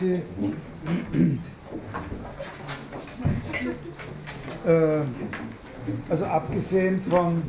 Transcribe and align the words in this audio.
Sie. 0.00 0.22
Äh, 4.66 5.02
also 6.08 6.24
abgesehen 6.24 7.02
von 7.02 7.42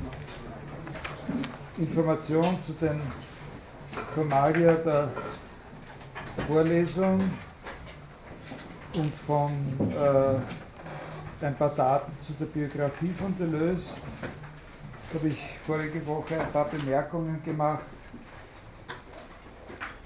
Informationen 1.78 2.58
zu 2.66 2.74
den 2.74 3.00
Formalia 4.14 4.74
der 4.74 5.10
Vorlesung 6.48 7.22
und 8.94 9.14
von 9.26 9.52
äh, 9.90 11.46
ein 11.46 11.56
paar 11.56 11.70
Daten 11.76 12.12
zu 12.26 12.34
der 12.34 12.46
Biografie 12.46 13.12
von 13.18 13.38
Deleuze 13.38 13.92
habe 15.14 15.28
ich 15.30 15.58
vorige 15.66 16.06
Woche 16.06 16.40
ein 16.40 16.52
paar 16.52 16.66
Bemerkungen 16.66 17.42
gemacht 17.44 17.84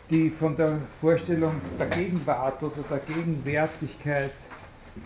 die 0.10 0.30
von 0.30 0.56
der 0.56 0.78
Vorstellung 1.00 1.62
der 1.80 1.88
Gegenwart 1.88 2.62
oder 2.62 2.84
der 2.90 3.00
Gegenwärtigkeit 3.00 4.32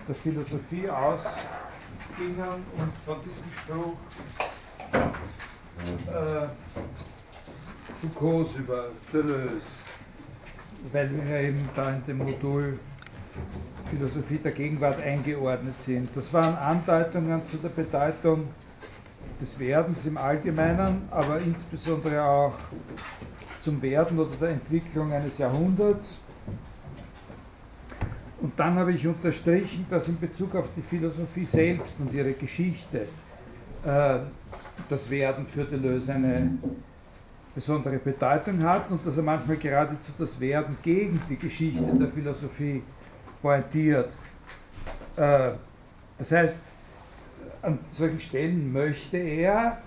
der 0.08 0.16
Philosophie 0.16 0.90
ausgingen 0.90 2.64
und 2.78 2.92
von 3.06 3.18
diesem 3.24 3.52
Spruch 3.58 3.96
äh, 6.08 6.48
Foucaults 8.02 8.56
über 8.56 8.86
Deleuze, 9.14 9.84
weil 10.92 11.10
wir 11.12 11.40
eben 11.42 11.70
da 11.76 11.92
in 11.92 12.06
dem 12.06 12.18
Modul 12.18 12.80
Philosophie 13.90 14.38
der 14.38 14.52
Gegenwart 14.52 15.02
eingeordnet 15.02 15.76
sind. 15.84 16.10
Das 16.16 16.32
waren 16.34 16.56
Andeutungen 16.56 17.42
zu 17.50 17.58
der 17.58 17.70
Bedeutung 17.70 18.48
des 19.42 19.58
Werdens 19.58 20.06
im 20.06 20.18
Allgemeinen, 20.18 21.08
aber 21.10 21.40
insbesondere 21.40 22.24
auch 22.24 22.54
zum 23.62 23.82
Werden 23.82 24.20
oder 24.20 24.36
der 24.40 24.50
Entwicklung 24.50 25.12
eines 25.12 25.38
Jahrhunderts. 25.38 26.20
Und 28.42 28.58
dann 28.58 28.76
habe 28.76 28.94
ich 28.94 29.06
unterstrichen, 29.06 29.86
dass 29.90 30.08
in 30.08 30.20
Bezug 30.20 30.56
auf 30.56 30.68
die 30.76 30.82
Philosophie 30.82 31.46
selbst 31.46 31.96
und 32.00 32.14
ihre 32.14 32.32
Geschichte 32.34 33.08
äh, 33.86 34.20
das 34.88 35.10
Werden 35.10 35.46
für 35.46 35.66
Deleuze 35.66 36.14
eine 36.14 36.52
besondere 37.54 37.98
Bedeutung 37.98 38.64
hat 38.64 38.90
und 38.90 39.06
dass 39.06 39.18
er 39.18 39.24
manchmal 39.24 39.58
geradezu 39.58 40.14
das 40.18 40.40
Werden 40.40 40.78
gegen 40.82 41.20
die 41.30 41.36
Geschichte 41.36 41.84
der 42.00 42.08
Philosophie 42.08 42.82
pointiert. 43.42 44.10
Äh, 45.18 45.52
das 46.18 46.32
heißt, 46.32 46.64
an 47.62 47.80
solchen 47.92 48.20
Stellen 48.20 48.72
möchte 48.72 49.18
er 49.18 49.80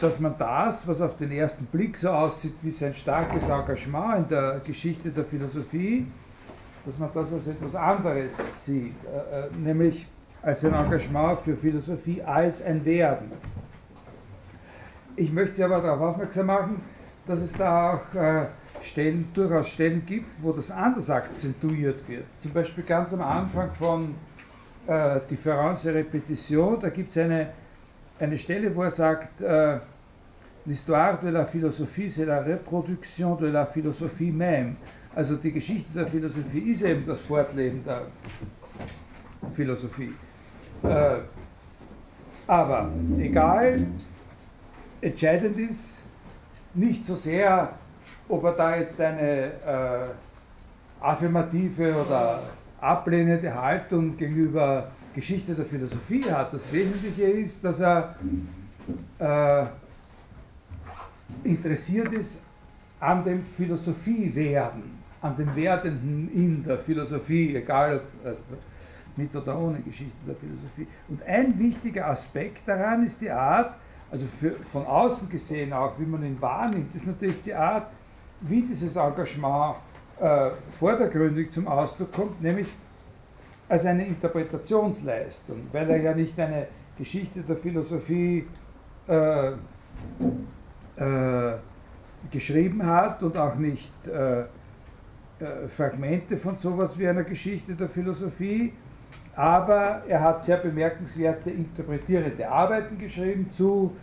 dass 0.00 0.20
man 0.20 0.34
das, 0.38 0.86
was 0.86 1.00
auf 1.00 1.16
den 1.16 1.32
ersten 1.32 1.66
Blick 1.66 1.96
so 1.96 2.10
aussieht 2.10 2.54
wie 2.62 2.70
sein 2.70 2.94
starkes 2.94 3.48
Engagement 3.48 4.24
in 4.24 4.28
der 4.28 4.60
Geschichte 4.64 5.10
der 5.10 5.24
Philosophie, 5.24 6.06
dass 6.86 6.98
man 6.98 7.10
das 7.12 7.32
als 7.32 7.46
etwas 7.48 7.74
anderes 7.74 8.36
sieht, 8.64 8.94
äh, 9.04 9.46
äh, 9.46 9.50
nämlich 9.58 10.06
als 10.42 10.64
ein 10.64 10.72
Engagement 10.72 11.40
für 11.40 11.56
Philosophie 11.56 12.22
als 12.22 12.62
ein 12.64 12.84
Werden. 12.84 13.32
Ich 15.16 15.32
möchte 15.32 15.56
Sie 15.56 15.64
aber 15.64 15.80
darauf 15.80 16.14
aufmerksam 16.14 16.46
machen, 16.46 16.80
dass 17.26 17.40
es 17.40 17.52
da 17.52 17.94
auch 17.94 18.46
Stellen, 18.82 19.28
durchaus 19.34 19.68
Stellen 19.68 20.04
gibt, 20.06 20.42
wo 20.42 20.52
das 20.52 20.70
anders 20.70 21.10
akzentuiert 21.10 22.08
wird. 22.08 22.24
Zum 22.40 22.52
Beispiel 22.52 22.84
ganz 22.84 23.12
am 23.12 23.20
Anfang 23.20 23.70
von 23.72 24.14
äh, 24.86 25.20
Difference 25.30 25.84
et 25.84 25.94
Repetition, 25.94 26.80
da 26.80 26.88
gibt 26.88 27.10
es 27.10 27.18
eine 27.18 27.48
eine 28.20 28.38
Stelle, 28.38 28.74
wo 28.74 28.82
er 28.82 28.90
sagt, 28.90 29.40
äh, 29.40 29.78
L'histoire 30.66 31.18
de 31.20 31.30
la 31.30 31.46
philosophie, 31.46 32.10
c'est 32.10 32.26
la 32.26 32.40
reproduction 32.40 33.34
de 33.34 33.46
la 33.46 33.64
philosophie 33.64 34.30
même. 34.30 34.76
Also 35.16 35.36
die 35.36 35.52
Geschichte 35.52 35.90
der 35.94 36.06
Philosophie 36.06 36.72
ist 36.72 36.82
eben 36.82 37.04
das 37.06 37.18
Fortleben 37.20 37.82
der 37.84 38.02
Philosophie. 39.54 40.12
Äh, 40.84 41.16
aber 42.46 42.90
egal, 43.18 43.86
entscheidend 45.00 45.58
ist 45.58 46.02
nicht 46.74 47.06
so 47.06 47.14
sehr, 47.14 47.70
ob 48.28 48.44
er 48.44 48.52
da 48.52 48.76
jetzt 48.76 49.00
eine 49.00 49.46
äh, 49.46 50.06
affirmative 51.00 51.94
oder 51.94 52.42
ablehnende 52.80 53.52
Haltung 53.54 54.16
gegenüber 54.16 54.90
Geschichte 55.14 55.54
der 55.54 55.64
Philosophie 55.64 56.24
hat. 56.30 56.52
Das 56.52 56.72
Wesentliche 56.72 57.24
ist, 57.24 57.64
dass 57.64 57.80
er 57.80 58.16
äh, 59.18 59.66
interessiert 61.44 62.12
ist 62.12 62.42
an 62.98 63.24
dem 63.24 63.42
Philosophiewerden, 63.42 64.82
an 65.22 65.36
dem 65.36 65.54
Werdenden 65.54 66.30
in 66.32 66.62
der 66.64 66.78
Philosophie, 66.78 67.56
egal 67.56 68.00
also 68.24 68.40
mit 69.16 69.34
oder 69.34 69.58
ohne 69.58 69.80
Geschichte 69.80 70.16
der 70.26 70.34
Philosophie. 70.34 70.86
Und 71.08 71.22
ein 71.22 71.58
wichtiger 71.58 72.08
Aspekt 72.08 72.66
daran 72.66 73.04
ist 73.04 73.20
die 73.20 73.30
Art, 73.30 73.74
also 74.10 74.26
für, 74.26 74.52
von 74.52 74.86
außen 74.86 75.28
gesehen 75.28 75.72
auch, 75.72 75.98
wie 75.98 76.06
man 76.06 76.24
ihn 76.24 76.40
wahrnimmt, 76.40 76.94
ist 76.94 77.06
natürlich 77.06 77.42
die 77.44 77.54
Art, 77.54 77.86
wie 78.40 78.62
dieses 78.62 78.96
Engagement 78.96 79.76
äh, 80.20 80.50
vordergründig 80.78 81.52
zum 81.52 81.68
Ausdruck 81.68 82.12
kommt, 82.12 82.42
nämlich 82.42 82.66
als 83.70 83.86
eine 83.86 84.04
Interpretationsleistung, 84.04 85.68
weil 85.70 85.88
er 85.90 85.96
ja 85.98 86.12
nicht 86.12 86.38
eine 86.40 86.66
Geschichte 86.98 87.40
der 87.40 87.56
Philosophie 87.56 88.44
äh, 89.06 89.50
äh, 90.96 91.54
geschrieben 92.32 92.84
hat 92.84 93.22
und 93.22 93.36
auch 93.36 93.54
nicht 93.54 93.94
äh, 94.08 94.40
äh, 94.40 94.44
Fragmente 95.68 96.36
von 96.36 96.58
sowas 96.58 96.98
wie 96.98 97.06
einer 97.06 97.22
Geschichte 97.22 97.74
der 97.74 97.88
Philosophie, 97.88 98.72
aber 99.36 100.02
er 100.08 100.20
hat 100.20 100.44
sehr 100.44 100.56
bemerkenswerte 100.56 101.50
interpretierende 101.50 102.48
Arbeiten 102.48 102.98
geschrieben 102.98 103.50
zu 103.52 103.94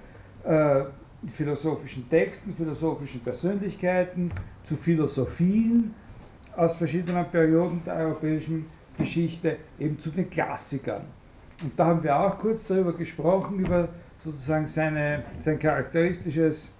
äh, 0.45 0.83
philosophischen 1.27 2.09
Texten, 2.09 2.55
philosophischen 2.55 3.19
Persönlichkeiten, 3.19 4.31
zu 4.63 4.77
Philosophien 4.77 5.93
aus 6.55 6.75
verschiedenen 6.75 7.25
Perioden 7.25 7.81
der 7.85 7.95
europäischen 7.97 8.76
Geschichte 8.97 9.57
eben 9.79 9.99
zu 9.99 10.09
den 10.09 10.29
Klassikern. 10.29 11.03
Und 11.61 11.77
da 11.77 11.85
haben 11.85 12.03
wir 12.03 12.17
auch 12.17 12.37
kurz 12.37 12.65
darüber 12.65 12.93
gesprochen, 12.93 13.59
über 13.59 13.89
sozusagen 14.23 14.67
seine, 14.67 15.23
sein 15.41 15.59
charakteristisches 15.59 16.71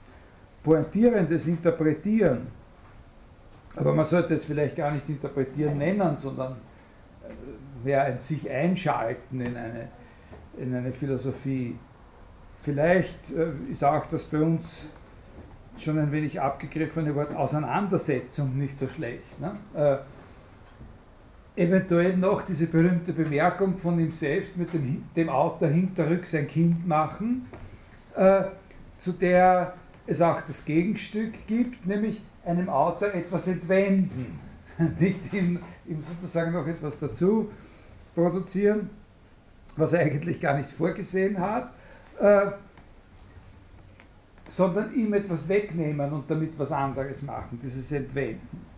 pointierendes 0.63 1.47
Interpretieren. 1.47 2.47
Aber 3.75 3.93
man 3.93 4.05
sollte 4.05 4.33
es 4.33 4.45
vielleicht 4.45 4.75
gar 4.75 4.91
nicht 4.91 5.07
interpretieren 5.07 5.77
nennen, 5.77 6.17
sondern 6.17 6.53
äh, 6.53 7.85
mehr 7.85 8.03
ein 8.03 8.19
sich 8.19 8.49
einschalten 8.49 9.39
in 9.39 9.55
eine, 9.55 9.87
in 10.57 10.75
eine 10.75 10.91
Philosophie. 10.91 11.77
Vielleicht 12.59 13.19
äh, 13.35 13.71
ist 13.71 13.83
auch 13.83 14.05
das 14.07 14.23
bei 14.23 14.39
uns 14.39 14.85
schon 15.77 15.99
ein 15.99 16.11
wenig 16.11 16.41
abgegriffene 16.41 17.13
Wort 17.15 17.35
Auseinandersetzung 17.35 18.57
nicht 18.57 18.77
so 18.77 18.87
schlecht. 18.87 19.39
Ne? 19.39 19.55
Eventuell 21.57 22.15
noch 22.15 22.43
diese 22.43 22.67
berühmte 22.67 23.13
Bemerkung 23.13 23.79
von 23.79 23.99
ihm 23.99 24.11
selbst 24.11 24.55
mit 24.57 24.71
dem, 24.73 25.05
dem 25.15 25.27
Autor 25.27 25.69
hinterrück 25.69 26.23
sein 26.27 26.47
Kind 26.47 26.87
machen, 26.87 27.47
äh, 28.15 28.43
zu 28.99 29.13
der 29.13 29.73
es 30.05 30.21
auch 30.21 30.39
das 30.41 30.63
Gegenstück 30.63 31.33
gibt, 31.47 31.83
nämlich 31.87 32.21
einem 32.45 32.69
Autor 32.69 33.13
etwas 33.13 33.47
entwenden, 33.47 34.39
nicht 34.99 35.33
ihm, 35.33 35.59
ihm 35.87 35.99
sozusagen 35.99 36.53
noch 36.53 36.67
etwas 36.67 36.99
dazu 36.99 37.49
produzieren, 38.13 38.91
was 39.75 39.93
er 39.93 40.01
eigentlich 40.01 40.39
gar 40.39 40.55
nicht 40.55 40.69
vorgesehen 40.69 41.39
hat, 41.39 41.71
äh, 42.19 42.51
sondern 44.47 44.93
ihm 44.93 45.11
etwas 45.15 45.49
wegnehmen 45.49 46.13
und 46.13 46.29
damit 46.29 46.57
was 46.59 46.71
anderes 46.71 47.23
machen, 47.23 47.59
dieses 47.63 47.91
Entwenden. 47.91 48.76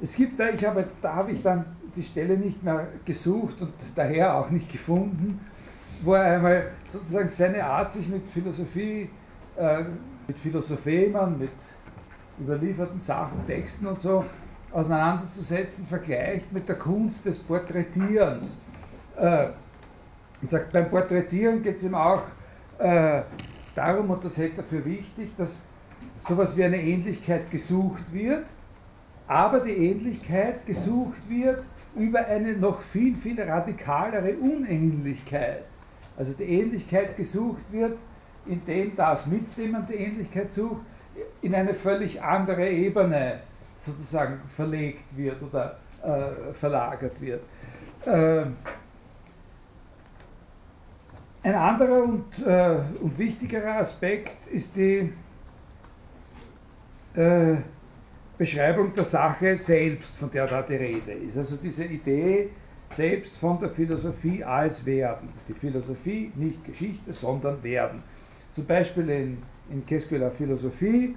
Es 0.00 0.16
gibt 0.16 0.38
da, 0.38 0.48
ich 0.50 0.64
habe, 0.64 0.84
da 1.00 1.14
habe 1.14 1.32
ich 1.32 1.42
dann 1.42 1.64
die 1.94 2.02
Stelle 2.02 2.36
nicht 2.36 2.62
mehr 2.62 2.88
gesucht 3.04 3.60
und 3.60 3.72
daher 3.94 4.34
auch 4.34 4.50
nicht 4.50 4.70
gefunden, 4.70 5.40
wo 6.02 6.14
er 6.14 6.36
einmal 6.36 6.70
sozusagen 6.92 7.28
seine 7.28 7.64
Art, 7.64 7.92
sich 7.92 8.08
mit 8.08 8.28
Philosophie, 8.28 9.08
äh, 9.56 9.84
mit 10.26 10.38
Philosophemern, 10.38 11.38
mit 11.38 11.50
überlieferten 12.38 12.98
Sachen, 12.98 13.46
Texten 13.46 13.86
und 13.86 14.00
so 14.00 14.24
auseinanderzusetzen, 14.72 15.86
vergleicht 15.86 16.52
mit 16.52 16.68
der 16.68 16.76
Kunst 16.76 17.24
des 17.24 17.38
Porträtierens. 17.38 18.58
Äh, 19.16 19.46
und 20.42 20.50
sagt, 20.50 20.72
beim 20.72 20.90
Porträtieren 20.90 21.62
geht 21.62 21.78
es 21.78 21.84
ihm 21.84 21.94
auch 21.94 22.22
äh, 22.78 23.22
darum, 23.74 24.10
und 24.10 24.22
das 24.24 24.36
hält 24.36 24.58
er 24.58 24.64
für 24.64 24.84
wichtig, 24.84 25.30
dass 25.38 25.62
sowas 26.18 26.56
wie 26.56 26.64
eine 26.64 26.82
Ähnlichkeit 26.82 27.50
gesucht 27.50 28.12
wird, 28.12 28.44
aber 29.26 29.60
die 29.60 29.72
Ähnlichkeit 29.72 30.66
gesucht 30.66 31.28
wird 31.28 31.62
über 31.96 32.26
eine 32.26 32.54
noch 32.54 32.80
viel, 32.80 33.16
viel 33.16 33.40
radikalere 33.40 34.36
Unähnlichkeit. 34.36 35.64
Also 36.16 36.32
die 36.34 36.44
Ähnlichkeit 36.44 37.16
gesucht 37.16 37.72
wird, 37.72 37.98
indem 38.46 38.94
das, 38.94 39.26
mit 39.26 39.56
dem 39.56 39.72
man 39.72 39.86
die 39.86 39.94
Ähnlichkeit 39.94 40.52
sucht, 40.52 40.82
in 41.40 41.54
eine 41.54 41.74
völlig 41.74 42.20
andere 42.22 42.68
Ebene 42.68 43.40
sozusagen 43.78 44.40
verlegt 44.48 45.16
wird 45.16 45.42
oder 45.42 45.78
äh, 46.02 46.52
verlagert 46.52 47.20
wird. 47.20 47.42
Äh, 48.04 48.44
ein 51.42 51.54
anderer 51.54 52.02
und, 52.02 52.46
äh, 52.46 52.76
und 53.00 53.18
wichtigerer 53.18 53.76
Aspekt 53.76 54.46
ist 54.48 54.74
die 54.76 55.12
äh, 57.14 57.56
Beschreibung 58.36 58.92
der 58.94 59.04
Sache 59.04 59.56
selbst, 59.56 60.16
von 60.16 60.30
der 60.30 60.46
da 60.46 60.62
die 60.62 60.74
Rede 60.74 61.12
ist. 61.12 61.36
Also 61.38 61.56
diese 61.56 61.84
Idee 61.84 62.50
selbst 62.90 63.36
von 63.36 63.60
der 63.60 63.70
Philosophie 63.70 64.42
als 64.42 64.84
Werden. 64.84 65.28
Die 65.48 65.52
Philosophie 65.52 66.32
nicht 66.34 66.64
Geschichte, 66.64 67.12
sondern 67.12 67.62
Werden. 67.62 68.02
Zum 68.54 68.66
Beispiel 68.66 69.08
in, 69.10 69.38
in 69.70 69.82
la 70.18 70.30
Philosophie, 70.30 71.14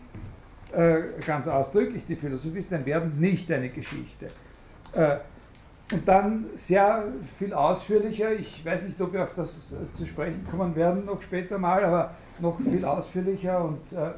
äh, 0.74 0.98
ganz 1.25 1.48
ausdrücklich, 1.48 2.04
die 2.08 2.16
Philosophie 2.16 2.60
ist 2.60 2.74
ein 2.74 2.86
Werden, 2.86 3.20
nicht 3.20 3.52
eine 3.52 3.70
Geschichte. 3.70 4.28
Äh, 4.94 5.18
und 5.94 6.06
dann 6.06 6.48
sehr 6.56 7.06
viel 7.38 7.54
ausführlicher, 7.54 8.34
ich 8.34 8.66
weiß 8.66 8.88
nicht, 8.88 9.00
ob 9.00 9.13
wir 9.13 9.24
auf 9.24 9.36
das 9.36 9.74
zu 9.94 10.06
sprechen 10.06 10.46
kommen 10.52 10.75
werden 10.75 11.06
noch 11.06 11.22
später 11.22 11.58
mal, 11.58 11.84
aber 11.86 12.13
noch 12.40 12.60
viel 12.60 12.84
ausführlicher 12.84 13.63
und, 13.63 13.80
äh, 13.94 14.12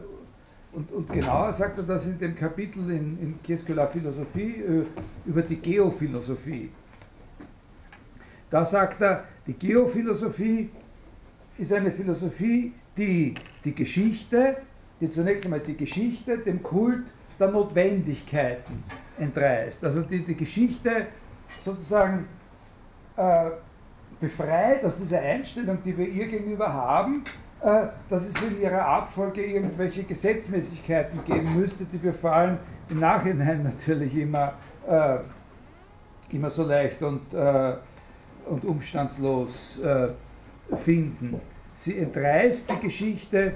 und, 0.71 0.92
und 0.92 1.12
genauer 1.12 1.51
sagt 1.51 1.77
er 1.80 1.83
das 1.83 2.06
in 2.06 2.19
dem 2.19 2.36
Kapitel 2.36 2.89
in, 2.92 3.38
in 3.45 3.75
la 3.75 3.88
Philosophie 3.88 4.62
äh, 4.62 4.86
über 5.25 5.42
die 5.42 5.56
Geophilosophie. 5.56 6.69
Da 8.50 8.63
sagt 8.66 9.01
er, 9.01 9.25
die 9.48 9.54
Geophilosophie 9.54 10.69
ist 11.57 11.74
eine 11.74 11.92
Philosophie, 11.92 12.74
die 12.98 13.33
die 13.63 13.75
Geschichte, 13.75 14.57
die 15.01 15.10
zunächst 15.10 15.45
einmal 15.45 15.60
die 15.60 15.77
Geschichte 15.77 16.38
dem 16.38 16.62
Kult 16.62 17.06
der 17.39 17.50
Notwendigkeiten 17.50 18.83
entreißt. 19.18 19.83
Also 19.83 20.01
die, 20.01 20.24
die 20.24 20.36
Geschichte 20.36 21.07
sozusagen 21.62 22.27
äh, 23.16 23.50
befreit 24.19 24.83
aus 24.83 24.98
dieser 24.98 25.19
Einstellung, 25.19 25.80
die 25.83 25.98
wir 25.98 26.07
ihr 26.07 26.27
gegenüber 26.27 26.71
haben, 26.71 27.24
dass 27.61 28.27
es 28.27 28.50
in 28.50 28.61
ihrer 28.61 28.85
Abfolge 28.85 29.44
irgendwelche 29.44 30.03
Gesetzmäßigkeiten 30.03 31.23
geben 31.25 31.59
müsste, 31.59 31.83
die 31.83 32.01
wir 32.01 32.13
vor 32.13 32.31
allem 32.31 32.57
im 32.89 33.00
Nachhinein 33.00 33.63
natürlich 33.75 34.15
immer, 34.15 34.53
äh, 34.88 35.17
immer 36.31 36.50
so 36.50 36.63
leicht 36.63 37.01
und, 37.01 37.33
äh, 37.33 37.73
und 38.45 38.63
umstandslos 38.63 39.79
äh, 39.79 40.07
finden. 40.77 41.41
Sie 41.75 41.97
entreißt 41.97 42.71
die 42.71 42.88
Geschichte 42.88 43.53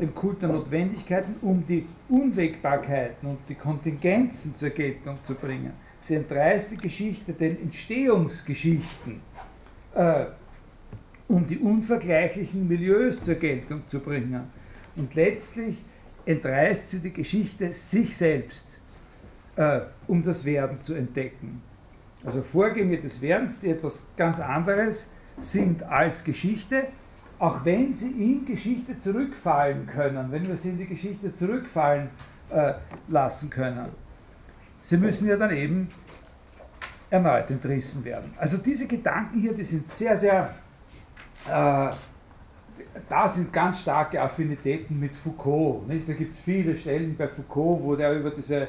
dem 0.00 0.14
Kult 0.14 0.42
der 0.42 0.48
Notwendigkeiten, 0.48 1.36
um 1.40 1.64
die 1.66 1.86
Unwägbarkeiten 2.08 3.28
und 3.28 3.38
die 3.48 3.54
Kontingenzen 3.54 4.56
zur 4.56 4.70
Geltung 4.70 5.16
zu 5.24 5.34
bringen. 5.34 5.72
Sie 6.02 6.16
entreißt 6.16 6.72
die 6.72 6.76
Geschichte 6.76 7.32
den 7.32 7.62
Entstehungsgeschichten, 7.62 9.20
äh, 9.94 10.26
um 11.28 11.46
die 11.46 11.58
unvergleichlichen 11.58 12.68
Milieus 12.68 13.22
zur 13.22 13.34
Geltung 13.34 13.82
zu 13.86 14.00
bringen. 14.00 14.42
Und 14.96 15.14
letztlich 15.14 15.78
entreißt 16.26 16.90
sie 16.90 17.00
die 17.00 17.12
Geschichte 17.12 17.72
sich 17.72 18.16
selbst, 18.16 18.66
äh, 19.56 19.80
um 20.06 20.22
das 20.22 20.44
Werden 20.44 20.80
zu 20.80 20.94
entdecken. 20.94 21.62
Also 22.24 22.42
Vorgänge 22.42 22.98
des 22.98 23.20
Werdens, 23.20 23.60
die 23.60 23.70
etwas 23.70 24.06
ganz 24.16 24.40
anderes 24.40 25.10
sind 25.38 25.82
als 25.82 26.24
Geschichte, 26.24 26.84
auch 27.38 27.64
wenn 27.64 27.92
sie 27.92 28.10
in 28.10 28.44
Geschichte 28.46 28.96
zurückfallen 28.98 29.86
können, 29.86 30.30
wenn 30.30 30.46
wir 30.46 30.56
sie 30.56 30.70
in 30.70 30.78
die 30.78 30.86
Geschichte 30.86 31.34
zurückfallen 31.34 32.08
äh, 32.50 32.74
lassen 33.08 33.50
können. 33.50 33.88
Sie 34.82 34.96
müssen 34.96 35.28
ja 35.28 35.36
dann 35.36 35.50
eben 35.50 35.88
erneut 37.10 37.50
entrissen 37.50 38.04
werden. 38.04 38.32
Also 38.36 38.58
diese 38.58 38.86
Gedanken 38.86 39.40
hier, 39.40 39.52
die 39.52 39.64
sind 39.64 39.86
sehr, 39.86 40.16
sehr, 40.16 40.54
äh, 41.48 41.90
da 43.08 43.28
sind 43.28 43.52
ganz 43.52 43.82
starke 43.82 44.20
Affinitäten 44.20 44.98
mit 44.98 45.14
Foucault. 45.14 45.86
Nicht? 45.88 46.08
Da 46.08 46.12
gibt 46.12 46.32
es 46.32 46.38
viele 46.38 46.76
Stellen 46.76 47.16
bei 47.16 47.28
Foucault, 47.28 47.82
wo 47.82 47.96
der 47.96 48.18
über 48.18 48.30
diese, 48.30 48.68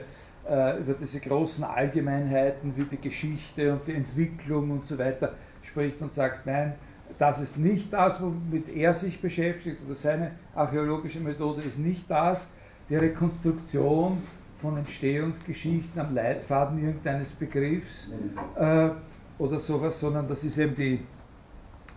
äh, 0.50 0.80
über 0.80 0.94
diese 0.94 1.20
großen 1.20 1.64
Allgemeinheiten 1.64 2.76
wie 2.76 2.84
die 2.84 3.00
Geschichte 3.02 3.74
und 3.74 3.88
die 3.88 3.94
Entwicklung 3.94 4.72
und 4.72 4.86
so 4.86 4.98
weiter 4.98 5.34
spricht 5.62 6.02
und 6.02 6.14
sagt, 6.14 6.46
nein, 6.46 6.74
das 7.18 7.40
ist 7.40 7.58
nicht 7.58 7.94
das, 7.94 8.22
womit 8.22 8.70
er 8.70 8.94
sich 8.94 9.22
beschäftigt 9.22 9.78
oder 9.86 9.96
seine 9.96 10.32
archäologische 10.54 11.20
Methode 11.20 11.62
ist 11.62 11.80
nicht 11.80 12.10
das, 12.10 12.52
die 12.90 12.96
Rekonstruktion 12.96 14.22
von 14.58 14.78
Entstehungsgeschichten 14.78 16.00
am 16.00 16.14
Leitfaden 16.14 16.84
irgendeines 16.84 17.32
Begriffs 17.32 18.10
äh, 18.56 18.90
oder 19.38 19.60
sowas, 19.60 20.00
sondern 20.00 20.28
das 20.28 20.44
ist 20.44 20.58
eben 20.58 20.74
die, 20.74 21.00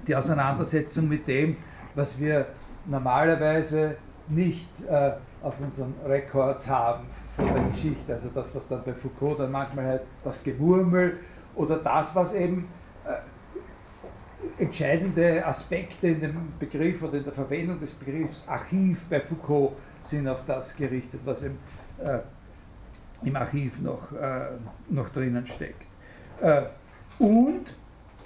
die 0.06 0.14
Auseinandersetzung 0.14 1.08
mit 1.08 1.26
dem, 1.26 1.56
was 1.94 2.18
wir 2.18 2.46
normalerweise 2.86 3.96
nicht 4.28 4.68
äh, 4.88 5.12
auf 5.42 5.60
unseren 5.60 5.94
Records 6.06 6.68
haben 6.68 7.04
von 7.36 7.46
der 7.52 7.64
Geschichte. 7.64 8.12
Also 8.12 8.28
das, 8.34 8.54
was 8.54 8.68
dann 8.68 8.82
bei 8.84 8.92
Foucault 8.92 9.40
dann 9.40 9.52
manchmal 9.52 9.86
heißt, 9.86 10.06
das 10.24 10.42
Gemurmel 10.42 11.18
oder 11.54 11.76
das, 11.76 12.14
was 12.14 12.34
eben 12.34 12.68
äh, 13.04 14.62
entscheidende 14.62 15.44
Aspekte 15.46 16.08
in 16.08 16.20
dem 16.20 16.36
Begriff 16.58 17.02
oder 17.02 17.18
in 17.18 17.24
der 17.24 17.32
Verwendung 17.32 17.78
des 17.80 17.92
Begriffs 17.92 18.46
Archiv 18.48 19.06
bei 19.08 19.20
Foucault 19.20 19.72
sind 20.02 20.28
auf 20.28 20.44
das 20.46 20.76
gerichtet, 20.76 21.20
was 21.24 21.42
eben 21.42 21.58
äh, 21.98 22.18
im 23.22 23.36
Archiv 23.36 23.80
noch, 23.80 24.12
äh, 24.12 24.46
noch 24.88 25.08
drinnen 25.10 25.46
steckt. 25.46 25.82
Äh, 26.40 26.62
und 27.18 27.74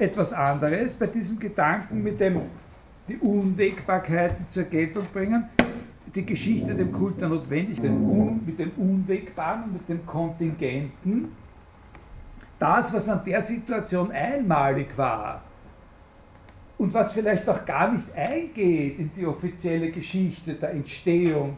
etwas 0.02 0.32
anderes 0.32 0.94
bei 0.94 1.06
diesem 1.06 1.38
Gedanken 1.38 2.02
mit 2.02 2.20
dem 2.20 2.40
die 3.08 3.16
Unwägbarkeiten 3.16 4.46
zur 4.48 4.64
Geltung 4.64 5.06
bringen, 5.12 5.48
die 6.14 6.24
Geschichte 6.24 6.74
dem 6.74 6.92
Kult 6.92 7.20
der 7.20 7.28
Notwendigkeit, 7.28 7.90
mit 8.46 8.58
dem 8.58 8.72
Unwägbaren 8.76 9.64
und 9.64 9.72
mit 9.72 9.88
dem 9.88 10.04
Kontingenten, 10.06 11.32
das, 12.58 12.92
was 12.92 13.08
an 13.08 13.22
der 13.24 13.42
Situation 13.42 14.12
einmalig 14.12 14.96
war 14.96 15.42
und 16.78 16.94
was 16.94 17.12
vielleicht 17.12 17.48
auch 17.48 17.64
gar 17.64 17.90
nicht 17.92 18.14
eingeht 18.14 18.98
in 18.98 19.10
die 19.16 19.26
offizielle 19.26 19.90
Geschichte 19.90 20.54
der 20.54 20.70
Entstehung 20.70 21.56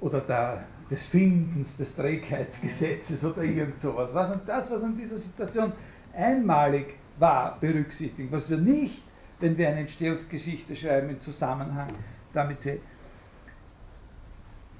oder 0.00 0.20
der 0.20 0.64
des 0.90 1.04
Findens 1.04 1.76
des 1.76 1.94
Trägheitsgesetzes 1.94 3.24
oder 3.24 3.42
irgend 3.42 3.78
sowas. 3.80 4.14
Was 4.14 4.32
an 4.32 4.40
das, 4.46 4.70
was 4.70 4.82
an 4.82 4.96
dieser 4.96 5.18
Situation 5.18 5.72
einmalig 6.14 6.96
war, 7.18 7.58
berücksichtigen, 7.60 8.30
was 8.30 8.50
wir 8.50 8.58
nicht, 8.58 9.02
wenn 9.40 9.56
wir 9.56 9.68
eine 9.68 9.80
Entstehungsgeschichte 9.80 10.74
schreiben, 10.74 11.10
im 11.10 11.20
Zusammenhang 11.20 11.90
damit 12.32 12.60
sehen. 12.60 12.80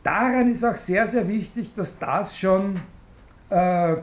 Daran 0.03 0.51
ist 0.51 0.65
auch 0.65 0.77
sehr, 0.77 1.07
sehr 1.07 1.29
wichtig, 1.29 1.75
dass 1.75 1.99
das 1.99 2.37
schon 2.37 2.81
äh, 3.51 3.93
äh, 3.93 3.97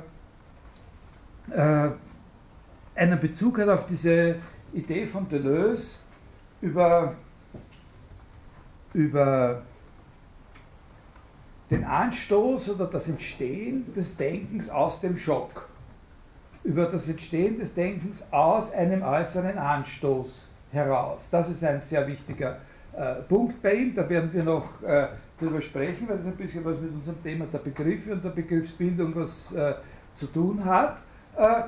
einen 2.96 3.20
Bezug 3.20 3.60
hat 3.60 3.70
auf 3.70 3.88
diese 3.88 4.36
Idee 4.74 5.08
von 5.08 5.27
Deleuze 5.27 6.00
über, 6.62 7.15
über 8.94 9.62
den 11.70 11.84
Anstoß 11.84 12.72
oder 12.72 12.86
das 12.86 13.10
Entstehen 13.10 13.94
des 13.94 14.18
Denkens 14.18 14.70
aus 14.70 15.01
dem 15.01 15.18
Schock, 15.18 15.70
über 16.65 16.86
das 16.86 17.07
Entstehen 17.07 17.57
des 17.57 17.75
Denkens 17.75 18.25
aus 18.31 18.74
einem 18.74 19.03
äußeren 19.03 19.57
Anstoß 19.57 20.50
heraus. 20.72 21.27
Das 21.29 21.50
ist 21.50 21.63
ein 21.63 21.81
sehr 21.84 22.07
wichtiger 22.07 22.57
äh, 22.98 23.15
Punkt 23.29 23.62
bei 23.62 23.74
ihm, 23.74 23.95
da 23.95 24.10
werden 24.10 24.34
wir 24.34 24.43
noch 24.43 24.81
äh, 24.81 25.07
darüber 25.39 25.62
sprechen, 25.62 26.07
weil 26.07 26.17
das 26.17 26.25
ein 26.25 26.36
bisschen 26.36 26.65
was 26.65 26.79
mit 26.79 26.91
unserem 26.91 27.22
Thema 27.22 27.45
der 27.45 27.60
Begriffe 27.60 28.13
und 28.13 28.24
der 28.24 28.31
Begriffsbildung 28.31 29.15
was 29.15 29.53
äh, 29.53 29.75
zu 30.15 30.25
tun 30.27 30.65
hat. 30.65 30.98
Äh, 31.38 31.63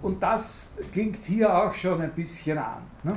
und 0.00 0.22
das 0.22 0.74
klingt 0.92 1.22
hier 1.24 1.54
auch 1.54 1.74
schon 1.74 2.00
ein 2.00 2.12
bisschen 2.12 2.56
an. 2.56 2.82
Ne? 3.02 3.16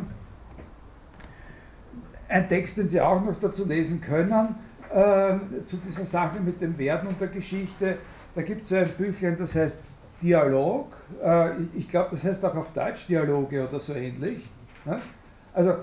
Ein 2.27 2.50
Text, 2.50 2.77
den 2.77 2.89
Sie 2.89 3.00
auch 3.00 3.23
noch 3.23 3.39
dazu 3.39 3.65
lesen 3.65 4.01
können, 4.01 4.55
ähm, 4.93 5.41
zu 5.65 5.77
dieser 5.77 6.05
Sache 6.05 6.39
mit 6.39 6.61
dem 6.61 6.77
Werden 6.77 7.09
und 7.09 7.21
der 7.21 7.27
Geschichte. 7.27 7.97
Da 8.33 8.41
gibt 8.41 8.63
es 8.63 8.69
so 8.69 8.75
ein 8.75 8.89
Büchlein, 8.97 9.38
das 9.38 9.55
heißt 9.55 9.90
Dialog. 10.22 10.88
Äh, 11.24 11.51
ich 11.75 11.90
glaube, 11.90 12.10
das 12.12 12.24
heißt 12.24 12.44
auch 12.46 12.56
auf 12.56 12.74
Deutsch 12.74 13.08
Dialoge 13.08 13.68
oder 13.68 13.80
so 13.80 13.94
ähnlich. 13.94 14.50
Also 15.54 15.75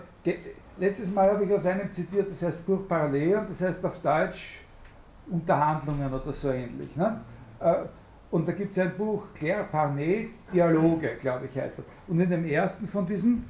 letztes 0.78 1.12
Mal 1.12 1.30
habe 1.30 1.44
ich 1.44 1.52
aus 1.52 1.66
einem 1.66 1.90
zitiert, 1.92 2.30
das 2.30 2.42
heißt 2.42 2.66
Buch 2.66 2.86
Parallel 2.88 3.38
und 3.38 3.50
das 3.50 3.60
heißt 3.60 3.84
auf 3.84 4.00
Deutsch 4.00 4.60
Unterhandlungen 5.30 6.12
oder 6.12 6.32
so 6.32 6.50
ähnlich. 6.50 6.90
Äh, 7.60 7.74
und 8.30 8.46
da 8.46 8.52
gibt 8.52 8.72
es 8.72 8.78
ein 8.78 8.92
Buch, 8.96 9.24
Claire 9.34 9.64
Parnet, 9.64 10.28
Dialoge, 10.52 11.16
glaube 11.20 11.46
ich, 11.46 11.58
heißt 11.58 11.78
das. 11.78 11.84
Und 12.06 12.20
in 12.20 12.28
dem 12.28 12.44
ersten 12.46 12.86
von 12.86 13.06
diesen 13.06 13.44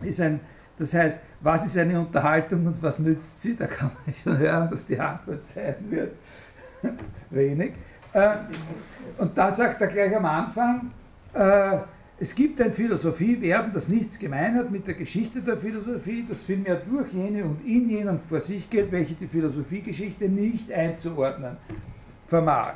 ist 0.00 0.20
ein, 0.20 0.40
das 0.78 0.94
heißt, 0.94 1.18
was 1.40 1.66
ist 1.66 1.76
eine 1.76 2.00
Unterhaltung 2.00 2.66
und 2.66 2.82
was 2.82 2.98
nützt 2.98 3.40
sie? 3.40 3.54
Da 3.54 3.66
kann 3.66 3.90
man 4.04 4.14
schon 4.14 4.38
hören, 4.38 4.70
dass 4.70 4.86
die 4.86 4.98
Antwort 4.98 5.44
sein 5.44 5.76
wird. 5.90 6.16
Wenig. 7.30 7.74
Äh, 8.12 8.30
und 9.18 9.36
da 9.36 9.50
sagt 9.50 9.80
er 9.80 9.86
gleich 9.86 10.14
am 10.16 10.24
Anfang, 10.24 10.90
äh, 11.34 11.78
es 12.18 12.34
gibt 12.34 12.60
ein 12.60 12.72
Philosophiewerden, 12.72 13.72
das 13.72 13.88
nichts 13.88 14.18
gemein 14.18 14.54
hat 14.54 14.70
mit 14.70 14.86
der 14.86 14.94
Geschichte 14.94 15.40
der 15.40 15.56
Philosophie, 15.56 16.24
das 16.28 16.42
vielmehr 16.42 16.76
durch 16.76 17.12
jene 17.12 17.44
und 17.44 17.66
in 17.66 17.88
jenen 17.88 18.20
vor 18.20 18.40
sich 18.40 18.70
geht, 18.70 18.92
welche 18.92 19.14
die 19.14 19.26
Philosophiegeschichte 19.26 20.28
nicht 20.28 20.70
einzuordnen 20.70 21.56
vermag. 22.28 22.74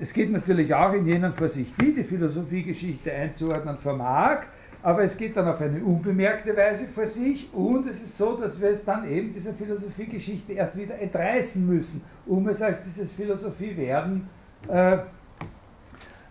Es 0.00 0.12
geht 0.12 0.30
natürlich 0.30 0.74
auch 0.74 0.92
in 0.92 1.06
jenen 1.06 1.32
vor 1.32 1.48
sich, 1.48 1.74
die 1.80 1.94
die 1.94 2.04
Philosophiegeschichte 2.04 3.10
einzuordnen 3.10 3.78
vermag, 3.78 4.42
aber 4.82 5.02
es 5.02 5.16
geht 5.16 5.36
dann 5.36 5.48
auf 5.48 5.60
eine 5.60 5.82
unbemerkte 5.82 6.56
Weise 6.56 6.86
vor 6.86 7.06
sich 7.06 7.48
und 7.52 7.88
es 7.88 8.02
ist 8.02 8.16
so, 8.16 8.36
dass 8.36 8.60
wir 8.60 8.68
es 8.68 8.84
dann 8.84 9.10
eben 9.10 9.32
dieser 9.32 9.54
Philosophiegeschichte 9.54 10.52
erst 10.52 10.76
wieder 10.76 10.98
entreißen 10.98 11.66
müssen, 11.66 12.04
um 12.26 12.46
es 12.48 12.62
als 12.62 12.84
dieses 12.84 13.12
Philosophiewerden 13.12 14.28
äh, 14.66 14.98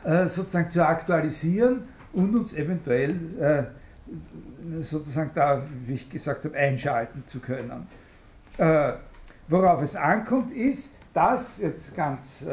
äh, 0.04 0.28
sozusagen 0.28 0.70
zu 0.70 0.86
aktualisieren 0.86 1.84
und 2.14 2.36
uns 2.36 2.54
eventuell 2.54 3.16
äh, 3.40 4.84
sozusagen 4.84 5.32
da, 5.34 5.62
wie 5.86 5.94
ich 5.96 6.10
gesagt 6.10 6.44
habe, 6.46 6.56
einschalten 6.58 7.24
zu 7.28 7.40
können. 7.40 7.88
Worauf 9.48 9.82
es 9.82 9.96
ankommt, 9.96 10.52
ist, 10.54 10.96
dass 11.14 11.62
jetzt 11.62 11.96
ganz 11.96 12.46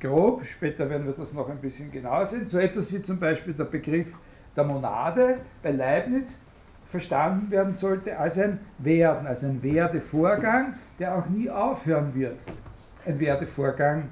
grob, 0.00 0.44
später 0.44 0.88
werden 0.88 1.06
wir 1.06 1.12
das 1.12 1.32
noch 1.32 1.48
ein 1.48 1.58
bisschen 1.58 1.90
genauer 1.90 2.26
sehen, 2.26 2.46
so 2.46 2.58
etwas 2.58 2.92
wie 2.92 3.02
zum 3.02 3.18
Beispiel 3.18 3.54
der 3.54 3.64
Begriff 3.64 4.14
der 4.54 4.64
Monade 4.64 5.38
bei 5.62 5.72
Leibniz 5.72 6.40
verstanden 6.90 7.50
werden 7.50 7.74
sollte 7.74 8.18
als 8.18 8.38
ein 8.38 8.60
Werden, 8.78 9.26
als 9.26 9.44
ein 9.44 9.62
Werdevorgang, 9.62 10.74
der 10.98 11.16
auch 11.16 11.26
nie 11.26 11.50
aufhören 11.50 12.14
wird, 12.14 12.38
ein 13.04 13.18
Werdevorgang 13.20 14.04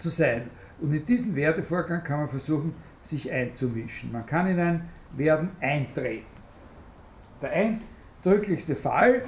zu 0.00 0.08
sein. 0.08 0.50
Und 0.80 0.94
in 0.94 1.04
diesen 1.04 1.36
Werdevorgang 1.36 2.02
kann 2.02 2.20
man 2.20 2.28
versuchen, 2.28 2.74
sich 3.04 3.30
einzumischen. 3.30 4.12
Man 4.12 4.26
kann 4.26 4.46
in 4.46 4.58
ein 4.58 4.88
Werden 5.16 5.50
eintreten. 5.60 6.26
Der 7.42 7.78
eindrücklichste 8.24 8.74
Fall, 8.74 9.24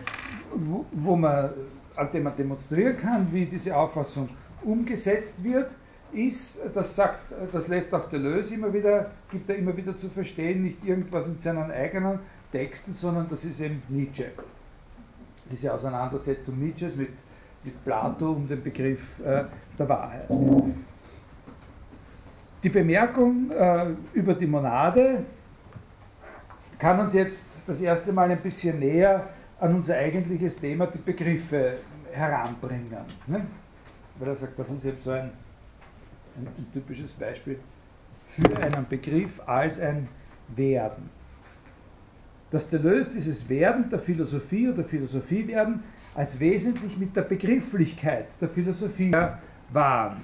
wo, 0.54 1.16
man, 1.16 1.50
an 1.96 2.12
dem 2.12 2.22
man 2.24 2.36
demonstrieren 2.36 2.98
kann, 2.98 3.28
wie 3.32 3.46
diese 3.46 3.76
Auffassung 3.76 4.28
umgesetzt 4.62 5.42
wird, 5.42 5.70
ist, 6.12 6.60
das 6.74 6.94
sagt, 6.94 7.32
das 7.52 7.68
lässt 7.68 7.92
auch 7.94 8.08
Deleuze 8.08 8.54
immer 8.54 8.72
wieder, 8.72 9.10
gibt 9.30 9.48
er 9.48 9.56
immer 9.56 9.74
wieder 9.76 9.96
zu 9.96 10.08
verstehen, 10.08 10.62
nicht 10.62 10.84
irgendwas 10.84 11.26
in 11.26 11.38
seinen 11.38 11.70
eigenen 11.70 12.18
Texten, 12.50 12.92
sondern 12.92 13.28
das 13.30 13.44
ist 13.44 13.60
eben 13.60 13.82
Nietzsche. 13.88 14.26
Diese 15.50 15.72
Auseinandersetzung 15.72 16.58
Nietzsches 16.58 16.96
mit, 16.96 17.08
mit 17.64 17.84
Plato 17.84 18.32
um 18.32 18.48
den 18.48 18.62
Begriff 18.62 19.20
äh, 19.20 19.44
der 19.78 19.88
Wahrheit. 19.88 20.28
Die 22.62 22.68
Bemerkung 22.68 23.50
äh, 23.50 23.86
über 24.12 24.34
die 24.34 24.46
Monade 24.46 25.24
kann 26.78 27.00
uns 27.00 27.14
jetzt 27.14 27.48
das 27.66 27.80
erste 27.80 28.12
Mal 28.12 28.30
ein 28.30 28.40
bisschen 28.40 28.78
näher 28.78 29.28
an 29.60 29.76
unser 29.76 29.96
eigentliches 29.96 30.58
Thema, 30.58 30.86
die 30.86 30.98
Begriffe, 30.98 31.78
heranbringen. 32.12 33.04
Ne? 33.26 33.46
Weil 34.18 34.28
er 34.28 34.36
sagt, 34.36 34.58
das 34.58 34.70
ist 34.70 34.84
eben 34.84 34.98
so 34.98 35.10
ein, 35.10 35.30
ein, 36.36 36.46
ein 36.46 36.66
typisches 36.72 37.12
Beispiel 37.12 37.58
für 38.28 38.56
einen 38.56 38.86
Begriff 38.88 39.40
als 39.46 39.80
ein 39.80 40.08
Werden. 40.54 41.10
Dass 42.50 42.68
Deleuze 42.68 43.12
dieses 43.14 43.48
Werden 43.48 43.88
der 43.88 43.98
Philosophie 43.98 44.68
oder 44.68 44.84
Philosophiewerden 44.84 45.82
als 46.14 46.38
wesentlich 46.38 46.96
mit 46.98 47.16
der 47.16 47.22
Begrifflichkeit 47.22 48.26
der 48.40 48.48
Philosophie 48.48 49.12
waren. 49.72 50.16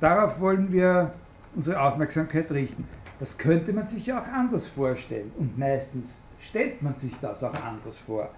Darauf 0.00 0.40
wollen 0.40 0.72
wir 0.72 1.12
unsere 1.54 1.80
Aufmerksamkeit 1.80 2.50
richten. 2.50 2.88
Das 3.20 3.38
könnte 3.38 3.72
man 3.72 3.86
sich 3.86 4.06
ja 4.06 4.20
auch 4.20 4.26
anders 4.26 4.66
vorstellen 4.66 5.30
und 5.38 5.56
meistens 5.56 6.18
stellt 6.40 6.82
man 6.82 6.96
sich 6.96 7.12
das 7.20 7.44
auch 7.44 7.54
anders 7.64 7.96
vor. 7.96 8.30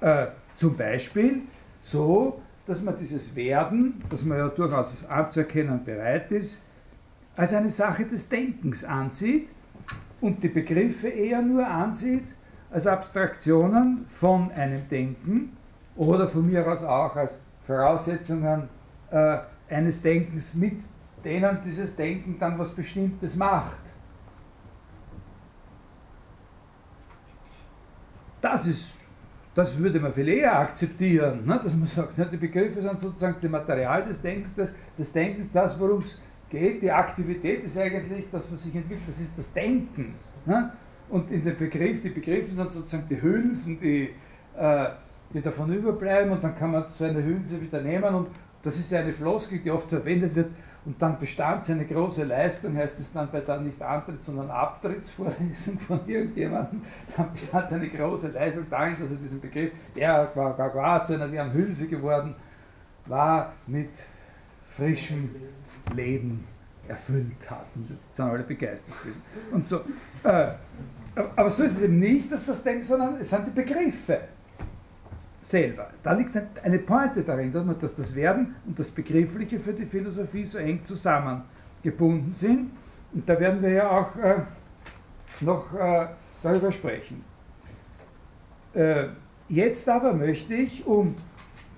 Äh, 0.00 0.26
zum 0.56 0.76
Beispiel 0.76 1.42
so, 1.80 2.42
dass 2.66 2.82
man 2.82 2.98
dieses 2.98 3.34
Werden, 3.36 4.02
das 4.10 4.24
man 4.24 4.38
ja 4.38 4.48
durchaus 4.48 5.06
anzuerkennen 5.06 5.84
bereit 5.84 6.32
ist, 6.32 6.62
als 7.36 7.54
eine 7.54 7.70
Sache 7.70 8.04
des 8.04 8.28
Denkens 8.28 8.84
ansieht 8.84 9.48
und 10.20 10.42
die 10.42 10.48
Begriffe 10.48 11.08
eher 11.08 11.40
nur 11.40 11.64
ansieht 11.64 12.24
als 12.70 12.88
Abstraktionen 12.88 14.04
von 14.08 14.50
einem 14.50 14.88
Denken 14.88 15.56
oder 15.98 16.28
von 16.28 16.46
mir 16.46 16.66
aus 16.66 16.82
auch 16.84 17.14
als 17.16 17.38
Voraussetzungen 17.60 18.68
äh, 19.10 19.38
eines 19.68 20.00
Denkens 20.00 20.54
mit 20.54 20.80
denen 21.24 21.58
dieses 21.64 21.96
Denken 21.96 22.38
dann 22.38 22.58
was 22.58 22.72
Bestimmtes 22.72 23.34
macht. 23.34 23.80
Das 28.40 28.66
ist, 28.66 28.92
das 29.54 29.76
würde 29.76 29.98
man 29.98 30.12
viel 30.12 30.28
eher 30.28 30.60
akzeptieren, 30.60 31.44
ne? 31.44 31.60
dass 31.60 31.74
man 31.74 31.88
sagt, 31.88 32.16
ne, 32.16 32.28
die 32.30 32.36
Begriffe 32.36 32.80
sind 32.80 33.00
sozusagen 33.00 33.36
das 33.40 33.50
Material 33.50 34.02
des 34.02 34.20
Denkens, 34.20 34.54
des, 34.54 34.70
des 34.96 35.12
Denkens, 35.12 35.50
das, 35.50 35.78
worum 35.80 35.98
es 36.02 36.18
geht. 36.48 36.80
Die 36.80 36.92
Aktivität 36.92 37.64
ist 37.64 37.76
eigentlich 37.76 38.26
das, 38.30 38.52
was 38.52 38.62
sich 38.62 38.74
entwickelt, 38.76 39.08
das 39.08 39.18
ist 39.18 39.36
das 39.36 39.52
Denken. 39.52 40.14
Ne? 40.46 40.72
Und 41.08 41.28
in 41.32 41.42
dem 41.42 41.56
Begriff, 41.56 42.00
die 42.00 42.10
Begriffe 42.10 42.54
sind 42.54 42.70
sozusagen 42.70 43.08
die 43.08 43.20
Hülsen, 43.20 43.80
die, 43.80 44.10
äh, 44.56 44.86
die 45.34 45.42
davon 45.42 45.72
überbleiben 45.72 46.32
und 46.32 46.42
dann 46.42 46.56
kann 46.56 46.72
man 46.72 46.86
so 46.86 47.04
eine 47.04 47.22
Hülse 47.22 47.60
wieder 47.60 47.80
nehmen 47.80 48.14
und 48.14 48.28
das 48.62 48.76
ist 48.76 48.90
ja 48.90 49.00
eine 49.00 49.12
Floskel, 49.12 49.58
die 49.58 49.70
oft 49.70 49.88
verwendet 49.88 50.34
wird, 50.34 50.50
und 50.84 51.02
dann 51.02 51.18
bestand 51.18 51.66
seine 51.66 51.84
große 51.84 52.24
Leistung, 52.24 52.74
heißt 52.74 52.98
es 52.98 53.12
dann 53.12 53.30
bei 53.30 53.40
der 53.40 53.60
nicht 53.60 53.82
Antritts-, 53.82 54.24
sondern 54.24 54.50
Abtrittsvorlesung 54.50 55.78
von 55.86 56.00
irgendjemandem, 56.06 56.82
dann 57.14 57.32
bestand 57.32 57.68
seine 57.68 57.88
große 57.88 58.28
Leistung 58.28 58.64
darin, 58.70 58.96
dass 58.98 59.10
er 59.10 59.18
diesen 59.18 59.38
Begriff, 59.40 59.72
der 59.94 60.30
war, 60.34 60.56
war, 60.56 60.74
war 60.74 61.04
zu 61.04 61.12
einer 61.12 61.28
deren 61.28 61.52
Hülse 61.52 61.88
geworden, 61.88 62.34
war 63.04 63.52
mit 63.66 63.90
frischem 64.66 65.34
Leben 65.94 66.46
erfüllt 66.86 67.50
hat. 67.50 67.66
Und 67.74 67.90
jetzt 67.90 68.16
sind 68.16 68.24
alle 68.24 68.44
begeistert 68.44 68.94
gewesen. 69.02 69.20
Und 69.50 69.68
so, 69.68 69.80
äh, 70.22 70.52
aber 71.36 71.50
so 71.50 71.64
ist 71.64 71.76
es 71.76 71.82
eben 71.82 71.98
nicht, 71.98 72.32
dass 72.32 72.46
das 72.46 72.62
Denken, 72.62 72.82
sondern 72.82 73.16
es 73.20 73.28
sind 73.28 73.46
die 73.46 73.50
Begriffe 73.50 74.20
selber. 75.48 75.90
Da 76.02 76.12
liegt 76.12 76.36
eine 76.62 76.78
Pointe 76.78 77.22
darin, 77.22 77.52
dass 77.80 77.96
das 77.96 78.14
Werden 78.14 78.54
und 78.66 78.78
das 78.78 78.90
Begriffliche 78.90 79.58
für 79.58 79.72
die 79.72 79.86
Philosophie 79.86 80.44
so 80.44 80.58
eng 80.58 80.84
zusammengebunden 80.84 82.32
sind. 82.32 82.70
Und 83.12 83.28
da 83.28 83.40
werden 83.40 83.62
wir 83.62 83.70
ja 83.70 83.88
auch 83.88 84.16
äh, 84.16 84.34
noch 85.40 85.72
äh, 85.74 86.06
darüber 86.42 86.70
sprechen. 86.70 87.24
Äh, 88.74 89.06
jetzt 89.48 89.88
aber 89.88 90.12
möchte 90.12 90.54
ich, 90.54 90.86
um 90.86 91.16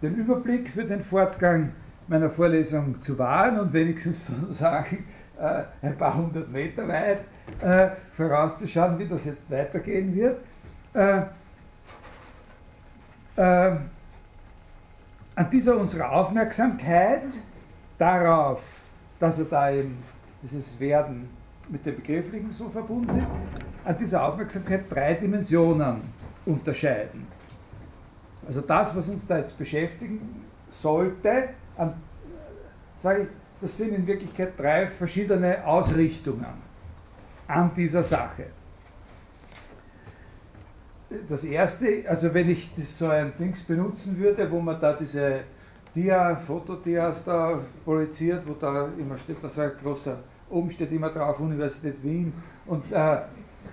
den 0.03 0.17
Überblick 0.17 0.71
für 0.71 0.85
den 0.85 1.03
Fortgang 1.03 1.73
meiner 2.09 2.31
Vorlesung 2.31 3.01
zu 3.01 3.17
wahren 3.19 3.61
und 3.61 3.73
wenigstens 3.73 4.27
sozusagen 4.41 5.05
äh, 5.39 5.63
ein 5.87 5.97
paar 5.97 6.17
hundert 6.17 6.51
Meter 6.51 6.89
weit 6.89 7.21
äh, 7.63 7.91
vorauszuschauen, 8.13 8.99
wie 8.99 9.07
das 9.07 9.27
jetzt 9.27 9.49
weitergehen 9.49 10.15
wird, 10.15 10.39
äh, 10.95 11.23
an 13.41 13.91
dieser 15.51 15.77
unserer 15.77 16.13
Aufmerksamkeit 16.13 17.23
darauf, 17.99 18.63
dass 19.19 19.39
er 19.39 19.45
da 19.47 19.71
eben 19.71 19.99
dieses 20.43 20.79
Werden 20.79 21.31
mit 21.69 21.87
dem 21.87 21.97
Begrifflichen 21.97 22.51
so 22.51 22.69
verbunden 22.69 23.13
sind, 23.13 23.27
an 23.85 23.97
dieser 23.99 24.27
Aufmerksamkeit 24.27 24.85
drei 24.91 25.15
Dimensionen 25.15 26.03
unterscheiden. 26.45 27.27
Also 28.47 28.61
das, 28.63 28.97
was 28.97 29.09
uns 29.09 29.27
da 29.27 29.39
jetzt 29.39 29.57
beschäftigen 29.59 30.45
sollte, 30.71 31.51
sage 32.99 33.23
ich, 33.23 33.29
das 33.61 33.77
sind 33.77 33.95
in 33.95 34.07
Wirklichkeit 34.07 34.59
drei 34.59 34.87
verschiedene 34.87 35.65
Ausrichtungen 35.67 36.47
an 37.47 37.71
dieser 37.75 38.03
Sache 38.03 38.47
das 41.29 41.45
erste, 41.45 42.05
also 42.09 42.33
wenn 42.33 42.49
ich 42.51 42.75
das 42.75 42.99
so 42.99 43.09
ein 43.09 43.33
Dings 43.39 43.63
benutzen 43.63 44.17
würde, 44.19 44.51
wo 44.51 44.61
man 44.61 44.81
da 44.81 44.93
diese 44.93 45.41
Dia, 45.95 46.37
Fotodias 46.37 47.25
da 47.25 47.61
projiziert, 47.85 48.47
wo 48.47 48.55
da 48.55 48.89
immer 48.97 49.19
steht, 49.19 49.43
da 49.43 49.51
so 49.51 49.61
ein 49.63 49.73
großer, 49.83 50.19
oben 50.49 50.71
steht 50.71 50.93
immer 50.93 51.11
drauf 51.11 51.41
Universität 51.41 52.03
Wien 52.03 52.33
und, 52.67 52.93
äh, 52.93 53.19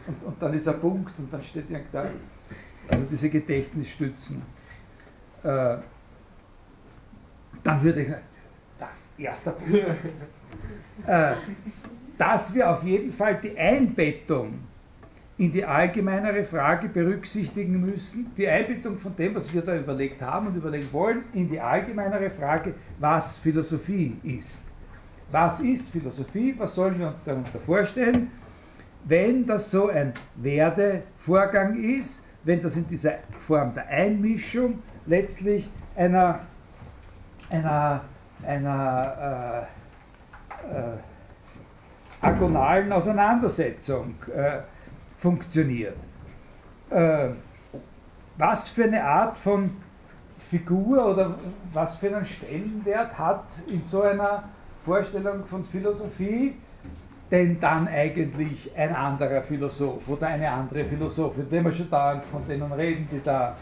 und, 0.08 0.24
und, 0.24 0.42
dann 0.42 0.54
ist 0.54 0.68
ein 0.68 0.80
Punkt 0.80 1.14
und 1.20 1.32
dann 1.32 1.44
steht 1.44 1.66
da, 1.92 2.06
also 2.90 3.06
diese 3.10 3.30
Gedächtnisstützen. 3.30 4.42
Äh, 5.44 5.78
dann 7.64 7.84
würde 7.84 8.02
ich 8.02 8.10
sagen, 8.10 8.24
da, 8.80 8.90
erster 9.18 9.52
Punkt. 9.52 9.76
äh, 11.06 11.34
dass 12.18 12.56
wir 12.56 12.72
auf 12.72 12.84
jeden 12.84 13.14
Fall 13.14 13.40
die 13.42 13.56
Einbettung 13.56 14.67
in 15.38 15.52
die 15.54 15.64
allgemeinere 15.64 16.44
Frage 16.44 16.90
berücksichtigen 16.90 17.80
müssen, 17.80 18.32
die 18.36 18.48
Einbettung 18.48 18.98
von 18.98 19.16
dem, 19.16 19.36
was 19.36 19.54
wir 19.54 19.62
da 19.62 19.76
überlegt 19.76 20.22
haben 20.22 20.48
und 20.48 20.56
überlegen 20.56 20.92
wollen, 20.92 21.22
in 21.34 21.50
die 21.50 21.60
allgemeinere 21.60 22.32
Frage, 22.32 22.74
was 23.00 23.38
Philosophie 23.38 24.18
ist. 24.24 24.64
Was 25.30 25.60
ist 25.60 25.90
Philosophie? 25.90 26.56
Was 26.58 26.74
sollen 26.74 26.98
wir 27.00 27.10
uns 27.10 27.24
darunter 27.24 27.60
vorstellen? 27.60 28.32
Wenn 29.04 29.46
das 29.46 29.70
so 29.70 29.90
ein 29.90 30.14
Werdevorgang 30.36 31.84
ist, 31.84 32.26
wenn 32.44 32.62
das 32.62 32.78
in 32.78 32.88
dieser 32.88 33.16
Form 33.40 33.74
der 33.76 33.88
Einmischung 33.88 34.80
letztlich 35.06 35.70
einer, 35.96 36.40
einer, 37.50 38.02
einer 38.44 39.68
äh, 40.66 40.78
äh, 40.78 40.98
agonalen 42.22 42.92
Auseinandersetzung 42.92 44.16
äh, 44.36 44.60
funktioniert. 45.18 45.98
Äh, 46.90 47.30
was 48.38 48.68
für 48.70 48.84
eine 48.84 49.04
Art 49.04 49.38
von 49.38 49.72
Figur 50.40 51.14
oder 51.14 51.36
was 51.74 51.96
für 51.96 52.16
einen 52.16 52.26
Stellenwert 52.26 53.18
hat 53.18 53.46
in 53.68 53.82
so 53.82 54.04
einer 54.04 54.44
Vorstellung 54.84 55.46
von 55.46 55.66
Philosophie 55.66 56.56
denn 57.30 57.60
dann 57.60 57.88
eigentlich 57.88 58.72
ein 58.78 58.96
anderer 58.96 59.42
Philosoph 59.42 60.08
oder 60.08 60.28
eine 60.28 60.50
andere 60.50 60.86
Philosophin, 60.86 61.46
wenn 61.50 61.66
wir 61.66 61.74
schon 61.74 61.90
dauernd 61.90 62.24
von 62.24 62.46
denen 62.46 62.72
reden, 62.72 63.08
die 63.12 63.22
da 63.22 63.56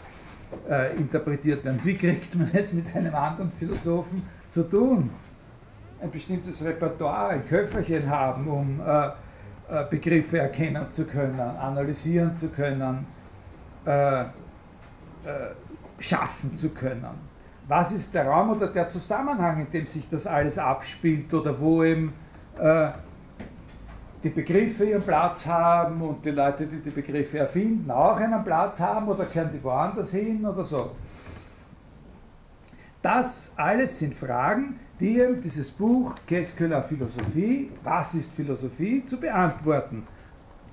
äh, 0.68 0.94
interpretiert 0.96 1.64
werden. 1.64 1.80
Wie 1.82 1.96
kriegt 1.96 2.34
man 2.34 2.48
es 2.52 2.72
mit 2.72 2.94
einem 2.94 3.14
anderen 3.14 3.50
Philosophen 3.50 4.22
zu 4.48 4.62
tun? 4.68 5.10
Ein 6.00 6.10
bestimmtes 6.10 6.64
Repertoire, 6.64 7.30
ein 7.30 7.46
Köfferchen 7.46 8.08
haben, 8.08 8.46
um 8.46 8.80
äh, 8.80 9.08
Begriffe 9.90 10.38
erkennen 10.38 10.90
zu 10.90 11.06
können, 11.06 11.40
analysieren 11.40 12.36
zu 12.36 12.48
können, 12.48 13.06
äh, 13.84 14.20
äh, 14.20 14.26
schaffen 15.98 16.56
zu 16.56 16.70
können. 16.70 17.36
Was 17.68 17.90
ist 17.90 18.14
der 18.14 18.26
Raum 18.26 18.50
oder 18.50 18.68
der 18.68 18.88
Zusammenhang, 18.88 19.58
in 19.58 19.70
dem 19.72 19.86
sich 19.86 20.08
das 20.08 20.26
alles 20.26 20.56
abspielt 20.56 21.32
oder 21.34 21.58
wo 21.58 21.82
eben 21.82 22.12
äh, 22.60 22.90
die 24.22 24.28
Begriffe 24.28 24.84
ihren 24.84 25.02
Platz 25.02 25.46
haben 25.46 26.00
und 26.00 26.24
die 26.24 26.30
Leute, 26.30 26.66
die 26.66 26.78
die 26.78 26.90
Begriffe 26.90 27.38
erfinden, 27.38 27.90
auch 27.90 28.18
einen 28.18 28.44
Platz 28.44 28.80
haben 28.80 29.08
oder 29.08 29.24
können 29.24 29.50
die 29.52 29.62
woanders 29.62 30.12
hin 30.12 30.46
oder 30.46 30.64
so. 30.64 30.92
Das 33.02 33.52
alles 33.56 33.98
sind 33.98 34.14
Fragen, 34.14 34.78
eben 35.00 35.40
dieses 35.40 35.70
Buch 35.70 36.14
Qu'est-ce 36.26 36.56
que 36.56 36.64
la 36.64 36.82
Philosophie, 36.82 37.70
was 37.82 38.14
ist 38.14 38.32
Philosophie, 38.32 39.04
zu 39.04 39.18
beantworten 39.18 40.04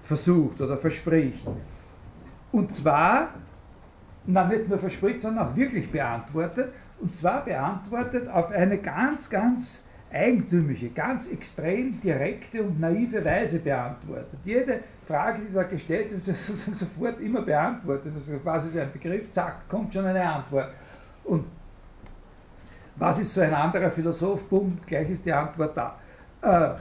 versucht 0.03 0.61
oder 0.61 0.77
verspricht. 0.77 1.47
Und 2.51 2.73
zwar, 2.73 3.29
na 4.25 4.45
nicht 4.45 4.69
nur 4.69 4.79
verspricht, 4.79 5.21
sondern 5.21 5.47
auch 5.47 5.55
wirklich 5.55 5.91
beantwortet. 5.91 6.71
Und 6.99 7.15
zwar 7.15 7.43
beantwortet 7.43 8.29
auf 8.29 8.51
eine 8.51 8.77
ganz, 8.77 9.29
ganz 9.29 9.87
eigentümliche, 10.11 10.89
ganz 10.89 11.27
extrem 11.27 11.99
direkte 11.99 12.61
und 12.61 12.79
naive 12.79 13.25
Weise 13.25 13.59
beantwortet. 13.59 14.39
Jede 14.45 14.81
Frage, 15.05 15.41
die 15.41 15.53
da 15.53 15.63
gestellt 15.63 16.11
wird, 16.11 16.27
wird 16.27 16.37
sozusagen 16.37 16.75
sofort 16.75 17.19
immer 17.19 17.41
beantwortet. 17.41 18.13
Also 18.15 18.39
was 18.43 18.65
ist 18.65 18.77
ein 18.77 18.91
Begriff? 18.91 19.31
Zack, 19.31 19.67
kommt 19.67 19.93
schon 19.93 20.05
eine 20.05 20.23
Antwort. 20.23 20.69
Und 21.23 21.45
was 22.95 23.19
ist 23.19 23.33
so 23.33 23.41
ein 23.41 23.53
anderer 23.53 23.91
Philosoph? 23.91 24.47
Bumm, 24.47 24.77
gleich 24.85 25.09
ist 25.09 25.25
die 25.25 25.33
Antwort 25.33 25.75
da. 25.75 25.97
Äh, 26.41 26.77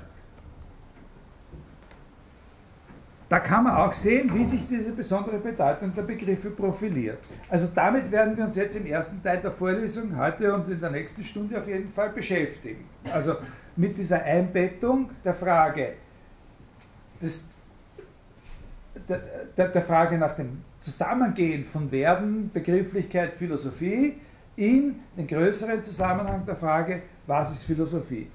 da 3.28 3.40
kann 3.40 3.64
man 3.64 3.74
auch 3.76 3.92
sehen, 3.94 4.30
wie 4.34 4.44
sich 4.44 4.68
diese 4.68 4.92
besondere 4.92 5.38
Bedeutung 5.38 5.90
der 5.94 6.02
Begriffe 6.02 6.50
profiliert. 6.50 7.16
Also 7.48 7.68
damit 7.74 8.10
werden 8.10 8.36
wir 8.36 8.44
uns 8.44 8.56
jetzt 8.56 8.76
im 8.76 8.84
ersten 8.84 9.22
Teil 9.22 9.38
der 9.38 9.50
Vorlesung 9.50 10.14
heute 10.18 10.54
und 10.54 10.68
in 10.68 10.78
der 10.78 10.90
nächsten 10.90 11.24
Stunde 11.24 11.58
auf 11.58 11.66
jeden 11.66 11.90
Fall 11.90 12.10
beschäftigen. 12.10 12.84
Also 13.10 13.36
mit 13.74 13.96
dieser 13.96 14.22
Einbettung 14.22 15.08
der 15.24 15.32
Frage 15.32 15.94
des, 17.22 17.48
der, 19.08 19.20
der, 19.56 19.68
der 19.68 19.82
Frage 19.82 20.18
nach 20.18 20.36
dem 20.36 20.62
Zusammengehen 20.82 21.64
von 21.64 21.88
Verben, 21.88 22.50
Begrifflichkeit, 22.52 23.32
Philosophie 23.34 24.20
in 24.56 24.96
den 25.16 25.26
größeren 25.26 25.82
Zusammenhang 25.82 26.44
der 26.46 26.56
Frage, 26.56 27.02
was 27.26 27.52
ist 27.52 27.64
Philosophie? 27.64 28.28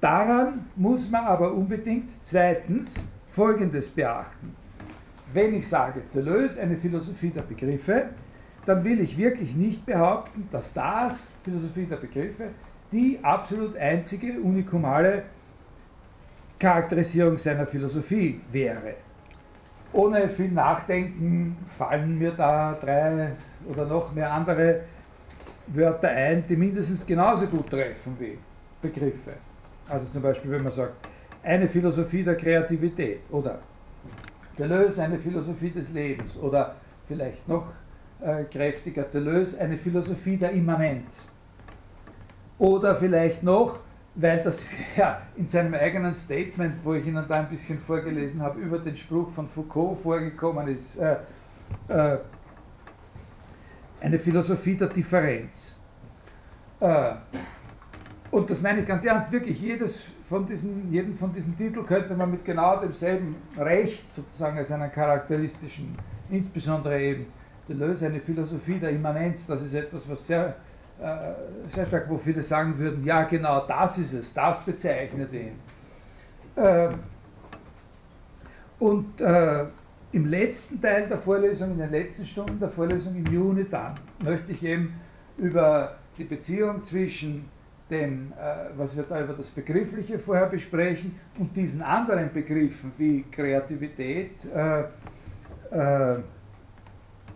Daran 0.00 0.66
muss 0.76 1.10
man 1.10 1.24
aber 1.24 1.52
unbedingt 1.52 2.10
zweitens 2.22 3.10
Folgendes 3.30 3.90
beachten. 3.90 4.54
Wenn 5.32 5.54
ich 5.54 5.66
sage, 5.66 6.02
Deleuze, 6.14 6.60
eine 6.60 6.76
Philosophie 6.76 7.30
der 7.30 7.42
Begriffe, 7.42 8.10
dann 8.66 8.84
will 8.84 9.00
ich 9.00 9.16
wirklich 9.16 9.54
nicht 9.54 9.84
behaupten, 9.84 10.48
dass 10.52 10.72
das, 10.72 11.32
Philosophie 11.42 11.86
der 11.86 11.96
Begriffe, 11.96 12.50
die 12.92 13.18
absolut 13.22 13.76
einzige, 13.76 14.40
unikumale 14.40 15.24
Charakterisierung 16.58 17.36
seiner 17.38 17.66
Philosophie 17.66 18.40
wäre. 18.52 18.94
Ohne 19.92 20.28
viel 20.28 20.50
Nachdenken 20.50 21.56
fallen 21.66 22.18
mir 22.18 22.32
da 22.32 22.76
drei 22.80 23.32
oder 23.68 23.86
noch 23.86 24.12
mehr 24.12 24.32
andere 24.32 24.80
Wörter 25.68 26.08
ein, 26.08 26.44
die 26.48 26.56
mindestens 26.56 27.06
genauso 27.06 27.46
gut 27.46 27.70
treffen 27.70 28.16
wie 28.18 28.38
Begriffe. 28.80 29.32
Also 29.88 30.06
zum 30.12 30.22
Beispiel, 30.22 30.50
wenn 30.50 30.62
man 30.62 30.72
sagt, 30.72 31.08
eine 31.42 31.68
Philosophie 31.68 32.22
der 32.22 32.36
Kreativität 32.36 33.20
oder 33.30 33.58
Deleuze 34.58 35.02
eine 35.02 35.18
Philosophie 35.18 35.70
des 35.70 35.92
Lebens 35.92 36.36
oder 36.36 36.76
vielleicht 37.06 37.46
noch 37.48 37.66
äh, 38.20 38.44
kräftiger 38.44 39.02
Deleuze 39.02 39.60
eine 39.60 39.76
Philosophie 39.76 40.36
der 40.36 40.52
Immanenz. 40.52 41.30
Oder 42.58 42.94
vielleicht 42.96 43.42
noch, 43.42 43.80
weil 44.14 44.42
das 44.42 44.66
ja 44.96 45.22
in 45.36 45.48
seinem 45.48 45.74
eigenen 45.74 46.14
Statement, 46.14 46.76
wo 46.84 46.94
ich 46.94 47.06
Ihnen 47.06 47.24
da 47.28 47.40
ein 47.40 47.48
bisschen 47.48 47.78
vorgelesen 47.78 48.40
habe, 48.40 48.60
über 48.60 48.78
den 48.78 48.96
Spruch 48.96 49.30
von 49.30 49.48
Foucault 49.48 49.98
vorgekommen 49.98 50.68
ist, 50.68 50.98
äh, 50.98 51.16
äh, 51.88 52.18
eine 54.04 54.18
Philosophie 54.18 54.76
der 54.76 54.88
Differenz. 54.88 55.78
Äh, 56.80 57.12
und 58.30 58.50
das 58.50 58.60
meine 58.60 58.80
ich 58.80 58.86
ganz 58.86 59.04
ernst, 59.04 59.32
wirklich, 59.32 59.60
jedes 59.60 60.02
von 60.28 60.46
diesen, 60.46 60.92
jeden 60.92 61.14
von 61.14 61.32
diesen 61.32 61.56
Titeln 61.56 61.86
könnte 61.86 62.14
man 62.14 62.30
mit 62.30 62.44
genau 62.44 62.80
demselben 62.80 63.36
Recht 63.56 64.12
sozusagen 64.12 64.58
als 64.58 64.70
einen 64.72 64.90
charakteristischen, 64.92 65.96
insbesondere 66.30 67.00
eben 67.00 67.26
Deleuze, 67.68 68.06
eine 68.06 68.20
Philosophie 68.20 68.78
der 68.78 68.90
Immanenz, 68.90 69.46
das 69.46 69.62
ist 69.62 69.74
etwas, 69.74 70.02
was 70.06 70.26
sehr, 70.26 70.56
äh, 71.00 71.70
sehr 71.70 71.86
stark, 71.86 72.08
wo 72.08 72.18
viele 72.18 72.42
sagen 72.42 72.76
würden, 72.76 73.02
ja 73.04 73.22
genau, 73.22 73.66
das 73.66 73.98
ist 73.98 74.12
es, 74.12 74.34
das 74.34 74.64
bezeichnet 74.64 75.32
ihn. 75.32 75.52
Äh, 76.56 76.88
und 78.80 79.20
äh, 79.20 79.64
im 80.14 80.26
letzten 80.26 80.80
Teil 80.80 81.08
der 81.08 81.18
Vorlesung, 81.18 81.72
in 81.72 81.78
den 81.78 81.90
letzten 81.90 82.24
Stunden 82.24 82.58
der 82.60 82.68
Vorlesung 82.68 83.16
im 83.16 83.26
Juni 83.32 83.66
dann, 83.68 83.94
möchte 84.22 84.52
ich 84.52 84.62
eben 84.62 84.94
über 85.36 85.96
die 86.16 86.22
Beziehung 86.22 86.84
zwischen 86.84 87.46
dem, 87.90 88.32
äh, 88.32 88.70
was 88.76 88.96
wir 88.96 89.02
da 89.02 89.22
über 89.22 89.32
das 89.32 89.50
Begriffliche 89.50 90.18
vorher 90.18 90.46
besprechen, 90.46 91.16
und 91.38 91.54
diesen 91.56 91.82
anderen 91.82 92.32
Begriffen 92.32 92.92
wie 92.96 93.24
Kreativität, 93.30 94.30
äh, 94.54 94.84
äh, 95.72 96.18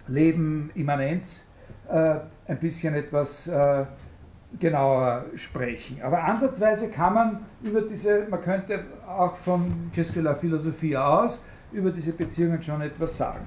Leben, 0.06 0.70
Immanenz, 0.76 1.48
äh, 1.88 2.14
ein 2.46 2.60
bisschen 2.60 2.94
etwas 2.94 3.48
äh, 3.48 3.84
genauer 4.58 5.24
sprechen. 5.34 6.00
Aber 6.00 6.22
ansatzweise 6.22 6.90
kann 6.90 7.14
man 7.14 7.46
über 7.64 7.82
diese, 7.82 8.26
man 8.30 8.40
könnte 8.40 8.84
auch 9.06 9.36
von 9.36 9.90
la 10.14 10.34
Philosophie 10.34 10.96
aus, 10.96 11.44
über 11.72 11.90
diese 11.90 12.12
Beziehungen 12.12 12.62
schon 12.62 12.80
etwas 12.80 13.16
sagen. 13.16 13.46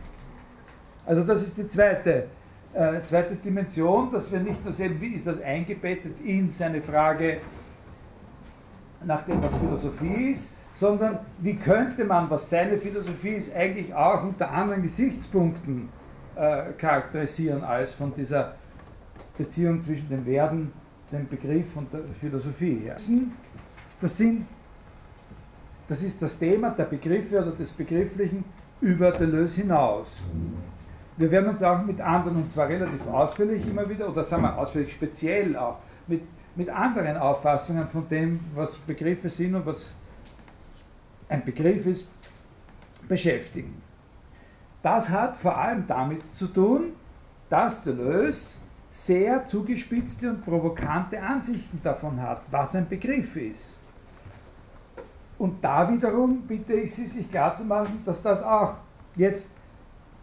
Also 1.05 1.23
das 1.23 1.41
ist 1.41 1.57
die 1.57 1.67
zweite, 1.67 2.27
äh, 2.73 3.01
zweite 3.03 3.35
Dimension, 3.35 4.11
dass 4.11 4.31
wir 4.31 4.39
nicht 4.39 4.63
nur 4.63 4.71
sehen, 4.71 4.97
wie 4.99 5.13
ist 5.13 5.27
das 5.27 5.41
eingebettet 5.41 6.13
in 6.23 6.49
seine 6.51 6.81
Frage 6.81 7.37
nach 9.03 9.23
dem, 9.25 9.41
was 9.41 9.55
Philosophie 9.57 10.31
ist, 10.31 10.51
sondern 10.73 11.19
wie 11.39 11.55
könnte 11.55 12.05
man, 12.05 12.29
was 12.29 12.49
seine 12.49 12.77
Philosophie 12.77 13.35
ist, 13.35 13.55
eigentlich 13.55 13.93
auch 13.93 14.23
unter 14.23 14.51
anderen 14.51 14.81
Gesichtspunkten 14.83 15.89
äh, 16.35 16.71
charakterisieren 16.77 17.63
als 17.63 17.93
von 17.93 18.13
dieser 18.15 18.55
Beziehung 19.37 19.83
zwischen 19.83 20.09
dem 20.09 20.25
Werden, 20.25 20.71
dem 21.11 21.27
Begriff 21.27 21.75
und 21.75 21.91
der 21.91 22.01
Philosophie. 22.19 22.83
Das, 23.99 24.17
sind, 24.17 24.45
das 25.91 26.03
ist 26.03 26.21
das 26.21 26.39
Thema 26.39 26.69
der 26.69 26.85
Begriffe 26.85 27.41
oder 27.41 27.51
des 27.51 27.71
Begrifflichen 27.71 28.45
über 28.79 29.11
Deleuze 29.11 29.59
hinaus. 29.59 30.19
Wir 31.17 31.29
werden 31.29 31.49
uns 31.49 31.61
auch 31.63 31.83
mit 31.83 31.99
anderen, 31.99 32.37
und 32.37 32.49
zwar 32.53 32.69
relativ 32.69 33.05
ausführlich 33.07 33.67
immer 33.67 33.89
wieder, 33.89 34.07
oder 34.07 34.23
sagen 34.23 34.43
wir 34.43 34.57
ausführlich 34.57 34.93
speziell 34.93 35.53
auch, 35.57 35.79
mit, 36.07 36.21
mit 36.55 36.69
anderen 36.69 37.17
Auffassungen 37.17 37.89
von 37.89 38.07
dem, 38.07 38.39
was 38.55 38.77
Begriffe 38.77 39.29
sind 39.29 39.53
und 39.53 39.65
was 39.65 39.91
ein 41.27 41.43
Begriff 41.43 41.85
ist, 41.85 42.07
beschäftigen. 43.09 43.81
Das 44.81 45.09
hat 45.09 45.35
vor 45.35 45.57
allem 45.57 45.85
damit 45.87 46.21
zu 46.33 46.47
tun, 46.47 46.93
dass 47.49 47.83
Deleuze 47.83 48.59
sehr 48.93 49.45
zugespitzte 49.45 50.29
und 50.29 50.45
provokante 50.45 51.21
Ansichten 51.21 51.81
davon 51.83 52.21
hat, 52.21 52.43
was 52.49 52.75
ein 52.75 52.87
Begriff 52.87 53.35
ist. 53.35 53.75
Und 55.41 55.63
da 55.63 55.91
wiederum 55.91 56.43
bitte 56.43 56.73
ich 56.73 56.93
Sie, 56.93 57.07
sich 57.07 57.27
klarzumachen, 57.27 58.03
dass 58.05 58.21
das 58.21 58.43
auch 58.43 58.75
jetzt 59.15 59.49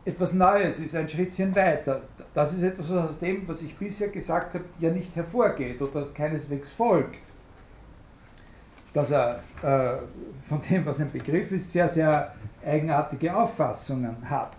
etwas 0.04 0.32
Neues 0.32 0.78
ist, 0.78 0.94
ein 0.94 1.08
Schrittchen 1.08 1.52
weiter. 1.56 2.02
Das 2.32 2.52
ist 2.52 2.62
etwas, 2.62 2.88
was 2.88 3.10
aus 3.10 3.18
dem, 3.18 3.42
was 3.48 3.62
ich 3.62 3.76
bisher 3.76 4.10
gesagt 4.10 4.54
habe, 4.54 4.64
ja 4.78 4.92
nicht 4.92 5.16
hervorgeht 5.16 5.82
oder 5.82 6.06
keineswegs 6.14 6.70
folgt. 6.70 7.18
Dass 8.94 9.10
er 9.10 9.40
äh, 9.60 9.98
von 10.40 10.62
dem, 10.70 10.86
was 10.86 11.00
ein 11.00 11.10
Begriff 11.10 11.50
ist, 11.50 11.72
sehr, 11.72 11.88
sehr 11.88 12.32
eigenartige 12.64 13.34
Auffassungen 13.34 14.18
hat. 14.30 14.52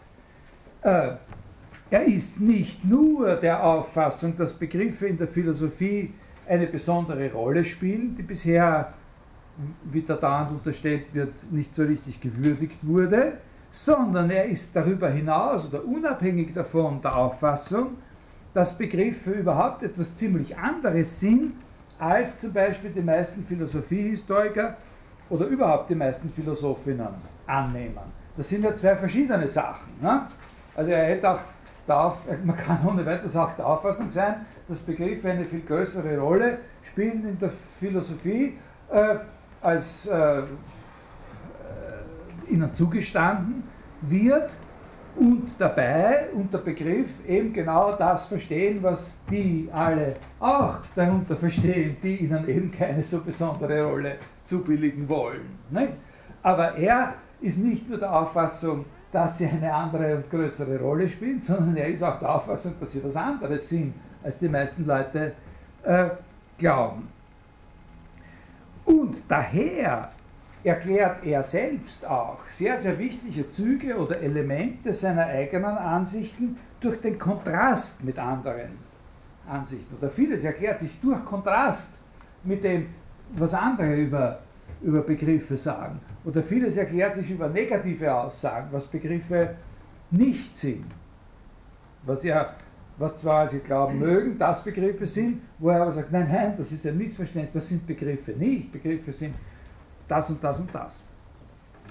Äh, 0.82 1.12
er 1.89 2.04
ist 2.04 2.41
nicht 2.41 2.84
nur 2.84 3.36
der 3.38 3.63
Auffassung, 3.63 4.36
dass 4.36 4.56
Begriffe 4.56 5.08
in 5.08 5.17
der 5.17 5.30
Philosophie 5.30 6.13
eine 6.50 6.67
besondere 6.67 7.32
Rolle 7.32 7.63
spielen, 7.63 8.13
die 8.17 8.24
bisher, 8.24 8.93
wie 9.84 10.02
da 10.02 10.15
dauernd 10.15 10.52
unterstellt 10.52 11.13
wird, 11.13 11.52
nicht 11.52 11.76
so 11.76 11.84
richtig 11.84 12.22
gewürdigt 12.22 12.86
wurde, 12.86 13.34
sondern 13.72 14.30
er 14.30 14.45
ist 14.45 14.76
darüber 14.76 15.10
hinaus 15.10 15.67
oder 15.67 15.84
unabhängig 15.86 16.54
davon 16.54 17.02
der 17.02 17.15
Auffassung, 17.15 17.98
dass 18.54 18.78
Begriffe 18.78 19.32
überhaupt 19.32 19.84
etwas 19.84 20.15
ziemlich 20.15 20.58
anderes 20.58 21.19
sind, 21.19 21.54
als 22.00 22.39
zum 22.39 22.54
Beispiel 22.54 22.91
die 22.91 23.02
meisten 23.02 23.43
Philosophiehistoriker 23.43 24.78
oder 25.30 25.45
überhaupt 25.45 25.89
die 25.89 25.95
meisten 25.95 26.30
Philosophinnen 26.30 27.08
annehmen. 27.45 28.19
Das 28.36 28.50
sind 28.50 28.63
ja 28.63 28.74
zwei 28.74 28.95
verschiedene 28.95 29.48
Sachen. 29.48 29.93
Ne? 30.02 30.28
Also 30.76 30.91
er 30.91 31.04
hätte 31.04 31.30
auch 31.30 31.39
darf, 31.86 32.26
man 32.43 32.56
kann 32.56 32.80
ohne 32.88 33.06
weiteres 33.06 33.36
auch 33.36 33.52
der 33.56 33.65
Auffassung 33.65 34.10
sein, 34.10 34.45
dass 34.67 34.80
Begriffe 34.80 35.30
eine 35.32 35.43
viel 35.43 35.62
größere 35.62 36.17
Rolle 36.17 36.60
spielen 36.84 37.28
in 37.28 37.39
der 37.39 37.50
Philosophie, 37.50 38.58
äh, 38.91 39.15
als 39.62 40.08
äh, 40.08 40.39
äh 40.39 40.43
ihnen 42.50 42.74
zugestanden 42.74 43.63
wird 44.02 44.52
und 45.15 45.50
dabei 45.60 46.30
unter 46.34 46.60
Begriff 46.60 47.26
eben 47.28 47.52
genau 47.52 47.93
das 47.93 48.28
verstehen, 48.28 48.82
was 48.82 49.22
die 49.30 49.69
alle 49.72 50.15
auch 50.39 50.78
darunter 50.95 51.36
verstehen, 51.36 51.98
die 52.02 52.17
ihnen 52.17 52.48
eben 52.48 52.72
keine 52.72 53.04
so 53.04 53.22
besondere 53.22 53.84
Rolle 53.84 54.15
zubilligen 54.45 55.08
wollen. 55.10 55.60
Nicht? 55.69 55.93
Aber 56.41 56.76
er 56.76 57.15
ist 57.41 57.58
nicht 57.58 57.89
nur 57.89 57.98
der 57.98 58.13
Auffassung, 58.13 58.86
dass 59.12 59.39
sie 59.39 59.48
eine 59.48 59.74
andere 59.74 60.15
und 60.15 60.30
größere 60.30 60.80
Rolle 60.80 61.10
spielen, 61.10 61.41
sondern 61.41 61.76
er 61.76 61.88
ist 61.88 62.04
auch 62.04 62.19
der 62.19 62.36
Auffassung, 62.36 62.74
dass 62.80 62.91
sie 62.91 63.04
was 63.04 63.15
anderes 63.15 63.67
sind, 63.67 63.93
als 64.24 64.38
die 64.38 64.50
meisten 64.50 64.86
Leute 64.86 65.34
äh, 65.84 66.10
glauben. 66.58 67.08
Und 68.89 69.21
daher 69.28 70.10
erklärt 70.63 71.23
er 71.23 71.43
selbst 71.43 72.08
auch 72.08 72.47
sehr, 72.47 72.75
sehr 72.75 72.97
wichtige 72.97 73.47
Züge 73.47 73.95
oder 73.95 74.19
Elemente 74.19 74.91
seiner 74.93 75.28
eigenen 75.28 75.78
Ansichten 75.78 76.58
durch 76.80 76.99
den 76.99 77.19
Kontrast 77.19 78.04
mit 78.04 78.17
anderen 78.17 78.71
Ansichten. 79.47 79.95
Oder 79.95 80.10
vieles 80.10 80.43
erklärt 80.43 80.80
sich 80.80 80.99
durch 81.02 81.23
Kontrast 81.23 81.93
mit 82.43 82.63
dem, 82.63 82.88
was 83.36 83.54
andere 83.54 83.95
über, 83.95 84.39
über 84.82 85.02
Begriffe 85.02 85.56
sagen. 85.56 85.99
Oder 86.25 86.41
vieles 86.41 86.75
erklärt 86.75 87.15
sich 87.15 87.30
über 87.30 87.47
negative 87.47 88.12
Aussagen, 88.12 88.69
was 88.71 88.88
Begriffe 88.88 89.56
nicht 90.10 90.58
sind. 90.58 90.88
Was 92.08 92.23
ja, 92.23 92.56
was 92.99 93.17
zwar 93.17 93.49
Sie 93.49 93.59
glauben 93.59 93.97
mögen, 93.97 94.38
dass 94.38 94.63
Begriffe 94.63 95.05
sind, 95.05 95.41
wo 95.57 95.69
er 95.69 95.81
aber 95.81 95.91
sagt, 95.91 96.12
nein, 96.12 96.27
nein, 96.31 96.53
das 96.57 96.71
ist 96.71 96.85
ein 96.85 96.97
Missverständnis, 96.97 97.51
das 97.53 97.69
sind 97.69 97.88
Begriffe 97.88 98.31
nicht. 98.31 98.71
Begriffe 98.71 99.13
sind 99.13 99.33
das 100.07 100.29
und 100.29 100.43
das 100.43 100.59
und 100.59 100.69
das. 100.73 101.01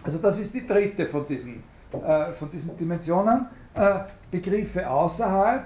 Also 0.03 0.19
das 0.19 0.39
ist 0.39 0.55
die 0.55 0.67
dritte 0.67 1.07
von 1.07 1.27
diesen, 1.27 1.63
äh, 1.93 2.33
von 2.33 2.51
diesen 2.51 2.77
Dimensionen. 2.77 3.47
Äh, 3.75 4.01
Begriffe 4.31 4.89
außerhalb 4.89 5.65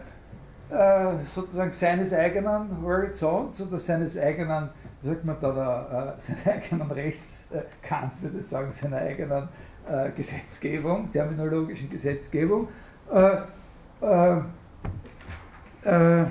äh, 0.70 1.06
sozusagen 1.26 1.72
seines 1.72 2.14
eigenen 2.14 2.80
Horizonts 2.82 3.60
oder 3.60 3.78
seines 3.78 4.18
eigenen 4.18 4.70
wie 5.02 5.08
sagt 5.08 5.24
man 5.24 5.36
da, 5.40 5.52
der, 5.52 6.14
äh, 6.16 6.20
seiner 6.44 6.56
eigenen 6.56 6.90
Rechtskant, 6.90 8.22
würde 8.22 8.38
ich 8.38 8.46
sagen, 8.46 8.70
seiner 8.70 8.98
eigenen 8.98 9.48
äh, 9.88 10.10
Gesetzgebung, 10.12 11.10
terminologischen 11.12 11.90
Gesetzgebung, 11.90 12.68
äh, 15.84 15.88
äh, 15.88 16.22
äh, 16.22 16.26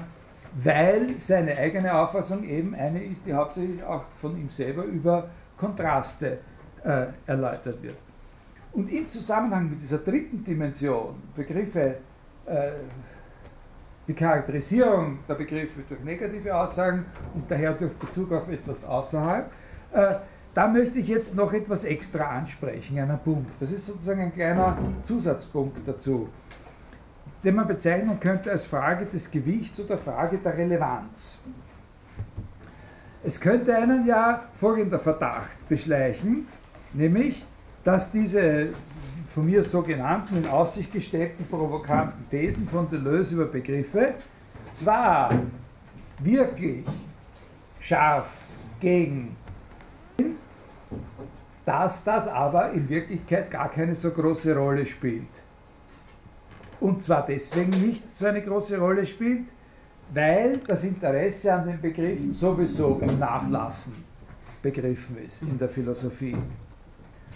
weil 0.63 1.17
seine 1.17 1.57
eigene 1.57 1.93
Auffassung 1.93 2.43
eben 2.43 2.75
eine 2.75 3.01
ist, 3.03 3.25
die 3.25 3.33
hauptsächlich 3.33 3.81
auch 3.83 4.03
von 4.19 4.37
ihm 4.37 4.49
selber 4.49 4.83
über 4.83 5.29
Kontraste 5.57 6.39
äh, 6.83 7.05
erläutert 7.25 7.81
wird. 7.81 7.95
Und 8.73 8.91
im 8.91 9.09
Zusammenhang 9.09 9.69
mit 9.69 9.81
dieser 9.81 9.99
dritten 9.99 10.43
Dimension, 10.43 11.15
Begriffe 11.35 11.95
die 14.07 14.13
Charakterisierung 14.13 15.19
der 15.29 15.35
Begriffe 15.35 15.81
durch 15.87 16.01
negative 16.03 16.53
Aussagen 16.55 17.05
und 17.33 17.49
daher 17.49 17.73
durch 17.73 17.93
Bezug 17.93 18.31
auf 18.33 18.49
etwas 18.49 18.83
außerhalb. 18.83 19.49
Äh, 19.93 20.15
da 20.53 20.67
möchte 20.67 20.99
ich 20.99 21.07
jetzt 21.07 21.35
noch 21.35 21.53
etwas 21.53 21.85
extra 21.85 22.25
ansprechen, 22.25 22.99
einen 22.99 23.19
Punkt. 23.19 23.51
Das 23.61 23.71
ist 23.71 23.85
sozusagen 23.85 24.21
ein 24.21 24.33
kleiner 24.33 24.77
Zusatzpunkt 25.05 25.87
dazu, 25.87 26.27
den 27.43 27.55
man 27.55 27.67
bezeichnen 27.67 28.19
könnte 28.19 28.51
als 28.51 28.65
Frage 28.65 29.05
des 29.05 29.29
Gewichts 29.31 29.79
oder 29.79 29.97
Frage 29.97 30.37
der 30.37 30.57
Relevanz. 30.57 31.39
Es 33.23 33.39
könnte 33.39 33.75
einen 33.75 34.05
ja 34.05 34.45
folgender 34.59 34.99
Verdacht 34.99 35.67
beschleichen, 35.69 36.47
nämlich, 36.93 37.45
dass 37.83 38.11
diese 38.11 38.69
von 39.27 39.45
mir 39.45 39.63
so 39.63 39.81
genannten, 39.81 40.37
in 40.37 40.47
Aussicht 40.47 40.91
gestellten 40.91 41.45
provokanten 41.45 42.29
Thesen 42.29 42.67
von 42.67 42.89
Deleuze 42.89 43.35
über 43.35 43.45
Begriffe 43.45 44.15
zwar 44.73 45.31
wirklich 46.19 46.85
scharf 47.79 48.29
gegen, 48.79 49.35
dass 51.65 52.03
das 52.03 52.27
aber 52.27 52.71
in 52.71 52.89
Wirklichkeit 52.89 53.49
gar 53.49 53.69
keine 53.69 53.95
so 53.95 54.11
große 54.11 54.55
Rolle 54.55 54.85
spielt. 54.85 55.27
Und 56.81 57.03
zwar 57.03 57.25
deswegen 57.25 57.69
nicht 57.69 58.03
so 58.17 58.25
eine 58.25 58.41
große 58.41 58.77
Rolle 58.77 59.05
spielt, 59.05 59.45
weil 60.13 60.57
das 60.67 60.83
Interesse 60.83 61.53
an 61.53 61.67
den 61.67 61.79
Begriffen 61.79 62.33
sowieso 62.33 62.99
im 63.07 63.19
Nachlassen 63.19 63.93
begriffen 64.61 65.17
ist 65.25 65.43
in 65.43 65.57
der 65.57 65.69
Philosophie. 65.69 66.35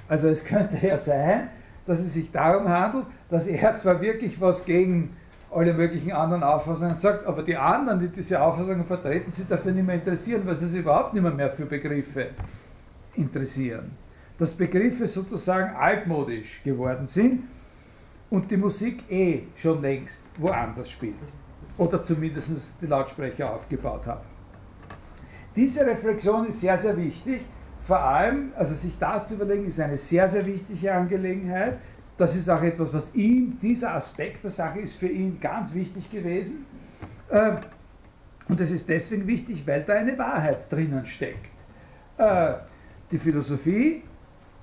Also 0.08 0.30
es 0.30 0.44
könnte 0.44 0.86
ja 0.86 0.98
sein, 0.98 1.50
dass 1.86 2.00
es 2.00 2.14
sich 2.14 2.32
darum 2.32 2.68
handelt, 2.68 3.06
dass 3.30 3.46
er 3.48 3.78
zwar 3.78 4.02
wirklich 4.02 4.42
was 4.42 4.66
gegen 4.66 5.12
alle 5.52 5.74
möglichen 5.74 6.12
anderen 6.12 6.44
Auffassungen 6.44 6.98
sagt, 6.98 7.26
aber 7.28 7.44
die 7.44 7.56
anderen, 7.56 8.00
die 8.00 8.10
diese 8.10 8.42
Auffassungen 8.42 8.86
vertreten, 8.86 9.32
sich 9.32 9.48
dafür 9.48 9.72
nicht 9.72 9.86
mehr 9.86 9.96
interessieren, 9.96 10.42
weil 10.46 10.56
sie 10.56 10.68
sich 10.68 10.80
überhaupt 10.80 11.14
nicht 11.14 11.24
mehr, 11.24 11.32
mehr 11.32 11.52
für 11.52 11.66
Begriffe 11.66 12.30
interessieren. 13.14 13.92
Dass 14.40 14.54
Begriffe 14.54 15.06
sozusagen 15.06 15.76
altmodisch 15.76 16.62
geworden 16.64 17.06
sind 17.06 17.44
und 18.30 18.50
die 18.50 18.58
Musik 18.58 19.10
eh 19.10 19.44
schon 19.56 19.82
längst 19.82 20.24
woanders 20.38 20.90
spielt. 20.90 21.16
Oder 21.78 22.02
zumindest 22.02 22.82
die 22.82 22.88
Lautsprecher 22.88 23.54
aufgebaut 23.54 24.06
hat. 24.08 24.24
Diese 25.56 25.86
Reflexion 25.86 26.46
ist 26.48 26.62
sehr, 26.62 26.78
sehr 26.78 26.98
wichtig, 26.98 27.42
vor 27.86 28.00
allem, 28.00 28.52
also 28.56 28.74
sich 28.74 28.98
das 28.98 29.28
zu 29.28 29.36
überlegen, 29.36 29.66
ist 29.68 29.80
eine 29.80 29.98
sehr, 29.98 30.28
sehr 30.28 30.46
wichtige 30.46 30.92
Angelegenheit. 30.92 31.78
Das 32.18 32.36
ist 32.36 32.50
auch 32.50 32.62
etwas, 32.64 32.92
was 32.94 33.14
ihm, 33.14 33.60
dieser 33.62 33.94
Aspekt 33.94 34.44
der 34.44 34.50
Sache 34.50 34.80
ist 34.80 34.96
für 34.96 35.08
ihn 35.08 35.40
ganz 35.40 35.74
wichtig 35.74 36.10
gewesen. 36.10 36.66
Ähm, 37.32 37.58
und 38.48 38.60
es 38.60 38.72
ist 38.72 38.90
deswegen 38.90 39.28
wichtig, 39.28 39.68
weil 39.68 39.84
da 39.84 39.94
eine 39.94 40.18
Wahrheit 40.18 40.72
drinnen 40.72 41.06
steckt. 41.06 41.52
Äh, 42.18 42.54
die 43.12 43.20
Philosophie, 43.20 44.02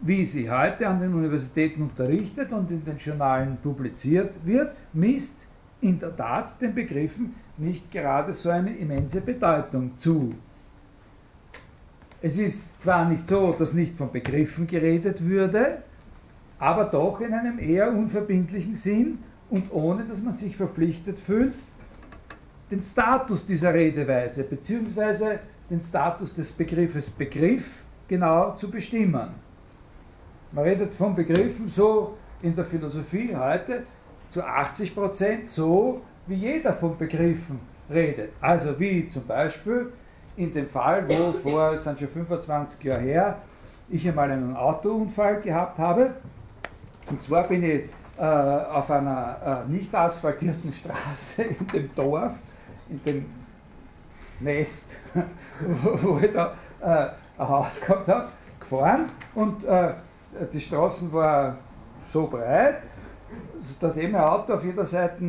wie 0.03 0.25
sie 0.25 0.51
heute 0.51 0.89
an 0.89 1.01
den 1.01 1.15
Universitäten 1.15 1.83
unterrichtet 1.83 2.53
und 2.53 2.71
in 2.71 2.85
den 2.85 2.99
Journalen 2.99 3.57
publiziert 3.63 4.35
wird, 4.45 4.73
misst 4.93 5.41
in 5.81 5.99
der 5.99 6.17
Tat 6.17 6.61
den 6.61 6.75
Begriffen 6.75 7.35
nicht 7.57 7.91
gerade 7.91 8.35
so 8.35 8.51
eine 8.51 8.75
immense 8.77 9.21
Bedeutung 9.21 9.93
zu. 9.99 10.35
Es 12.21 12.39
ist 12.39 12.83
zwar 12.83 13.09
nicht 13.09 13.27
so, 13.27 13.53
dass 13.53 13.73
nicht 13.73 13.97
von 13.97 14.11
Begriffen 14.11 14.67
geredet 14.67 15.25
würde, 15.25 15.79
aber 16.59 16.85
doch 16.85 17.21
in 17.21 17.33
einem 17.35 17.59
eher 17.59 17.93
unverbindlichen 17.93 18.75
Sinn 18.75 19.19
und 19.51 19.73
ohne 19.73 20.05
dass 20.05 20.23
man 20.23 20.37
sich 20.37 20.57
verpflichtet 20.57 21.19
fühlt, 21.19 21.55
den 22.71 22.83
Status 22.83 23.47
dieser 23.47 23.75
Redeweise 23.75 24.45
bzw. 24.45 25.39
den 25.69 25.81
Status 25.81 26.35
des 26.35 26.53
Begriffes 26.53 27.11
Begriff 27.11 27.85
genau 28.09 28.55
zu 28.55 28.71
bestimmen. 28.71 29.29
Man 30.53 30.65
redet 30.65 30.95
von 30.95 31.15
Begriffen 31.15 31.67
so 31.67 32.19
in 32.43 32.55
der 32.55 32.67
Philosophie 32.67 33.35
heute 33.35 33.85
zu 34.29 34.43
80% 34.45 35.49
so, 35.49 36.03
wie 36.27 36.35
jeder 36.35 36.75
von 36.75 36.99
Begriffen 36.99 37.59
redet. 37.91 38.33
Also 38.41 38.79
wie 38.79 39.09
zum 39.09 39.27
Beispiel 39.27 39.93
in 40.37 40.53
dem 40.53 40.69
Fall, 40.69 41.09
wo 41.09 41.33
vor, 41.33 41.73
es 41.73 41.85
sind 41.85 41.99
schon 41.99 42.09
25 42.09 42.85
Jahre 42.85 43.01
her, 43.01 43.39
ich 43.89 44.07
einmal 44.07 44.31
einen 44.31 44.55
Autounfall 44.55 45.41
gehabt 45.41 45.79
habe. 45.79 46.15
Und 47.11 47.21
zwar 47.23 47.45
bin 47.45 47.63
ich 47.63 47.83
äh, 48.19 48.23
auf 48.23 48.91
einer 48.91 49.65
äh, 49.67 49.71
nicht 49.71 49.95
asphaltierten 49.95 50.73
Straße 50.73 51.45
in 51.45 51.67
dem 51.69 51.95
Dorf, 51.95 52.35
in 52.91 53.03
dem 53.05 53.25
Nest, 54.41 54.91
wo, 55.61 55.99
wo 56.03 56.19
ich 56.19 56.33
da 56.33 56.53
äh, 56.81 57.41
ein 57.41 57.49
Haus 57.49 57.81
gehabt 57.81 58.09
habe, 58.09 58.29
gefahren 58.61 59.09
und 59.35 59.65
äh, 59.65 59.93
die 60.53 60.61
Straßen 60.61 61.13
war 61.13 61.59
so 62.11 62.27
breit, 62.27 62.83
dass 63.81 63.97
eben 63.97 64.15
ein 64.15 64.23
Auto 64.23 64.55
auf 64.55 64.65
jeder 64.65 64.87
Seite 64.87 65.23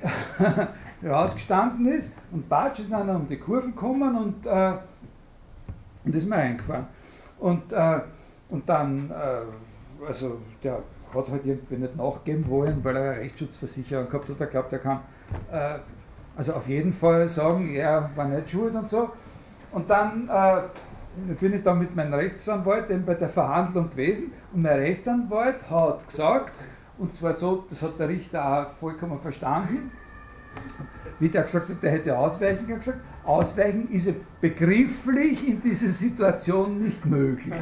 rausgestanden 1.04 1.88
ist 1.88 2.14
und 2.30 2.48
Batsch 2.48 2.80
ist 2.80 2.92
einer 2.92 3.16
um 3.16 3.28
die 3.28 3.38
Kurven 3.38 3.74
gekommen 3.74 4.16
und, 4.16 4.46
äh, 4.46 4.74
und 6.04 6.14
ist 6.14 6.28
mir 6.28 6.36
reingefahren. 6.36 6.86
Und, 7.38 7.72
äh, 7.72 8.00
und 8.50 8.68
dann, 8.68 9.10
äh, 9.10 10.06
also 10.06 10.38
der 10.62 10.78
hat 11.14 11.28
halt 11.30 11.44
irgendwie 11.44 11.76
nicht 11.76 11.96
nachgeben 11.96 12.48
wollen, 12.48 12.82
weil 12.84 12.96
er 12.96 13.12
eine 13.12 13.20
Rechtsschutzversicherung 13.20 14.08
gehabt 14.08 14.28
hat. 14.28 14.40
Er 14.40 14.46
glaubt, 14.46 14.72
er 14.72 14.78
kann 14.78 15.00
äh, 15.50 15.78
also 16.36 16.52
auf 16.52 16.68
jeden 16.68 16.92
Fall 16.92 17.28
sagen, 17.28 17.68
er 17.74 18.10
war 18.14 18.26
nicht 18.26 18.50
schuld 18.50 18.74
und 18.74 18.88
so. 18.88 19.10
Und 19.72 19.90
dann 19.90 20.28
äh, 20.28 20.62
bin 21.40 21.54
ich 21.54 21.62
dann 21.62 21.78
mit 21.78 21.94
meinem 21.94 22.14
Rechtsanwalt 22.14 22.90
eben 22.90 23.04
bei 23.04 23.14
der 23.14 23.28
Verhandlung 23.28 23.90
gewesen 23.90 24.32
und 24.52 24.62
mein 24.62 24.78
Rechtsanwalt 24.78 25.68
hat 25.70 26.06
gesagt, 26.06 26.54
und 26.98 27.14
zwar 27.14 27.32
so, 27.32 27.64
das 27.68 27.82
hat 27.82 27.98
der 27.98 28.08
Richter 28.08 28.44
auch 28.44 28.70
vollkommen 28.70 29.20
verstanden, 29.20 29.90
wie 31.20 31.28
der 31.28 31.42
gesagt 31.42 31.68
hat, 31.68 31.82
der 31.82 31.90
hätte 31.92 32.16
ausweichen 32.16 32.66
gesagt, 32.66 33.00
ausweichen 33.24 33.88
ist 33.90 34.12
begrifflich 34.40 35.48
in 35.48 35.60
dieser 35.60 35.88
Situation 35.88 36.78
nicht 36.78 37.04
möglich. 37.04 37.54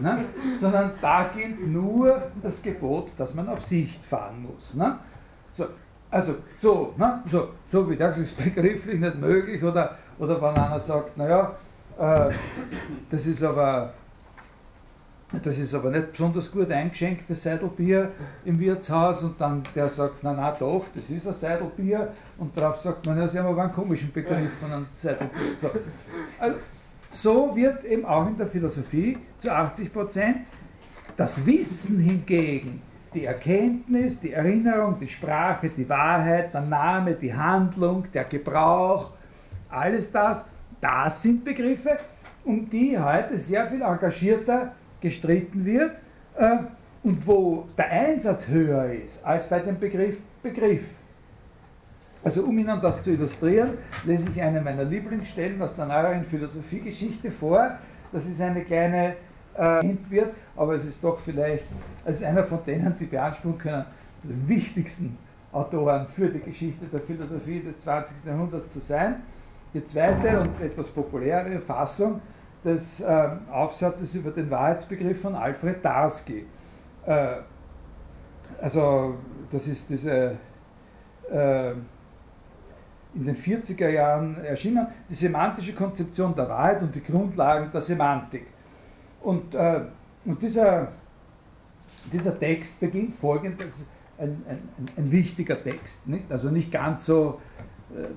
Ne? 0.00 0.24
Sondern 0.54 0.92
da 1.00 1.30
gilt 1.34 1.66
nur 1.66 2.30
das 2.42 2.62
Gebot, 2.62 3.10
dass 3.16 3.34
man 3.34 3.48
auf 3.48 3.62
Sicht 3.62 4.04
fahren 4.04 4.42
muss. 4.42 4.74
Ne? 4.74 4.98
So, 5.52 5.66
also 6.10 6.36
so, 6.56 6.94
ne? 6.96 7.22
so, 7.26 7.48
so 7.66 7.88
wie 7.88 7.96
der 7.96 8.08
gesagt 8.08 8.26
ist 8.26 8.36
begrifflich 8.42 8.98
nicht 8.98 9.18
möglich 9.18 9.62
oder, 9.62 9.96
oder 10.18 10.40
wenn 10.40 10.54
einer 10.54 10.80
sagt, 10.80 11.16
naja, 11.16 11.56
das 11.98 13.26
ist 13.26 13.42
aber 13.42 13.92
das 15.42 15.58
ist 15.58 15.74
aber 15.74 15.90
nicht 15.90 16.12
besonders 16.12 16.50
gut 16.50 16.70
eingeschenktes 16.70 17.42
Seidelbier 17.42 18.12
im 18.46 18.58
Wirtshaus 18.58 19.24
und 19.24 19.38
dann 19.38 19.62
der 19.74 19.88
sagt, 19.88 20.18
na 20.22 20.32
na 20.32 20.52
doch, 20.52 20.86
das 20.94 21.10
ist 21.10 21.26
ein 21.26 21.34
Seidelbier 21.34 22.12
und 22.38 22.56
darauf 22.56 22.76
sagt 22.80 23.04
man, 23.04 23.18
ja, 23.18 23.28
sie 23.28 23.38
haben 23.38 23.48
aber 23.48 23.64
einen 23.64 23.72
komischen 23.72 24.10
Begriff 24.10 24.58
von 24.58 24.72
einem 24.72 24.86
Seidelbier. 24.86 25.56
So. 25.56 25.70
Also, 26.38 26.56
so 27.10 27.56
wird 27.56 27.84
eben 27.84 28.06
auch 28.06 28.26
in 28.26 28.36
der 28.36 28.46
Philosophie 28.46 29.18
zu 29.38 29.52
80 29.52 29.92
Prozent 29.92 30.38
das 31.16 31.44
Wissen 31.44 32.00
hingegen, 32.00 32.80
die 33.12 33.24
Erkenntnis, 33.24 34.20
die 34.20 34.32
Erinnerung, 34.32 34.98
die 34.98 35.08
Sprache, 35.08 35.68
die 35.68 35.88
Wahrheit, 35.88 36.54
der 36.54 36.62
Name, 36.62 37.14
die 37.14 37.34
Handlung, 37.34 38.04
der 38.14 38.24
Gebrauch, 38.24 39.10
alles 39.68 40.10
das, 40.10 40.46
das 40.80 41.22
sind 41.22 41.44
Begriffe, 41.44 41.96
um 42.44 42.68
die 42.68 42.98
heute 42.98 43.36
sehr 43.38 43.66
viel 43.66 43.82
engagierter 43.82 44.72
gestritten 45.00 45.64
wird 45.64 45.92
äh, 46.36 46.58
und 47.02 47.26
wo 47.26 47.66
der 47.76 47.90
Einsatz 47.90 48.48
höher 48.48 48.92
ist 48.92 49.24
als 49.24 49.48
bei 49.48 49.60
dem 49.60 49.78
Begriff 49.78 50.18
Begriff. 50.42 50.84
Also 52.22 52.42
um 52.42 52.58
Ihnen 52.58 52.80
das 52.80 53.00
zu 53.02 53.12
illustrieren, 53.12 53.70
lese 54.04 54.30
ich 54.30 54.42
eine 54.42 54.60
meiner 54.60 54.84
Lieblingsstellen 54.84 55.60
aus 55.62 55.74
der 55.76 55.86
neueren 55.86 56.24
Philosophiegeschichte 56.24 57.30
vor. 57.30 57.78
Das 58.12 58.26
ist 58.26 58.40
eine 58.40 58.62
kleine 58.62 59.14
äh, 59.56 59.94
wird, 60.08 60.34
aber 60.56 60.74
es 60.74 60.84
ist 60.84 61.02
doch 61.02 61.18
vielleicht, 61.20 61.64
ist 62.06 62.24
einer 62.24 62.44
von 62.44 62.60
denen, 62.66 62.94
die 62.98 63.04
beanspruchen 63.04 63.58
können, 63.58 63.84
zu 64.20 64.28
den 64.28 64.48
wichtigsten 64.48 65.16
Autoren 65.52 66.06
für 66.06 66.28
die 66.28 66.40
Geschichte 66.40 66.86
der 66.86 67.00
Philosophie 67.00 67.60
des 67.60 67.80
20. 67.80 68.24
Jahrhunderts 68.24 68.72
zu 68.72 68.80
sein. 68.80 69.16
Die 69.74 69.84
zweite 69.84 70.40
und 70.40 70.60
etwas 70.60 70.88
populärere 70.88 71.60
Fassung 71.60 72.20
des 72.64 73.00
äh, 73.00 73.28
Aufsatzes 73.50 74.14
über 74.14 74.30
den 74.30 74.50
Wahrheitsbegriff 74.50 75.20
von 75.20 75.34
Alfred 75.34 75.82
Tarski. 75.82 76.46
Äh, 77.06 77.36
also 78.60 79.16
das 79.50 79.66
ist 79.66 79.90
diese 79.90 80.36
äh, 81.30 81.72
in 83.14 83.24
den 83.24 83.36
40er 83.36 83.88
Jahren 83.88 84.36
erschienen, 84.44 84.86
die 85.08 85.14
semantische 85.14 85.74
Konzeption 85.74 86.34
der 86.34 86.48
Wahrheit 86.48 86.82
und 86.82 86.94
die 86.94 87.02
Grundlagen 87.02 87.70
der 87.72 87.80
Semantik. 87.80 88.46
Und, 89.22 89.54
äh, 89.54 89.80
und 90.24 90.40
dieser, 90.40 90.92
dieser 92.12 92.38
Text 92.38 92.80
beginnt 92.80 93.14
folgendes, 93.14 93.86
ein, 94.18 94.42
ein, 94.48 94.68
ein, 94.96 95.10
wichtiger 95.10 95.62
Text, 95.62 96.06
nicht? 96.08 96.30
also 96.30 96.50
nicht 96.50 96.72
ganz 96.72 97.06
so 97.06 97.40
äh, 97.94 98.08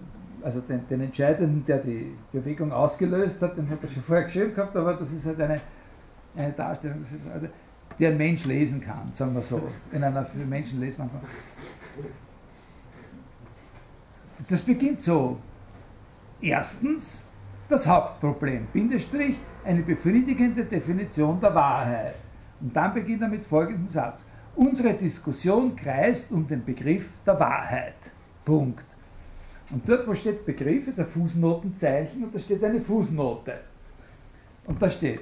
also 0.43 0.62
den, 0.62 0.88
den, 0.88 1.01
Entscheidenden, 1.01 1.65
der 1.65 1.80
die 1.80 2.15
Bewegung 2.32 2.71
ausgelöst 2.71 3.41
hat, 3.41 3.58
den 3.58 3.69
hat 3.69 3.80
er 3.84 3.89
schon 3.89 4.04
vorher 4.04 4.25
geschrieben 4.25 4.54
gehabt, 4.56 4.75
aber 4.75 4.93
das 4.93 5.12
ist 5.12 5.25
halt 5.25 5.39
eine, 5.39 5.62
eine 6.36 6.51
Darstellung, 6.54 7.06
die 7.97 8.08
ein 8.08 8.17
Mensch 8.17 8.45
lesen 8.45 8.82
kann, 8.82 9.13
sagen 9.13 9.34
wir 9.34 9.41
so. 9.41 9.62
In 9.91 10.04
einer 10.04 10.25
für 10.25 10.39
Menschen 10.39 10.80
man. 10.97 11.10
Das 14.47 14.62
beginnt 14.62 15.01
so. 15.01 15.38
Erstens 16.41 17.25
das 17.69 17.88
Hauptproblem, 17.88 18.65
Bindestrich, 18.73 19.39
eine 19.63 19.82
befriedigende 19.82 20.65
Definition 20.65 21.39
der 21.39 21.54
Wahrheit. 21.54 22.15
Und 22.60 22.75
dann 22.75 22.93
beginnt 22.93 23.21
er 23.21 23.27
mit 23.27 23.45
folgendem 23.45 23.88
Satz. 23.88 24.25
Unsere 24.56 24.93
Diskussion 24.93 25.75
kreist 25.75 26.32
um 26.32 26.47
den 26.47 26.65
Begriff 26.65 27.12
der 27.25 27.39
Wahrheit. 27.39 28.12
Punkt. 28.43 28.86
Und 29.71 29.88
dort, 29.88 30.07
wo 30.07 30.13
steht 30.13 30.45
Begriff, 30.45 30.88
ist 30.88 30.99
ein 30.99 31.05
Fußnotenzeichen 31.05 32.23
und 32.23 32.36
da 32.36 32.39
steht 32.39 32.63
eine 32.63 32.81
Fußnote. 32.81 33.53
Und 34.67 34.81
da 34.81 34.89
steht, 34.89 35.21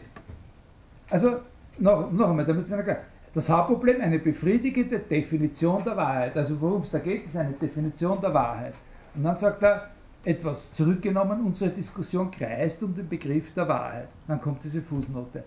also 1.09 1.39
noch, 1.77 2.11
noch 2.11 2.29
einmal, 2.29 2.45
damit 2.45 2.63
ist 2.63 2.73
klar, 2.73 2.97
das 3.33 3.47
Hauptproblem, 3.47 4.01
eine 4.01 4.19
befriedigende 4.19 4.99
Definition 4.99 5.83
der 5.83 5.95
Wahrheit. 5.95 6.35
Also 6.35 6.59
worum 6.59 6.81
es 6.81 6.91
da 6.91 6.97
geht, 6.99 7.25
ist 7.25 7.37
eine 7.37 7.53
Definition 7.53 8.19
der 8.19 8.33
Wahrheit. 8.33 8.73
Und 9.15 9.23
dann 9.23 9.37
sagt 9.37 9.61
er, 9.61 9.89
etwas 10.23 10.73
zurückgenommen, 10.73 11.45
unsere 11.45 11.69
Diskussion 11.69 12.29
kreist 12.29 12.83
um 12.83 12.93
den 12.95 13.07
Begriff 13.07 13.53
der 13.53 13.67
Wahrheit. 13.67 14.07
Dann 14.27 14.41
kommt 14.41 14.63
diese 14.63 14.81
Fußnote. 14.81 15.43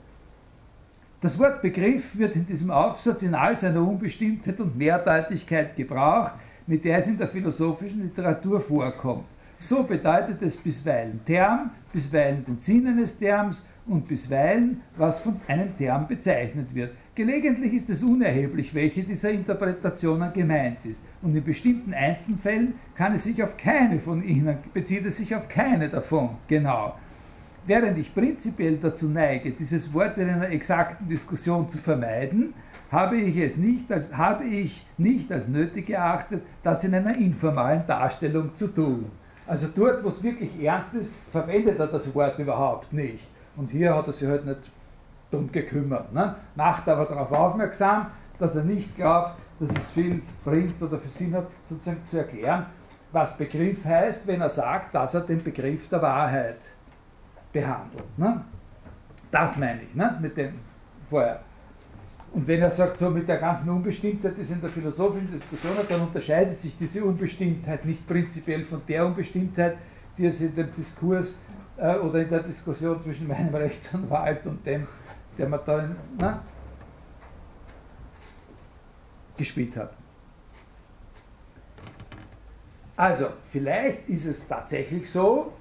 Das 1.21 1.39
Wort 1.39 1.63
Begriff 1.63 2.17
wird 2.19 2.35
in 2.37 2.47
diesem 2.47 2.71
Aufsatz 2.71 3.23
in 3.23 3.35
all 3.35 3.57
seiner 3.57 3.81
Unbestimmtheit 3.81 4.59
und 4.61 4.77
Mehrdeutigkeit 4.77 5.77
gebraucht, 5.77 6.33
mit 6.67 6.85
der 6.85 6.99
es 6.99 7.09
in 7.09 7.19
der 7.19 7.29
philosophischen 7.29 8.03
Literatur 8.03 8.61
vorkommt. 8.61 9.25
So 9.59 9.85
bedeutet 9.85 10.43
es 10.43 10.57
bisweilen 10.57 11.21
Term, 11.25 11.71
bisweilen 11.93 12.45
den 12.45 12.59
Sinn 12.59 12.87
eines 12.87 13.19
Terms 13.19 13.65
und 13.87 14.07
bisweilen, 14.09 14.81
was 14.97 15.21
von 15.21 15.41
einem 15.47 15.77
Term 15.77 16.07
bezeichnet 16.09 16.75
wird. 16.75 16.93
Gelegentlich 17.15 17.75
ist 17.75 17.91
es 17.91 18.03
unerheblich, 18.03 18.75
welche 18.75 19.03
dieser 19.03 19.31
Interpretationen 19.31 20.33
gemeint 20.33 20.79
ist, 20.85 21.03
und 21.21 21.37
in 21.37 21.45
bestimmten 21.45 21.93
Einzelfällen 21.93 22.75
kann 22.97 23.15
es 23.15 23.25
sich 23.25 23.43
auf 23.43 23.57
keine 23.57 24.01
von 24.01 24.23
ihnen, 24.23 24.57
bezieht 24.73 25.05
es 25.07 25.19
sich 25.19 25.35
auf 25.35 25.49
keine 25.49 25.89
davon, 25.89 26.31
genau. 26.49 26.97
Während 27.67 27.99
ich 27.99 28.13
prinzipiell 28.13 28.79
dazu 28.79 29.09
neige, 29.09 29.53
dieses 29.53 29.93
Wort 29.95 30.19
in 30.19 30.29
einer 30.29 30.51
exakten 30.51 31.09
Diskussion 31.09 31.69
zu 31.69 31.79
vermeiden, 31.79 32.55
habe 32.93 33.17
ich 33.17 33.37
es 33.39 33.57
nicht 33.57 33.91
als, 33.91 34.15
habe 34.15 34.45
ich 34.45 34.87
nicht 34.99 35.33
als 35.33 35.49
nötig 35.49 35.89
erachtet, 35.89 36.43
das 36.63 36.85
in 36.85 36.95
einer 36.95 37.17
informalen 37.17 37.85
Darstellung 37.87 38.55
zu 38.55 38.69
tun. 38.69 39.11
Also 39.47 39.69
dort, 39.75 40.05
wo 40.05 40.09
es 40.09 40.23
wirklich 40.23 40.63
ernst 40.63 40.95
ist, 40.95 41.11
verwendet 41.33 41.79
er 41.81 41.87
das 41.87 42.15
Wort 42.15 42.39
überhaupt 42.39 42.93
nicht. 42.93 43.27
Und 43.57 43.71
hier 43.71 43.95
hat 43.95 44.07
er 44.07 44.13
sich 44.13 44.29
halt 44.29 44.45
nicht 44.45 44.61
darum 45.31 45.51
gekümmert. 45.51 46.13
Ne? 46.13 46.37
Macht 46.55 46.87
aber 46.89 47.07
darauf 47.07 47.33
aufmerksam, 47.33 48.09
dass 48.39 48.57
er 48.57 48.65
nicht 48.65 48.95
glaubt, 48.95 49.37
dass 49.59 49.71
es 49.71 49.91
viel 49.91 50.23
bringt 50.45 50.81
oder 50.83 50.99
für 50.99 51.09
Sinn 51.09 51.35
hat, 51.35 51.47
sozusagen 51.69 52.05
zu 52.05 52.19
erklären, 52.19 52.67
was 53.11 53.37
Begriff 53.37 53.85
heißt, 53.85 54.27
wenn 54.27 54.41
er 54.41 54.51
sagt, 54.51 54.95
dass 54.95 55.15
er 55.15 55.23
den 55.23 55.43
Begriff 55.43 55.89
der 55.89 56.03
Wahrheit 56.03 56.59
behandelt. 57.53 58.19
Ne? 58.19 58.45
Das 59.31 59.57
meine 59.57 59.83
ich, 59.83 59.95
ne? 59.95 60.19
mit 60.21 60.37
dem 60.37 60.55
vorher. 61.09 61.41
Und 62.33 62.49
wenn 62.49 62.63
er 62.63 62.71
sagt, 62.71 62.99
so 62.99 63.11
mit 63.11 63.29
der 63.29 63.37
ganzen 63.37 63.69
Unbestimmtheit, 63.69 64.39
es 64.39 64.51
in 64.51 64.61
der 64.61 64.71
philosophischen 64.71 65.31
Diskussion 65.31 65.73
dann 65.87 66.01
unterscheidet 66.01 66.59
sich 66.59 66.77
diese 66.79 67.05
Unbestimmtheit 67.05 67.85
nicht 67.85 68.07
prinzipiell 68.07 68.65
von 68.65 68.81
der 68.89 69.07
Unbestimmtheit, 69.07 69.77
die 70.17 70.27
es 70.27 70.41
in 70.41 70.55
dem 70.55 70.75
Diskurs 70.75 71.37
äh, 71.77 71.97
oder 71.97 72.23
in 72.23 72.31
der 72.31 72.43
Diskussion 72.43 73.03
zwischen 73.03 73.29
meinem 73.29 73.55
Rechtsanwalt 73.55 74.47
und 74.47 74.67
dem, 74.67 74.87
der 75.37 75.49
man 75.49 75.61
da 75.67 75.85
in, 75.85 75.97
na, 76.17 76.43
gespielt 79.37 79.77
hat. 79.77 79.93
Also, 82.97 83.27
vielleicht 83.45 84.09
ist 84.09 84.27
es 84.27 84.49
tatsächlich 84.49 85.11
so, 85.11 85.53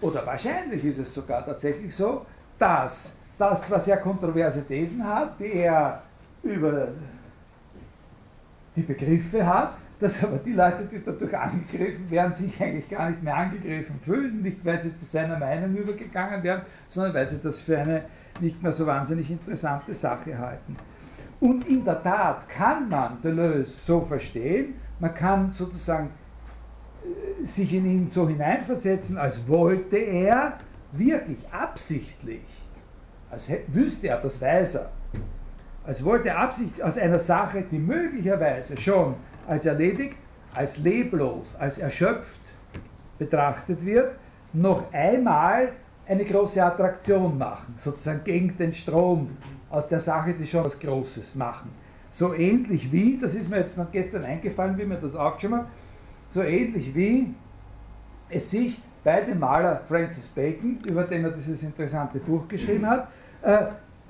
oder 0.00 0.24
wahrscheinlich 0.24 0.82
ist 0.84 0.98
es 0.98 1.12
sogar 1.12 1.44
tatsächlich 1.44 1.94
so, 1.94 2.24
dass 2.58 3.16
das 3.36 3.64
zwar 3.64 3.80
sehr 3.80 3.98
kontroverse 3.98 4.66
Thesen 4.66 5.06
hat, 5.06 5.38
die 5.38 5.52
er 5.52 6.02
über 6.48 6.88
die 8.74 8.82
Begriffe 8.82 9.46
hat, 9.46 9.74
dass 9.98 10.22
aber 10.22 10.38
die 10.38 10.52
Leute, 10.52 10.86
die 10.90 11.02
dadurch 11.02 11.36
angegriffen 11.36 12.10
werden, 12.10 12.32
sich 12.32 12.60
eigentlich 12.60 12.88
gar 12.88 13.10
nicht 13.10 13.22
mehr 13.22 13.36
angegriffen 13.36 13.98
fühlen, 14.02 14.42
nicht 14.42 14.64
weil 14.64 14.80
sie 14.80 14.94
zu 14.94 15.04
seiner 15.04 15.38
Meinung 15.38 15.74
übergegangen 15.74 16.42
werden, 16.42 16.62
sondern 16.86 17.14
weil 17.14 17.28
sie 17.28 17.40
das 17.42 17.60
für 17.60 17.78
eine 17.78 18.04
nicht 18.40 18.62
mehr 18.62 18.72
so 18.72 18.86
wahnsinnig 18.86 19.30
interessante 19.30 19.94
Sache 19.94 20.38
halten. 20.38 20.76
Und 21.40 21.66
in 21.66 21.84
der 21.84 22.02
Tat 22.02 22.48
kann 22.48 22.88
man 22.88 23.20
Deleuze 23.22 23.70
so 23.70 24.00
verstehen, 24.02 24.74
man 24.98 25.14
kann 25.14 25.50
sozusagen 25.50 26.10
äh, 27.02 27.44
sich 27.44 27.72
in 27.74 27.86
ihn 27.86 28.08
so 28.08 28.28
hineinversetzen, 28.28 29.18
als 29.18 29.46
wollte 29.48 29.96
er 29.96 30.58
wirklich 30.92 31.38
absichtlich, 31.50 32.44
als 33.30 33.50
wüsste 33.68 34.08
er, 34.08 34.20
das 34.20 34.40
weiß 34.40 34.76
er, 34.76 34.90
als 35.86 36.04
wollte 36.04 36.28
er 36.28 36.38
absichtlich 36.38 36.82
aus 36.82 36.98
einer 36.98 37.18
Sache, 37.18 37.64
die 37.70 37.78
möglicherweise 37.78 38.76
schon 38.76 39.14
als 39.46 39.64
erledigt, 39.64 40.16
als 40.54 40.78
leblos, 40.78 41.54
als 41.58 41.78
erschöpft 41.78 42.40
betrachtet 43.18 43.84
wird, 43.84 44.16
noch 44.52 44.92
einmal 44.92 45.72
eine 46.08 46.24
große 46.24 46.62
Attraktion 46.62 47.38
machen, 47.38 47.74
sozusagen 47.78 48.22
gegen 48.24 48.56
den 48.56 48.74
Strom 48.74 49.36
aus 49.70 49.88
der 49.88 50.00
Sache, 50.00 50.34
die 50.34 50.46
schon 50.46 50.64
was 50.64 50.78
Großes 50.78 51.34
machen. 51.34 51.70
So 52.10 52.34
ähnlich 52.34 52.90
wie, 52.90 53.18
das 53.18 53.34
ist 53.34 53.50
mir 53.50 53.58
jetzt 53.58 53.76
noch 53.76 53.90
gestern 53.90 54.24
eingefallen, 54.24 54.76
wie 54.78 54.84
mir 54.84 54.96
das 54.96 55.14
aufgeschrieben 55.14 55.58
habe, 55.58 55.68
so 56.28 56.42
ähnlich 56.42 56.94
wie 56.94 57.34
es 58.28 58.50
sich 58.50 58.80
bei 59.04 59.20
dem 59.20 59.38
Maler 59.38 59.80
Francis 59.88 60.28
Bacon, 60.28 60.78
über 60.84 61.04
den 61.04 61.24
er 61.24 61.30
dieses 61.30 61.62
interessante 61.62 62.18
Buch 62.18 62.48
geschrieben 62.48 62.88
hat, 62.88 63.08
äh, 63.42 63.66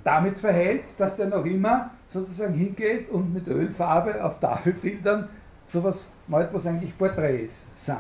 damit 0.06 0.38
verhält, 0.38 0.84
dass 0.98 1.16
der 1.16 1.26
noch 1.26 1.44
immer 1.44 1.90
sozusagen 2.08 2.54
hingeht 2.54 3.10
und 3.10 3.34
mit 3.34 3.48
Ölfarbe 3.48 4.22
auf 4.24 4.38
Tafelbildern 4.38 5.28
sowas 5.66 6.10
malt, 6.28 6.48
was 6.52 6.64
eigentlich 6.66 6.96
Porträts 6.96 7.66
sind. 7.74 7.96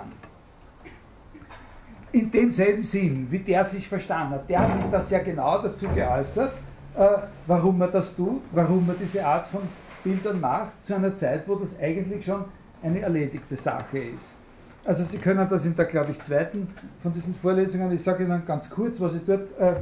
In 2.12 2.30
demselben 2.30 2.84
Sinn, 2.84 3.26
wie 3.28 3.40
der 3.40 3.64
sich 3.64 3.88
verstanden 3.88 4.34
hat, 4.34 4.48
der 4.48 4.60
hat 4.60 4.76
sich 4.76 4.84
das 4.90 5.08
sehr 5.08 5.20
genau 5.20 5.60
dazu 5.60 5.88
geäußert, 5.88 6.52
äh, 6.96 7.08
warum 7.48 7.76
man 7.76 7.90
das 7.90 8.14
tut, 8.14 8.42
warum 8.52 8.86
man 8.86 8.96
diese 9.00 9.26
Art 9.26 9.48
von 9.48 9.62
Bildern 10.04 10.40
macht, 10.40 10.86
zu 10.86 10.94
einer 10.94 11.14
Zeit, 11.16 11.46
wo 11.48 11.56
das 11.56 11.78
eigentlich 11.80 12.24
schon 12.24 12.44
eine 12.82 13.00
erledigte 13.00 13.56
Sache 13.56 13.98
ist. 13.98 14.36
Also 14.84 15.02
Sie 15.02 15.18
können 15.18 15.48
das 15.48 15.66
in 15.66 15.74
der, 15.74 15.86
glaube 15.86 16.12
ich, 16.12 16.22
zweiten 16.22 16.68
von 17.00 17.12
diesen 17.12 17.34
Vorlesungen, 17.34 17.90
ich 17.90 18.02
sage 18.02 18.22
Ihnen 18.22 18.46
ganz 18.46 18.70
kurz, 18.70 19.00
was 19.00 19.16
ich 19.16 19.22
dort 19.26 19.58
äh, 19.58 19.74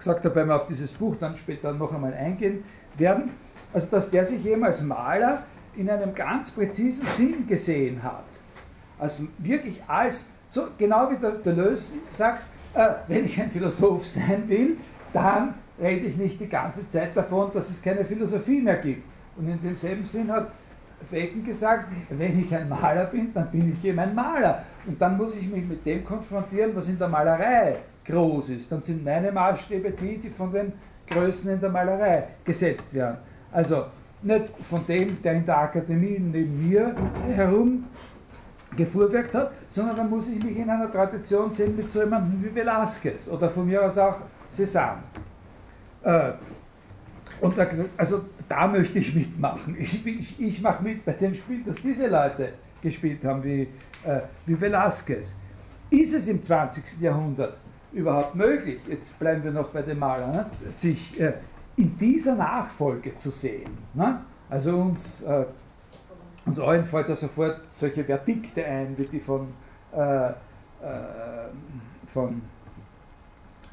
gesagt 0.00 0.24
habe, 0.24 0.34
weil 0.34 0.46
wir 0.46 0.56
auf 0.56 0.66
dieses 0.66 0.92
Buch 0.92 1.16
dann 1.18 1.36
später 1.36 1.72
noch 1.72 1.92
einmal 1.94 2.14
eingehen 2.14 2.64
werden, 2.96 3.30
also 3.72 3.86
dass 3.90 4.10
der 4.10 4.24
sich 4.24 4.44
eben 4.44 4.64
als 4.64 4.82
Maler 4.82 5.44
in 5.76 5.88
einem 5.88 6.14
ganz 6.14 6.50
präzisen 6.50 7.06
Sinn 7.06 7.46
gesehen 7.46 8.02
hat. 8.02 8.24
Also 8.98 9.24
wirklich 9.38 9.80
als, 9.86 10.30
so 10.48 10.68
genau 10.76 11.10
wie 11.10 11.16
der 11.16 11.30
Deleuze 11.32 11.94
sagt, 12.10 12.42
äh, 12.74 12.88
wenn 13.08 13.24
ich 13.24 13.40
ein 13.40 13.50
Philosoph 13.50 14.06
sein 14.06 14.44
will, 14.48 14.76
dann 15.12 15.54
rede 15.80 16.06
ich 16.06 16.16
nicht 16.16 16.40
die 16.40 16.48
ganze 16.48 16.88
Zeit 16.88 17.16
davon, 17.16 17.50
dass 17.52 17.70
es 17.70 17.80
keine 17.80 18.04
Philosophie 18.04 18.60
mehr 18.60 18.76
gibt. 18.76 19.04
Und 19.36 19.48
in 19.48 19.60
demselben 19.62 20.04
Sinn 20.04 20.30
hat 20.30 20.50
Bacon 21.10 21.44
gesagt, 21.44 21.86
wenn 22.10 22.38
ich 22.38 22.54
ein 22.54 22.68
Maler 22.68 23.06
bin, 23.06 23.32
dann 23.32 23.50
bin 23.50 23.72
ich 23.72 23.88
eben 23.88 23.98
ein 23.98 24.14
Maler. 24.14 24.64
Und 24.86 25.00
dann 25.00 25.16
muss 25.16 25.34
ich 25.36 25.48
mich 25.48 25.66
mit 25.66 25.84
dem 25.86 26.04
konfrontieren, 26.04 26.72
was 26.74 26.88
in 26.88 26.98
der 26.98 27.08
Malerei 27.08 27.76
groß 28.10 28.50
ist. 28.50 28.70
Dann 28.70 28.82
sind 28.82 29.04
meine 29.04 29.32
Maßstäbe 29.32 29.92
die, 29.92 30.18
die 30.18 30.30
von 30.30 30.52
den 30.52 30.72
Größen 31.06 31.52
in 31.52 31.60
der 31.60 31.70
Malerei 31.70 32.26
gesetzt 32.44 32.92
werden. 32.94 33.18
Also 33.52 33.86
nicht 34.22 34.52
von 34.68 34.86
dem, 34.86 35.20
der 35.22 35.32
in 35.34 35.46
der 35.46 35.58
Akademie 35.58 36.18
neben 36.18 36.68
mir 36.68 36.94
herum 37.34 37.84
gefuhrwerkt 38.76 39.34
hat, 39.34 39.52
sondern 39.68 39.96
dann 39.96 40.10
muss 40.10 40.28
ich 40.28 40.42
mich 40.42 40.56
in 40.56 40.70
einer 40.70 40.90
Tradition 40.90 41.50
sehen 41.52 41.76
mit 41.76 41.90
so 41.90 42.00
jemandem 42.00 42.42
wie 42.42 42.60
Velázquez 42.60 43.28
oder 43.28 43.50
von 43.50 43.66
mir 43.66 43.84
aus 43.84 43.98
auch 43.98 44.16
Cézanne. 44.52 45.02
Äh, 46.02 46.32
und 47.40 47.56
da, 47.56 47.66
also 47.96 48.24
da 48.48 48.66
möchte 48.66 48.98
ich 48.98 49.14
mitmachen. 49.14 49.76
Ich, 49.78 50.06
ich, 50.06 50.40
ich 50.40 50.60
mache 50.60 50.82
mit 50.82 51.04
bei 51.04 51.12
dem 51.12 51.34
Spiel, 51.34 51.62
das 51.64 51.76
diese 51.76 52.06
Leute 52.06 52.50
gespielt 52.82 53.24
haben, 53.24 53.42
wie, 53.42 53.62
äh, 54.04 54.20
wie 54.46 54.54
Velázquez. 54.54 55.26
Ist 55.90 56.14
es 56.14 56.28
im 56.28 56.42
20. 56.42 57.00
Jahrhundert 57.00 57.56
überhaupt 57.92 58.34
möglich, 58.34 58.80
jetzt 58.88 59.18
bleiben 59.18 59.42
wir 59.44 59.50
noch 59.50 59.68
bei 59.68 59.82
dem 59.82 59.98
Maler, 59.98 60.26
ne, 60.28 60.46
sich 60.70 61.20
äh, 61.20 61.34
in 61.76 61.96
dieser 61.98 62.36
Nachfolge 62.36 63.16
zu 63.16 63.30
sehen? 63.30 63.70
Ne? 63.94 64.20
Also 64.48 64.76
uns, 64.76 65.22
äh, 65.22 65.44
uns 66.46 66.58
allen 66.58 66.84
fällt 66.84 67.08
da 67.08 67.16
sofort 67.16 67.60
solche 67.68 68.04
Verdikte 68.04 68.64
ein, 68.64 68.96
wie 68.96 69.06
die 69.06 69.20
von, 69.20 69.48
äh, 69.92 70.28
äh, 70.28 70.32
von 72.06 72.42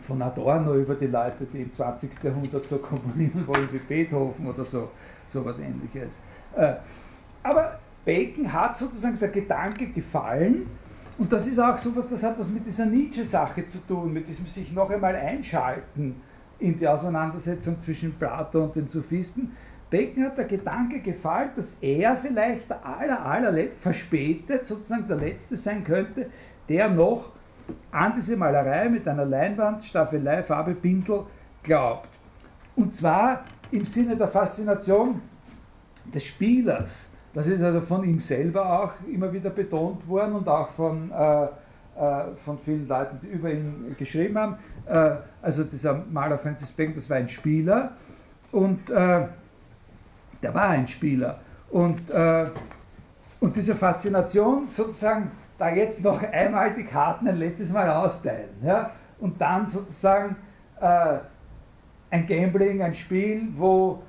von 0.01 0.21
Adorno 0.21 0.75
über 0.75 0.95
die 0.95 1.08
Leute, 1.08 1.45
die 1.51 1.63
im 1.63 1.73
20. 1.73 2.23
Jahrhundert 2.23 2.67
so 2.67 2.77
komponieren 2.77 3.45
wollen 3.47 3.67
wie 3.71 3.80
Beethoven 3.80 4.47
oder 4.47 4.63
so, 4.63 4.91
sowas 5.27 5.60
ähnliches. 5.60 6.20
Äh, 6.55 6.76
aber 7.43 7.80
Bacon 8.05 8.51
hat 8.51 8.78
sozusagen 8.78 9.20
der 9.20 9.30
Gedanke 9.30 9.88
gefallen, 9.88 10.68
und 11.18 11.32
das 11.32 11.47
ist 11.47 11.59
auch 11.59 11.78
sowas, 11.78 12.07
das 12.09 12.24
hat 12.24 12.39
was 12.39 12.49
mit 12.49 12.65
dieser 12.65 12.86
Nietzsche-Sache 12.86 13.68
zu 13.68 13.80
tun, 13.80 14.13
mit 14.13 14.28
diesem 14.28 14.45
sich 14.45 14.72
noch 14.72 14.89
einmal 14.89 15.15
einschalten 15.15 16.22
in 16.59 16.78
die 16.78 16.88
Auseinandersetzung 16.88 17.80
zwischen 17.82 18.13
Plato 18.13 18.63
und 18.63 18.76
den 18.76 18.88
Sophisten. 18.88 19.51
Bacon 19.89 20.26
hat 20.26 20.38
der 20.38 20.45
Gedanke 20.45 20.99
gefallen, 20.99 21.51
dass 21.55 21.78
er 21.82 22.18
vielleicht 22.18 22.70
der 22.70 22.86
aller, 22.86 23.26
aller 23.26 23.68
verspätet 23.80 24.68
sozusagen 24.68 25.07
der 25.07 25.18
Letzte 25.18 25.55
sein 25.55 25.84
könnte, 25.84 26.30
der 26.68 26.89
noch 26.89 27.32
an 27.91 28.13
diese 28.15 28.36
Malerei 28.36 28.89
mit 28.89 29.07
einer 29.07 29.26
Leinwand, 29.26 29.84
Staffelei, 29.84 30.43
Farbe, 30.43 30.74
Pinsel 30.74 31.24
glaubt. 31.63 32.09
Und 32.76 32.95
zwar 32.95 33.43
im 33.72 33.86
Sinne 33.86 34.15
der 34.15 34.28
Faszination 34.28 35.22
des 36.13 36.24
Spielers. 36.26 37.09
Das 37.38 37.46
ist 37.46 37.62
also 37.62 37.82
von 37.82 38.04
ihm 38.04 38.20
selber 38.20 38.82
auch 38.82 38.94
immer 39.14 39.32
wieder 39.32 39.52
betont 39.52 40.08
worden 40.08 40.38
und 40.38 40.48
auch 40.48 40.70
von, 40.70 41.12
äh, 41.12 41.44
äh, 41.44 42.36
von 42.36 42.58
vielen 42.58 42.88
Leuten, 42.88 43.20
die 43.22 43.28
über 43.28 43.52
ihn 43.52 43.96
geschrieben 43.96 44.40
haben. 44.40 44.56
Äh, 44.88 45.18
also 45.40 45.64
dieser 45.64 46.04
Maler 46.10 46.40
Francis 46.40 46.72
Bacon, 46.72 46.96
das 46.96 47.08
war 47.08 47.18
ein 47.18 47.30
Spieler 47.30 47.92
und 48.52 48.90
äh, 48.90 49.28
der 50.42 50.56
war 50.56 50.70
ein 50.70 50.88
Spieler. 50.88 51.40
Und, 51.70 52.10
äh, 52.10 52.48
und 53.40 53.56
diese 53.56 53.76
Faszination 53.76 54.68
sozusagen 54.68 55.30
da 55.60 55.70
jetzt 55.70 56.04
noch 56.04 56.20
einmal 56.24 56.74
die 56.74 56.86
Karten 56.86 57.28
ein 57.28 57.38
letztes 57.38 57.72
Mal 57.72 57.88
austeilen. 57.88 58.50
Ja? 58.64 58.90
Und 59.20 59.40
dann 59.40 59.68
sozusagen 59.68 60.38
äh, 60.82 61.18
ein 62.10 62.26
Gambling, 62.26 62.82
ein 62.82 62.96
Spiel, 62.96 63.50
wo 63.56 64.02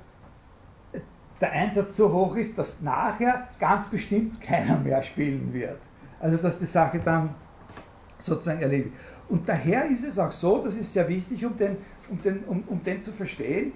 der 1.41 1.51
Einsatz 1.51 1.95
so 1.97 2.11
hoch 2.11 2.35
ist, 2.35 2.57
dass 2.57 2.81
nachher 2.81 3.47
ganz 3.59 3.87
bestimmt 3.87 4.41
keiner 4.41 4.77
mehr 4.77 5.01
spielen 5.03 5.53
wird. 5.53 5.79
Also 6.19 6.37
dass 6.37 6.59
die 6.59 6.65
Sache 6.65 6.99
dann 7.03 7.33
sozusagen 8.17 8.61
erledigt. 8.61 8.93
Und 9.29 9.47
daher 9.47 9.85
ist 9.85 10.05
es 10.05 10.19
auch 10.19 10.31
so, 10.31 10.63
das 10.63 10.75
ist 10.75 10.91
sehr 10.91 11.07
wichtig, 11.07 11.45
um 11.45 11.55
den, 11.55 11.77
um 12.09 12.21
den, 12.21 12.43
um, 12.45 12.63
um 12.67 12.83
den 12.83 13.01
zu 13.01 13.11
verstehen, 13.11 13.73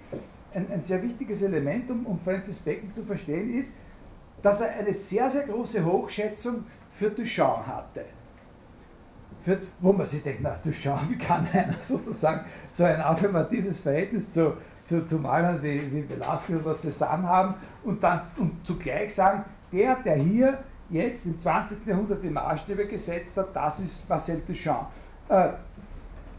ein, 0.53 0.71
ein 0.71 0.83
sehr 0.83 1.01
wichtiges 1.01 1.41
Element, 1.41 1.89
um, 1.89 2.05
um 2.05 2.19
Francis 2.19 2.59
Bacon 2.59 2.91
zu 2.91 3.03
verstehen, 3.03 3.57
ist, 3.57 3.73
dass 4.41 4.61
er 4.61 4.73
eine 4.73 4.93
sehr, 4.93 5.29
sehr 5.29 5.43
große 5.43 5.83
Hochschätzung 5.85 6.65
für 6.91 7.09
Duchamp 7.09 7.65
hatte. 7.65 8.05
Für, 9.41 9.59
wo 9.79 9.93
man 9.93 10.05
sich 10.05 10.23
denkt, 10.23 10.41
na 10.41 10.55
Duchamp, 10.63 11.09
wie 11.09 11.17
kann 11.17 11.47
einer 11.51 11.73
sozusagen 11.79 12.45
so 12.69 12.83
ein 12.83 12.99
affirmatives 12.99 13.79
Verhältnis 13.79 14.31
zu, 14.31 14.57
zu, 14.85 15.05
zu 15.05 15.17
Malern 15.17 15.61
wie, 15.61 15.91
wie 15.91 16.07
Velasquez 16.07 16.61
oder 16.63 16.75
Cézanne 16.75 17.23
haben 17.23 17.55
und 17.83 18.03
dann 18.03 18.21
und 18.37 18.65
zugleich 18.65 19.13
sagen, 19.13 19.43
der, 19.71 19.95
der 19.97 20.15
hier 20.15 20.59
jetzt 20.89 21.25
im 21.25 21.39
20. 21.39 21.85
Jahrhundert 21.85 22.23
die 22.23 22.29
Maßstäbe 22.29 22.85
gesetzt 22.87 23.35
hat, 23.35 23.55
das 23.55 23.79
ist 23.79 24.07
Marcel 24.09 24.41
Duchamp. 24.45 24.87
Äh, 25.29 25.49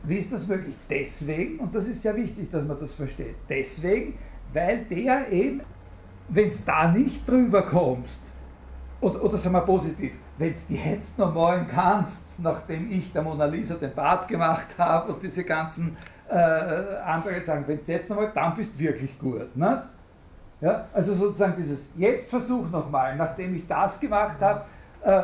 wie 0.05 0.17
ist 0.17 0.33
das 0.33 0.47
möglich? 0.47 0.75
Deswegen, 0.89 1.59
und 1.59 1.75
das 1.75 1.87
ist 1.87 2.03
sehr 2.03 2.15
wichtig, 2.15 2.51
dass 2.51 2.65
man 2.65 2.79
das 2.79 2.95
versteht, 2.95 3.37
deswegen, 3.49 4.19
weil 4.53 4.85
der 4.85 5.31
eben, 5.33 5.63
wenn 6.29 6.49
es 6.49 6.65
da 6.65 6.91
nicht 6.91 7.29
drüber 7.29 7.63
kommst, 7.63 8.23
oder, 9.01 9.23
oder 9.23 9.39
sagen 9.39 9.55
wir 9.55 9.63
positiv, 9.63 10.13
wenn 10.39 10.51
es 10.51 10.67
die 10.67 10.77
jetzt 10.77 11.19
noch 11.19 11.35
malen 11.35 11.67
kannst, 11.69 12.39
nachdem 12.39 12.91
ich 12.91 13.13
der 13.13 13.23
Mona 13.23 13.45
Lisa 13.45 13.75
den 13.75 13.95
Bart 13.95 14.29
gemacht 14.29 14.69
habe 14.79 15.13
und 15.13 15.23
diese 15.23 15.45
ganzen 15.45 15.97
äh, 16.29 16.35
anderen 16.35 17.45
sagen, 17.45 17.65
wenn 17.67 17.79
es 17.79 17.87
jetzt 17.87 18.09
noch 18.09 18.17
mal, 18.17 18.31
dann 18.35 18.55
bist 18.55 18.75
du 18.75 18.81
wirklich 18.81 19.19
gut. 19.19 19.57
Ne? 19.57 19.83
Ja, 20.61 20.87
also 20.93 21.15
sozusagen 21.15 21.55
dieses, 21.57 21.89
jetzt 21.97 22.31
versuch 22.31 22.71
nochmal, 22.71 23.17
nachdem 23.17 23.55
ich 23.55 23.67
das 23.67 24.01
gemacht 24.01 24.41
habe, 24.41 24.65
äh, 25.03 25.23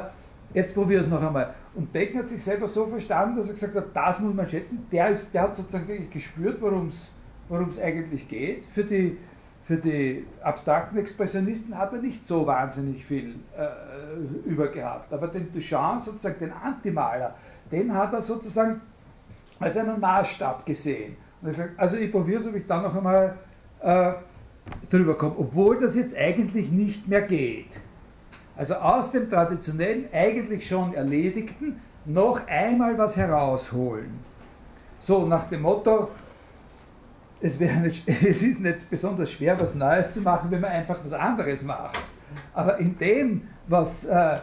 jetzt 0.53 0.75
probier 0.75 1.01
es 1.01 1.07
noch 1.07 1.23
einmal. 1.23 1.55
Und 1.75 1.93
Becken 1.93 2.19
hat 2.19 2.29
sich 2.29 2.43
selber 2.43 2.67
so 2.67 2.87
verstanden, 2.87 3.37
dass 3.37 3.47
er 3.47 3.55
gesagt 3.55 3.75
hat, 3.75 3.87
das 3.95 4.21
muss 4.21 4.35
man 4.35 4.49
schätzen. 4.49 4.87
Der, 4.91 5.09
ist, 5.09 5.33
der 5.33 5.43
hat 5.43 5.57
sozusagen 5.57 5.87
wirklich 5.87 6.11
gespürt, 6.11 6.61
worum 6.61 6.89
es 6.89 7.81
eigentlich 7.81 8.29
geht. 8.29 8.65
Für 8.65 8.85
die, 8.85 9.17
für 9.63 9.77
die 9.77 10.27
abstrakten 10.43 10.99
Expressionisten 10.99 11.79
hat 11.79 11.93
er 11.93 12.01
nicht 12.01 12.27
so 12.27 12.47
wahnsinnig 12.47 13.05
viel 13.07 13.37
äh, 13.57 14.49
übergehabt. 14.49 15.13
Aber 15.13 15.29
den 15.29 15.53
Duchamp, 15.53 16.03
sozusagen 16.03 16.41
den 16.41 16.53
Antimaler, 16.53 17.35
den 17.71 17.95
hat 17.95 18.13
er 18.13 18.21
sozusagen 18.21 18.81
als 19.61 19.77
einen 19.77 20.01
Maßstab 20.01 20.67
gesehen. 20.67 21.17
Und 21.41 21.49
er 21.49 21.55
sagt, 21.55 21.79
also 21.79 21.97
ich 21.97 22.11
probiere 22.11 22.41
es, 22.41 22.47
ob 22.47 22.57
ich 22.57 22.67
dann 22.67 22.83
noch 22.83 22.97
einmal 22.97 23.37
äh, 23.81 24.13
drüber 24.91 25.17
komme, 25.17 25.35
obwohl 25.39 25.79
das 25.79 25.95
jetzt 25.95 26.17
eigentlich 26.17 26.71
nicht 26.71 27.07
mehr 27.07 27.23
geht. 27.23 27.71
Also 28.57 28.75
aus 28.75 29.13
dem 29.13 29.29
traditionellen, 29.31 30.09
eigentlich 30.13 30.67
schon 30.67 30.95
erledigten, 30.95 31.81
noch 32.05 32.47
einmal 32.47 32.97
was 32.99 33.17
herausholen. 33.17 34.11
So 34.99 35.27
nach 35.27 35.49
dem 35.49 35.63
Motto, 35.63 36.11
es, 37.41 37.61
nicht, 37.61 38.09
es 38.23 38.43
ist 38.43 38.61
nicht 38.61 38.91
besonders 38.91 39.31
schwer, 39.31 39.59
was 39.61 39.75
Neues 39.75 40.13
zu 40.13 40.21
machen, 40.21 40.51
wenn 40.51 40.61
man 40.61 40.71
einfach 40.71 40.99
was 41.05 41.13
anderes 41.13 41.63
macht. 41.63 41.99
Aber 42.55 42.79
in 42.79 42.97
dem, 42.99 43.49
was, 43.67 44.05
äh, 44.05 44.39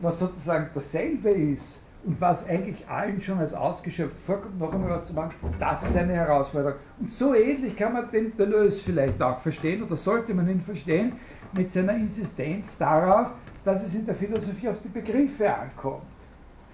was 0.00 0.18
sozusagen 0.18 0.70
dasselbe 0.74 1.30
ist, 1.30 1.82
und 2.04 2.20
was 2.20 2.48
eigentlich 2.48 2.88
allen 2.88 3.20
schon 3.20 3.38
als 3.38 3.52
ausgeschöpft 3.52 4.18
vorkommt, 4.18 4.58
noch 4.58 4.72
einmal 4.72 4.90
was 4.90 5.04
zu 5.04 5.14
machen, 5.14 5.34
das 5.58 5.84
ist 5.84 5.96
eine 5.96 6.14
Herausforderung. 6.14 6.78
Und 6.98 7.12
so 7.12 7.34
ähnlich 7.34 7.76
kann 7.76 7.92
man 7.92 8.10
den 8.10 8.36
Deleuze 8.36 8.80
vielleicht 8.80 9.20
auch 9.20 9.38
verstehen, 9.38 9.82
oder 9.82 9.96
sollte 9.96 10.32
man 10.32 10.48
ihn 10.48 10.60
verstehen, 10.60 11.12
mit 11.52 11.70
seiner 11.70 11.94
Insistenz 11.94 12.78
darauf, 12.78 13.28
dass 13.64 13.84
es 13.84 13.94
in 13.94 14.06
der 14.06 14.14
Philosophie 14.14 14.68
auf 14.68 14.80
die 14.80 14.88
Begriffe 14.88 15.52
ankommt. 15.52 16.02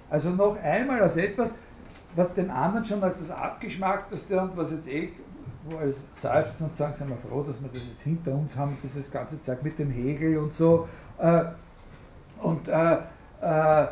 Also 0.08 0.30
noch 0.30 0.56
einmal 0.62 1.00
als 1.00 1.16
etwas, 1.16 1.54
was 2.14 2.32
den 2.32 2.50
anderen 2.50 2.84
schon 2.84 3.02
als 3.02 3.18
das 3.18 3.30
Abgeschmackteste 3.30 4.40
und 4.40 4.56
was 4.56 4.70
jetzt 4.70 4.88
eh, 4.88 5.10
wo 5.68 5.78
als 5.78 5.96
seufzen 6.20 6.66
und 6.66 6.76
sagen, 6.76 6.94
sind 6.94 7.08
wir 7.08 7.16
froh, 7.16 7.42
dass 7.42 7.60
wir 7.60 7.68
das 7.68 7.82
jetzt 7.90 8.02
hinter 8.02 8.32
uns 8.32 8.54
haben, 8.56 8.76
dieses 8.82 9.10
ganze 9.10 9.42
Zeug 9.42 9.62
mit 9.62 9.78
dem 9.78 9.90
Hegel 9.90 10.38
und 10.38 10.54
so. 10.54 10.88
Äh, 11.18 11.42
und 12.40 12.68
äh, 12.68 12.98
äh, 13.40 13.86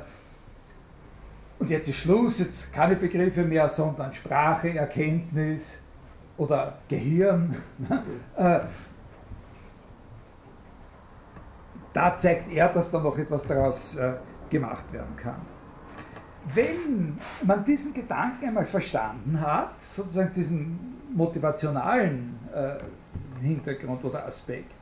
und 1.58 1.70
jetzt 1.70 1.88
ist 1.88 1.96
Schluss, 1.96 2.40
jetzt 2.40 2.72
keine 2.72 2.96
Begriffe 2.96 3.42
mehr, 3.42 3.68
sondern 3.68 4.12
Sprache, 4.12 4.74
Erkenntnis 4.74 5.82
oder 6.36 6.78
Gehirn. 6.88 7.56
Äh, 8.36 8.60
da 11.92 12.18
zeigt 12.18 12.50
er, 12.50 12.68
dass 12.70 12.90
da 12.90 12.98
noch 12.98 13.16
etwas 13.16 13.46
daraus 13.46 13.96
äh, 13.96 14.14
gemacht 14.50 14.92
werden 14.92 15.14
kann. 15.16 15.40
Wenn 16.52 17.16
man 17.44 17.64
diesen 17.64 17.94
Gedanken 17.94 18.48
einmal 18.48 18.66
verstanden 18.66 19.40
hat, 19.40 19.80
sozusagen 19.80 20.32
diesen 20.34 20.98
motivationalen 21.14 22.38
äh, 22.52 23.40
Hintergrund 23.40 24.04
oder 24.04 24.26
Aspekt, 24.26 24.72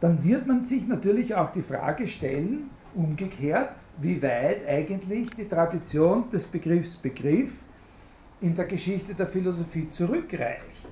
dann 0.00 0.22
wird 0.22 0.46
man 0.46 0.64
sich 0.64 0.86
natürlich 0.86 1.34
auch 1.34 1.52
die 1.52 1.62
Frage 1.62 2.06
stellen, 2.06 2.70
umgekehrt, 2.94 3.70
wie 3.98 4.22
weit 4.22 4.66
eigentlich 4.66 5.30
die 5.36 5.48
Tradition 5.48 6.30
des 6.30 6.46
Begriffs 6.46 6.96
Begriff 6.96 7.52
in 8.40 8.56
der 8.56 8.64
Geschichte 8.64 9.14
der 9.14 9.26
Philosophie 9.26 9.88
zurückreicht. 9.88 10.88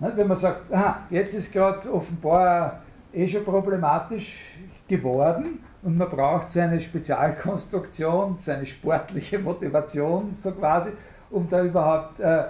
Wenn 0.00 0.28
man 0.28 0.36
sagt, 0.36 0.72
aha, 0.72 1.02
jetzt 1.10 1.34
ist 1.34 1.52
gerade 1.52 1.92
offenbar 1.92 2.80
eh 3.12 3.26
schon 3.26 3.44
problematisch 3.44 4.44
geworden 4.86 5.60
und 5.82 5.98
man 5.98 6.08
braucht 6.08 6.50
so 6.50 6.60
eine 6.60 6.80
Spezialkonstruktion, 6.80 8.36
so 8.38 8.52
eine 8.52 8.64
sportliche 8.64 9.38
Motivation, 9.40 10.34
so 10.34 10.52
quasi, 10.52 10.92
um 11.30 11.48
da 11.48 11.62
überhaupt 11.62 12.20
äh, 12.20 12.40
äh, 12.40 12.44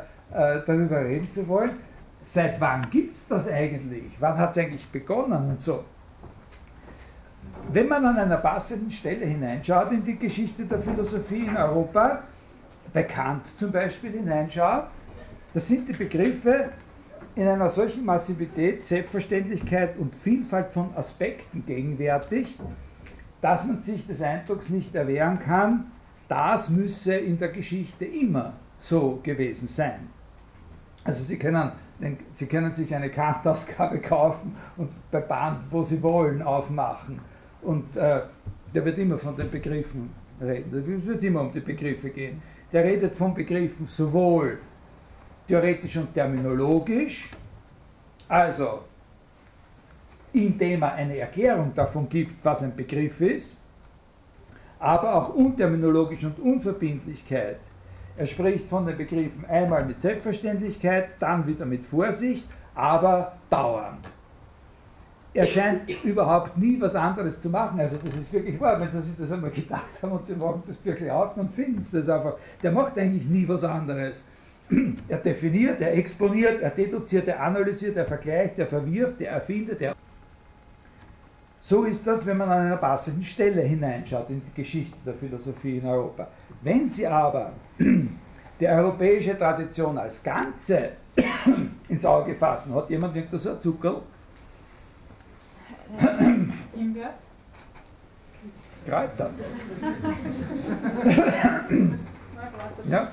darüber 0.66 1.04
reden 1.04 1.30
zu 1.30 1.48
wollen. 1.48 1.70
Seit 2.20 2.60
wann 2.60 2.88
gibt 2.90 3.14
es 3.14 3.28
das 3.28 3.48
eigentlich? 3.48 4.12
Wann 4.18 4.36
hat 4.36 4.50
es 4.50 4.58
eigentlich 4.58 4.86
begonnen 4.88 5.50
und 5.50 5.62
so? 5.62 5.84
Wenn 7.72 7.88
man 7.88 8.04
an 8.06 8.16
einer 8.16 8.38
passenden 8.38 8.90
Stelle 8.90 9.26
hineinschaut 9.26 9.92
in 9.92 10.04
die 10.04 10.16
Geschichte 10.16 10.64
der 10.64 10.78
Philosophie 10.78 11.46
in 11.46 11.56
Europa, 11.56 12.22
bei 12.92 13.02
Kant 13.02 13.46
zum 13.56 13.70
Beispiel 13.70 14.12
hineinschaut, 14.12 14.86
da 15.52 15.60
sind 15.60 15.88
die 15.88 15.92
Begriffe 15.92 16.70
in 17.34 17.46
einer 17.46 17.68
solchen 17.70 18.04
Massivität, 18.04 18.84
Selbstverständlichkeit 18.86 19.98
und 19.98 20.16
Vielfalt 20.16 20.72
von 20.72 20.96
Aspekten 20.96 21.64
gegenwärtig, 21.66 22.58
dass 23.40 23.66
man 23.66 23.80
sich 23.80 24.06
des 24.06 24.22
Eindrucks 24.22 24.70
nicht 24.70 24.94
erwehren 24.94 25.38
kann, 25.38 25.86
das 26.28 26.70
müsse 26.70 27.16
in 27.16 27.38
der 27.38 27.48
Geschichte 27.48 28.04
immer 28.04 28.54
so 28.80 29.20
gewesen 29.22 29.68
sein. 29.68 30.08
Also 31.04 31.22
Sie 31.22 31.38
können, 31.38 31.72
Sie 32.32 32.46
können 32.46 32.74
sich 32.74 32.94
eine 32.94 33.10
Kant-Ausgabe 33.10 33.98
kaufen 34.02 34.56
und 34.76 34.90
bei 35.10 35.20
Band, 35.20 35.60
wo 35.70 35.82
Sie 35.82 36.02
wollen, 36.02 36.42
aufmachen 36.42 37.20
und 37.62 37.96
äh, 37.96 38.20
der 38.74 38.84
wird 38.84 38.98
immer 38.98 39.18
von 39.18 39.36
den 39.36 39.50
Begriffen 39.50 40.10
reden. 40.40 40.98
Es 40.98 41.06
wird 41.06 41.22
immer 41.24 41.42
um 41.42 41.52
die 41.52 41.60
Begriffe 41.60 42.10
gehen. 42.10 42.40
Der 42.72 42.84
redet 42.84 43.16
von 43.16 43.34
Begriffen 43.34 43.86
sowohl 43.86 44.58
theoretisch 45.46 45.96
und 45.96 46.12
terminologisch, 46.12 47.30
also 48.28 48.80
indem 50.32 50.82
er 50.82 50.92
eine 50.92 51.16
Erklärung 51.16 51.74
davon 51.74 52.08
gibt, 52.08 52.44
was 52.44 52.62
ein 52.62 52.76
Begriff 52.76 53.20
ist, 53.22 53.56
aber 54.78 55.14
auch 55.14 55.34
unterminologisch 55.34 56.24
und 56.24 56.38
Unverbindlichkeit. 56.38 57.58
Er 58.16 58.26
spricht 58.26 58.68
von 58.68 58.84
den 58.84 58.96
Begriffen 58.96 59.46
einmal 59.46 59.84
mit 59.84 60.00
Selbstverständlichkeit, 60.02 61.10
dann 61.18 61.46
wieder 61.46 61.64
mit 61.64 61.84
Vorsicht, 61.84 62.46
aber 62.74 63.32
dauernd 63.48 64.04
er 65.34 65.46
scheint 65.46 66.04
überhaupt 66.04 66.56
nie 66.56 66.80
was 66.80 66.94
anderes 66.94 67.40
zu 67.40 67.50
machen. 67.50 67.78
Also 67.78 67.98
das 68.02 68.16
ist 68.16 68.32
wirklich 68.32 68.58
wahr, 68.60 68.80
wenn 68.80 68.90
Sie 68.90 69.00
sich 69.00 69.16
das 69.18 69.30
einmal 69.32 69.50
gedacht 69.50 70.02
haben 70.02 70.12
und 70.12 70.26
Sie 70.26 70.34
machen 70.34 70.62
das 70.66 70.84
wirklich 70.84 71.10
auf, 71.10 71.34
dann 71.34 71.50
finden 71.50 71.82
Sie 71.82 71.98
das 71.98 72.08
einfach. 72.08 72.34
Der 72.62 72.72
macht 72.72 72.98
eigentlich 72.98 73.26
nie 73.26 73.46
was 73.46 73.64
anderes. 73.64 74.24
Er 75.08 75.16
definiert, 75.16 75.80
er 75.80 75.96
exponiert, 75.96 76.60
er 76.60 76.68
deduziert, 76.68 77.26
er 77.26 77.40
analysiert, 77.42 77.96
er 77.96 78.04
vergleicht, 78.04 78.58
er 78.58 78.66
verwirft, 78.66 79.18
er 79.22 79.32
erfindet. 79.32 79.80
Er 79.80 79.94
so 81.68 81.84
ist 81.84 82.06
das, 82.06 82.26
wenn 82.26 82.36
man 82.36 82.48
an 82.50 82.66
einer 82.66 82.76
passenden 82.76 83.22
Stelle 83.22 83.62
hineinschaut 83.62 84.30
in 84.30 84.42
die 84.42 84.62
Geschichte 84.62 84.96
der 85.04 85.14
Philosophie 85.14 85.78
in 85.78 85.86
Europa. 85.86 86.28
Wenn 86.62 86.88
Sie 86.88 87.06
aber 87.06 87.52
die 88.60 88.66
europäische 88.66 89.38
Tradition 89.38 89.96
als 89.98 90.22
Ganze 90.22 90.90
ins 91.88 92.04
Auge 92.04 92.34
fassen, 92.34 92.74
hat 92.74 92.90
jemand 92.90 93.16
irgendwo 93.16 93.36
so 93.36 93.50
ein 93.50 93.60
Zuckerl? 93.60 94.02
Himbeer? 96.74 97.14
Kräuter. 98.86 99.30
ja? 102.88 103.12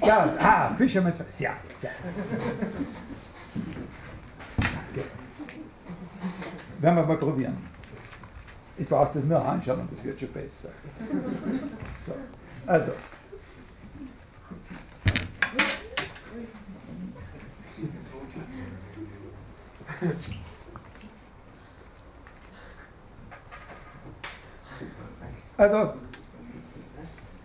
Ja, 0.00 0.36
ah, 0.38 0.72
Fischerman's 0.74 1.18
Sehr, 1.26 1.56
sehr. 1.76 1.90
Danke. 4.56 5.02
Werden 6.78 6.96
wir 6.96 7.04
mal 7.04 7.16
probieren. 7.16 7.56
Ich 8.76 8.88
brauche 8.88 9.10
das 9.14 9.24
nur 9.24 9.44
anschauen 9.44 9.80
und 9.80 9.92
das 9.92 10.04
wird 10.04 10.20
schon 10.20 10.32
besser. 10.32 10.70
So, 12.06 12.14
also. 12.66 12.92
Also, 25.58 25.92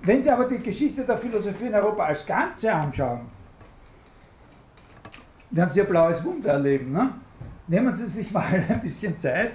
wenn 0.03 0.21
Sie 0.23 0.29
aber 0.29 0.45
die 0.45 0.59
Geschichte 0.59 1.03
der 1.03 1.17
Philosophie 1.17 1.65
in 1.65 1.73
Europa 1.73 2.05
als 2.05 2.23
Ganze 2.23 2.71
anschauen, 2.71 3.21
werden 5.49 5.69
Sie 5.71 5.81
ein 5.81 5.87
blaues 5.87 6.23
Wunder 6.23 6.51
erleben. 6.51 6.91
Ne? 6.91 7.09
Nehmen 7.67 7.95
Sie 7.95 8.05
sich 8.05 8.31
mal 8.31 8.63
ein 8.69 8.81
bisschen 8.81 9.19
Zeit 9.19 9.53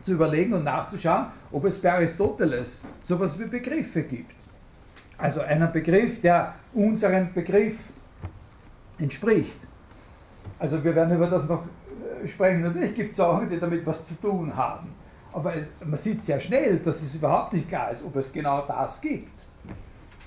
zu 0.00 0.12
überlegen 0.12 0.54
und 0.54 0.64
nachzuschauen, 0.64 1.26
ob 1.52 1.66
es 1.66 1.80
bei 1.80 1.92
Aristoteles 1.92 2.82
sowas 3.02 3.38
wie 3.38 3.44
Begriffe 3.44 4.04
gibt. 4.04 4.32
Also 5.18 5.42
einen 5.42 5.70
Begriff, 5.70 6.22
der 6.22 6.54
unserem 6.72 7.32
Begriff 7.34 7.76
entspricht. 8.98 9.58
Also 10.58 10.82
wir 10.82 10.94
werden 10.94 11.14
über 11.14 11.26
das 11.26 11.46
noch 11.46 11.62
äh, 11.62 12.26
sprechen. 12.26 12.62
Natürlich 12.62 12.94
gibt 12.94 13.10
es 13.10 13.18
Sachen, 13.18 13.50
die 13.50 13.58
damit 13.58 13.84
was 13.84 14.06
zu 14.06 14.14
tun 14.14 14.54
haben. 14.56 15.03
Aber 15.34 15.56
es, 15.56 15.66
man 15.84 15.96
sieht 15.96 16.24
sehr 16.24 16.38
schnell, 16.38 16.78
dass 16.78 17.02
es 17.02 17.16
überhaupt 17.16 17.52
nicht 17.52 17.68
klar 17.68 17.90
ist, 17.90 18.04
ob 18.04 18.14
es 18.16 18.32
genau 18.32 18.62
das 18.62 19.00
gibt. 19.00 19.28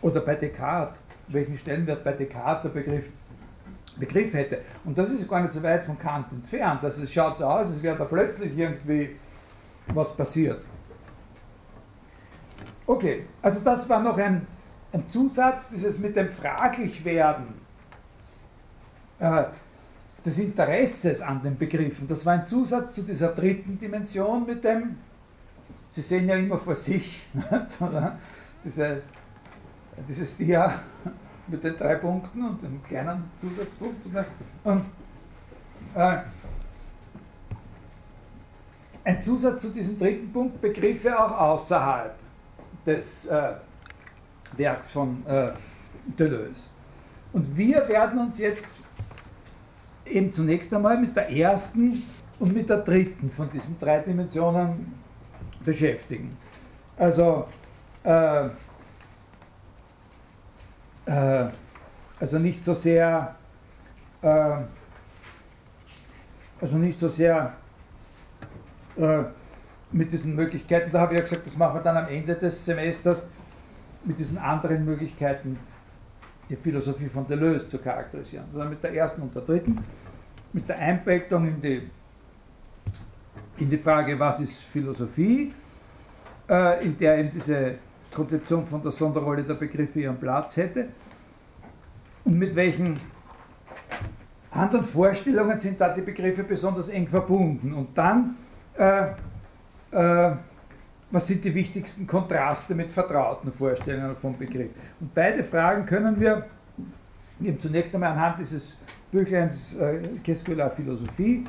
Oder 0.01 0.19
bei 0.19 0.35
Descartes, 0.35 0.99
welchen 1.29 1.57
Stellenwert 1.57 2.03
bei 2.03 2.11
Descartes 2.11 2.63
der 2.63 2.81
Begriff, 2.81 3.05
Begriff 3.97 4.33
hätte. 4.33 4.59
Und 4.83 4.97
das 4.97 5.09
ist 5.09 5.27
gar 5.29 5.41
nicht 5.41 5.53
so 5.53 5.63
weit 5.63 5.85
von 5.85 5.97
Kant 5.97 6.31
entfernt. 6.31 6.83
Also 6.83 7.03
es 7.03 7.11
schaut 7.11 7.37
so 7.37 7.45
aus, 7.45 7.67
als 7.67 7.81
wäre 7.81 7.97
da 7.97 8.03
plötzlich 8.03 8.55
irgendwie 8.55 9.15
was 9.87 10.15
passiert. 10.15 10.61
Okay, 12.85 13.25
also 13.41 13.61
das 13.61 13.87
war 13.89 14.01
noch 14.01 14.17
ein, 14.17 14.45
ein 14.91 15.09
Zusatz, 15.09 15.69
dieses 15.69 15.99
mit 15.99 16.15
dem 16.15 16.29
Fraglichwerden 16.29 17.47
äh, 19.19 19.43
des 20.27 20.39
Interesses 20.39 21.21
an 21.21 21.41
den 21.41 21.57
Begriffen. 21.57 22.05
Das 22.05 22.25
war 22.25 22.33
ein 22.33 22.45
Zusatz 22.45 22.95
zu 22.95 23.03
dieser 23.03 23.29
dritten 23.29 23.79
Dimension 23.79 24.45
mit 24.45 24.61
dem, 24.61 24.97
Sie 25.89 26.01
sehen 26.01 26.27
ja 26.27 26.35
immer 26.35 26.59
vor 26.59 26.75
sich, 26.75 27.27
diese, 28.63 29.01
dieses 30.07 30.35
Dia 30.37 30.81
mit 31.47 31.63
den 31.63 31.77
drei 31.77 31.95
Punkten 31.95 32.43
und 32.45 32.61
dem 32.61 32.83
kleinen 32.83 33.23
Zusatzpunkt. 33.37 34.05
Und, 34.65 34.81
äh, 35.95 36.17
ein 39.05 39.21
Zusatz 39.21 39.61
zu 39.61 39.69
diesem 39.69 39.97
dritten 39.97 40.31
Punkt, 40.33 40.59
Begriffe 40.59 41.17
auch 41.17 41.39
außerhalb 41.39 42.13
des 42.85 43.27
äh, 43.27 43.53
Werks 44.57 44.91
von 44.91 45.25
äh, 45.25 45.51
Deleuze. 46.19 46.63
Und 47.31 47.57
wir 47.57 47.87
werden 47.87 48.19
uns 48.19 48.37
jetzt 48.39 48.67
eben 50.09 50.31
zunächst 50.31 50.73
einmal 50.73 50.97
mit 50.99 51.15
der 51.15 51.29
ersten 51.29 52.03
und 52.39 52.53
mit 52.53 52.69
der 52.69 52.77
dritten 52.77 53.29
von 53.29 53.49
diesen 53.49 53.79
drei 53.79 53.99
Dimensionen 53.99 54.93
beschäftigen. 55.63 56.35
Also, 56.97 57.47
äh, 58.03 58.45
äh, 61.05 61.49
also 62.19 62.39
nicht 62.39 62.63
so 62.63 62.73
sehr, 62.73 63.35
äh, 64.21 64.57
also 66.59 66.77
nicht 66.77 66.99
so 66.99 67.09
sehr 67.09 67.53
äh, 68.97 69.23
mit 69.91 70.11
diesen 70.11 70.35
Möglichkeiten, 70.35 70.91
da 70.91 71.01
habe 71.01 71.13
ich 71.13 71.19
ja 71.19 71.23
gesagt, 71.23 71.45
das 71.45 71.57
machen 71.57 71.75
wir 71.75 71.81
dann 71.81 71.97
am 71.97 72.07
Ende 72.07 72.35
des 72.35 72.65
Semesters, 72.65 73.27
mit 74.03 74.19
diesen 74.19 74.37
anderen 74.37 74.85
Möglichkeiten 74.85 75.59
die 76.49 76.55
Philosophie 76.55 77.07
von 77.07 77.27
Deleuze 77.27 77.67
zu 77.67 77.79
charakterisieren, 77.79 78.45
sondern 78.51 78.69
mit 78.69 78.83
der 78.83 78.93
ersten 78.93 79.21
und 79.21 79.35
der 79.35 79.41
dritten, 79.41 79.77
mit 80.53 80.67
der 80.67 80.79
Einbettung 80.79 81.47
in 81.47 81.61
die, 81.61 81.89
in 83.57 83.69
die 83.69 83.77
Frage, 83.77 84.17
was 84.17 84.39
ist 84.39 84.61
Philosophie, 84.61 85.53
äh, 86.49 86.85
in 86.85 86.97
der 86.97 87.17
eben 87.19 87.31
diese 87.31 87.75
Konzeption 88.13 88.65
von 88.65 88.81
der 88.81 88.91
Sonderrolle 88.91 89.43
der 89.43 89.55
Begriffe 89.55 89.99
ihren 89.99 90.17
Platz 90.17 90.57
hätte. 90.57 90.87
Und 92.23 92.37
mit 92.37 92.55
welchen 92.55 92.97
anderen 94.51 94.85
Vorstellungen 94.85 95.59
sind 95.59 95.79
da 95.79 95.89
die 95.89 96.01
Begriffe 96.01 96.43
besonders 96.43 96.89
eng 96.89 97.07
verbunden. 97.07 97.73
Und 97.73 97.97
dann, 97.97 98.35
äh, 98.77 99.07
äh, 99.91 100.31
was 101.11 101.27
sind 101.27 101.43
die 101.43 101.53
wichtigsten 101.53 102.05
Kontraste 102.05 102.75
mit 102.75 102.91
vertrauten 102.91 103.51
Vorstellungen 103.51 104.15
vom 104.15 104.37
Begriff? 104.37 104.71
Und 104.99 105.13
beide 105.13 105.43
Fragen 105.43 105.85
können 105.85 106.19
wir 106.19 106.45
eben 107.41 107.59
zunächst 107.59 107.93
einmal 107.93 108.11
anhand 108.11 108.39
dieses 108.39 108.75
Büchleins 109.11 109.75
äh, 109.77 110.01
Qu'est-ce 110.23 110.43
que 110.43 110.53
la 110.53 110.69
Philosophie 110.69 111.45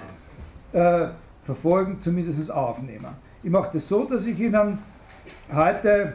äh, 0.72 1.08
verfolgen, 1.42 2.00
zumindest 2.00 2.50
aufnehmen. 2.50 3.08
Ich 3.42 3.50
mache 3.50 3.70
das 3.72 3.88
so, 3.88 4.04
dass 4.04 4.26
ich 4.26 4.38
Ihnen 4.38 4.78
heute 5.52 6.14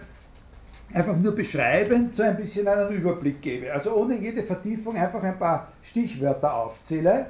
einfach 0.94 1.18
nur 1.18 1.36
beschreibend 1.36 2.14
so 2.16 2.24
ein 2.24 2.38
bisschen 2.38 2.68
einen 2.68 2.92
Überblick 2.92 3.42
gebe. 3.42 3.74
Also 3.74 3.96
ohne 3.96 4.16
jede 4.16 4.44
Vertiefung 4.44 4.96
einfach 4.96 5.24
ein 5.24 5.38
paar 5.38 5.68
Stichwörter 5.82 6.54
aufzähle. 6.54 7.26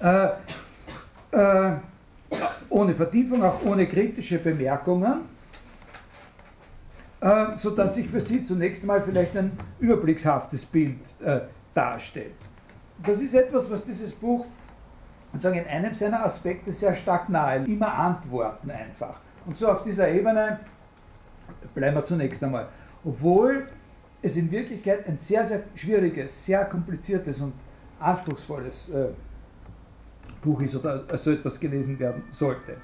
Äh, 0.00 0.28
äh, 1.32 1.72
ohne 2.70 2.94
Vertiefung, 2.94 3.42
auch 3.42 3.62
ohne 3.64 3.86
kritische 3.86 4.38
Bemerkungen, 4.38 5.20
äh, 7.20 7.56
sodass 7.56 7.96
sich 7.96 8.08
für 8.08 8.20
Sie 8.20 8.44
zunächst 8.44 8.84
mal 8.84 9.02
vielleicht 9.02 9.36
ein 9.36 9.52
überblickshaftes 9.80 10.64
Bild 10.64 11.00
äh, 11.22 11.40
darstellt. 11.74 12.32
Das 13.02 13.20
ist 13.20 13.34
etwas, 13.34 13.70
was 13.70 13.84
dieses 13.84 14.12
Buch 14.12 14.46
in 15.32 15.66
einem 15.66 15.94
seiner 15.94 16.24
Aspekte 16.24 16.72
sehr 16.72 16.94
stark 16.94 17.28
nahe, 17.28 17.64
immer 17.64 17.92
antworten 17.94 18.70
einfach. 18.70 19.20
Und 19.46 19.56
so 19.56 19.68
auf 19.68 19.84
dieser 19.84 20.08
Ebene 20.08 20.60
bleiben 21.74 21.96
wir 21.96 22.04
zunächst 22.04 22.42
einmal. 22.42 22.68
Obwohl 23.04 23.66
es 24.22 24.36
in 24.36 24.50
Wirklichkeit 24.50 25.06
ein 25.08 25.18
sehr, 25.18 25.46
sehr 25.46 25.62
schwieriges, 25.74 26.44
sehr 26.44 26.64
kompliziertes 26.64 27.40
und 27.40 27.54
anspruchsvolles 27.98 28.90
äh, 28.90 29.08
Buch 30.42 30.60
ist 30.60 30.76
oder 30.76 31.04
so 31.16 31.32
etwas 31.32 31.58
gelesen 31.60 31.98
werden 31.98 32.22
sollte. 32.30 32.76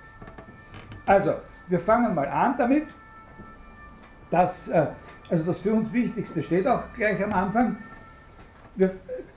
Also, 1.06 1.34
wir 1.68 1.80
fangen 1.80 2.14
mal 2.14 2.28
an 2.28 2.54
damit, 2.56 2.86
dass, 4.30 4.68
äh, 4.68 4.86
also 5.28 5.44
das 5.44 5.58
für 5.58 5.72
uns 5.72 5.92
Wichtigste 5.92 6.42
steht 6.42 6.66
auch 6.66 6.82
gleich 6.92 7.22
am 7.22 7.32
Anfang. 7.32 7.76
Wir, 8.74 8.90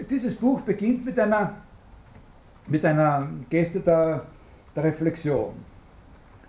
dieses 0.10 0.36
Buch 0.36 0.62
beginnt 0.62 1.06
mit 1.06 1.20
einer, 1.20 1.54
mit 2.68 2.84
einer 2.86 3.30
Geste 3.50 3.80
der, 3.80 4.26
der 4.76 4.84
Reflexion. 4.84 5.54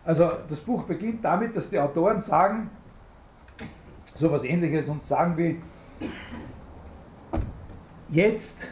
Also 0.04 0.30
das 0.48 0.60
Buch 0.60 0.84
beginnt 0.84 1.24
damit, 1.24 1.54
dass 1.54 1.70
die 1.70 1.78
Autoren 1.78 2.20
sagen, 2.20 2.70
so 4.14 4.26
etwas 4.26 4.44
ähnliches 4.44 4.88
und 4.88 5.04
sagen 5.04 5.36
wie, 5.36 5.60
jetzt, 8.08 8.66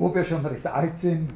wo 0.00 0.14
wir 0.14 0.24
schon 0.24 0.44
recht 0.46 0.66
alt 0.66 0.96
sind, 0.96 1.28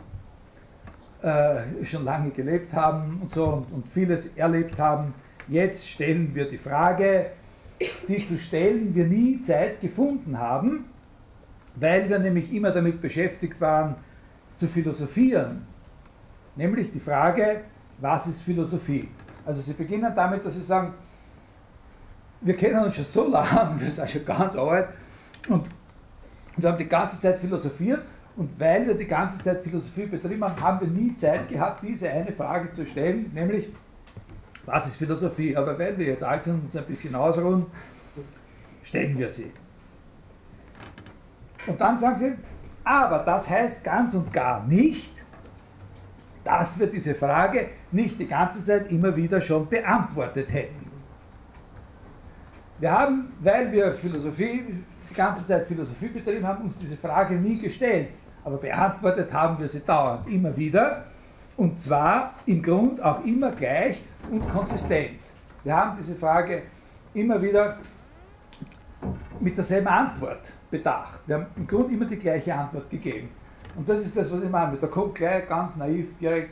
äh, 1.21 1.85
schon 1.85 2.03
lange 2.03 2.31
gelebt 2.31 2.73
haben 2.73 3.19
und 3.21 3.31
so 3.31 3.45
und, 3.45 3.71
und 3.71 3.89
vieles 3.93 4.29
erlebt 4.37 4.81
haben, 4.81 5.13
jetzt 5.49 5.87
stellen 5.87 6.35
wir 6.35 6.49
die 6.49 6.57
Frage, 6.57 7.27
die 8.09 8.25
zu 8.25 8.39
stellen 8.39 8.95
wir 8.95 9.05
nie 9.05 9.43
Zeit 9.43 9.83
gefunden 9.83 10.39
haben, 10.39 10.87
weil 11.77 12.09
wir 12.09 12.19
nämlich 12.19 12.55
immer 12.55 12.71
damit 12.71 13.03
beschäftigt 13.03 13.61
waren, 13.61 13.97
zu 14.57 14.67
philosophieren. 14.67 15.67
Nämlich 16.57 16.91
die 16.91 17.01
Frage, 17.01 17.61
was 17.99 18.29
ist 18.29 18.43
Philosophie? 18.43 19.09
Also 19.45 19.61
sie 19.61 19.75
beginnen 19.75 20.11
damit, 20.17 20.43
dass 20.43 20.55
sie 20.55 20.63
sagen, 20.63 20.95
wir 22.41 22.57
kennen 22.57 22.83
uns 22.83 22.95
schon 22.95 23.05
so 23.05 23.29
lange, 23.29 23.79
wir 23.79 23.91
sind 23.91 24.09
schon 24.09 24.25
ganz 24.25 24.57
alt 24.57 24.89
und 25.51 25.67
wir 26.57 26.71
haben 26.71 26.79
die 26.79 26.89
ganze 26.89 27.21
Zeit 27.21 27.39
philosophiert 27.39 28.01
und 28.37 28.59
weil 28.59 28.87
wir 28.87 28.95
die 28.95 29.07
ganze 29.07 29.39
Zeit 29.39 29.63
Philosophie 29.63 30.07
betrieben 30.07 30.43
haben, 30.43 30.61
haben 30.61 30.81
wir 30.81 30.89
nie 30.89 31.15
Zeit 31.15 31.49
gehabt, 31.49 31.83
diese 31.87 32.11
eine 32.11 32.33
Frage 32.33 32.73
zu 32.73 32.85
stellen, 32.85 33.31
nämlich, 33.33 33.69
was 34.67 34.87
ist 34.89 34.97
Philosophie? 34.97 35.57
Aber 35.57 35.79
weil 35.79 35.97
wir 35.97 36.07
jetzt 36.07 36.25
alt 36.25 36.43
sind 36.43 36.55
und 36.55 36.65
uns 36.65 36.77
ein 36.77 36.85
bisschen 36.85 37.15
ausruhen, 37.15 37.67
stellen 38.83 39.17
wir 39.19 39.31
sie. 39.31 39.53
Und 41.67 41.81
dann 41.81 41.97
sagen 41.97 42.17
sie, 42.17 42.35
aber 42.83 43.21
das 43.21 43.49
heißt 43.49 43.85
ganz 43.85 44.15
und 44.15 44.33
gar 44.33 44.67
nicht, 44.67 45.13
dass 46.43 46.79
wir 46.79 46.89
diese 46.89 47.15
Frage 47.15 47.69
nicht 47.91 48.19
die 48.19 48.27
ganze 48.27 48.65
Zeit 48.65 48.91
immer 48.91 49.15
wieder 49.17 49.41
schon 49.41 49.67
beantwortet 49.69 50.53
hätten. 50.53 50.91
Wir 52.81 52.91
haben, 52.91 53.33
weil 53.41 53.71
wir 53.73 53.93
Philosophie, 53.93 54.65
die 55.09 55.15
ganze 55.15 55.47
Zeit 55.47 55.67
Philosophie 55.67 56.09
betrieben 56.09 56.47
haben, 56.47 56.65
uns 56.65 56.77
diese 56.79 56.97
Frage 56.97 57.35
nie 57.37 57.59
gestellt. 57.59 58.09
Aber 58.45 58.59
beantwortet 58.59 59.33
haben 59.33 59.59
wir 59.59 59.69
sie 59.69 59.81
dauernd, 59.81 60.29
immer 60.29 60.57
wieder. 60.57 61.05
Und 61.57 61.81
zwar 61.81 62.35
im 62.47 62.63
Grund 62.63 63.03
auch 63.03 63.25
immer 63.25 63.51
gleich 63.53 64.03
und 64.31 64.49
konsistent. 64.49 65.19
Wir 65.63 65.77
haben 65.77 65.97
diese 65.97 66.15
Frage 66.15 66.63
immer 67.15 67.41
wieder 67.41 67.79
mit 69.41 69.57
derselben 69.57 69.89
Antwort 69.89 70.43
bedacht. 70.71 71.21
Wir 71.27 71.37
haben 71.37 71.47
im 71.57 71.67
Grunde 71.67 71.95
immer 71.95 72.07
die 72.07 72.17
gleiche 72.17 72.55
Antwort 72.55 72.91
gegeben. 72.91 73.29
Und 73.77 73.89
das 73.89 74.05
ist 74.05 74.17
das, 74.17 74.33
was 74.33 74.43
ich 74.43 74.51
meine. 74.51 74.77
Da 74.77 74.87
kommt 74.87 75.15
gleich 75.15 75.49
ganz 75.49 75.77
naiv 75.77 76.19
direkt 76.19 76.51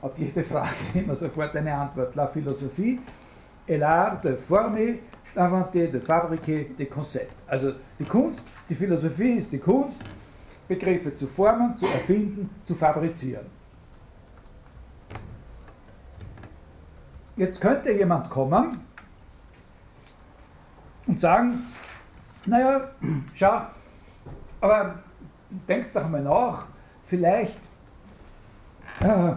auf 0.00 0.18
jede 0.18 0.42
Frage 0.42 0.70
immer 0.94 1.16
sofort 1.16 1.54
eine 1.56 1.74
Antwort. 1.74 2.14
La 2.14 2.26
philosophie 2.26 3.00
est 3.66 3.80
l'art 3.80 4.22
de 4.22 4.36
former, 4.36 4.98
d'inventer, 5.34 5.88
de 5.88 6.00
fabriquer 6.00 6.70
des 6.78 6.88
concepts. 6.88 7.34
Also 7.46 7.72
die 7.98 8.04
Kunst, 8.04 8.42
die 8.68 8.74
Philosophie 8.74 9.38
ist 9.38 9.52
die 9.52 9.58
Kunst, 9.58 10.02
Begriffe 10.68 11.14
zu 11.14 11.26
formen, 11.26 11.76
zu 11.76 11.86
erfinden, 11.86 12.50
zu 12.64 12.74
fabrizieren. 12.74 13.46
jetzt 17.36 17.60
könnte 17.60 17.92
jemand 17.92 18.30
kommen 18.30 18.80
und 21.06 21.20
sagen, 21.20 21.58
naja, 22.46 22.88
schau, 23.34 23.62
aber 24.60 24.94
denkst 25.68 25.90
doch 25.92 26.08
mal 26.08 26.22
nach, 26.22 26.66
vielleicht, 27.04 27.58
äh, 29.00 29.32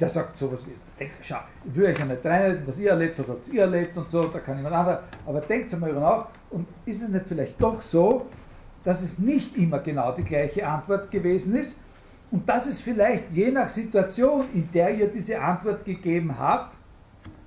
der 0.00 0.08
sagt 0.08 0.36
sowas 0.36 0.60
wie, 0.66 0.74
denkst, 0.98 1.14
schau, 1.22 1.38
ich 1.64 1.76
will 1.76 1.86
euch 1.86 1.98
ja 1.98 2.04
nicht 2.04 2.24
reinhalten, 2.24 2.66
was 2.66 2.78
ihr 2.78 2.90
erlebt 2.90 3.18
habt, 3.18 3.28
was 3.28 3.48
ihr 3.48 3.62
erlebt 3.62 3.96
und 3.96 4.08
so, 4.08 4.24
da 4.24 4.40
kann 4.40 4.56
jemand 4.56 4.74
anderer, 4.74 5.02
aber 5.26 5.40
denkt 5.40 5.72
einmal 5.72 5.90
darüber 5.90 6.06
nach 6.06 6.26
und 6.50 6.66
ist 6.84 7.02
es 7.02 7.08
nicht 7.08 7.26
vielleicht 7.26 7.60
doch 7.60 7.80
so, 7.82 8.26
dass 8.84 9.02
es 9.02 9.18
nicht 9.18 9.56
immer 9.56 9.78
genau 9.78 10.12
die 10.12 10.24
gleiche 10.24 10.66
Antwort 10.66 11.10
gewesen 11.10 11.56
ist 11.56 11.80
und 12.30 12.48
dass 12.48 12.66
es 12.66 12.80
vielleicht 12.80 13.30
je 13.30 13.50
nach 13.50 13.68
Situation, 13.68 14.46
in 14.52 14.70
der 14.72 14.94
ihr 14.94 15.08
diese 15.08 15.40
Antwort 15.40 15.84
gegeben 15.84 16.38
habt, 16.38 16.74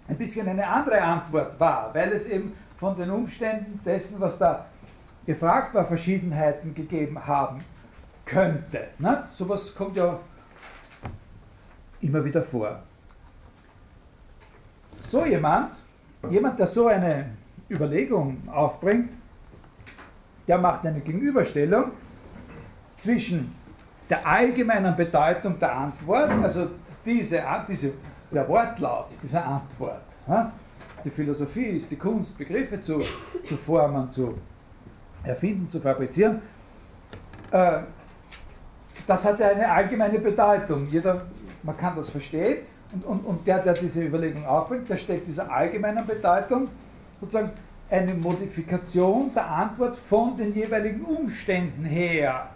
ein 0.08 0.18
bisschen 0.18 0.48
eine 0.48 0.66
andere 0.66 1.02
Antwort 1.02 1.60
war, 1.60 1.94
weil 1.94 2.12
es 2.14 2.30
eben 2.30 2.54
von 2.78 2.98
den 2.98 3.10
Umständen 3.10 3.80
dessen, 3.86 4.20
was 4.20 4.38
da 4.38 4.66
gefragt 5.26 5.74
war, 5.74 5.86
Verschiedenheiten 5.86 6.74
gegeben 6.74 7.26
haben 7.26 7.60
könnte. 8.26 8.88
Ne? 8.98 9.24
Sowas 9.34 9.76
kommt 9.76 9.98
ja 9.98 10.20
immer 12.02 12.24
wieder 12.24 12.42
vor. 12.42 12.80
So 15.10 15.26
jemand, 15.26 15.74
jemand, 16.30 16.60
der 16.60 16.68
so 16.68 16.88
eine 16.88 17.32
Überlegung 17.70 18.38
aufbringt, 18.48 19.10
der 20.48 20.58
macht 20.58 20.86
eine 20.86 21.02
Gegenüberstellung 21.02 21.92
zwischen 22.98 23.54
der 24.10 24.26
allgemeinen 24.26 24.96
Bedeutung 24.96 25.60
der 25.60 25.76
Antwort, 25.76 26.32
also 26.42 26.70
diese, 27.06 27.44
diese, 27.68 27.94
der 28.32 28.48
Wortlaut 28.48 29.08
dieser 29.22 29.46
Antwort. 29.46 30.02
Die 31.04 31.10
Philosophie 31.10 31.78
ist 31.78 31.92
die 31.92 31.96
Kunst, 31.96 32.38
Begriffe 32.38 32.82
zu, 32.82 33.02
zu 33.46 33.58
formen, 33.58 34.10
zu 34.10 34.38
erfinden, 35.24 35.70
zu 35.70 35.80
fabrizieren. 35.80 36.42
Äh, 37.52 37.80
das 39.06 39.26
hat 39.26 39.40
ja 39.40 39.50
eine 39.50 39.70
allgemeine 39.70 40.20
Bedeutung. 40.20 40.88
Jeder, 40.90 41.24
man 41.64 41.78
kann 41.78 41.96
das 41.96 42.10
verstehen. 42.10 42.58
Und, 42.94 43.06
und, 43.06 43.26
und 43.26 43.48
der, 43.48 43.60
der 43.60 43.74
diese 43.74 44.04
Überlegung 44.04 44.46
aufbringt, 44.46 44.90
der 44.90 44.98
stellt 44.98 45.28
dieser 45.28 45.52
allgemeinen 45.52 46.06
Bedeutung 46.06 46.68
sozusagen 47.20 47.52
eine 47.90 48.14
Modifikation 48.14 49.34
der 49.34 49.50
Antwort 49.50 49.96
von 49.96 50.36
den 50.36 50.54
jeweiligen 50.54 51.02
Umständen 51.04 51.86
her 51.86 52.50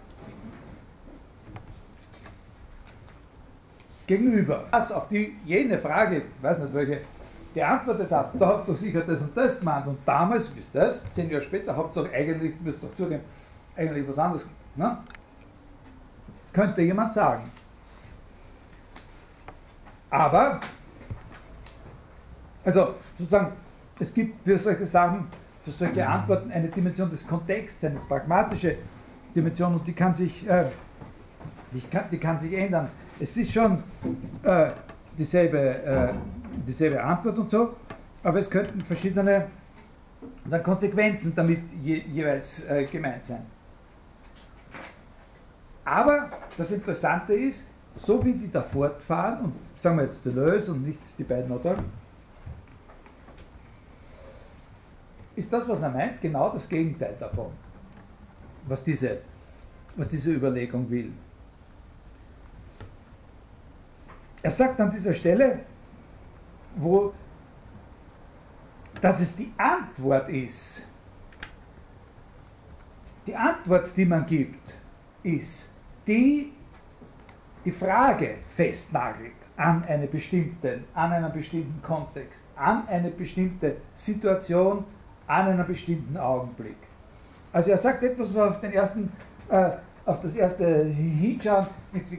gegenüber. 4.06 4.64
Was 4.70 4.92
auf 4.92 5.08
die 5.08 5.36
jene 5.44 5.78
Frage, 5.78 6.18
ich 6.18 6.42
weiß 6.42 6.58
nicht 6.58 6.74
welche, 6.74 7.00
geantwortet 7.54 8.10
habt, 8.10 8.40
da 8.40 8.46
habt 8.46 8.68
ihr 8.68 8.74
sicher 8.74 9.00
das 9.02 9.20
und 9.20 9.36
das 9.36 9.58
gemeint 9.60 9.86
und 9.86 9.98
damals, 10.06 10.50
ist 10.50 10.74
das, 10.74 11.10
zehn 11.12 11.30
Jahre 11.30 11.42
später, 11.42 11.76
habt 11.76 11.96
ihr 11.96 12.10
eigentlich, 12.12 12.54
müsst 12.60 12.82
ihr 12.82 12.94
zugeben, 12.96 13.22
eigentlich 13.76 14.08
was 14.08 14.18
anderes. 14.18 14.48
Ne? 14.74 14.98
Das 16.28 16.52
könnte 16.52 16.82
jemand 16.82 17.12
sagen. 17.12 17.50
Aber, 20.10 20.60
also 22.64 22.94
sozusagen, 23.18 23.52
es 23.98 24.12
gibt 24.12 24.44
für 24.44 24.58
solche 24.58 24.86
Sachen, 24.86 25.26
für 25.64 25.70
solche 25.70 26.06
Antworten 26.06 26.50
eine 26.50 26.68
Dimension 26.68 27.10
des 27.10 27.26
Kontexts, 27.26 27.84
eine 27.84 28.00
pragmatische 28.08 28.76
Dimension 29.34 29.74
und 29.74 29.86
die 29.86 29.92
kann 29.92 30.14
sich, 30.14 30.48
äh, 30.48 30.66
die 31.72 31.80
kann, 31.80 32.04
die 32.10 32.18
kann 32.18 32.38
sich 32.38 32.52
ändern. 32.52 32.88
Es 33.20 33.36
ist 33.36 33.52
schon 33.52 33.82
äh, 34.42 34.70
dieselbe, 35.16 35.58
äh, 35.58 36.08
dieselbe 36.66 37.02
Antwort 37.02 37.38
und 37.38 37.50
so, 37.50 37.74
aber 38.22 38.38
es 38.38 38.50
könnten 38.50 38.80
verschiedene 38.80 39.46
dann 40.44 40.62
Konsequenzen 40.62 41.34
damit 41.34 41.60
je, 41.82 42.02
jeweils 42.12 42.64
äh, 42.68 42.84
gemeint 42.84 43.24
sein. 43.24 43.46
Aber 45.84 46.30
das 46.56 46.70
Interessante 46.70 47.34
ist, 47.34 47.68
so 47.96 48.24
wie 48.24 48.32
die 48.32 48.50
da 48.50 48.62
fortfahren, 48.62 49.44
und 49.44 49.54
sagen 49.74 49.96
wir 49.96 50.04
jetzt 50.04 50.24
Deleuze 50.24 50.72
und 50.72 50.86
nicht 50.86 51.00
die 51.18 51.24
beiden 51.24 51.50
Autoren, 51.52 51.84
ist 55.36 55.52
das, 55.52 55.68
was 55.68 55.82
er 55.82 55.90
meint, 55.90 56.20
genau 56.20 56.50
das 56.50 56.68
Gegenteil 56.68 57.14
davon, 57.18 57.50
was 58.66 58.84
diese, 58.84 59.18
was 59.96 60.08
diese 60.08 60.32
Überlegung 60.32 60.88
will. 60.90 61.12
Er 64.42 64.50
sagt 64.50 64.80
an 64.80 64.90
dieser 64.90 65.14
Stelle, 65.14 65.60
wo 66.76 67.12
dass 69.02 69.20
es 69.20 69.34
die 69.34 69.52
Antwort 69.56 70.28
ist, 70.28 70.86
die 73.26 73.34
Antwort, 73.34 73.96
die 73.96 74.04
man 74.04 74.24
gibt, 74.24 74.74
ist, 75.24 75.72
die 76.06 76.52
die 77.64 77.72
Frage 77.72 78.38
festnagelt 78.56 79.32
an, 79.56 79.84
eine 79.84 80.06
bestimmte, 80.06 80.80
an 80.94 81.12
einen 81.12 81.32
bestimmten 81.32 81.82
Kontext, 81.82 82.44
an 82.56 82.86
eine 82.88 83.10
bestimmte 83.10 83.76
Situation, 83.94 84.84
an 85.32 85.48
einen 85.48 85.66
bestimmten 85.66 86.16
Augenblick. 86.16 86.76
Also 87.52 87.70
er 87.70 87.78
sagt 87.78 88.02
etwas, 88.02 88.34
was 88.34 88.50
auf, 88.50 88.60
den 88.60 88.72
ersten, 88.72 89.12
äh, 89.48 89.70
auf 90.04 90.20
das 90.20 90.36
erste 90.36 90.84
Hinschauen 90.84 91.66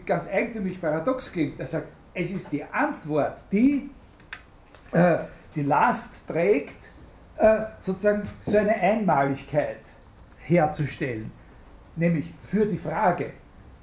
ganz 0.05 0.28
eigentümlich 0.28 0.80
paradox 0.80 1.32
klingt. 1.32 1.59
Er 1.59 1.68
sagt, 1.68 1.88
es 2.14 2.32
ist 2.32 2.51
die 2.51 2.64
Antwort, 2.64 3.39
die 3.51 3.89
äh, 4.91 5.18
die 5.55 5.64
Last 5.64 6.28
trägt, 6.28 6.89
äh, 7.38 7.61
sozusagen 7.82 8.28
so 8.41 8.57
eine 8.57 8.76
Einmaligkeit 8.76 9.82
herzustellen, 10.39 11.32
nämlich 11.95 12.34
für 12.43 12.66
die 12.66 12.78
Frage. 12.78 13.32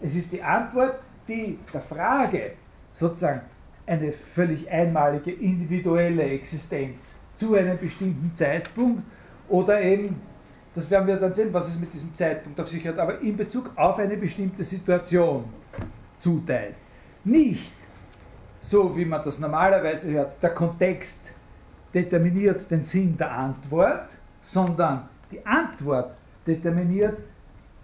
Es 0.01 0.15
ist 0.15 0.33
die 0.33 0.43
Antwort, 0.43 1.01
die 1.29 1.59
der 1.73 1.81
Frage 1.81 2.53
sozusagen 2.95 3.43
eine 3.87 4.13
völlig 4.13 4.71
einmalige 4.71 5.33
individuelle 5.33 6.23
Existenz 6.25 7.19
zu 7.35 7.55
einem 7.55 7.79
bestimmten 7.79 8.35
Zeitpunkt 8.35 9.03
oder 9.51 9.81
eben, 9.83 10.21
das 10.75 10.89
werden 10.91 11.07
wir 11.09 11.17
dann 11.17 11.35
sehen, 11.35 11.53
was 11.53 11.69
es 11.69 11.79
mit 11.79 11.93
diesem 11.93 12.15
Zeitpunkt 12.15 12.59
auf 12.61 12.69
sich 12.69 12.87
hat, 12.87 12.99
aber 12.99 13.21
in 13.21 13.37
Bezug 13.37 13.73
auf 13.77 13.99
eine 13.99 14.17
bestimmte 14.17 14.63
Situation 14.65 15.45
zuteilt. 16.17 16.77
Nicht 17.25 17.75
so, 18.61 18.97
wie 18.97 19.05
man 19.05 19.23
das 19.23 19.39
normalerweise 19.39 20.13
hört, 20.13 20.43
der 20.43 20.51
Kontext 20.51 21.23
determiniert 21.93 22.71
den 22.71 22.85
Sinn 22.85 23.17
der 23.17 23.33
Antwort, 23.33 24.11
sondern 24.41 25.09
die 25.31 25.45
Antwort 25.45 26.15
determiniert, 26.47 27.19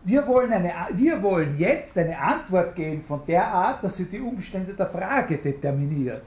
wir 0.05 0.25
wollen, 0.29 0.53
eine, 0.53 0.73
wir 0.93 1.21
wollen 1.21 1.59
jetzt 1.59 1.99
eine 1.99 2.17
Antwort 2.17 2.77
geben 2.77 3.03
von 3.03 3.23
der 3.27 3.45
Art, 3.45 3.83
dass 3.83 3.97
sie 3.97 4.05
die 4.05 4.21
Umstände 4.21 4.73
der 4.73 4.87
Frage 4.87 5.39
determiniert. 5.39 6.23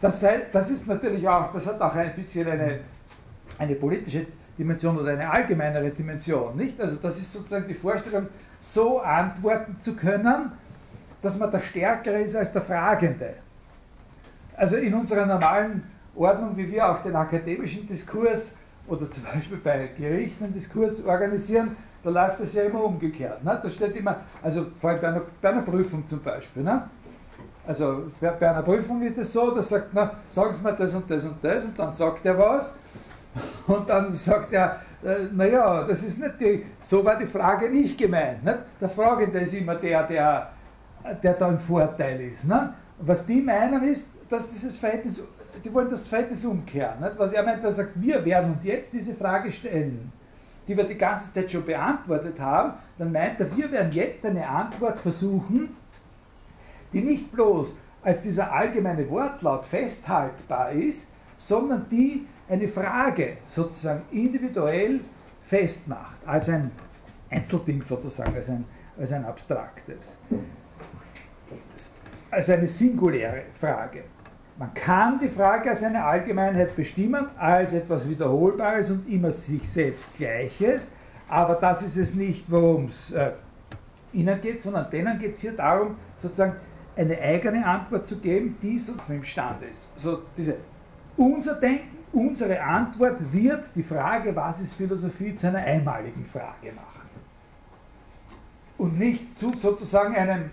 Das, 0.00 0.18
sei, 0.18 0.46
das 0.50 0.70
ist 0.70 0.88
natürlich 0.88 1.28
auch, 1.28 1.52
das 1.52 1.66
hat 1.66 1.80
auch 1.80 1.94
ein 1.94 2.14
bisschen 2.14 2.48
eine, 2.48 2.80
eine 3.62 3.74
politische 3.76 4.26
Dimension 4.58 4.98
oder 4.98 5.12
eine 5.12 5.30
allgemeinere 5.30 5.90
Dimension, 5.90 6.56
nicht? 6.56 6.80
Also 6.80 6.96
das 6.96 7.18
ist 7.18 7.32
sozusagen 7.32 7.66
die 7.68 7.74
Vorstellung, 7.74 8.28
so 8.60 9.00
antworten 9.00 9.76
zu 9.78 9.94
können, 9.94 10.52
dass 11.20 11.38
man 11.38 11.50
der 11.50 11.60
Stärkere 11.60 12.20
ist 12.20 12.36
als 12.36 12.52
der 12.52 12.62
Fragende. 12.62 13.34
Also 14.56 14.76
in 14.76 14.92
unserer 14.94 15.26
normalen 15.26 15.84
Ordnung, 16.14 16.56
wie 16.56 16.70
wir 16.70 16.88
auch 16.88 17.02
den 17.02 17.16
akademischen 17.16 17.86
Diskurs 17.86 18.56
oder 18.86 19.08
zum 19.10 19.22
Beispiel 19.24 19.58
bei 19.58 19.88
Gerichten 19.96 20.44
einen 20.44 20.52
Diskurs 20.52 21.04
organisieren, 21.04 21.76
da 22.04 22.10
läuft 22.10 22.40
das 22.40 22.52
ja 22.54 22.64
immer 22.64 22.84
umgekehrt. 22.84 23.42
Ne? 23.44 23.58
Da 23.62 23.70
steht 23.70 23.96
immer, 23.96 24.16
also 24.42 24.66
vor 24.76 24.90
allem 24.90 25.00
bei 25.00 25.08
einer, 25.08 25.22
bei 25.40 25.48
einer 25.48 25.62
Prüfung 25.62 26.06
zum 26.06 26.20
Beispiel. 26.20 26.64
Ne? 26.64 26.82
Also 27.66 28.10
bei, 28.20 28.30
bei 28.30 28.50
einer 28.50 28.62
Prüfung 28.62 29.00
ist 29.02 29.16
es 29.18 29.32
so, 29.32 29.52
da 29.52 29.62
sagt, 29.62 29.90
na, 29.92 30.18
sagen 30.28 30.52
Sie 30.52 30.62
mir 30.62 30.72
das 30.72 30.94
und 30.94 31.08
das 31.08 31.24
und 31.24 31.36
das 31.42 31.64
und 31.64 31.78
dann 31.78 31.92
sagt 31.92 32.26
er 32.26 32.36
was 32.36 32.74
und 33.66 33.88
dann 33.88 34.10
sagt 34.10 34.52
er, 34.52 34.80
äh, 35.04 35.28
naja, 35.32 35.84
das 35.84 36.02
ist 36.04 36.18
nicht 36.18 36.40
die, 36.40 36.64
so 36.82 37.04
war 37.04 37.16
die 37.18 37.26
Frage 37.26 37.70
nicht 37.70 37.98
gemeint. 37.98 38.44
Nicht? 38.44 38.58
Der 38.80 38.88
Fragende 38.88 39.40
ist 39.40 39.54
immer 39.54 39.74
der, 39.74 40.06
der, 40.06 40.50
der 41.22 41.34
da 41.34 41.48
im 41.48 41.58
Vorteil 41.58 42.20
ist. 42.20 42.46
Ne? 42.46 42.74
Was 42.98 43.26
die 43.26 43.40
meinen 43.40 43.82
ist, 43.84 44.10
dass 44.28 44.50
dieses 44.50 44.76
Verhältnis, 44.76 45.24
die 45.64 45.72
wollen 45.72 45.90
das 45.90 46.06
Verhältnis 46.06 46.44
umkehren. 46.44 47.00
Nicht? 47.00 47.18
Was 47.18 47.32
er 47.32 47.42
meint, 47.42 47.64
er 47.64 47.72
sagt, 47.72 47.90
wir 47.94 48.24
werden 48.24 48.52
uns 48.52 48.64
jetzt 48.64 48.92
diese 48.92 49.14
Frage 49.14 49.50
stellen, 49.50 50.12
die 50.68 50.76
wir 50.76 50.84
die 50.84 50.98
ganze 50.98 51.32
Zeit 51.32 51.50
schon 51.50 51.64
beantwortet 51.64 52.38
haben, 52.38 52.74
dann 52.98 53.10
meint 53.10 53.40
er, 53.40 53.56
wir 53.56 53.70
werden 53.72 53.90
jetzt 53.92 54.24
eine 54.24 54.46
Antwort 54.46 54.98
versuchen, 54.98 55.76
die 56.92 57.00
nicht 57.00 57.32
bloß 57.32 57.74
als 58.02 58.22
dieser 58.22 58.52
allgemeine 58.52 59.08
Wortlaut 59.08 59.64
festhaltbar 59.64 60.70
ist, 60.70 61.12
sondern 61.36 61.86
die 61.90 62.26
eine 62.52 62.68
Frage 62.68 63.38
sozusagen 63.46 64.02
individuell 64.12 65.00
festmacht, 65.46 66.18
als 66.26 66.50
ein 66.50 66.70
Einzelding 67.30 67.80
sozusagen, 67.80 68.34
als 68.34 68.50
ein, 68.50 68.64
als 68.98 69.12
ein 69.12 69.24
abstraktes, 69.24 70.18
als 72.30 72.50
eine 72.50 72.68
singuläre 72.68 73.44
Frage. 73.58 74.04
man 74.58 74.74
kann 74.74 75.18
die 75.18 75.28
Frage 75.28 75.70
als 75.70 75.82
eine 75.82 76.04
Allgemeinheit 76.04 76.76
bestimmen, 76.76 77.26
als 77.38 77.72
etwas 77.72 78.06
Wiederholbares 78.06 78.90
und 78.90 79.08
immer 79.08 79.32
sich 79.32 79.68
selbst 79.68 80.06
Gleiches, 80.18 80.88
aber 81.28 81.54
das 81.54 81.82
ist 81.82 81.96
es 81.96 82.14
nicht, 82.14 82.50
worum 82.50 82.86
es 82.86 83.12
äh, 83.12 83.32
Ihnen 84.12 84.38
geht, 84.42 84.60
sondern 84.60 84.90
denen 84.90 85.18
geht 85.18 85.34
es 85.34 85.40
hier 85.40 85.52
darum, 85.52 85.96
sozusagen 86.18 86.56
eine 86.94 87.18
eigene 87.18 87.64
Antwort 87.64 88.06
zu 88.06 88.18
geben, 88.18 88.58
die 88.60 88.78
so 88.78 88.92
imstande 89.08 89.64
ist. 89.70 89.98
So 89.98 90.20
diese, 90.36 90.56
unser 91.16 91.54
Denken, 91.54 91.91
unsere 92.12 92.60
Antwort 92.60 93.32
wird 93.32 93.66
die 93.74 93.82
Frage, 93.82 94.34
was 94.34 94.60
ist 94.60 94.74
Philosophie, 94.74 95.34
zu 95.34 95.48
einer 95.48 95.58
einmaligen 95.58 96.24
Frage 96.24 96.72
machen. 96.74 97.08
Und 98.78 98.98
nicht 98.98 99.38
zu 99.38 99.52
sozusagen 99.52 100.16
einem 100.16 100.50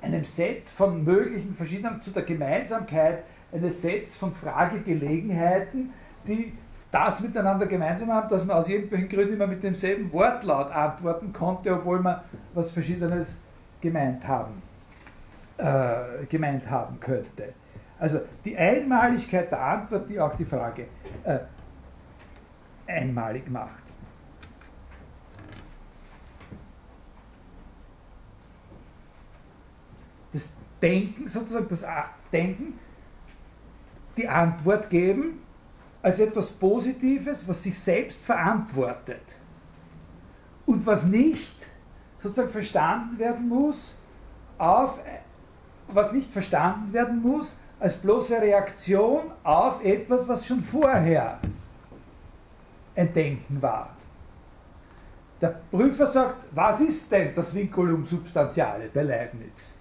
einem 0.00 0.24
Set 0.24 0.68
von 0.68 1.04
möglichen 1.04 1.54
verschiedenen, 1.54 2.00
zu 2.02 2.10
der 2.10 2.22
Gemeinsamkeit 2.22 3.24
eines 3.52 3.82
Sets 3.82 4.16
von 4.16 4.32
Fragegelegenheiten, 4.32 5.92
die 6.26 6.52
das 6.90 7.20
miteinander 7.20 7.66
gemeinsam 7.66 8.12
haben, 8.12 8.28
dass 8.28 8.44
man 8.44 8.56
aus 8.56 8.68
irgendwelchen 8.68 9.08
Gründen 9.08 9.34
immer 9.34 9.46
mit 9.46 9.62
demselben 9.62 10.12
Wortlaut 10.12 10.70
antworten 10.70 11.32
konnte, 11.32 11.72
obwohl 11.74 12.00
man 12.00 12.20
was 12.54 12.70
Verschiedenes 12.70 13.40
gemeint 13.80 14.26
haben, 14.26 14.62
äh, 15.58 16.24
gemeint 16.28 16.68
haben 16.70 16.98
könnte. 17.00 17.52
Also 17.98 18.20
die 18.44 18.56
Einmaligkeit 18.56 19.50
der 19.50 19.60
Antwort, 19.60 20.08
die 20.08 20.20
auch 20.20 20.34
die 20.36 20.44
Frage 20.44 20.86
äh, 21.24 21.38
einmalig 22.86 23.48
macht. 23.48 23.86
das 30.36 30.52
Denken, 30.80 31.26
sozusagen 31.26 31.68
das 31.68 31.86
Denken, 32.32 32.78
die 34.16 34.28
Antwort 34.28 34.90
geben 34.90 35.40
als 36.02 36.20
etwas 36.20 36.52
Positives, 36.52 37.48
was 37.48 37.62
sich 37.62 37.78
selbst 37.78 38.24
verantwortet 38.24 39.22
und 40.66 40.84
was 40.86 41.06
nicht 41.06 41.56
sozusagen 42.18 42.50
verstanden 42.50 43.18
werden 43.18 43.48
muss 43.48 43.96
auf, 44.58 45.00
was 45.88 46.12
nicht 46.12 46.30
verstanden 46.30 46.92
werden 46.92 47.22
muss 47.22 47.56
als 47.78 47.94
bloße 47.96 48.40
Reaktion 48.40 49.30
auf 49.42 49.84
etwas, 49.84 50.26
was 50.28 50.46
schon 50.46 50.60
vorher 50.60 51.38
ein 52.94 53.12
Denken 53.12 53.60
war. 53.60 53.90
Der 55.40 55.60
Prüfer 55.70 56.06
sagt, 56.06 56.46
was 56.52 56.80
ist 56.80 57.12
denn 57.12 57.34
das 57.34 57.54
Vinculum 57.54 58.06
Substantiale 58.06 58.88
bei 58.92 59.02
Leibniz? 59.02 59.76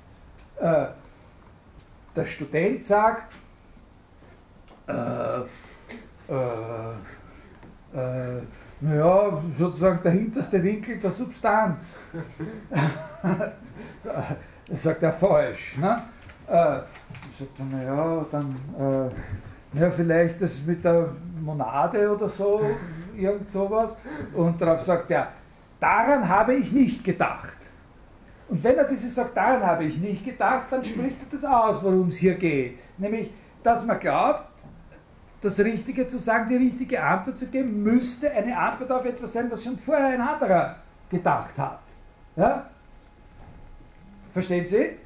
äh, 0.60 0.86
der 2.16 2.26
Student 2.26 2.86
sagt, 2.86 3.34
äh, 4.88 5.40
äh, 6.30 6.92
äh, 7.94 8.42
naja, 8.82 9.42
sozusagen 9.58 10.04
der 10.04 10.12
hinterste 10.12 10.62
Winkel 10.62 11.00
der 11.00 11.12
Substanz. 11.12 11.98
das 14.04 14.84
sagt 14.84 15.04
er 15.04 15.14
falsch. 15.14 15.78
Ne? 15.78 16.04
Äh, 16.48 16.52
sagt 16.52 17.60
er, 17.60 17.66
naja, 17.66 18.26
dann, 18.32 18.56
äh, 18.78 19.76
naja, 19.76 19.92
vielleicht 19.92 20.42
das 20.42 20.64
mit 20.66 20.84
der 20.84 21.10
Monade 21.42 22.14
oder 22.14 22.30
so, 22.30 22.62
irgend 23.16 23.52
sowas. 23.52 23.98
Und 24.34 24.62
darauf 24.62 24.82
sagt 24.82 25.12
er, 25.12 25.28
daran 25.80 26.28
habe 26.28 26.56
ich 26.56 26.72
nicht 26.72 27.04
gedacht. 27.04 27.58
Und 28.48 28.64
wenn 28.64 28.78
er 28.78 28.86
dieses 28.86 29.16
sagt, 29.16 29.36
daran 29.36 29.64
habe 29.64 29.86
ich 29.86 29.98
nicht 29.98 30.24
gedacht, 30.24 30.68
dann 30.70 30.86
spricht 30.86 31.18
er 31.22 31.28
das 31.32 31.44
aus, 31.44 31.84
worum 31.84 32.10
es 32.10 32.18
hier 32.18 32.36
geht. 32.36 32.78
Nämlich, 32.98 33.34
dass 33.64 33.86
man 33.86 34.00
glaubt, 34.00 34.44
das 35.42 35.60
Richtige 35.60 36.08
zu 36.08 36.18
sagen, 36.18 36.50
die 36.50 36.56
richtige 36.56 37.02
Antwort 37.04 37.38
zu 37.38 37.48
geben, 37.48 37.84
müsste 37.84 38.32
eine 38.32 38.58
Antwort 38.58 38.92
auf 38.92 39.06
etwas 39.06 39.34
sein, 39.34 39.50
was 39.52 39.64
schon 39.64 39.78
vorher 39.78 40.08
ein 40.08 40.22
anderer 40.22 40.76
gedacht 41.10 41.58
hat. 41.58 41.82
Ja? 42.36 42.68
Verstehen 44.32 44.68
Sie? 44.68 44.98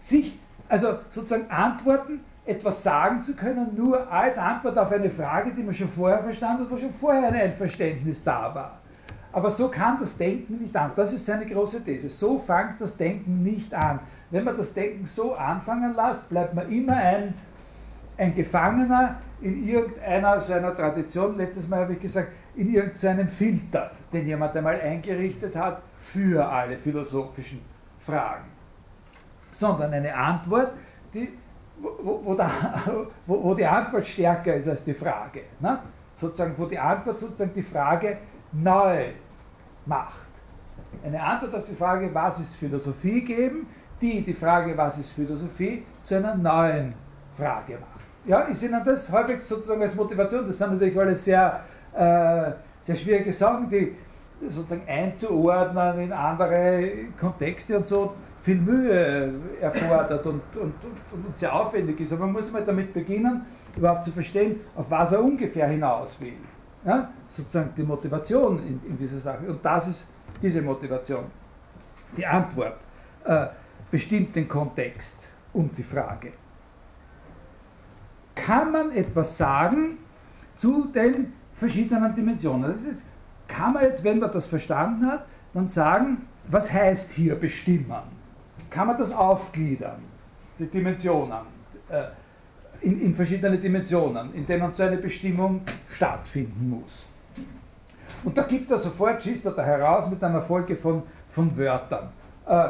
Sich, 0.00 0.38
also 0.68 0.98
sozusagen 1.08 1.50
antworten, 1.50 2.20
etwas 2.44 2.82
sagen 2.82 3.22
zu 3.22 3.34
können, 3.34 3.74
nur 3.76 4.10
als 4.10 4.38
Antwort 4.38 4.78
auf 4.78 4.90
eine 4.90 5.10
Frage, 5.10 5.52
die 5.52 5.62
man 5.62 5.74
schon 5.74 5.88
vorher 5.88 6.20
verstanden 6.20 6.64
hat, 6.64 6.70
wo 6.70 6.76
schon 6.76 6.92
vorher 6.92 7.28
ein 7.28 7.34
Einverständnis 7.34 8.24
da 8.24 8.54
war. 8.54 8.78
Aber 9.32 9.50
so 9.50 9.68
kann 9.68 9.98
das 10.00 10.16
Denken 10.16 10.58
nicht 10.58 10.74
an. 10.74 10.92
Das 10.96 11.12
ist 11.12 11.26
seine 11.26 11.44
große 11.44 11.84
These. 11.84 12.08
So 12.08 12.38
fängt 12.38 12.80
das 12.80 12.96
Denken 12.96 13.42
nicht 13.42 13.74
an. 13.74 14.00
Wenn 14.30 14.44
man 14.44 14.56
das 14.56 14.72
Denken 14.72 15.04
so 15.04 15.34
anfangen 15.34 15.94
lässt, 15.94 16.28
bleibt 16.30 16.54
man 16.54 16.70
immer 16.72 16.94
ein, 16.94 17.34
ein 18.16 18.34
Gefangener 18.34 19.18
in 19.42 19.66
irgendeiner 19.66 20.40
seiner 20.40 20.74
Tradition. 20.74 21.36
Letztes 21.36 21.68
Mal 21.68 21.80
habe 21.80 21.92
ich 21.92 22.00
gesagt, 22.00 22.28
in 22.56 22.72
irgendeinem 22.72 23.28
Filter, 23.28 23.90
den 24.12 24.26
jemand 24.26 24.56
einmal 24.56 24.80
eingerichtet 24.80 25.54
hat 25.54 25.82
für 26.00 26.44
alle 26.44 26.76
philosophischen 26.76 27.60
Fragen. 28.00 28.57
Sondern 29.50 29.92
eine 29.92 30.14
Antwort, 30.14 30.72
die, 31.14 31.28
wo, 31.78 32.20
wo, 32.24 32.34
da, 32.34 32.50
wo, 33.26 33.44
wo 33.44 33.54
die 33.54 33.66
Antwort 33.66 34.06
stärker 34.06 34.54
ist 34.54 34.68
als 34.68 34.84
die 34.84 34.94
Frage. 34.94 35.42
Ne? 35.60 35.78
Sozusagen, 36.16 36.54
wo 36.56 36.66
die 36.66 36.78
Antwort 36.78 37.20
sozusagen 37.20 37.52
die 37.54 37.62
Frage 37.62 38.18
neu 38.52 39.04
macht. 39.86 40.28
Eine 41.04 41.22
Antwort 41.22 41.54
auf 41.54 41.64
die 41.64 41.76
Frage, 41.76 42.12
was 42.12 42.40
ist 42.40 42.56
Philosophie 42.56 43.22
geben, 43.22 43.66
die 44.00 44.22
die 44.22 44.34
Frage, 44.34 44.76
was 44.76 44.98
ist 44.98 45.12
Philosophie, 45.12 45.84
zu 46.02 46.16
einer 46.16 46.34
neuen 46.34 46.94
Frage 47.36 47.74
macht. 47.74 47.98
Ja, 48.24 48.40
ist 48.40 48.62
Ihnen 48.62 48.82
das 48.84 49.10
halbwegs 49.10 49.48
sozusagen 49.48 49.80
als 49.80 49.94
Motivation? 49.94 50.46
Das 50.46 50.58
sind 50.58 50.72
natürlich 50.72 50.98
alles 50.98 51.24
sehr, 51.24 51.60
äh, 51.94 52.52
sehr 52.80 52.96
schwierige 52.96 53.32
Sachen, 53.32 53.68
die 53.68 53.96
sozusagen 54.48 54.86
einzuordnen 54.86 56.00
in 56.00 56.12
andere 56.12 56.90
Kontexte 57.18 57.76
und 57.76 57.88
so 57.88 58.14
viel 58.48 58.60
Mühe 58.62 59.34
erfordert 59.60 60.24
und, 60.24 60.40
und, 60.56 60.62
und, 60.62 61.26
und 61.26 61.38
sehr 61.38 61.54
aufwendig 61.54 62.00
ist. 62.00 62.12
Aber 62.14 62.24
man 62.24 62.32
muss 62.32 62.50
mal 62.50 62.64
damit 62.64 62.94
beginnen, 62.94 63.42
überhaupt 63.76 64.04
zu 64.04 64.10
verstehen, 64.10 64.60
auf 64.74 64.90
was 64.90 65.12
er 65.12 65.22
ungefähr 65.22 65.68
hinaus 65.68 66.18
will. 66.20 66.38
Ja? 66.82 67.10
Sozusagen 67.28 67.74
die 67.76 67.82
Motivation 67.82 68.58
in, 68.66 68.80
in 68.88 68.96
dieser 68.96 69.20
Sache. 69.20 69.46
Und 69.46 69.62
das 69.62 69.88
ist 69.88 70.10
diese 70.40 70.62
Motivation. 70.62 71.24
Die 72.16 72.24
Antwort 72.24 72.78
äh, 73.24 73.48
bestimmt 73.90 74.34
den 74.34 74.48
Kontext 74.48 75.24
und 75.52 75.76
die 75.76 75.82
Frage. 75.82 76.32
Kann 78.34 78.72
man 78.72 78.92
etwas 78.92 79.36
sagen 79.36 79.98
zu 80.56 80.86
den 80.86 81.34
verschiedenen 81.52 82.14
Dimensionen? 82.14 82.72
Das 82.72 82.82
ist, 82.94 83.04
kann 83.46 83.74
man 83.74 83.82
jetzt, 83.82 84.02
wenn 84.04 84.18
man 84.20 84.32
das 84.32 84.46
verstanden 84.46 85.04
hat, 85.06 85.26
dann 85.52 85.68
sagen, 85.68 86.28
was 86.46 86.72
heißt 86.72 87.12
hier 87.12 87.34
bestimmen? 87.34 88.17
Kann 88.78 88.86
man 88.86 88.96
das 88.96 89.10
aufgliedern, 89.10 90.04
die 90.56 90.66
Dimensionen? 90.68 91.40
Äh, 91.88 92.04
in, 92.80 93.00
in 93.00 93.12
verschiedene 93.12 93.58
Dimensionen, 93.58 94.32
in 94.34 94.46
denen 94.46 94.70
so 94.70 94.84
eine 94.84 94.98
Bestimmung 94.98 95.62
stattfinden 95.92 96.70
muss. 96.70 97.06
Und 98.22 98.38
da 98.38 98.44
gibt 98.44 98.70
er 98.70 98.78
sofort, 98.78 99.20
schießt 99.20 99.46
er 99.46 99.50
da 99.50 99.64
heraus 99.64 100.08
mit 100.08 100.22
einer 100.22 100.40
Folge 100.40 100.76
von, 100.76 101.02
von 101.26 101.56
Wörtern, 101.56 102.10
äh, 102.46 102.68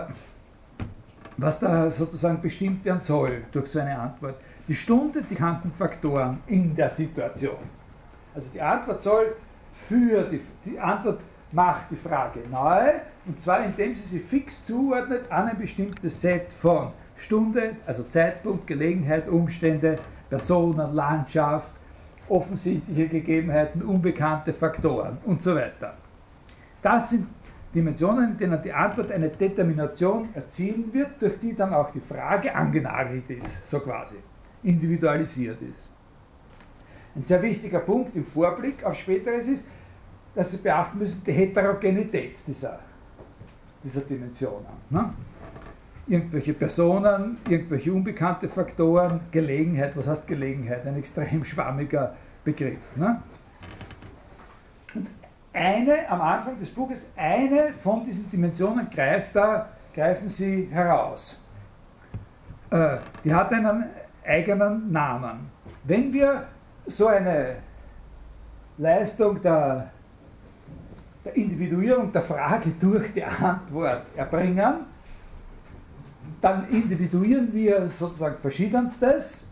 was 1.37 1.61
da 1.61 1.91
sozusagen 1.91 2.41
bestimmt 2.41 2.83
werden 2.87 3.01
soll 3.01 3.43
durch 3.53 3.67
so 3.67 3.81
eine 3.81 3.99
Antwort. 3.99 4.37
Die 4.67 4.75
Stunde, 4.75 5.21
die 5.21 5.35
bekannten 5.35 5.71
Faktoren 5.71 6.39
in 6.47 6.75
der 6.75 6.89
Situation. 6.89 7.59
Also 8.35 8.49
die 8.55 8.63
Antwort 8.63 9.03
soll 9.03 9.37
für 9.75 10.23
die, 10.23 10.41
die 10.65 10.81
Antwort 10.81 11.21
macht 11.53 11.91
die 11.91 11.97
Frage 11.97 12.41
neu, 12.51 12.93
und 13.27 13.41
zwar 13.41 13.65
indem 13.65 13.95
sie 13.95 14.09
sie 14.09 14.21
fix 14.21 14.65
zuordnet 14.65 15.31
an 15.31 15.49
ein 15.49 15.59
bestimmtes 15.59 16.21
Set 16.21 16.53
von 16.53 16.93
Stunde, 17.17 17.77
also 17.87 18.03
Zeitpunkt, 18.03 18.67
Gelegenheit, 18.67 19.29
Umstände, 19.29 19.97
Personen, 20.29 20.95
Landschaft, 20.95 21.73
offensichtliche 22.29 23.09
Gegebenheiten, 23.09 23.83
unbekannte 23.83 24.53
Faktoren 24.53 25.19
und 25.25 25.43
so 25.43 25.55
weiter. 25.55 25.95
Das 26.83 27.11
sind 27.11 27.27
Dimensionen, 27.75 28.33
in 28.33 28.39
denen 28.39 28.63
die 28.63 28.73
Antwort 28.73 29.11
eine 29.13 29.29
Determination 29.29 30.29
erzielen 30.35 30.93
wird, 30.93 31.21
durch 31.21 31.39
die 31.41 31.55
dann 31.55 31.75
auch 31.75 31.91
die 31.91 32.01
Frage 32.01 32.55
angenagelt 32.55 33.29
ist, 33.31 33.69
so 33.69 33.81
quasi, 33.81 34.17
individualisiert 34.63 35.61
ist. 35.63 35.89
Ein 37.15 37.25
sehr 37.25 37.43
wichtiger 37.43 37.81
Punkt 37.81 38.15
im 38.17 38.25
Vorblick 38.25 38.85
auf 38.85 38.95
Späteres 38.95 39.49
ist, 39.49 39.67
dass 40.39 40.53
Sie 40.53 40.59
beachten 40.59 40.99
müssen 40.99 41.21
die 41.25 41.33
Heterogenität 41.33 42.37
dieser, 42.47 42.79
dieser 43.83 44.03
Dimensionen. 44.03 44.67
Ne? 44.89 45.13
irgendwelche 46.07 46.55
Personen, 46.55 47.39
irgendwelche 47.49 47.93
unbekannte 47.93 48.49
Faktoren, 48.49 49.21
Gelegenheit, 49.33 49.97
was 49.97 50.07
heißt 50.07 50.27
Gelegenheit? 50.29 50.87
Ein 50.87 50.97
extrem 50.97 51.45
schwammiger 51.45 52.15
Begriff. 52.45 52.97
Ne? 52.97 53.21
Und 54.95 55.09
eine, 55.53 56.09
am 56.09 56.21
Anfang 56.21 56.59
des 56.59 56.71
Buches, 56.71 57.11
eine 57.17 57.75
von 57.75 58.05
diesen 58.07 58.31
Dimensionen 58.31 58.89
greift 58.89 59.35
da, 59.37 59.69
greifen 59.93 60.29
sie 60.29 60.69
heraus. 60.71 61.43
Äh, 62.71 62.99
die 63.25 63.35
hat 63.35 63.53
einen, 63.53 63.85
eigenen 64.25 64.93
Namen. 64.93 65.51
Wenn 65.85 66.13
wir 66.13 66.45
so 66.87 67.09
eine 67.09 67.57
Leistung 68.77 69.43
der, 69.43 69.91
der 71.29 71.37
Individuierung 71.37 72.11
der 72.13 72.23
Frage 72.23 72.71
durch 72.81 73.13
die 73.13 73.25
Antwort 73.25 74.07
erbringen, 74.17 74.87
dann 76.41 76.69
individuieren 76.71 77.53
wir 77.53 77.89
sozusagen 77.89 78.39
verschiedenstes 78.39 79.49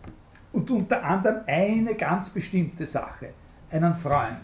und 0.53 0.69
unter 0.71 1.03
anderem 1.03 1.41
eine 1.45 1.93
ganz 1.95 2.29
bestimmte 2.29 2.85
Sache, 2.85 3.29
einen 3.69 3.93
Freund. 3.93 4.37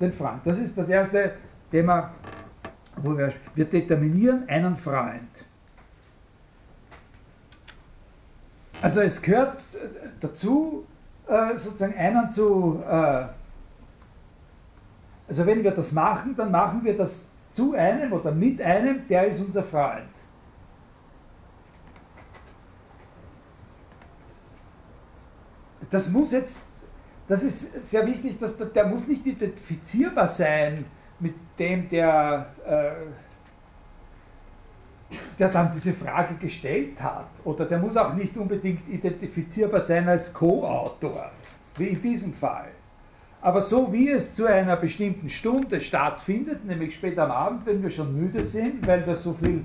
Den 0.00 0.12
Freund. 0.12 0.40
Das 0.44 0.58
ist 0.58 0.76
das 0.76 0.88
erste 0.88 1.34
Thema, 1.70 2.12
wo 2.96 3.16
wir, 3.16 3.32
wir 3.54 3.64
determinieren 3.64 4.48
einen 4.48 4.76
Freund. 4.76 5.44
Also 8.80 9.00
es 9.00 9.20
gehört 9.20 9.60
dazu, 10.20 10.86
äh, 11.28 11.56
sozusagen 11.56 11.96
einen 11.96 12.30
zu, 12.30 12.82
äh, 12.88 13.26
also 15.28 15.46
wenn 15.46 15.62
wir 15.62 15.72
das 15.72 15.92
machen, 15.92 16.34
dann 16.34 16.50
machen 16.50 16.82
wir 16.82 16.96
das 16.96 17.28
zu 17.52 17.74
einem 17.74 18.12
oder 18.12 18.32
mit 18.32 18.60
einem, 18.60 19.06
der 19.08 19.26
ist 19.26 19.40
unser 19.40 19.62
Freund. 19.62 20.08
Das 25.90 26.08
muss 26.10 26.32
jetzt, 26.32 26.62
das 27.26 27.42
ist 27.42 27.90
sehr 27.90 28.06
wichtig, 28.06 28.38
dass 28.38 28.54
der, 28.56 28.86
muss 28.86 29.06
nicht 29.06 29.24
identifizierbar 29.24 30.28
sein 30.28 30.84
mit 31.18 31.34
dem, 31.58 31.88
der 31.88 32.46
äh, 32.66 33.06
der 35.38 35.48
dann 35.48 35.72
diese 35.72 35.92
Frage 35.94 36.34
gestellt 36.34 37.00
hat. 37.02 37.28
Oder 37.44 37.64
der 37.64 37.78
muss 37.78 37.96
auch 37.96 38.14
nicht 38.14 38.36
unbedingt 38.36 38.88
identifizierbar 38.88 39.80
sein 39.80 40.08
als 40.08 40.32
Co-Autor, 40.32 41.30
wie 41.76 41.88
in 41.88 42.02
diesem 42.02 42.34
Fall. 42.34 42.68
Aber 43.48 43.62
so 43.62 43.90
wie 43.90 44.10
es 44.10 44.34
zu 44.34 44.44
einer 44.44 44.76
bestimmten 44.76 45.30
Stunde 45.30 45.80
stattfindet, 45.80 46.66
nämlich 46.66 46.94
spät 46.94 47.18
am 47.18 47.30
Abend, 47.30 47.64
wenn 47.64 47.82
wir 47.82 47.88
schon 47.88 48.14
müde 48.14 48.44
sind, 48.44 48.86
weil 48.86 49.06
wir 49.06 49.16
so 49.16 49.32
viel 49.32 49.64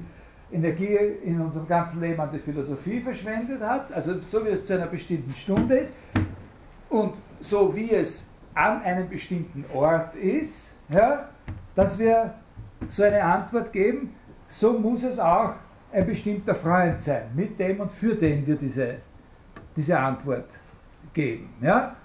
Energie 0.53 0.97
in 1.25 1.41
unserem 1.41 1.67
ganzen 1.67 1.99
Leben 1.99 2.17
an 2.21 2.29
die 2.31 2.39
Philosophie 2.39 3.01
verschwendet 3.01 3.59
hat, 3.59 3.91
also 3.91 4.21
so 4.21 4.45
wie 4.45 4.51
es 4.51 4.65
zu 4.65 4.75
einer 4.75 4.85
bestimmten 4.85 5.33
Stunde 5.33 5.79
ist 5.79 5.91
und 6.87 7.15
so 7.41 7.75
wie 7.75 7.91
es 7.91 8.29
an 8.53 8.81
einem 8.83 9.09
bestimmten 9.09 9.65
Ort 9.73 10.15
ist, 10.15 10.77
ja, 10.87 11.27
dass 11.75 11.99
wir 11.99 12.35
so 12.87 13.03
eine 13.03 13.21
Antwort 13.21 13.73
geben, 13.73 14.15
so 14.47 14.79
muss 14.79 15.03
es 15.03 15.19
auch 15.19 15.55
ein 15.91 16.05
bestimmter 16.05 16.55
Freund 16.55 17.01
sein, 17.01 17.23
mit 17.35 17.59
dem 17.59 17.81
und 17.81 17.91
für 17.91 18.15
den 18.15 18.47
wir 18.47 18.55
diese, 18.55 18.99
diese 19.75 19.99
Antwort 19.99 20.47
geben. 21.13 21.49
Ja? 21.59 21.97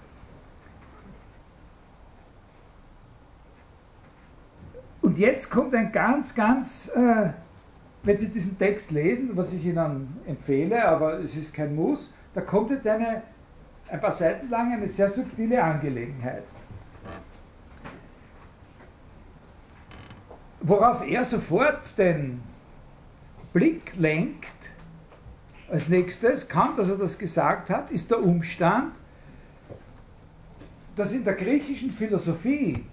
Jetzt 5.19 5.49
kommt 5.49 5.75
ein 5.75 5.91
ganz, 5.91 6.33
ganz, 6.33 6.87
äh, 6.95 7.31
wenn 8.03 8.17
Sie 8.17 8.29
diesen 8.29 8.57
Text 8.57 8.91
lesen, 8.91 9.31
was 9.33 9.51
ich 9.51 9.65
Ihnen 9.65 10.17
empfehle, 10.25 10.87
aber 10.87 11.19
es 11.19 11.35
ist 11.35 11.53
kein 11.53 11.75
Muss, 11.75 12.13
da 12.33 12.39
kommt 12.39 12.71
jetzt 12.71 12.87
eine, 12.87 13.23
ein 13.89 13.99
paar 13.99 14.13
Seiten 14.13 14.49
lang 14.49 14.71
eine 14.71 14.87
sehr 14.87 15.09
subtile 15.09 15.61
Angelegenheit. 15.61 16.43
Worauf 20.61 21.05
er 21.05 21.25
sofort 21.25 21.97
den 21.97 22.41
Blick 23.51 23.97
lenkt, 23.97 24.71
als 25.69 25.89
nächstes, 25.89 26.47
kaum 26.47 26.77
dass 26.77 26.87
er 26.87 26.97
das 26.97 27.17
gesagt 27.17 27.69
hat, 27.69 27.91
ist 27.91 28.09
der 28.09 28.23
Umstand, 28.23 28.93
dass 30.95 31.11
in 31.11 31.25
der 31.25 31.33
griechischen 31.33 31.91
Philosophie 31.91 32.85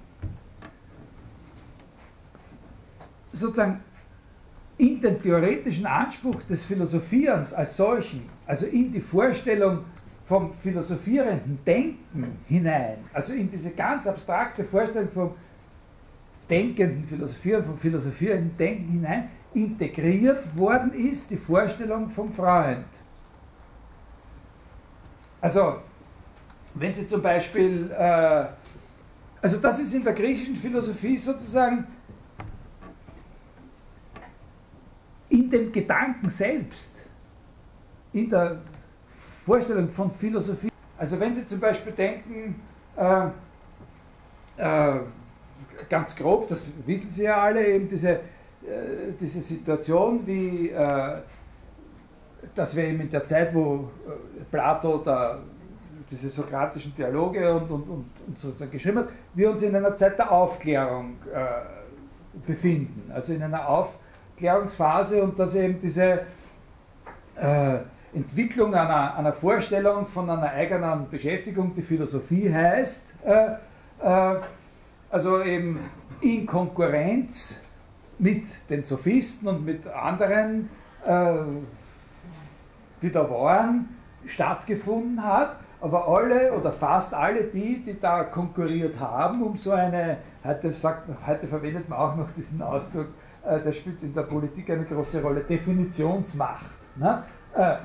sozusagen 3.37 3.81
in 4.79 5.01
den 5.01 5.21
theoretischen 5.21 5.87
Anspruch 5.87 6.43
des 6.43 6.65
Philosophierens 6.65 7.53
als 7.53 7.77
solchen, 7.77 8.25
also 8.47 8.67
in 8.67 8.93
die 8.93 9.01
Vorstellung 9.01 9.85
vom 10.25 10.53
philosophierenden 10.53 11.59
Denken 11.65 12.39
hinein, 12.49 12.99
also 13.13 13.33
in 13.33 13.51
diese 13.51 13.71
ganz 13.71 14.07
abstrakte 14.07 14.65
Vorstellung 14.65 15.11
vom 15.11 15.35
denkenden 16.51 17.03
Philosophieren, 17.03 17.65
vom 17.65 17.79
philosophierenden 17.79 18.57
Denken 18.57 18.93
hinein, 18.93 19.31
integriert 19.55 20.57
worden 20.57 20.93
ist, 20.93 21.31
die 21.31 21.37
Vorstellung 21.37 22.11
vom 22.11 22.33
Freund. 22.33 22.85
Also, 25.41 25.77
wenn 26.75 26.95
Sie 26.95 27.09
zum 27.09 27.23
Beispiel, 27.23 27.91
äh, 27.91 28.45
also 29.41 29.59
das 29.59 29.79
ist 29.79 29.95
in 29.95 30.05
der 30.05 30.13
griechischen 30.13 30.57
Philosophie 30.57 31.17
sozusagen 31.17 31.87
in 35.29 35.51
dem 35.51 35.73
Gedanken 35.73 36.31
selbst, 36.31 37.07
in 38.13 38.31
der 38.31 38.61
Vorstellung 39.45 39.89
von 39.89 40.11
Philosophie. 40.11 40.71
Also 40.99 41.19
wenn 41.21 41.35
Sie 41.35 41.47
zum 41.47 41.61
Beispiel 41.61 41.93
denken, 41.93 42.61
äh, 42.97 43.27
äh, 44.57 45.01
ganz 45.89 46.17
grob, 46.17 46.49
das 46.49 46.73
wissen 46.85 47.11
Sie 47.11 47.25
ja 47.25 47.43
alle, 47.43 47.67
eben 47.67 47.89
diese, 47.89 48.11
äh, 48.11 48.21
diese 49.21 49.43
Situation, 49.43 50.27
wie 50.27 50.71
äh, 50.71 51.19
dass 52.55 52.75
wir 52.77 52.85
eben 52.85 53.01
in 53.01 53.11
der 53.11 53.25
Zeit, 53.25 53.55
wo 53.55 53.91
äh, 54.07 54.45
Plato 54.51 54.99
da 54.99 55.39
diese 56.11 56.31
sokratischen 56.31 56.95
Dialoge 56.95 57.53
und, 57.53 57.71
und, 57.71 57.83
und, 57.89 58.07
und 58.27 58.39
sozusagen 58.39 58.71
geschrieben 58.71 58.99
hat, 58.99 59.09
wir 59.35 59.51
uns 59.51 59.63
in 59.63 59.75
einer 59.75 59.95
Zeit 59.97 60.19
der 60.19 60.31
Aufklärung 60.31 61.17
äh, 61.33 62.47
befinden, 62.47 63.11
also 63.13 63.33
in 63.33 63.43
einer 63.43 63.69
Aufklärungsphase 64.37 65.23
und 65.23 65.39
dass 65.39 65.55
eben 65.55 65.81
diese 65.81 66.21
äh, 67.37 67.79
Entwicklung 68.15 68.75
einer, 68.75 69.17
einer 69.17 69.33
Vorstellung 69.33 70.07
von 70.07 70.29
einer 70.29 70.51
eigenen 70.51 71.09
Beschäftigung, 71.11 71.75
die 71.75 71.83
Philosophie 71.83 72.53
heißt, 72.53 73.15
äh, 73.25 73.47
äh 74.03 74.41
also 75.09 75.41
eben 75.43 75.79
in 76.21 76.45
Konkurrenz 76.45 77.63
mit 78.19 78.45
den 78.69 78.83
Sophisten 78.85 79.47
und 79.49 79.65
mit 79.65 79.87
anderen, 79.87 80.69
äh, 81.07 81.33
die 83.01 83.11
da 83.13 83.31
waren, 83.31 83.89
stattgefunden 84.27 85.23
hat. 85.23 85.57
Aber 85.81 86.09
alle 86.09 86.53
oder 86.53 86.73
fast 86.73 87.15
alle 87.15 87.45
die, 87.45 87.83
die 87.83 88.01
da 88.01 88.25
konkurriert 88.25 88.99
haben, 88.99 89.43
um 89.43 89.57
so 89.57 89.73
eine, 89.73 90.19
heute, 90.45 90.73
sagt, 90.73 91.09
heute 91.27 91.47
verwendet 91.47 91.89
man 91.89 91.99
auch 91.99 92.17
noch 92.17 92.31
diesen 92.33 92.61
Ausdruck, 92.61 93.09
äh, 93.47 93.61
der 93.61 93.73
spielt 93.73 94.03
in 94.03 94.13
der 94.13 94.23
Politik 94.23 94.71
eine 94.71 94.85
große 94.85 95.23
Rolle, 95.23 95.41
Definitionsmacht. 95.41 96.67
Ne? 96.97 97.23
Äh, 97.55 97.77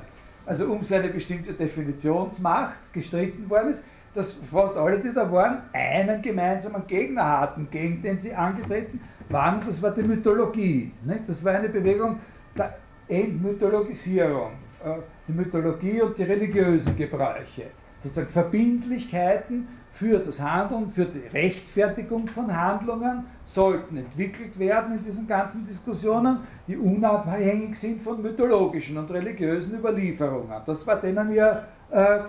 also 0.44 0.66
um 0.66 0.82
so 0.82 0.94
eine 0.96 1.08
bestimmte 1.08 1.52
Definitionsmacht 1.52 2.92
gestritten 2.92 3.48
worden 3.48 3.72
ist, 3.72 3.84
dass 4.14 4.34
fast 4.34 4.76
alle, 4.76 4.98
die 4.98 5.12
da 5.14 5.30
waren, 5.30 5.62
einen 5.72 6.20
gemeinsamen 6.20 6.86
Gegner 6.86 7.40
hatten, 7.40 7.68
gegen 7.70 8.02
den 8.02 8.18
sie 8.18 8.34
angetreten 8.34 9.00
waren. 9.28 9.62
Das 9.64 9.80
war 9.80 9.92
die 9.92 10.02
Mythologie. 10.02 10.92
Nicht? 11.04 11.22
Das 11.26 11.44
war 11.44 11.54
eine 11.54 11.68
Bewegung 11.68 12.18
der 12.56 12.76
Entmythologisierung. 13.08 14.52
Äh, 14.84 14.96
die 15.28 15.32
Mythologie 15.32 16.02
und 16.02 16.18
die 16.18 16.24
religiösen 16.24 16.96
Gebräuche. 16.96 17.66
Sozusagen 18.00 18.28
Verbindlichkeiten 18.28 19.68
für 19.92 20.18
das 20.18 20.40
Handeln, 20.40 20.90
für 20.90 21.04
die 21.04 21.26
Rechtfertigung 21.32 22.26
von 22.26 22.54
Handlungen 22.54 23.24
sollten 23.52 23.98
entwickelt 23.98 24.58
werden 24.58 24.96
in 24.96 25.04
diesen 25.04 25.26
ganzen 25.26 25.66
Diskussionen, 25.66 26.38
die 26.66 26.76
unabhängig 26.76 27.74
sind 27.74 28.00
von 28.00 28.22
mythologischen 28.22 28.96
und 28.96 29.10
religiösen 29.10 29.78
Überlieferungen. 29.78 30.62
Das 30.64 30.86
war 30.86 30.96
denen 30.96 31.32
ihr 31.32 31.62
äh, 31.90 32.20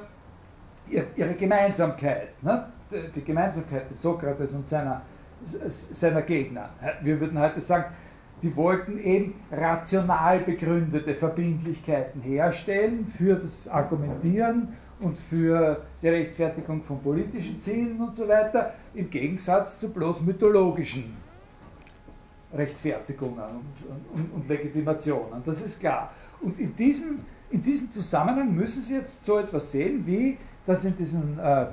ihre 1.16 1.34
Gemeinsamkeit, 1.36 2.44
ne? 2.44 2.66
die 3.16 3.24
Gemeinsamkeit 3.24 3.90
des 3.90 4.02
Sokrates 4.02 4.54
und 4.54 4.68
seiner, 4.68 5.02
seiner 5.42 6.22
Gegner. 6.24 6.70
Wir 7.02 7.20
würden 7.20 7.40
heute 7.40 7.62
sagen, 7.62 7.86
die 8.42 8.54
wollten 8.56 9.00
eben 9.00 9.36
rational 9.50 10.40
begründete 10.40 11.14
Verbindlichkeiten 11.16 12.22
herstellen 12.22 13.08
für 13.08 13.36
das 13.36 13.70
Argumentieren 13.70 14.74
und 15.04 15.18
für 15.18 15.82
die 16.02 16.10
Rechtfertigung 16.10 16.84
von 16.84 17.02
politischen 17.02 17.60
Zielen 17.60 18.00
und 18.00 18.16
so 18.16 18.28
weiter, 18.28 18.74
im 18.94 19.10
Gegensatz 19.10 19.80
zu 19.80 19.94
bloß 19.94 20.22
mythologischen 20.22 21.16
Rechtfertigungen 22.54 23.44
und, 23.44 24.16
und, 24.16 24.34
und 24.34 24.48
Legitimationen. 24.48 25.44
Das 25.46 25.62
ist 25.62 25.80
klar. 25.80 26.12
Und 26.42 26.60
in 26.60 26.76
diesem, 26.76 27.20
in 27.50 27.62
diesem 27.62 27.92
Zusammenhang 27.92 28.54
müssen 28.54 28.82
Sie 28.82 28.96
jetzt 28.96 29.24
so 29.24 29.38
etwas 29.38 29.72
sehen 29.72 30.06
wie 30.06 30.38
dass 30.66 30.86
in 30.86 30.96
diesen, 30.96 31.40
äh, 31.40 31.64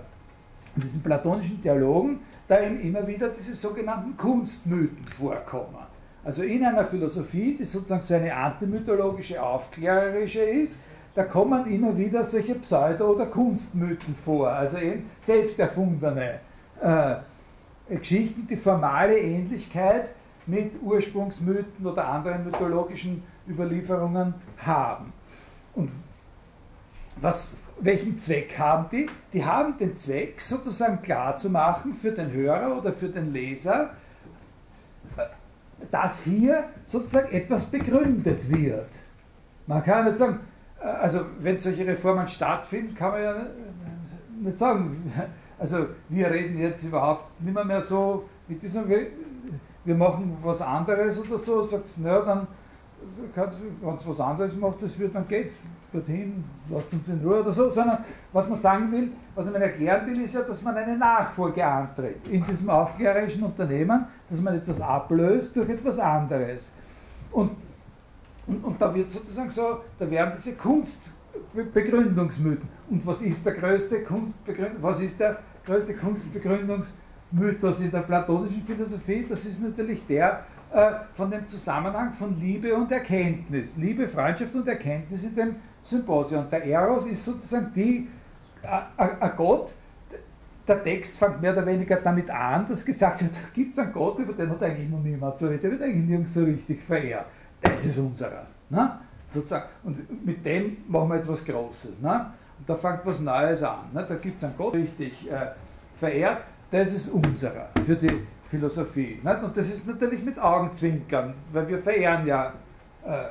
in 0.74 0.83
diesen 0.83 1.03
platonischen 1.03 1.61
Dialogen 1.61 2.20
da 2.49 2.61
eben 2.61 2.81
immer 2.81 3.07
wieder 3.07 3.28
diese 3.28 3.55
sogenannten 3.55 4.16
Kunstmythen 4.16 5.07
vorkommen. 5.07 5.78
Also 6.24 6.43
in 6.43 6.64
einer 6.64 6.85
Philosophie, 6.85 7.57
die 7.59 7.64
sozusagen 7.64 8.03
so 8.03 8.14
eine 8.14 8.35
antimythologische, 8.35 9.43
aufklärerische 9.43 10.43
ist, 10.43 10.78
da 11.15 11.25
kommen 11.25 11.67
immer 11.67 11.97
wieder 11.97 12.23
solche 12.25 12.55
Pseudo- 12.57 13.13
oder 13.15 13.27
Kunstmythen 13.27 14.15
vor, 14.15 14.51
also 14.51 14.79
eben 14.79 15.11
selbst 15.21 15.59
erfundene 15.59 16.41
äh, 16.81 17.17
Geschichten, 17.89 18.47
die 18.47 18.57
formale 18.57 19.19
Ähnlichkeit 19.19 20.11
mit 20.47 20.81
Ursprungsmythen 20.83 21.85
oder 21.85 22.07
anderen 22.07 22.45
mythologischen 22.45 23.23
Überlieferungen 23.49 24.35
haben. 24.59 25.13
Und 25.75 25.91
was, 27.17 27.57
welchen 27.81 28.19
Zweck 28.19 28.59
haben 28.59 28.87
die? 28.91 29.07
Die 29.33 29.45
haben 29.45 29.77
den 29.79 29.97
Zweck, 29.97 30.41
sozusagen 30.41 31.03
klarzumachen 31.03 31.93
für 31.93 32.13
den 32.13 32.33
Hörer 32.33 32.79
oder 32.79 32.93
für 32.93 33.09
den 33.09 33.33
Leser, 33.33 33.91
dass 35.91 36.23
hier 36.23 36.65
sozusagen 36.87 37.33
etwas 37.33 37.65
begründet 37.65 38.49
wird. 38.49 38.89
Man 39.67 39.83
kann 39.85 40.05
nicht 40.05 40.19
sagen, 40.19 40.41
äh, 40.41 40.49
also 40.81 41.20
wenn 41.41 41.59
solche 41.59 41.87
Reformen 41.87 42.26
stattfinden, 42.28 42.95
kann 42.95 43.12
man 43.12 43.22
ja 43.22 43.35
nicht 44.41 44.59
sagen, 44.59 45.12
also 45.59 45.87
wir 46.09 46.31
reden 46.31 46.59
jetzt 46.59 46.85
überhaupt 46.85 47.41
nicht 47.41 47.55
mehr, 47.55 47.64
mehr 47.64 47.83
so 47.83 48.28
mit 48.49 48.62
diesem, 48.62 48.89
wir 48.89 49.95
machen 49.95 50.37
was 50.43 50.62
anderes 50.62 51.20
oder 51.20 51.39
so, 51.39 51.62
sagt 51.62 51.85
es, 51.85 51.99
naja, 51.99 52.22
dann 52.22 52.47
wenn 53.35 53.95
es 53.95 54.07
was 54.07 54.20
anderes 54.20 54.57
macht, 54.57 54.83
das 54.83 54.99
wird, 54.99 55.14
dann 55.14 55.24
geht 55.24 55.53
dorthin, 55.93 56.45
lasst 56.68 56.93
uns 56.93 57.09
in 57.09 57.20
Ruhe 57.24 57.41
oder 57.41 57.53
so, 57.53 57.68
sondern 57.70 58.05
was 58.33 58.49
man 58.49 58.61
sagen 58.61 58.93
will, 58.93 59.11
was 59.35 59.51
man 59.51 59.62
erklären 59.62 60.07
will, 60.07 60.22
ist 60.22 60.35
ja, 60.35 60.43
dass 60.43 60.62
man 60.62 60.76
eine 60.76 60.97
Nachfolge 60.97 61.64
antritt 61.64 62.26
in 62.28 62.45
diesem 62.45 62.70
aufklärerischen 62.70 63.43
Unternehmen, 63.43 64.07
dass 64.28 64.41
man 64.41 64.55
etwas 64.55 64.81
ablöst 64.81 65.57
durch 65.57 65.68
etwas 65.68 65.99
anderes. 65.99 66.72
Und, 67.33 67.53
und, 68.51 68.64
und 68.64 68.80
da 68.80 68.94
wird 68.94 69.12
sozusagen 69.12 69.48
so, 69.48 69.80
da 69.98 70.11
werden 70.11 70.32
diese 70.36 70.57
Kunstbegründungsmythen. 70.57 72.68
Und 72.90 73.07
was 73.07 73.22
ist 73.22 73.46
der 73.46 73.55
größte 73.55 74.03
Kunstbegründung, 74.03 74.82
was 74.82 75.01
ist 75.01 75.18
der 75.20 75.38
größte 75.64 75.94
Kunstbegründungsmythos 75.94 77.80
in 77.80 77.92
der 77.92 78.01
platonischen 78.01 78.64
Philosophie? 78.64 79.24
Das 79.28 79.44
ist 79.44 79.62
natürlich 79.62 80.05
der, 80.07 80.44
äh, 80.72 80.90
von 81.14 81.30
dem 81.30 81.46
Zusammenhang 81.46 82.12
von 82.12 82.40
Liebe 82.40 82.74
und 82.74 82.90
Erkenntnis. 82.90 83.76
Liebe, 83.76 84.09
Freundschaft 84.09 84.57
und 84.57 84.66
Erkenntnis 84.66 85.22
in 85.24 85.36
dem 85.36 85.57
Symposion. 85.82 86.46
Der 86.51 86.64
Eros 86.64 87.07
ist 87.07 87.22
sozusagen 87.24 87.72
die, 87.74 88.09
ein 88.96 89.32
Gott, 89.36 89.72
der 90.66 90.82
Text 90.82 91.18
fängt 91.18 91.40
mehr 91.40 91.53
oder 91.53 91.64
weniger 91.66 91.96
damit 91.96 92.30
an, 92.30 92.66
dass 92.68 92.84
gesagt 92.84 93.22
wird, 93.22 93.32
da 93.32 93.38
gibt 93.53 93.72
es 93.72 93.78
einen 93.78 93.92
Gott, 93.92 94.18
über 94.18 94.32
den 94.32 94.51
hat 94.51 94.62
eigentlich 94.62 94.88
noch 94.88 95.03
niemand 95.03 95.38
so 95.38 95.46
richtig, 95.46 95.62
der 95.62 95.70
wird 95.72 95.82
eigentlich 95.82 96.09
nirgends 96.09 96.34
so 96.34 96.44
richtig 96.44 96.82
verehrt. 96.82 97.26
Das 97.61 97.85
ist 97.85 97.99
unserer. 97.99 98.47
Ne? 98.69 98.99
Sozusagen. 99.29 99.65
Und 99.85 100.27
mit 100.27 100.45
dem 100.45 100.79
machen 100.89 101.09
wir 101.09 101.17
jetzt 101.17 101.29
was 101.29 101.45
Großes. 101.45 102.01
Ne? 102.01 102.27
Und 102.59 102.69
da 102.69 102.75
fängt 102.77 103.01
was 103.05 103.21
Neues 103.21 103.63
an. 103.63 103.91
Ne? 103.93 104.05
Da 104.09 104.15
gibt 104.17 104.39
es 104.39 104.45
einen 104.45 104.57
Gott, 104.57 104.75
richtig 104.75 105.31
äh, 105.31 105.49
verehrt, 105.97 106.39
das 106.71 106.93
ist 106.93 107.11
unserer 107.11 107.69
für 107.85 107.97
die 107.97 108.27
Philosophie. 108.47 109.21
Nicht? 109.23 109.43
Und 109.43 109.57
das 109.57 109.69
ist 109.69 109.87
natürlich 109.87 110.23
mit 110.25 110.39
Augenzwinkern, 110.39 111.35
weil 111.53 111.69
wir 111.69 111.79
verehren 111.79 112.27
ja 112.27 112.53
äh, 113.05 113.25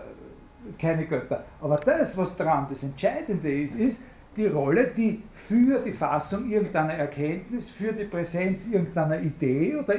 keine 0.80 1.06
Götter. 1.06 1.44
Aber 1.62 1.78
das, 1.78 2.18
was 2.18 2.36
dran 2.38 2.68
das 2.70 2.84
Entscheidende 2.84 3.52
ist, 3.52 3.76
ist 3.76 4.04
die 4.36 4.48
Rolle, 4.48 4.88
die 4.88 5.24
für 5.34 5.80
die 5.80 5.92
Fassung 5.92 6.50
irgendeiner 6.50 6.94
Erkenntnis, 6.94 7.70
für 7.70 7.92
die 7.92 8.06
Präsenz 8.06 8.68
irgendeiner 8.68 9.20
Idee 9.20 9.76
oder 9.76 9.96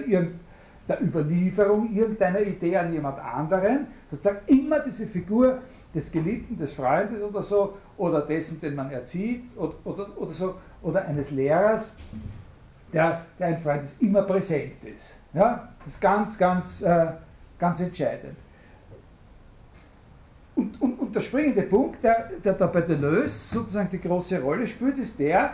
der 0.91 1.01
Überlieferung 1.01 1.95
irgendeiner 1.95 2.41
Idee 2.41 2.77
an 2.77 2.93
jemand 2.93 3.21
anderen, 3.21 3.87
sozusagen 4.11 4.41
immer 4.49 4.81
diese 4.81 5.07
Figur 5.07 5.59
des 5.95 6.11
Geliebten, 6.11 6.59
des 6.59 6.73
Freundes 6.73 7.23
oder 7.23 7.43
so, 7.45 7.79
oder 7.97 8.23
dessen, 8.23 8.61
den 8.61 8.75
man 8.75 8.91
erzieht, 8.91 9.57
oder, 9.57 9.75
oder, 9.85 10.19
oder 10.19 10.33
so, 10.33 10.55
oder 10.83 11.05
eines 11.05 11.31
Lehrers, 11.31 11.97
der, 12.93 13.25
der 13.39 13.47
ein 13.47 13.59
Freund 13.59 13.85
ist, 13.85 14.03
immer 14.03 14.23
präsent 14.23 14.85
ist. 14.85 15.17
Ja? 15.33 15.69
Das 15.79 15.95
ist 15.95 16.01
ganz, 16.01 16.37
ganz, 16.37 16.83
äh, 16.83 17.07
ganz 17.57 17.81
entscheidend. 17.81 18.37
Und, 20.57 20.83
und, 20.83 20.99
und, 20.99 21.15
der 21.15 21.21
springende 21.21 21.63
Punkt, 21.63 22.03
der, 22.03 22.31
der 22.45 22.55
da 22.55 22.67
bei 22.67 22.81
Deleuze 22.81 23.55
sozusagen 23.55 23.89
die 23.91 24.01
große 24.01 24.43
Rolle 24.43 24.67
spielt, 24.67 24.99
ist 24.99 25.21
der, 25.21 25.51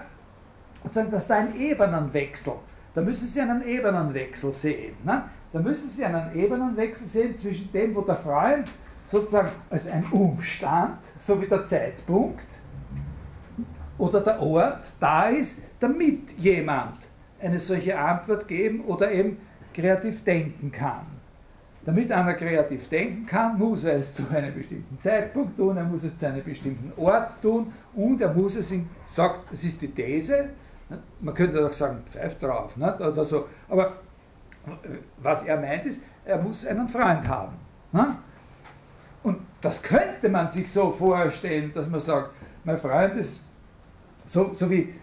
dass 1.11 1.27
da 1.27 1.35
ein 1.35 1.55
Ebenenwechsel, 1.61 2.55
da 2.97 3.03
müssen 3.03 3.29
Sie 3.29 3.43
einen 3.43 3.63
Ebenenwechsel 3.63 4.53
sehen. 4.53 4.97
Ne? 5.05 5.23
Da 5.53 5.61
müssen 5.61 5.91
Sie 5.91 6.03
einen 6.03 6.35
Ebenenwechsel 6.35 7.07
sehen 7.07 7.37
zwischen 7.37 7.71
dem, 7.71 7.95
wo 7.95 8.01
der 8.01 8.17
Freund 8.17 8.71
sozusagen 9.07 9.51
als 9.69 9.87
ein 9.89 10.07
Umstand, 10.11 10.97
so 11.19 11.41
wie 11.41 11.47
der 11.47 11.67
Zeitpunkt 11.67 12.47
oder 13.99 14.21
der 14.23 14.41
Ort 14.41 14.87
da 14.99 15.29
ist, 15.29 15.61
damit 15.79 16.33
jemand 16.39 16.97
eine 17.39 17.59
solche 17.59 17.99
Antwort 17.99 18.49
geben 18.49 18.81
oder 18.87 19.13
eben 19.13 19.37
kreativ 19.75 20.25
denken 20.25 20.73
kann. 20.73 21.07
Damit 21.85 22.11
einer 22.11 22.33
kreativ 22.33 22.89
denken 22.89 23.27
kann, 23.27 23.59
muss 23.59 23.85
er 23.85 23.97
es 23.97 24.15
zu 24.15 24.23
einem 24.31 24.55
bestimmten 24.55 24.99
Zeitpunkt 24.99 25.59
tun, 25.59 25.77
er 25.77 25.85
muss 25.85 26.03
es 26.03 26.17
zu 26.17 26.27
einem 26.29 26.43
bestimmten 26.43 26.91
Ort 26.97 27.43
tun 27.43 27.71
und 27.95 28.23
er 28.23 28.33
muss 28.33 28.57
es, 28.57 28.73
in, 28.73 28.89
sagt, 29.07 29.53
es 29.53 29.65
ist 29.65 29.83
die 29.83 29.89
These, 29.89 30.49
man 31.21 31.35
könnte 31.35 31.67
auch 31.67 31.73
sagen, 31.73 32.03
pfeift 32.07 32.43
drauf, 32.43 32.77
nicht? 32.77 33.01
oder 33.01 33.25
so, 33.25 33.47
aber 33.69 33.95
was 35.19 35.45
er 35.45 35.61
meint 35.61 35.85
ist, 35.87 36.03
er 36.25 36.39
muss 36.39 36.67
einen 36.67 36.89
Freund 36.89 37.27
haben. 37.27 37.57
Und 39.23 39.39
das 39.61 39.83
könnte 39.83 40.29
man 40.29 40.51
sich 40.51 40.71
so 40.71 40.91
vorstellen, 40.91 41.73
dass 41.75 41.89
man 41.89 42.01
sagt, 42.01 42.31
mein 42.65 42.79
Freund 42.79 43.15
ist 43.17 43.43
so, 44.25 44.53
so 44.53 44.71
wie 44.71 44.95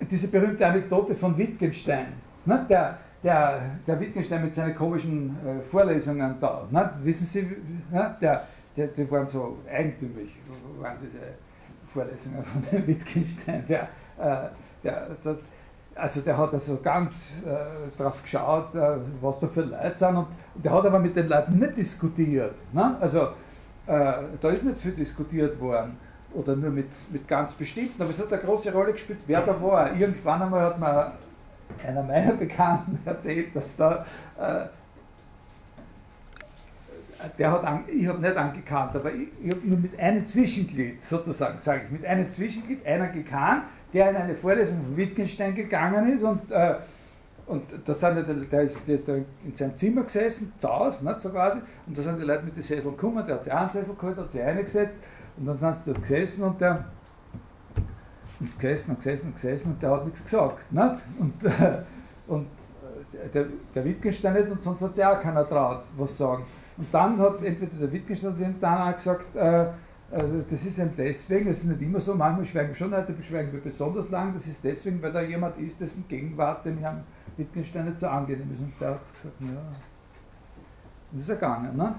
diese 0.00 0.28
berühmte 0.28 0.66
Anekdote 0.66 1.14
von 1.14 1.36
Wittgenstein, 1.38 2.12
ne? 2.44 2.66
der, 2.68 2.98
der, 3.22 3.60
der 3.86 4.00
Wittgenstein 4.00 4.42
mit 4.42 4.54
seinen 4.54 4.74
komischen 4.74 5.36
äh, 5.46 5.62
Vorlesungen 5.62 6.34
da, 6.40 6.66
ne? 6.70 6.90
wissen 7.04 7.24
Sie, 7.24 7.42
ne? 7.90 8.16
der, 8.20 8.46
der, 8.76 8.88
die 8.88 9.08
waren 9.10 9.26
so 9.26 9.58
eigentümlich, 9.70 10.32
waren 10.80 10.96
diese 11.02 11.18
Vorlesungen 11.86 12.44
von 12.44 12.62
Wittgenstein, 12.86 13.64
der, 13.68 13.88
äh, 14.18 14.48
der, 14.84 15.08
der 15.24 15.36
also 15.94 16.20
der 16.22 16.36
hat 16.38 16.52
also 16.52 16.78
ganz 16.82 17.42
äh, 17.44 17.50
darauf 17.96 18.22
geschaut, 18.22 18.74
äh, 18.74 18.96
was 19.20 19.40
da 19.40 19.46
für 19.46 19.62
Leute 19.62 19.96
sind 19.96 20.08
und, 20.16 20.26
und, 20.54 20.64
der 20.64 20.72
hat 20.72 20.86
aber 20.86 20.98
mit 20.98 21.14
den 21.16 21.28
Leuten 21.28 21.58
nicht 21.58 21.76
diskutiert. 21.76 22.54
Ne? 22.72 22.96
Also 23.00 23.28
äh, 23.86 24.12
da 24.40 24.50
ist 24.50 24.64
nicht 24.64 24.78
viel 24.78 24.92
diskutiert 24.92 25.58
worden 25.60 25.96
oder 26.32 26.56
nur 26.56 26.70
mit, 26.70 26.88
mit 27.10 27.28
ganz 27.28 27.52
bestimmten, 27.54 28.00
aber 28.00 28.10
es 28.10 28.18
hat 28.18 28.32
eine 28.32 28.42
große 28.42 28.72
Rolle 28.72 28.92
gespielt, 28.92 29.20
wer 29.26 29.42
da 29.42 29.60
war. 29.60 29.94
Irgendwann 29.94 30.42
einmal 30.42 30.62
hat 30.62 30.80
mir 30.80 31.12
einer 31.86 32.02
meiner 32.02 32.32
Bekannten 32.34 32.98
erzählt, 33.04 33.54
dass 33.54 33.76
da, 33.76 34.06
äh, 34.40 34.64
der 37.38 37.52
hat, 37.52 37.64
an, 37.64 37.84
ich 37.86 38.08
habe 38.08 38.20
nicht 38.20 38.36
angekannt, 38.36 38.96
aber 38.96 39.12
ich, 39.12 39.28
ich 39.40 39.50
habe 39.50 39.60
nur 39.64 39.78
mit 39.78 39.98
einem 39.98 40.26
Zwischenglied 40.26 41.02
sozusagen, 41.02 41.60
sage 41.60 41.82
ich, 41.84 41.90
mit 41.92 42.04
einem 42.04 42.28
Zwischenglied 42.28 42.84
einer 42.84 43.08
gekannt, 43.08 43.64
der 43.92 44.10
in 44.10 44.16
eine 44.16 44.34
Vorlesung 44.34 44.82
von 44.84 44.96
Wittgenstein 44.96 45.54
gegangen 45.54 46.12
ist 46.12 46.22
und 46.22 46.50
äh, 46.50 46.74
und 47.44 47.64
da 47.84 47.92
sind 47.92 48.24
der, 48.52 48.62
ist, 48.62 48.78
der 48.86 48.94
ist 48.94 49.08
da 49.08 49.14
in 49.14 49.54
seinem 49.54 49.76
Zimmer 49.76 50.04
gesessen, 50.04 50.52
zu 50.58 50.68
Hause, 50.68 51.04
nicht 51.04 51.20
so 51.20 51.30
quasi, 51.30 51.58
und 51.86 51.98
da 51.98 52.00
sind 52.00 52.18
die 52.20 52.24
Leute 52.24 52.44
mit 52.44 52.54
den 52.54 52.62
Sesseln 52.62 52.96
gekommen, 52.96 53.24
der 53.26 53.34
hat 53.34 53.44
sich 53.44 53.52
einen 53.52 53.68
Sessel 53.68 53.94
geholt, 53.96 54.16
hat 54.16 54.30
sich 54.30 54.40
eingesetzt 54.40 55.00
und 55.36 55.46
dann 55.46 55.58
sind 55.58 55.74
sie 55.74 55.82
dort 55.86 56.02
gesessen 56.02 56.44
und 56.44 56.60
der 56.60 56.84
und 58.42 58.58
gesessen 58.58 58.90
und 58.90 58.98
gesessen 58.98 59.26
und 59.26 59.34
gesessen 59.36 59.72
und 59.72 59.82
der 59.82 59.90
hat 59.90 60.04
nichts 60.04 60.24
gesagt. 60.24 60.72
Nicht? 60.72 61.02
Und, 61.18 61.44
äh, 61.44 61.82
und 62.26 62.46
äh, 63.12 63.28
der, 63.32 63.46
der 63.74 63.84
Wittgenstein 63.84 64.34
nicht 64.34 64.50
und 64.50 64.62
sonst 64.62 64.82
hat 64.82 64.94
sich 64.94 65.04
auch 65.04 65.20
keiner 65.20 65.48
traut, 65.48 65.82
was 65.96 66.18
sagen. 66.18 66.44
Und 66.76 66.92
dann 66.92 67.18
hat 67.18 67.42
entweder 67.42 67.76
der 67.80 67.92
Wittgenstein 67.92 68.34
oder 68.34 68.50
dann 68.60 68.88
auch 68.88 68.96
gesagt, 68.96 69.36
äh, 69.36 69.66
äh, 70.12 70.22
das 70.48 70.64
ist 70.64 70.78
eben 70.78 70.92
deswegen, 70.96 71.48
das 71.48 71.58
ist 71.58 71.64
nicht 71.64 71.82
immer 71.82 72.00
so, 72.00 72.14
manchmal 72.14 72.46
schweigen 72.46 72.68
wir 72.68 72.74
schon, 72.74 72.94
heute 72.94 73.12
beschweigen 73.12 73.52
wir 73.52 73.60
besonders 73.60 74.10
lang, 74.10 74.32
das 74.34 74.46
ist 74.46 74.62
deswegen, 74.62 75.00
weil 75.02 75.12
da 75.12 75.22
jemand 75.22 75.58
ist, 75.58 75.80
dessen 75.80 76.06
Gegenwart 76.08 76.64
dem 76.66 76.78
Herrn 76.78 77.02
Wittgenstein 77.36 77.86
nicht 77.86 77.98
so 77.98 78.08
angenehm 78.08 78.50
ist. 78.52 78.60
Und 78.60 78.74
der 78.80 78.90
hat 78.90 79.12
gesagt, 79.12 79.34
ja, 79.40 79.46
das 81.12 81.22
ist 81.22 81.28
ja 81.28 81.34
gegangen. 81.34 81.76
Ne? 81.76 81.94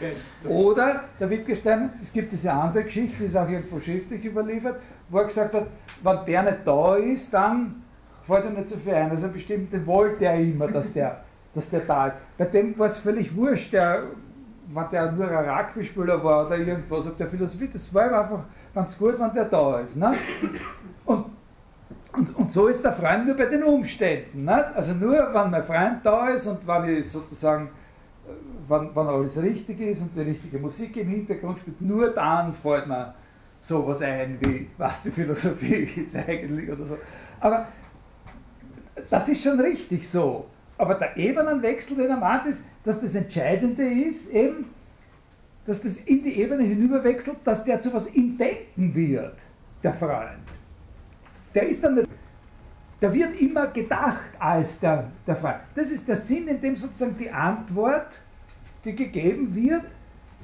äh, 0.00 0.48
oder 0.48 1.04
der 1.18 1.30
Wittgenstein, 1.30 1.90
es 2.02 2.12
gibt 2.12 2.32
diese 2.32 2.52
andere 2.52 2.84
Geschichte, 2.84 3.18
die 3.20 3.24
ist 3.24 3.36
auch 3.36 3.48
irgendwo 3.48 3.80
schriftlich 3.80 4.24
überliefert, 4.24 4.80
wo 5.08 5.18
er 5.18 5.24
gesagt 5.24 5.54
hat, 5.54 5.66
wenn 6.02 6.24
der 6.26 6.42
nicht 6.42 6.58
da 6.64 6.96
ist, 6.96 7.32
dann 7.32 7.82
fällt 8.22 8.44
ihm 8.46 8.54
nicht 8.54 8.68
so 8.68 8.76
viel 8.76 8.94
ein. 8.94 9.10
Also 9.10 9.28
bestimmt, 9.28 9.72
den 9.72 9.86
wollte 9.86 10.24
er 10.24 10.38
immer, 10.40 10.68
dass 10.68 10.92
der, 10.92 11.22
dass 11.54 11.70
der 11.70 11.80
da 11.80 12.08
ist. 12.08 12.16
Bei 12.38 12.44
dem 12.44 12.78
war 12.78 12.86
es 12.86 12.98
völlig 12.98 13.34
wurscht, 13.34 13.72
der, 13.72 14.04
wenn 14.68 14.90
der 14.90 15.12
nur 15.12 15.28
ein 15.30 15.48
Rugby-Spieler 15.48 16.22
war 16.22 16.46
oder 16.46 16.58
irgendwas, 16.58 17.06
ob 17.06 17.16
der 17.16 17.28
Philosophie, 17.28 17.68
das 17.72 17.92
war 17.94 18.06
ihm 18.08 18.14
einfach 18.14 18.44
ganz 18.74 18.98
gut, 18.98 19.18
wenn 19.18 19.32
der 19.32 19.44
da 19.44 19.80
ist. 19.80 19.96
Ne? 19.96 20.12
Und 21.04 21.26
und, 22.16 22.34
und 22.34 22.50
so 22.50 22.66
ist 22.66 22.82
der 22.82 22.94
Freund 22.94 23.26
nur 23.26 23.36
bei 23.36 23.44
den 23.44 23.62
Umständen. 23.62 24.44
Nicht? 24.44 24.64
Also 24.74 24.94
nur, 24.94 25.12
wenn 25.12 25.50
mein 25.50 25.62
Freund 25.62 25.98
da 26.02 26.28
ist 26.28 26.46
und 26.46 26.66
wenn 26.66 26.96
ich 26.96 27.10
sozusagen, 27.10 27.68
wann, 28.66 28.90
wann 28.94 29.06
alles 29.06 29.40
richtig 29.42 29.80
ist 29.80 30.00
und 30.00 30.16
die 30.16 30.22
richtige 30.22 30.58
Musik 30.58 30.96
im 30.96 31.08
Hintergrund 31.08 31.58
spielt, 31.58 31.80
nur 31.82 32.08
dann 32.08 32.54
fällt 32.54 32.86
mir 32.86 33.14
sowas 33.60 34.00
ein 34.00 34.38
wie, 34.40 34.70
was 34.78 35.02
die 35.02 35.10
Philosophie 35.10 35.90
ist 36.06 36.16
eigentlich 36.16 36.70
oder 36.70 36.86
so. 36.86 36.96
Aber 37.38 37.68
das 39.10 39.28
ist 39.28 39.42
schon 39.42 39.60
richtig 39.60 40.08
so. 40.08 40.46
Aber 40.78 40.94
der 40.94 41.16
Ebenenwechsel, 41.16 41.96
den 41.96 42.10
er 42.10 42.16
meint, 42.16 42.46
ist, 42.46 42.64
dass 42.84 43.00
das 43.00 43.14
Entscheidende 43.14 43.84
ist, 43.86 44.30
eben, 44.32 44.66
dass 45.64 45.82
das 45.82 45.98
in 45.98 46.22
die 46.22 46.38
Ebene 46.40 46.62
hinüberwechselt, 46.62 47.38
dass 47.44 47.64
der 47.64 47.80
zu 47.80 47.92
was 47.92 48.08
im 48.08 48.36
Denken 48.36 48.94
wird, 48.94 49.36
der 49.82 49.94
Freund. 49.94 50.38
Der 51.54 51.68
ist 51.68 51.82
dann 51.82 51.94
nicht, 51.94 52.08
der 53.00 53.12
wird 53.12 53.40
immer 53.40 53.66
gedacht 53.68 54.30
als 54.38 54.78
der, 54.80 55.10
der 55.26 55.36
Freund. 55.36 55.60
Das 55.74 55.90
ist 55.90 56.06
der 56.06 56.16
Sinn, 56.16 56.48
in 56.48 56.60
dem 56.60 56.76
sozusagen 56.76 57.16
die 57.18 57.30
Antwort, 57.30 58.20
die 58.84 58.94
gegeben 58.94 59.54
wird, 59.54 59.84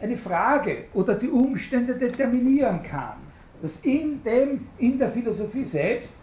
eine 0.01 0.16
Frage 0.16 0.87
oder 0.95 1.14
die 1.14 1.28
Umstände 1.28 1.95
determinieren 1.95 2.83
kann. 2.83 3.16
Dass 3.61 3.85
in, 3.85 4.22
dem, 4.24 4.66
in 4.78 4.99
der 4.99 5.11
Philosophie 5.11 5.64
selbst 5.64 6.14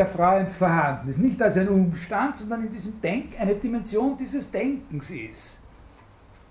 der 0.00 0.06
Freund 0.06 0.50
vorhanden 0.50 1.10
ist. 1.10 1.18
Nicht 1.18 1.42
als 1.42 1.58
ein 1.58 1.68
Umstand, 1.68 2.34
sondern 2.34 2.62
in 2.62 2.72
diesem 2.72 3.02
Denk 3.02 3.38
eine 3.38 3.54
Dimension 3.54 4.16
dieses 4.16 4.50
Denkens 4.50 5.10
ist. 5.10 5.60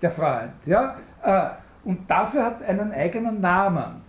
Der 0.00 0.12
Freund. 0.12 0.52
Ja? 0.66 0.96
Äh, 1.20 1.50
und 1.82 2.08
dafür 2.08 2.44
hat 2.44 2.62
einen 2.62 2.92
eigenen 2.92 3.40
Namen, 3.40 4.02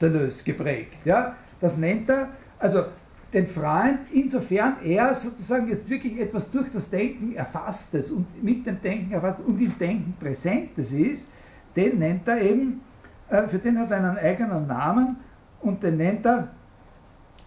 Deleuze, 0.00 0.42
geprägt. 0.42 1.06
Ja? 1.06 1.36
Das 1.60 1.76
nennt 1.76 2.08
er, 2.08 2.30
also 2.58 2.86
den 3.32 3.46
Freund, 3.46 4.00
insofern 4.12 4.78
er 4.82 5.14
sozusagen 5.14 5.68
jetzt 5.68 5.88
wirklich 5.88 6.18
etwas 6.18 6.50
durch 6.50 6.72
das 6.72 6.90
Denken 6.90 7.36
erfasstes 7.36 8.10
und 8.10 8.42
mit 8.42 8.66
dem 8.66 8.82
Denken 8.82 9.12
erfasstes 9.12 9.46
und 9.46 9.60
im 9.60 9.78
Denken 9.78 10.16
präsentes 10.18 10.90
ist, 10.90 11.28
den 11.76 12.00
nennt 12.00 12.26
er 12.26 12.40
eben, 12.40 12.80
äh, 13.28 13.46
für 13.46 13.60
den 13.60 13.78
hat 13.78 13.92
er 13.92 13.98
einen 13.98 14.18
eigenen 14.18 14.66
Namen 14.66 15.18
und 15.60 15.80
den 15.84 15.98
nennt 15.98 16.26
er 16.26 16.48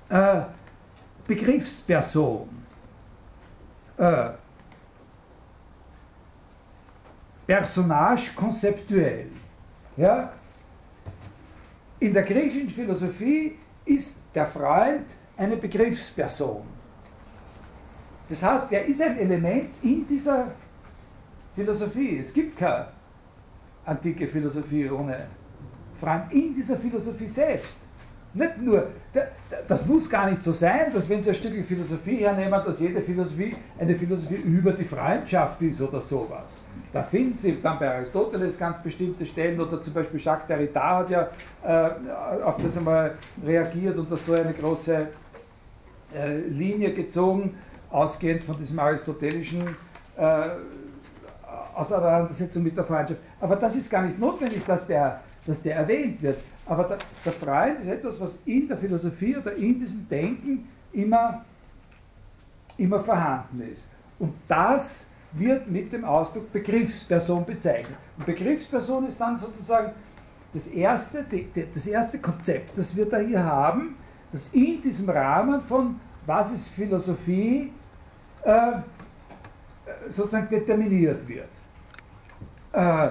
äh, 0.07 0.43
Begriffsperson. 1.27 2.49
Äh, 3.97 4.29
Personage 7.45 8.31
konzeptuell. 8.35 9.27
Ja? 9.97 10.33
In 11.99 12.13
der 12.13 12.23
griechischen 12.23 12.69
Philosophie 12.69 13.57
ist 13.85 14.23
der 14.33 14.47
Freund 14.47 15.05
eine 15.37 15.57
Begriffsperson. 15.57 16.63
Das 18.29 18.41
heißt, 18.41 18.71
er 18.71 18.85
ist 18.85 19.01
ein 19.01 19.17
Element 19.17 19.69
in 19.83 20.05
dieser 20.07 20.51
Philosophie. 21.55 22.19
Es 22.19 22.33
gibt 22.33 22.57
keine 22.57 22.87
antike 23.85 24.27
Philosophie 24.27 24.89
ohne 24.89 25.27
Freund 25.99 26.31
in 26.31 26.55
dieser 26.55 26.77
Philosophie 26.77 27.27
selbst. 27.27 27.77
Nicht 28.33 28.57
nur, 28.59 28.87
das 29.67 29.85
muss 29.85 30.09
gar 30.09 30.29
nicht 30.29 30.41
so 30.41 30.51
sein, 30.51 30.91
dass 30.93 31.07
wenn 31.07 31.21
Sie 31.21 31.29
ein 31.29 31.35
Stück 31.35 31.65
Philosophie 31.65 32.17
hernehmen, 32.17 32.59
dass 32.65 32.79
jede 32.79 33.01
Philosophie 33.01 33.55
eine 33.77 33.95
Philosophie 33.95 34.35
über 34.35 34.71
die 34.71 34.85
Freundschaft 34.85 35.61
ist 35.61 35.81
oder 35.81 36.01
sowas. 36.01 36.57
Da 36.91 37.03
finden 37.03 37.37
Sie 37.37 37.59
dann 37.61 37.77
bei 37.77 37.93
Aristoteles 37.93 38.57
ganz 38.57 38.81
bestimmte 38.81 39.25
Stellen 39.25 39.59
oder 39.59 39.81
zum 39.81 39.93
Beispiel 39.93 40.19
Jacques 40.19 40.47
Derrida 40.47 40.97
hat 40.97 41.09
ja 41.09 41.29
äh, 41.63 42.43
auf 42.43 42.57
das 42.61 42.77
einmal 42.77 43.15
reagiert 43.45 43.97
und 43.97 44.11
das 44.11 44.25
so 44.25 44.33
eine 44.33 44.53
große 44.53 45.07
äh, 46.15 46.37
Linie 46.47 46.93
gezogen, 46.93 47.55
ausgehend 47.91 48.43
von 48.43 48.57
diesem 48.57 48.79
aristotelischen 48.79 49.63
äh, 50.17 50.43
Auseinandersetzung 51.75 52.63
mit 52.63 52.75
der 52.77 52.83
Freundschaft. 52.83 53.19
Aber 53.39 53.55
das 53.55 53.75
ist 53.75 53.89
gar 53.89 54.03
nicht 54.03 54.19
notwendig, 54.19 54.63
dass 54.65 54.87
der 54.87 55.21
dass 55.45 55.61
der 55.61 55.75
erwähnt 55.75 56.21
wird. 56.21 56.39
Aber 56.65 56.83
der, 56.85 56.97
der 57.25 57.33
Freund 57.33 57.79
ist 57.79 57.87
etwas, 57.87 58.19
was 58.21 58.39
in 58.45 58.67
der 58.67 58.77
Philosophie 58.77 59.35
oder 59.37 59.55
in 59.55 59.79
diesem 59.79 60.07
Denken 60.07 60.67
immer, 60.93 61.43
immer 62.77 62.99
vorhanden 62.99 63.61
ist. 63.61 63.87
Und 64.19 64.33
das 64.47 65.07
wird 65.33 65.69
mit 65.69 65.91
dem 65.91 66.05
Ausdruck 66.05 66.51
Begriffsperson 66.53 67.45
bezeichnet. 67.45 67.97
Und 68.17 68.25
Begriffsperson 68.25 69.07
ist 69.07 69.19
dann 69.19 69.37
sozusagen 69.37 69.91
das 70.53 70.67
erste, 70.67 71.23
die, 71.23 71.45
die, 71.45 71.65
das 71.73 71.87
erste 71.87 72.19
Konzept, 72.19 72.77
das 72.77 72.95
wir 72.95 73.07
da 73.07 73.17
hier 73.17 73.43
haben, 73.43 73.95
das 74.31 74.53
in 74.53 74.81
diesem 74.81 75.09
Rahmen 75.09 75.61
von 75.61 75.99
was 76.25 76.51
ist 76.51 76.69
Philosophie 76.69 77.71
äh, 78.43 78.71
sozusagen 80.09 80.47
determiniert 80.49 81.27
wird. 81.27 81.49
Äh, 82.71 83.09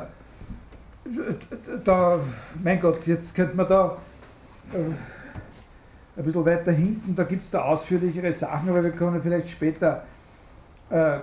da, 1.84 2.20
mein 2.62 2.80
Gott, 2.80 3.06
jetzt 3.06 3.34
könnte 3.34 3.56
man 3.56 3.68
da 3.68 3.98
äh, 4.72 6.18
ein 6.18 6.24
bisschen 6.24 6.44
weiter 6.44 6.72
hinten, 6.72 7.14
da 7.14 7.24
gibt 7.24 7.44
es 7.44 7.50
da 7.50 7.62
ausführlichere 7.62 8.32
Sachen, 8.32 8.68
aber 8.68 8.84
wir 8.84 8.92
können 8.92 9.20
vielleicht 9.22 9.50
später 9.50 10.04
äh, 10.90 11.16
äh, 11.16 11.20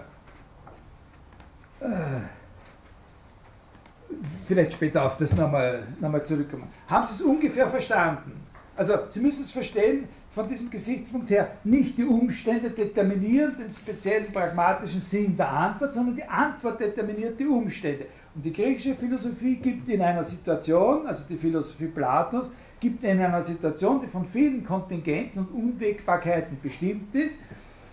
vielleicht 4.46 4.74
später 4.74 5.06
auf 5.06 5.18
das 5.18 5.36
nochmal 5.36 5.84
noch 6.00 6.10
mal 6.10 6.24
zurückkommen. 6.24 6.68
Haben 6.90 7.06
Sie 7.06 7.14
es 7.14 7.22
ungefähr 7.22 7.68
verstanden? 7.68 8.44
Also 8.76 8.94
Sie 9.10 9.20
müssen 9.22 9.44
es 9.44 9.52
verstehen, 9.52 10.08
von 10.32 10.48
diesem 10.48 10.70
Gesichtspunkt 10.70 11.30
her 11.30 11.52
nicht 11.64 11.98
die 11.98 12.06
Umstände 12.06 12.70
determinieren 12.70 13.56
den 13.58 13.72
speziellen 13.72 14.32
pragmatischen 14.32 15.02
Sinn 15.02 15.36
der 15.36 15.50
Antwort, 15.50 15.94
sondern 15.94 16.16
die 16.16 16.24
Antwort 16.24 16.80
determiniert 16.80 17.40
die 17.40 17.48
Umstände. 17.48 18.06
Und 18.40 18.46
die 18.46 18.54
griechische 18.54 18.96
Philosophie 18.96 19.58
gibt 19.58 19.90
in 19.90 20.02
einer 20.02 20.24
Situation, 20.24 21.06
also 21.06 21.26
die 21.28 21.36
Philosophie 21.36 21.88
Platos, 21.88 22.50
gibt 22.80 23.04
in 23.04 23.20
einer 23.20 23.44
Situation, 23.44 24.00
die 24.02 24.08
von 24.08 24.26
vielen 24.26 24.66
Kontingenzen 24.66 25.46
und 25.46 25.74
Unwägbarkeiten 25.74 26.58
bestimmt 26.64 27.14
ist, 27.14 27.42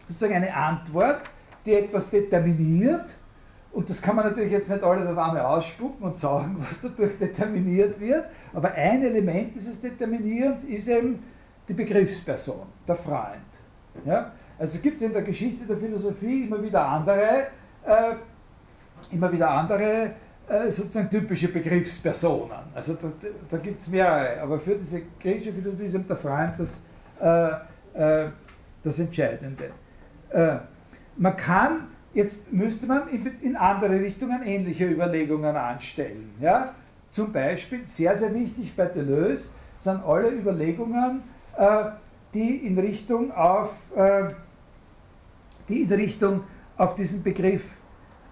sozusagen 0.06 0.36
eine 0.36 0.54
Antwort, 0.54 1.22
die 1.64 1.72
etwas 1.72 2.10
determiniert. 2.10 3.16
Und 3.72 3.90
das 3.90 4.00
kann 4.00 4.14
man 4.14 4.24
natürlich 4.24 4.52
jetzt 4.52 4.70
nicht 4.70 4.84
alles 4.84 5.08
auf 5.08 5.18
einmal 5.18 5.40
ausspucken 5.40 6.06
und 6.06 6.16
sagen, 6.16 6.58
was 6.70 6.80
dadurch 6.80 7.18
determiniert 7.18 7.98
wird. 7.98 8.26
Aber 8.54 8.70
ein 8.70 9.02
Element 9.02 9.52
dieses 9.52 9.80
Determinierens 9.80 10.62
ist 10.62 10.86
eben 10.86 11.24
die 11.66 11.74
Begriffsperson, 11.74 12.66
der 12.86 12.94
Freund. 12.94 13.50
Ja? 14.04 14.30
Also 14.60 14.78
gibt 14.78 14.98
es 14.98 15.08
in 15.08 15.12
der 15.12 15.22
Geschichte 15.22 15.66
der 15.66 15.76
Philosophie 15.76 16.44
immer 16.44 16.62
wieder 16.62 16.86
andere, 16.86 17.48
äh, 17.84 18.14
immer 19.10 19.32
wieder 19.32 19.50
andere 19.50 20.12
sozusagen 20.68 21.10
typische 21.10 21.48
Begriffspersonen. 21.48 22.58
Also 22.74 22.94
da, 22.94 23.08
da 23.50 23.56
gibt 23.58 23.80
es 23.80 23.88
mehrere, 23.88 24.40
aber 24.40 24.60
für 24.60 24.76
diese 24.76 25.02
griechische 25.20 25.52
Philosophie 25.52 25.84
ist 25.84 26.08
der 26.08 26.16
Freund 26.16 26.52
das, 26.58 26.82
äh, 27.20 28.24
äh, 28.24 28.30
das 28.84 28.98
Entscheidende. 29.00 29.70
Äh, 30.30 30.56
man 31.16 31.36
kann, 31.36 31.88
jetzt 32.14 32.52
müsste 32.52 32.86
man 32.86 33.08
in, 33.08 33.26
in, 33.40 33.56
andere 33.56 33.98
Richtungen 33.98 34.42
ähnliche 34.44 34.86
Überlegungen 34.86 35.56
anstellen. 35.56 36.32
Ja? 36.40 36.74
Zum 37.10 37.32
Beispiel, 37.32 37.84
sehr, 37.84 38.16
sehr 38.16 38.32
wichtig 38.32 38.76
bei 38.76 38.86
Deleuze, 38.86 39.50
sind 39.78 40.04
alle 40.04 40.30
Überlegungen, 40.30 41.22
äh, 41.56 41.84
die 42.34 42.66
in 42.66 42.78
Richtung 42.78 43.32
auf, 43.32 43.70
die 45.68 45.82
in 45.82 45.92
Richtung 45.92 46.42
auf 46.76 46.94
diesen 46.94 47.22
Begriff 47.22 47.70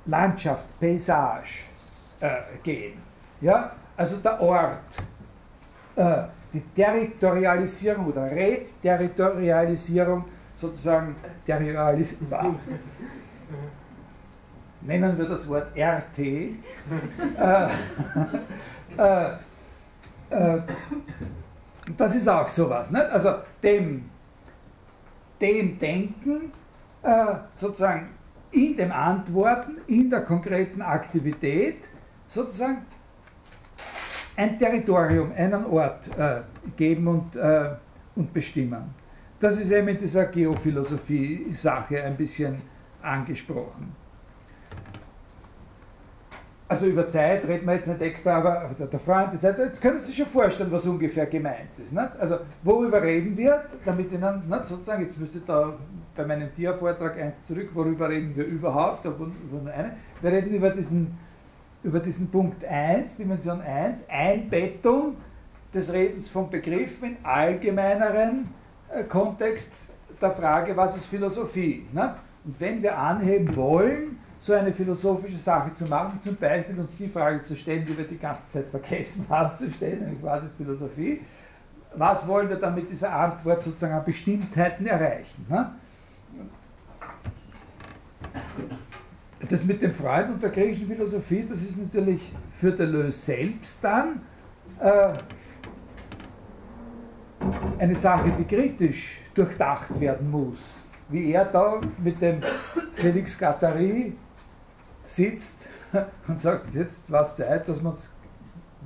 Landschaft, 0.05 0.79
Paysage 0.79 1.63
äh, 2.21 2.37
gehen. 2.63 2.95
Ja? 3.41 3.73
Also 3.97 4.17
der 4.17 4.41
Ort, 4.41 4.81
äh, 5.97 6.23
die 6.53 6.61
Territorialisierung 6.61 8.07
oder 8.07 8.31
Reterritorialisierung 8.31 10.25
sozusagen 10.57 11.17
nennen 14.85 15.19
wir 15.19 15.27
das 15.27 15.49
Wort 15.49 15.69
RT. 15.77 16.19
äh, 16.19 16.55
äh, 18.99 19.31
äh, 20.31 20.61
das 21.97 22.15
ist 22.15 22.29
auch 22.29 22.49
sowas. 22.49 22.91
Nicht? 22.91 23.07
Also 23.07 23.35
dem, 23.63 24.05
dem 25.41 25.79
Denken 25.79 26.53
sozusagen 27.61 28.09
in 28.51 28.77
dem 28.77 28.91
Antworten, 28.91 29.77
in 29.89 30.09
der 30.09 30.23
konkreten 30.23 30.81
Aktivität 30.81 31.77
sozusagen 32.35 32.79
ein 34.37 34.59
Territorium, 34.59 35.33
einen 35.37 35.65
Ort 35.67 36.09
äh, 36.19 36.41
geben 36.77 37.07
und, 37.07 37.37
äh, 37.37 37.71
und 38.17 38.33
bestimmen. 38.33 38.95
Das 39.41 39.61
ist 39.61 39.71
eben 39.71 39.89
in 39.89 39.99
dieser 39.99 40.25
Geophilosophie-Sache 40.27 42.03
ein 42.03 42.17
bisschen 42.17 42.57
angesprochen. 43.03 43.95
Also 46.67 46.87
über 46.87 47.09
Zeit 47.11 47.47
reden 47.47 47.67
wir 47.67 47.75
jetzt 47.75 47.87
nicht 47.87 48.01
extra, 48.01 48.37
aber 48.39 48.71
der 48.91 48.99
Freund, 48.99 49.35
jetzt 49.35 49.83
können 49.83 49.99
Sie 49.99 50.07
sich 50.07 50.17
schon 50.17 50.27
vorstellen, 50.27 50.73
was 50.73 50.87
ungefähr 50.87 51.27
gemeint 51.27 51.69
ist. 51.83 51.93
Nicht? 51.93 52.09
Also 52.19 52.39
worüber 52.63 53.03
reden 53.03 53.37
wir, 53.37 53.65
damit 53.85 54.11
Ihnen 54.11 54.49
nicht, 54.49 54.65
sozusagen, 54.65 55.03
jetzt 55.03 55.21
müsste 55.21 55.41
da 55.47 55.75
bei 56.17 56.25
meinem 56.25 56.53
Tiervortrag 56.55 57.21
eins 57.21 57.45
zurück, 57.45 57.69
worüber 57.75 58.09
reden 58.09 58.35
wir 58.35 58.47
überhaupt, 58.47 59.05
wir 59.05 60.33
reden 60.33 60.55
über 60.55 60.71
diesen 60.71 61.19
über 61.85 62.01
diesen 62.01 62.31
Punkt 62.31 62.65
1, 62.65 63.19
Dimension 63.19 63.61
1, 63.61 64.09
Einbettung 64.09 65.17
des 65.73 65.93
Redens 65.93 66.31
von 66.31 66.51
Begriffen 66.51 67.11
in 67.11 67.25
allgemeineren 67.25 68.49
äh, 68.93 69.05
Kontext 69.05 69.73
der 70.21 70.33
Frage, 70.33 70.77
was 70.77 70.97
ist 70.97 71.07
Philosophie? 71.07 71.87
Ne? 71.93 72.15
Und 72.45 72.59
wenn 72.59 72.83
wir 72.83 72.97
anheben 72.99 73.55
wollen, 73.55 74.19
so 74.39 74.53
eine 74.53 74.73
philosophische 74.73 75.39
Sache 75.39 75.75
zu 75.75 75.87
machen, 75.87 76.21
zum 76.23 76.37
Beispiel 76.37 76.79
uns 76.79 76.97
die 76.97 77.09
Frage 77.09 77.43
zu 77.43 77.55
stellen, 77.55 77.85
die 77.85 77.97
wir 77.97 78.07
die 78.07 78.19
ganze 78.19 78.51
Zeit 78.51 78.69
vergessen 78.69 79.27
haben 79.31 79.57
zu 79.57 79.71
stellen, 79.71 80.01
nämlich 80.01 80.23
was 80.23 80.45
ist 80.45 80.57
Philosophie, 80.57 81.21
was 81.97 82.27
wollen 82.27 82.49
wir 82.49 82.57
dann 82.57 82.75
mit 82.75 82.91
dieser 82.91 83.15
Antwort 83.15 83.63
sozusagen 83.63 83.95
an 83.95 84.05
Bestimmtheiten 84.05 84.87
erreichen? 84.87 85.47
Ne? 85.49 85.71
Das 89.49 89.65
mit 89.65 89.83
dem 89.83 89.93
Freud 89.93 90.33
und 90.33 90.43
der 90.43 90.51
griechischen 90.51 90.87
Philosophie, 90.87 91.45
das 91.49 91.63
ist 91.63 91.79
natürlich 91.79 92.21
für 92.51 92.73
Deleuze 92.73 93.13
selbst 93.13 93.83
dann 93.83 94.21
äh, 94.81 95.09
eine 97.79 97.97
Sache, 97.97 98.33
die 98.39 98.45
kritisch 98.45 99.21
durchdacht 99.35 100.01
werden 100.01 100.31
muss. 100.31 100.77
Wie 101.09 101.33
er 101.33 101.45
da 101.45 101.81
mit 102.03 102.21
dem 102.23 102.41
Felix 102.95 103.39
Gattari 103.39 104.15
sitzt 105.05 105.67
und 106.29 106.41
sagt, 106.41 106.75
jetzt 106.75 107.11
war 107.11 107.23
es 107.23 107.35
Zeit, 107.35 107.69
dass 107.69 107.83
wir 107.83 107.91
uns, 107.91 108.11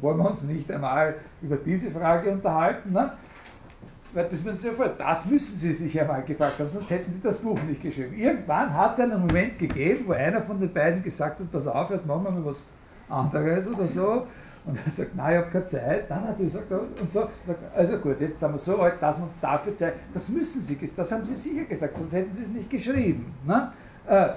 wollen 0.01 0.18
wir 0.18 0.30
uns 0.30 0.43
nicht 0.44 0.70
einmal 0.72 1.14
über 1.40 1.56
diese 1.56 1.90
Frage 1.90 2.30
unterhalten. 2.30 2.93
Ne? 2.93 3.12
Das 4.14 4.43
müssen 4.43 4.59
Sie 4.59 4.70
vor, 4.70 4.89
das 4.89 5.26
müssen 5.26 5.56
Sie 5.56 5.72
sich 5.72 6.01
einmal 6.01 6.22
gefragt 6.22 6.59
haben, 6.59 6.68
sonst 6.68 6.90
hätten 6.90 7.12
Sie 7.12 7.20
das 7.20 7.39
Buch 7.39 7.59
nicht 7.62 7.82
geschrieben. 7.82 8.16
Irgendwann 8.16 8.72
hat 8.72 8.94
es 8.94 9.01
einen 9.01 9.20
Moment 9.20 9.59
gegeben, 9.59 10.05
wo 10.06 10.12
einer 10.12 10.43
von 10.43 10.59
den 10.59 10.72
beiden 10.72 11.02
gesagt 11.02 11.40
hat, 11.40 11.52
pass 11.52 11.66
auf, 11.66 11.90
jetzt 11.90 12.06
machen 12.06 12.24
wir 12.24 12.30
mal 12.30 12.44
was 12.47 12.66
anderes 13.09 13.68
oder 13.68 13.86
so. 13.86 14.26
Und 14.64 14.78
er 14.85 14.90
sagt, 14.90 15.14
nein, 15.14 15.32
ich 15.32 15.39
habe 15.39 15.51
keine 15.51 15.66
Zeit. 15.66 16.10
Nein, 16.10 16.22
nein, 16.24 16.35
die 16.39 16.48
sagt, 16.48 16.70
und 16.70 17.12
so, 17.12 17.28
sagt, 17.47 17.76
also 17.76 17.98
gut, 17.98 18.20
jetzt 18.20 18.40
sind 18.40 18.52
wir 18.52 18.59
so 18.59 18.80
alt, 18.80 18.94
dass 19.01 19.18
wir 19.18 19.24
uns 19.24 19.40
dafür 19.40 19.76
Zeit, 19.76 19.94
das 20.12 20.28
müssen 20.30 20.62
Sie, 20.62 20.78
das 20.97 21.12
haben 21.12 21.24
Sie 21.24 21.35
sicher 21.35 21.64
gesagt, 21.64 21.97
sonst 21.97 22.12
hätten 22.12 22.32
Sie 22.32 22.43
es 22.43 22.48
nicht 22.48 22.70
geschrieben. 22.70 23.35
Ne? 23.47 23.72
Äh, 24.06 24.28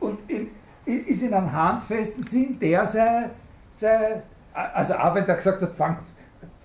und 0.00 0.18
in, 0.28 0.48
ist 0.84 1.22
in 1.22 1.32
einem 1.32 1.52
handfesten 1.52 2.22
Sinn 2.22 2.58
der 2.58 2.86
sei, 2.86 3.30
sei 3.70 4.22
also 4.52 4.94
auch 4.94 5.14
wenn 5.14 5.24
der 5.24 5.36
gesagt 5.36 5.62
hat, 5.62 5.74
fangt, 5.74 6.00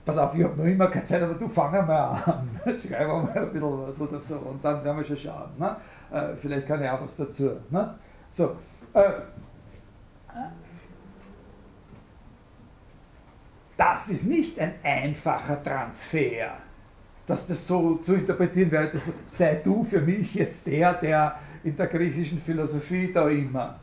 pass 0.08 0.18
auf, 0.18 0.34
ich 0.36 0.44
habe 0.44 0.56
noch 0.58 0.66
immer 0.66 0.88
keine 0.88 1.04
Zeit, 1.04 1.22
aber 1.22 1.34
du 1.34 1.50
fang 1.50 1.72
mal 1.86 2.24
an, 2.26 2.50
schreib 2.88 3.08
mal 3.10 3.30
ein 3.30 3.52
bisschen 3.52 3.88
was 3.88 4.00
oder 4.00 4.22
so 4.22 4.36
und 4.38 4.64
dann 4.64 4.84
werden 4.84 4.98
wir 4.98 5.04
schon 5.04 5.18
schauen. 5.18 5.52
Ne? 5.60 5.76
Äh, 6.12 6.36
vielleicht 6.42 6.66
kann 6.66 6.82
ich 6.82 6.90
auch 6.90 7.02
was 7.02 7.18
dazu. 7.18 7.52
Ne? 7.70 7.94
So, 8.32 8.56
äh, 8.94 9.04
das 13.76 14.10
ist 14.10 14.26
nicht 14.26 14.58
ein 14.60 14.76
einfacher 14.82 15.62
Transfer, 15.62 16.54
dass 17.28 17.46
das 17.46 17.68
so 17.68 17.98
zu 17.98 18.16
interpretieren 18.16 18.72
wäre, 18.72 18.88
dass 18.88 19.12
sei 19.26 19.56
du 19.62 19.84
für 19.84 20.00
mich 20.00 20.36
jetzt 20.36 20.66
der, 20.68 20.94
der 20.94 21.38
in 21.66 21.76
der 21.76 21.88
griechischen 21.88 22.40
Philosophie 22.40 23.12
da 23.14 23.28
immer. 23.28 23.78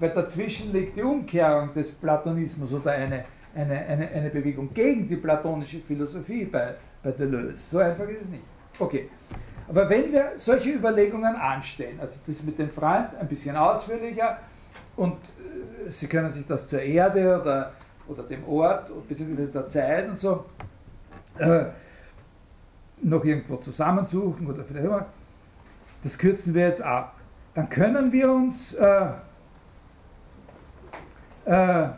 Weil 0.00 0.10
dazwischen 0.10 0.72
liegt 0.72 0.96
die 0.96 1.02
Umkehrung 1.02 1.72
des 1.72 1.92
Platonismus 1.92 2.72
oder 2.72 2.90
eine, 2.90 3.24
eine, 3.54 3.78
eine, 3.86 4.08
eine 4.08 4.30
Bewegung 4.30 4.72
gegen 4.72 5.08
die 5.08 5.16
platonische 5.16 5.80
Philosophie 5.80 6.44
bei, 6.44 6.74
bei 7.02 7.12
Deleuze. 7.12 7.58
So 7.70 7.78
einfach 7.78 8.08
ist 8.08 8.22
es 8.22 8.28
nicht. 8.28 8.42
Okay. 8.78 9.08
Aber 9.68 9.88
wenn 9.88 10.12
wir 10.12 10.32
solche 10.36 10.72
Überlegungen 10.72 11.34
anstellen, 11.36 11.98
also 12.00 12.20
das 12.26 12.42
mit 12.42 12.58
dem 12.58 12.70
Freund 12.70 13.14
ein 13.18 13.28
bisschen 13.28 13.56
ausführlicher 13.56 14.38
und 14.96 15.14
äh, 15.14 15.90
Sie 15.90 16.06
können 16.06 16.32
sich 16.32 16.46
das 16.46 16.66
zur 16.66 16.80
Erde 16.80 17.40
oder, 17.40 17.72
oder 18.08 18.22
dem 18.24 18.46
Ort 18.46 18.90
bzw. 19.08 19.46
der 19.46 19.68
Zeit 19.68 20.08
und 20.08 20.18
so 20.18 20.44
äh, 21.38 21.64
noch 23.02 23.24
irgendwo 23.24 23.56
zusammensuchen 23.56 24.46
oder 24.46 24.64
vielleicht 24.64 24.86
immer, 24.86 25.06
das 26.02 26.18
kürzen 26.18 26.54
wir 26.54 26.68
jetzt 26.68 26.82
ab. 26.82 27.16
Dann 27.54 27.68
können 27.68 28.12
wir 28.12 28.30
uns 28.30 28.74
äh, 28.74 29.06
äh, 31.44 31.88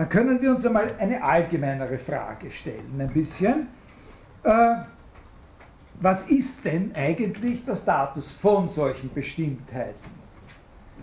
dann 0.00 0.08
können 0.08 0.40
wir 0.40 0.52
uns 0.52 0.64
einmal 0.64 0.94
eine 0.98 1.22
allgemeinere 1.22 1.98
Frage 1.98 2.50
stellen, 2.50 2.98
ein 2.98 3.10
bisschen. 3.10 3.66
Äh, 4.42 4.76
was 6.00 6.30
ist 6.30 6.64
denn 6.64 6.90
eigentlich 6.94 7.66
der 7.66 7.76
Status 7.76 8.30
von 8.30 8.70
solchen 8.70 9.12
Bestimmtheiten? 9.12 10.10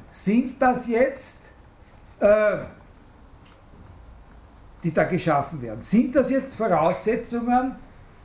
Sind 0.09 0.59
das 0.59 0.87
jetzt, 0.87 1.41
äh, 2.19 2.57
die 4.83 4.91
da 4.91 5.03
geschaffen 5.03 5.61
werden, 5.61 5.83
sind 5.83 6.15
das 6.15 6.31
jetzt 6.31 6.55
Voraussetzungen 6.55 7.75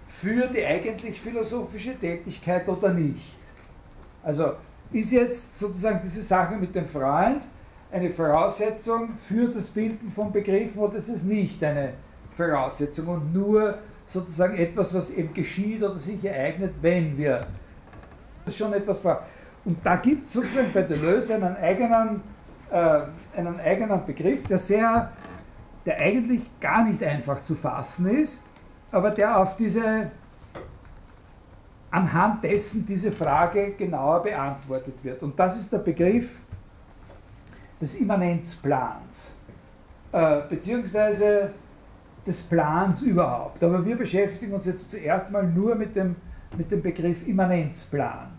für 0.09 0.47
die 0.47 0.65
eigentlich 0.65 1.21
philosophische 1.21 1.99
Tätigkeit 1.99 2.67
oder 2.67 2.95
nicht? 2.95 3.37
Also 4.23 4.55
ist 4.91 5.13
jetzt 5.13 5.55
sozusagen 5.55 6.01
diese 6.03 6.23
Sache 6.23 6.57
mit 6.57 6.75
dem 6.75 6.89
Freund 6.89 7.43
eine 7.93 8.11
Voraussetzung 8.11 9.11
für 9.17 9.49
das 9.49 9.69
Bilden 9.69 10.11
von 10.11 10.33
Begriffen 10.33 10.79
oder 10.81 10.97
ist 10.97 11.09
es 11.09 11.23
nicht 11.23 11.63
eine 11.63 11.93
Voraussetzung 12.35 13.07
und 13.09 13.35
nur 13.35 13.79
sozusagen 14.07 14.57
etwas, 14.57 14.95
was 14.95 15.11
eben 15.11 15.33
geschieht 15.35 15.83
oder 15.83 15.99
sich 15.99 16.25
ereignet, 16.25 16.73
wenn 16.81 17.17
wir 17.17 17.47
das 18.45 18.55
ist 18.55 18.59
schon 18.59 18.73
etwas 18.73 18.99
vor. 18.99 19.23
Und 19.65 19.79
da 19.85 19.97
gibt 19.97 20.27
es 20.27 20.33
sozusagen 20.33 20.73
bei 20.73 20.83
Deleuze 20.83 21.35
einen 21.37 21.57
eigenen, 21.57 22.21
äh, 22.71 23.01
einen 23.37 23.61
eigenen 23.61 24.05
Begriff, 24.05 24.47
der 24.49 24.59
sehr, 24.59 25.13
der 25.87 26.01
eigentlich 26.01 26.41
gar 26.61 26.85
nicht 26.85 27.03
einfach 27.05 27.45
zu 27.45 27.55
fassen 27.55 28.09
ist, 28.09 28.43
aber 28.91 29.11
der 29.11 29.39
auf 29.39 29.57
diese, 29.57 30.11
anhand 31.91 32.43
dessen 32.43 32.85
diese 32.85 33.13
Frage 33.13 33.75
genauer 33.79 34.25
beantwortet 34.25 34.95
wird. 35.03 35.23
Und 35.23 35.39
das 35.39 35.61
ist 35.61 35.73
der 35.73 35.79
Begriff 35.79 36.42
des 37.83 37.97
Immanenzplans, 37.97 39.35
äh, 40.13 40.43
beziehungsweise 40.49 41.51
des 42.25 42.43
Plans 42.43 43.03
überhaupt. 43.03 43.63
Aber 43.65 43.85
wir 43.85 43.97
beschäftigen 43.97 44.55
uns 44.55 44.67
jetzt 44.67 44.93
zuerst 44.93 45.33
mal 45.33 45.43
nur 45.43 45.75
mit 45.75 45.97
dem, 45.97 46.15
mit 46.57 46.71
dem 46.71 46.81
Begriff 46.81 47.27
Immanenzplan. 47.27 48.31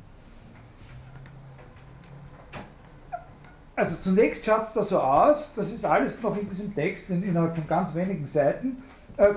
Also 3.75 3.97
zunächst 3.97 4.45
schaut 4.45 4.63
es 4.63 4.73
da 4.73 4.83
so 4.83 4.99
aus, 4.99 5.51
das 5.55 5.73
ist 5.73 5.83
alles 5.83 6.21
noch 6.21 6.37
in 6.39 6.49
diesem 6.49 6.73
Text 6.73 7.09
in, 7.09 7.23
innerhalb 7.23 7.55
von 7.55 7.67
ganz 7.67 7.93
wenigen 7.93 8.25
Seiten, 8.25 8.77
äh, 9.17 9.33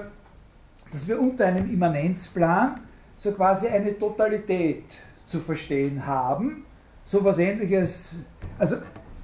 dass 0.92 1.08
wir 1.08 1.20
unter 1.20 1.46
einem 1.46 1.68
Immanenzplan 1.68 2.80
so 3.16 3.32
quasi 3.32 3.66
eine 3.66 3.98
Totalität 3.98 4.84
zu 5.24 5.40
verstehen 5.40 6.06
haben, 6.06 6.64
so 7.04 7.24
was 7.24 7.38
ähnliches, 7.38 8.16
also 8.56 8.76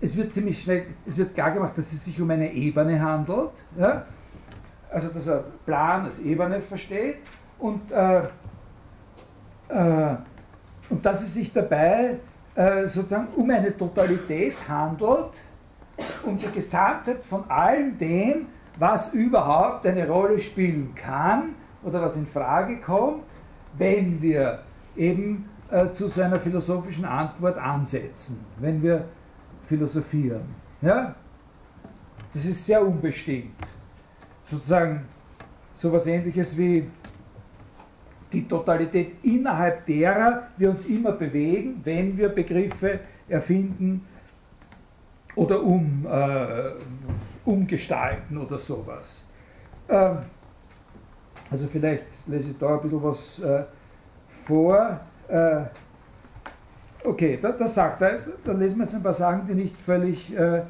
es 0.03 0.17
wird 0.17 0.35
ziemlich 0.35 0.61
schnell, 0.61 0.85
es 1.07 1.17
wird 1.17 1.33
klar 1.33 1.53
gemacht, 1.53 1.79
dass 1.79 1.93
es 1.93 2.05
sich 2.05 2.21
um 2.21 2.29
eine 2.29 2.53
Ebene 2.53 3.01
handelt. 3.01 3.53
Ja? 3.79 4.05
Also 4.91 5.09
dass 5.09 5.29
er 5.29 5.45
Plan 5.65 6.05
als 6.05 6.19
Ebene 6.19 6.61
versteht 6.61 7.19
und, 7.59 7.91
äh, 7.93 8.19
äh, 9.69 10.17
und 10.91 11.07
dass 11.07 11.23
es 11.23 11.35
sich 11.35 11.53
dabei 11.53 12.19
äh, 12.55 12.89
sozusagen 12.89 13.29
um 13.37 13.49
eine 13.49 13.75
Totalität 13.75 14.57
handelt, 14.69 15.31
um 16.25 16.37
die 16.37 16.51
Gesamtheit 16.51 17.23
von 17.23 17.49
allem 17.49 17.97
dem, 17.97 18.47
was 18.79 19.15
überhaupt 19.15 19.87
eine 19.87 20.07
Rolle 20.09 20.39
spielen 20.41 20.95
kann 20.97 21.55
oder 21.85 22.03
was 22.03 22.17
in 22.17 22.27
Frage 22.27 22.79
kommt, 22.79 23.23
wenn 23.79 24.21
wir 24.21 24.59
eben 24.97 25.49
äh, 25.71 25.91
zu 25.93 26.09
so 26.09 26.23
einer 26.23 26.41
philosophischen 26.41 27.05
Antwort 27.05 27.57
ansetzen, 27.57 28.45
wenn 28.59 28.83
wir 28.83 29.05
philosophieren. 29.73 30.43
Ja? 30.83 31.15
Das 32.35 32.45
ist 32.45 32.67
sehr 32.67 32.87
unbestimmt. 32.87 33.55
Sozusagen 34.51 35.05
so 35.75 35.89
etwas 35.89 36.07
ähnliches 36.07 36.57
wie 36.59 36.87
die 38.33 38.47
Totalität, 38.47 39.17
innerhalb 39.23 39.87
derer 39.87 40.49
wir 40.57 40.71
uns 40.71 40.87
immer 40.87 41.13
bewegen, 41.13 41.81
wenn 41.85 42.17
wir 42.17 42.29
Begriffe 42.29 43.01
erfinden 43.29 44.07
oder 45.35 45.63
um, 45.63 46.07
äh, 46.07 46.71
umgestalten 47.45 48.37
oder 48.39 48.59
sowas. 48.59 49.27
Ähm, 49.89 50.19
also 51.51 51.67
vielleicht 51.67 52.05
lese 52.27 52.51
ich 52.51 52.59
da 52.59 52.75
ein 52.75 52.83
bisschen 52.83 53.03
was 53.03 53.39
äh, 53.39 53.65
vor. 54.47 55.01
Äh, 55.29 55.65
Okay, 57.05 57.39
da, 57.41 57.53
das 57.53 57.75
sagt 57.75 58.01
er. 58.03 58.19
Da 58.45 58.53
lesen 58.53 58.79
wir 58.79 58.85
jetzt 58.85 58.95
ein 58.95 59.03
paar 59.03 59.13
Sachen, 59.13 59.47
die 59.47 59.55
nicht 59.55 59.77
völlig. 59.77 60.37
Äh, 60.37 60.63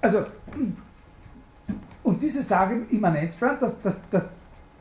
also, 0.00 0.24
und 2.02 2.22
diese 2.22 2.42
Sache 2.42 2.74
im 2.74 2.88
Immanenzplan, 2.88 3.56
das, 3.60 3.80
das, 3.80 4.00
das, 4.10 4.26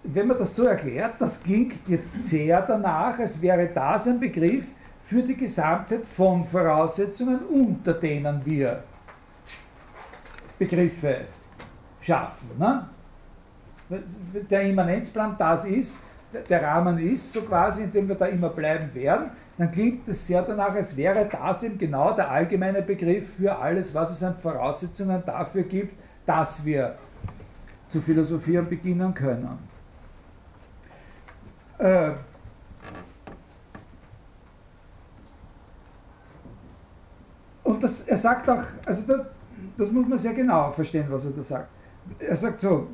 wenn 0.04 0.28
man 0.28 0.38
das 0.38 0.56
so 0.56 0.66
erklärt, 0.66 1.16
das 1.20 1.42
klingt 1.42 1.88
jetzt 1.88 2.28
sehr 2.28 2.62
danach, 2.62 3.18
als 3.18 3.42
wäre 3.42 3.68
das 3.74 4.08
ein 4.08 4.20
Begriff 4.20 4.66
für 5.04 5.24
die 5.24 5.36
Gesamtheit 5.36 6.06
von 6.06 6.46
Voraussetzungen, 6.46 7.40
unter 7.46 7.94
denen 7.94 8.46
wir 8.46 8.84
Begriffe 10.60 11.22
schaffen. 12.02 12.50
Ne? 12.60 12.88
Der 14.50 14.62
Immanenzplan 14.62 15.36
das 15.38 15.66
ist, 15.66 16.00
der 16.50 16.62
Rahmen 16.62 16.98
ist, 17.00 17.34
so 17.34 17.42
quasi, 17.42 17.84
in 17.84 17.92
dem 17.92 18.08
wir 18.08 18.16
da 18.16 18.26
immer 18.26 18.50
bleiben 18.50 18.94
werden, 18.94 19.32
dann 19.58 19.72
klingt 19.72 20.08
es 20.08 20.28
sehr 20.28 20.42
danach, 20.42 20.76
als 20.76 20.98
wäre 20.98 21.30
das 21.32 21.64
eben 21.64 21.78
genau 21.78 22.14
der 22.14 22.30
allgemeine 22.30 22.82
Begriff 22.82 23.36
für 23.36 23.58
alles, 23.58 23.94
was 23.96 24.12
es 24.12 24.24
an 24.24 24.36
Voraussetzungen 24.36 25.24
dafür 25.26 25.64
gibt, 25.64 25.98
dass 26.26 26.66
wir 26.66 26.96
zu 27.90 28.02
philosophieren 28.02 28.68
beginnen 28.68 29.14
können. 29.14 29.58
Äh, 31.78 32.12
und 37.64 37.82
das, 37.82 38.02
er 38.02 38.18
sagt 38.18 38.50
auch, 38.50 38.64
also 38.86 39.04
das, 39.08 39.26
das 39.78 39.92
muss 39.92 40.08
man 40.08 40.18
sehr 40.18 40.34
genau 40.34 40.72
verstehen, 40.72 41.06
was 41.10 41.26
er 41.26 41.32
da 41.32 41.44
sagt. 41.44 41.70
Er 42.20 42.36
sagt 42.36 42.60
so, 42.60 42.88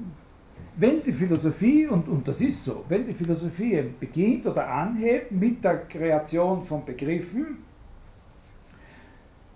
wenn 0.75 1.03
die 1.03 1.13
Philosophie, 1.13 1.87
und, 1.87 2.07
und 2.07 2.27
das 2.27 2.41
ist 2.41 2.63
so, 2.63 2.85
wenn 2.87 3.05
die 3.05 3.13
Philosophie 3.13 3.83
beginnt 3.99 4.45
oder 4.47 4.67
anhebt 4.67 5.31
mit 5.31 5.63
der 5.63 5.85
Kreation 5.85 6.63
von 6.63 6.85
Begriffen, 6.85 7.57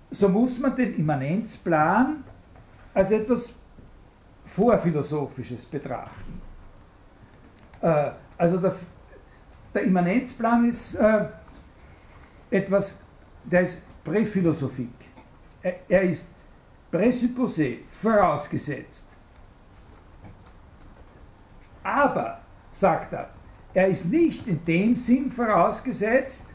so 0.10 0.30
muss 0.30 0.60
man 0.60 0.76
den 0.76 0.98
Immanenzplan 0.98 2.24
als 2.94 3.12
etwas 3.12 3.54
Vorphilosophisches 4.46 5.66
betrachten. 5.66 6.42
Äh, 7.82 8.12
also 8.38 8.58
der, 8.58 8.76
der, 9.74 9.84
Immanenzplan 9.84 10.70
ist 10.70 10.96
äh, 10.96 11.26
etwas, 12.52 13.00
der 13.44 13.62
ist 13.62 13.82
Präphilosophik. 14.04 14.90
Er, 15.62 15.76
er 15.90 16.02
ist 16.04 16.30
Präsupposé, 16.92 17.80
vorausgesetzt. 17.90 19.05
Aber, 21.86 22.40
sagt 22.72 23.14
er, 23.14 23.30
er 23.72 23.88
ist 23.90 24.06
nicht 24.06 24.48
in 24.48 24.66
dem 24.66 24.95
Sinn 24.95 25.30
vorausgesetzt, 25.30 26.45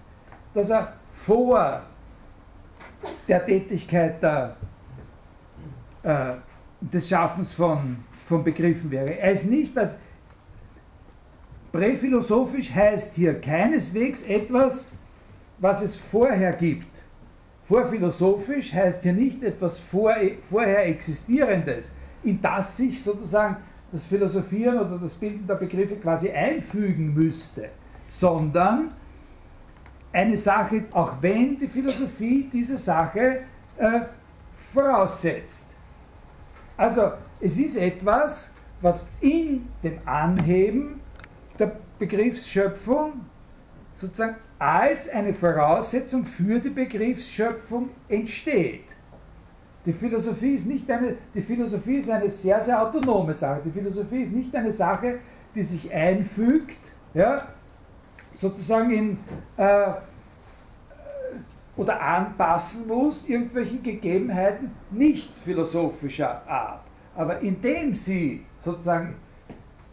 dass 0.53 0.71
er 0.71 0.93
vor 1.13 1.83
der 3.29 3.47
Tätigkeit 3.47 4.21
der, 4.21 4.57
äh, 6.03 6.33
des 6.81 7.09
Schaffens 7.09 7.53
von, 7.53 7.97
von 8.27 8.43
Begriffen 8.43 8.91
wäre. 8.91 9.19
Er 9.19 9.31
ist 9.31 9.47
nicht 9.47 9.79
als 9.79 9.99
präphilosophisch 11.71 12.75
heißt 12.75 13.15
hier 13.15 13.41
keineswegs 13.41 14.25
etwas, 14.25 14.89
was 15.59 15.81
es 15.81 15.95
vorher 15.95 16.55
gibt. 16.55 17.03
Vorphilosophisch 17.63 18.75
heißt 18.75 19.05
hier 19.05 19.13
nicht 19.13 19.45
etwas 19.45 19.79
vor, 19.79 20.13
vorher 20.49 20.87
Existierendes, 20.87 21.93
in 22.25 22.43
das 22.43 22.77
sich 22.77 23.01
sozusagen 23.01 23.59
das 23.93 24.07
Philosophieren 24.07 24.79
oder 24.79 24.99
das 24.99 25.15
Bilden 25.15 25.47
der 25.47 25.57
Begriffe 25.57 25.97
quasi 25.97 26.31
einfügen 26.31 27.15
müsste, 27.15 27.71
sondern 28.09 28.93
eine 30.13 30.37
Sache, 30.37 30.85
auch 30.93 31.15
wenn 31.21 31.59
die 31.59 31.69
Philosophie 31.69 32.49
diese 32.53 32.79
Sache 32.79 33.43
äh, 33.77 34.01
voraussetzt. 34.53 35.71
Also 36.77 37.13
es 37.41 37.59
ist 37.59 37.77
etwas, 37.77 38.53
was 38.81 39.11
in 39.21 39.69
dem 39.83 39.99
Anheben 40.07 41.01
der 41.59 41.77
Begriffsschöpfung 41.99 43.13
sozusagen 43.97 44.37
als 44.59 45.09
eine 45.09 45.35
Voraussetzung 45.35 46.25
für 46.25 46.59
die 46.59 46.71
Begriffsschöpfung 46.71 47.91
entsteht. 48.09 48.85
Die 49.87 49.93
Philosophie 49.93 50.55
ist 50.55 50.67
nicht 50.67 50.91
eine, 50.91 51.17
die 51.35 51.41
Philosophie 51.41 51.97
ist 51.97 52.11
eine 52.11 52.29
sehr, 52.29 52.61
sehr 52.61 52.83
autonome 52.83 53.33
Sache. 53.33 53.63
Die 53.65 53.71
Philosophie 53.71 54.23
ist 54.23 54.33
nicht 54.33 54.55
eine 54.55 54.71
Sache, 54.71 55.21
die 55.55 55.63
sich 55.63 55.93
einfügt, 55.93 56.79
ja, 57.15 57.47
sozusagen 58.33 58.91
in 58.91 59.19
äh, 59.57 59.93
oder 61.77 62.01
anpassen 62.01 62.89
muss 62.89 63.29
irgendwelchen 63.29 63.83
Gegebenheiten 63.83 64.71
nicht 64.91 65.35
philosophischer 65.35 66.47
Art. 66.47 66.83
Aber 67.17 67.41
indem 67.41 67.95
sie 67.95 68.45
sozusagen 68.59 69.15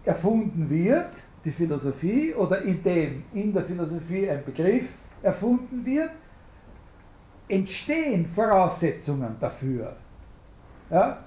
erfunden 0.03 0.69
wird, 0.69 1.09
die 1.45 1.51
Philosophie, 1.51 2.33
oder 2.33 2.61
indem 2.63 3.23
in 3.33 3.53
der 3.53 3.63
Philosophie 3.63 4.29
ein 4.29 4.43
Begriff 4.43 4.89
erfunden 5.21 5.85
wird, 5.85 6.11
entstehen 7.47 8.25
Voraussetzungen 8.25 9.35
dafür. 9.39 9.95
Ja? 10.89 11.17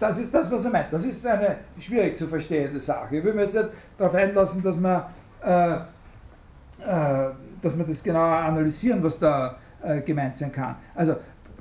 Das 0.00 0.18
ist 0.20 0.32
das, 0.32 0.50
was 0.50 0.64
er 0.64 0.70
meint. 0.70 0.92
Das 0.92 1.04
ist 1.04 1.26
eine 1.26 1.56
schwierig 1.78 2.16
zu 2.16 2.26
verstehende 2.26 2.80
Sache. 2.80 3.16
Ich 3.16 3.24
will 3.24 3.34
mir 3.34 3.42
jetzt 3.42 3.54
nicht 3.54 3.68
darauf 3.96 4.14
einlassen, 4.14 4.62
dass 4.62 4.78
man, 4.78 5.02
äh, 5.44 5.74
äh, 5.74 7.30
dass 7.60 7.76
wir 7.76 7.84
das 7.84 8.02
genauer 8.02 8.36
analysieren, 8.36 9.02
was 9.02 9.18
da 9.18 9.56
äh, 9.82 10.00
gemeint 10.00 10.38
sein 10.38 10.52
kann. 10.52 10.76
Also 10.94 11.16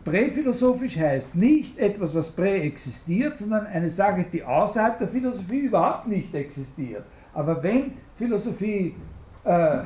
präphilosophisch 0.05 0.97
heißt 0.97 1.35
nicht 1.35 1.79
etwas, 1.79 2.13
was 2.13 2.29
präexistiert, 2.31 3.37
sondern 3.37 3.65
eine 3.65 3.89
Sache, 3.89 4.25
die 4.31 4.43
außerhalb 4.43 4.99
der 4.99 5.07
Philosophie 5.07 5.61
überhaupt 5.61 6.07
nicht 6.07 6.33
existiert. 6.35 7.03
Aber 7.33 7.61
wenn 7.63 7.93
Philosophie 8.15 8.95
äh, 9.43 9.79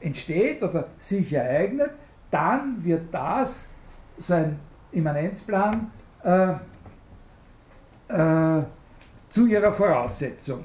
entsteht 0.00 0.62
oder 0.62 0.86
sich 0.98 1.32
ereignet, 1.32 1.90
dann 2.30 2.82
wird 2.82 3.12
das, 3.12 3.70
so 4.18 4.34
ein 4.34 4.58
Immanenzplan, 4.92 5.90
äh, 6.22 6.52
äh, 8.08 8.62
zu 9.28 9.46
ihrer 9.46 9.72
Voraussetzung. 9.72 10.64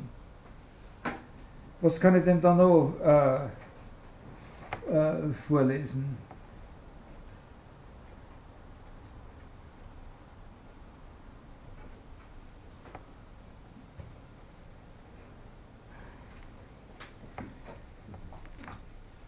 Was 1.81 1.99
kann 1.99 2.15
ich 2.15 2.23
denn 2.23 2.41
da 2.41 2.53
noch 2.53 2.93
äh, 3.03 3.35
äh 4.91 5.33
vorlesen? 5.33 6.17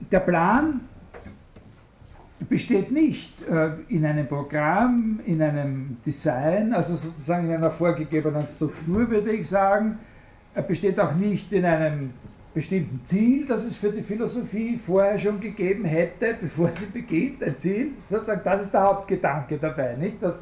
Der 0.10 0.22
Plan 0.22 0.88
besteht 2.46 2.92
nicht 2.92 3.34
äh, 3.48 3.72
in 3.90 4.06
einem 4.06 4.28
Programm, 4.28 5.20
in 5.26 5.42
einem 5.42 5.98
Design, 6.06 6.74
also 6.74 6.96
sozusagen 6.96 7.48
in 7.48 7.56
einer 7.56 7.72
vorgegebenen 7.72 8.46
Struktur, 8.48 9.10
würde 9.10 9.32
ich 9.32 9.50
sagen. 9.50 10.00
Er 10.54 10.62
besteht 10.62 11.00
auch 11.00 11.16
nicht 11.16 11.52
in 11.52 11.66
einem 11.66 12.12
bestimmten 12.54 13.02
Ziel, 13.04 13.46
das 13.46 13.66
es 13.66 13.76
für 13.76 13.92
die 13.92 14.02
Philosophie 14.02 14.78
vorher 14.78 15.20
schon 15.20 15.40
gegeben 15.40 15.86
hätte, 15.86 16.36
bevor 16.40 16.72
sie 16.72 16.88
beginnt, 16.88 17.44
ein 17.44 17.58
Ziel. 17.58 17.92
Sozusagen, 18.08 18.42
das 18.44 18.64
ist 18.64 18.74
der 18.74 18.82
Hauptgedanke 18.82 19.58
dabei, 19.58 19.96
nicht? 19.96 20.22
Dass, 20.22 20.38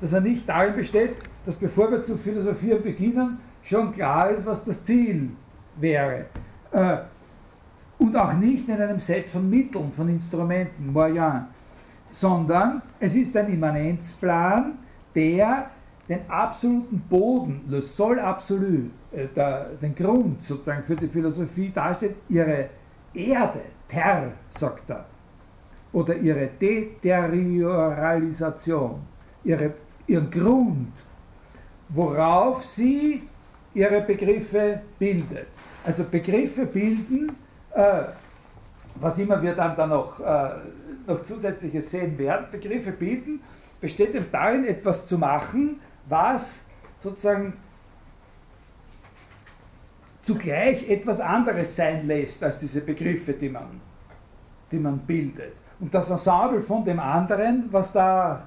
dass 0.00 0.12
er 0.12 0.20
nicht 0.20 0.48
darin 0.48 0.74
besteht, 0.74 1.14
dass 1.46 1.56
bevor 1.56 1.90
wir 1.90 2.02
zu 2.02 2.16
philosophieren 2.16 2.82
beginnen, 2.82 3.38
schon 3.62 3.92
klar 3.92 4.30
ist, 4.30 4.44
was 4.44 4.64
das 4.64 4.84
Ziel 4.84 5.30
wäre. 5.76 6.26
Äh, 6.72 6.96
und 8.02 8.14
auch 8.16 8.32
nicht 8.34 8.68
in 8.68 8.80
einem 8.80 8.98
Set 8.98 9.30
von 9.30 9.48
Mitteln, 9.48 9.92
von 9.92 10.08
Instrumenten, 10.08 10.92
Moyen, 10.92 11.44
sondern 12.10 12.82
es 12.98 13.14
ist 13.14 13.36
ein 13.36 13.52
Immanenzplan, 13.52 14.72
der 15.14 15.70
den 16.08 16.28
absoluten 16.28 16.98
Boden, 17.08 17.60
le 17.68 17.80
sol 17.80 18.18
absolu, 18.18 18.90
äh, 19.12 19.28
der, 19.34 19.70
den 19.80 19.94
Grund 19.94 20.42
sozusagen 20.42 20.82
für 20.82 20.96
die 20.96 21.06
Philosophie 21.06 21.70
darstellt, 21.72 22.16
ihre 22.28 22.70
Erde, 23.14 23.60
Ter, 23.88 24.32
sagt 24.50 24.90
er, 24.90 25.06
oder 25.92 26.16
ihre 26.16 26.48
Deterioralisation, 26.60 29.00
ihre, 29.44 29.74
ihren 30.06 30.28
Grund, 30.30 30.92
worauf 31.90 32.64
sie 32.64 33.22
ihre 33.74 34.00
Begriffe 34.00 34.80
bildet. 34.98 35.46
Also 35.84 36.04
Begriffe 36.04 36.64
bilden 36.66 37.32
äh, 37.74 38.02
was 38.96 39.18
immer 39.18 39.40
wir 39.42 39.54
dann, 39.54 39.76
dann 39.76 39.90
noch, 39.90 40.20
äh, 40.20 40.50
noch 41.06 41.22
zusätzliches 41.24 41.90
sehen 41.90 42.18
werden, 42.18 42.46
Begriffe 42.50 42.92
bilden, 42.92 43.40
besteht 43.80 44.14
eben 44.14 44.26
darin, 44.30 44.64
etwas 44.64 45.06
zu 45.06 45.18
machen, 45.18 45.80
was 46.08 46.66
sozusagen 47.00 47.54
zugleich 50.22 50.88
etwas 50.88 51.20
anderes 51.20 51.74
sein 51.74 52.06
lässt 52.06 52.42
als 52.44 52.58
diese 52.58 52.82
Begriffe, 52.82 53.32
die 53.32 53.48
man, 53.48 53.80
die 54.70 54.78
man 54.78 54.98
bildet. 54.98 55.54
Und 55.80 55.92
das 55.92 56.10
Ensemble 56.10 56.62
von 56.62 56.84
dem 56.84 57.00
anderen, 57.00 57.68
was 57.72 57.92
da 57.92 58.46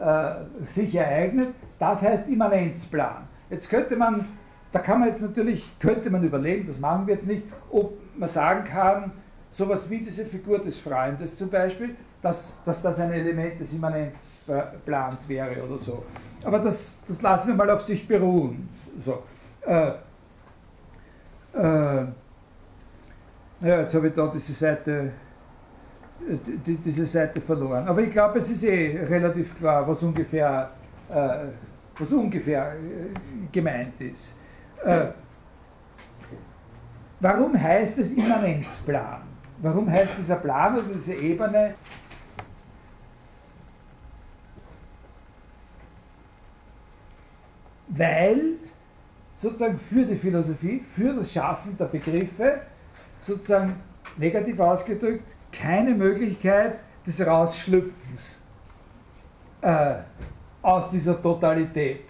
äh, 0.00 0.64
sich 0.64 0.92
ereignet, 0.94 1.54
das 1.78 2.02
heißt 2.02 2.28
Immanenzplan. 2.28 3.28
Jetzt 3.50 3.70
könnte 3.70 3.94
man, 3.94 4.26
da 4.72 4.80
kann 4.80 4.98
man 4.98 5.10
jetzt 5.10 5.22
natürlich, 5.22 5.78
könnte 5.78 6.10
man 6.10 6.24
überlegen, 6.24 6.66
das 6.66 6.80
machen 6.80 7.06
wir 7.06 7.14
jetzt 7.14 7.28
nicht, 7.28 7.44
ob 7.70 7.96
man 8.16 8.28
sagen 8.28 8.64
kann, 8.64 9.12
sowas 9.50 9.88
wie 9.88 9.98
diese 9.98 10.24
Figur 10.24 10.58
des 10.58 10.78
Freundes 10.78 11.36
zum 11.36 11.48
Beispiel, 11.48 11.94
dass, 12.20 12.58
dass 12.64 12.82
das 12.82 12.98
ein 13.00 13.12
Element 13.12 13.60
des 13.60 13.74
Immanenzplans 13.74 15.28
wäre 15.28 15.62
oder 15.62 15.78
so. 15.78 16.04
Aber 16.42 16.58
das, 16.58 17.02
das 17.06 17.20
lassen 17.22 17.48
wir 17.48 17.54
mal 17.54 17.70
auf 17.70 17.82
sich 17.82 18.08
beruhen. 18.08 18.68
So. 19.04 19.22
Äh, 19.60 19.88
äh, 21.54 22.06
ja, 23.60 23.80
jetzt 23.80 23.94
habe 23.94 24.08
ich 24.08 24.14
da 24.14 24.26
diese 24.26 24.52
Seite, 24.52 25.12
die, 26.66 26.76
diese 26.76 27.06
Seite 27.06 27.40
verloren. 27.40 27.86
Aber 27.86 28.00
ich 28.00 28.10
glaube, 28.10 28.38
es 28.38 28.50
ist 28.50 28.64
eh 28.64 29.04
relativ 29.04 29.56
klar, 29.58 29.86
was 29.86 30.02
ungefähr, 30.02 30.70
äh, 31.10 31.46
was 31.98 32.12
ungefähr 32.12 32.72
äh, 32.72 33.48
gemeint 33.52 34.00
ist. 34.00 34.38
Warum 37.24 37.58
heißt 37.58 37.96
es 38.00 38.12
Immanenzplan? 38.12 39.22
Warum 39.62 39.90
heißt 39.90 40.18
dieser 40.18 40.36
Plan 40.36 40.74
oder 40.74 40.92
diese 40.92 41.14
Ebene 41.14 41.74
weil 47.88 48.56
sozusagen 49.34 49.78
für 49.78 50.04
die 50.04 50.16
Philosophie, 50.16 50.80
für 50.80 51.14
das 51.14 51.32
Schaffen 51.32 51.74
der 51.78 51.86
Begriffe, 51.86 52.60
sozusagen 53.22 53.74
negativ 54.18 54.60
ausgedrückt, 54.60 55.26
keine 55.50 55.94
Möglichkeit 55.94 56.80
des 57.06 57.26
Rausschlüpfens 57.26 58.42
äh, 59.62 59.94
aus 60.60 60.90
dieser 60.90 61.22
Totalität 61.22 62.04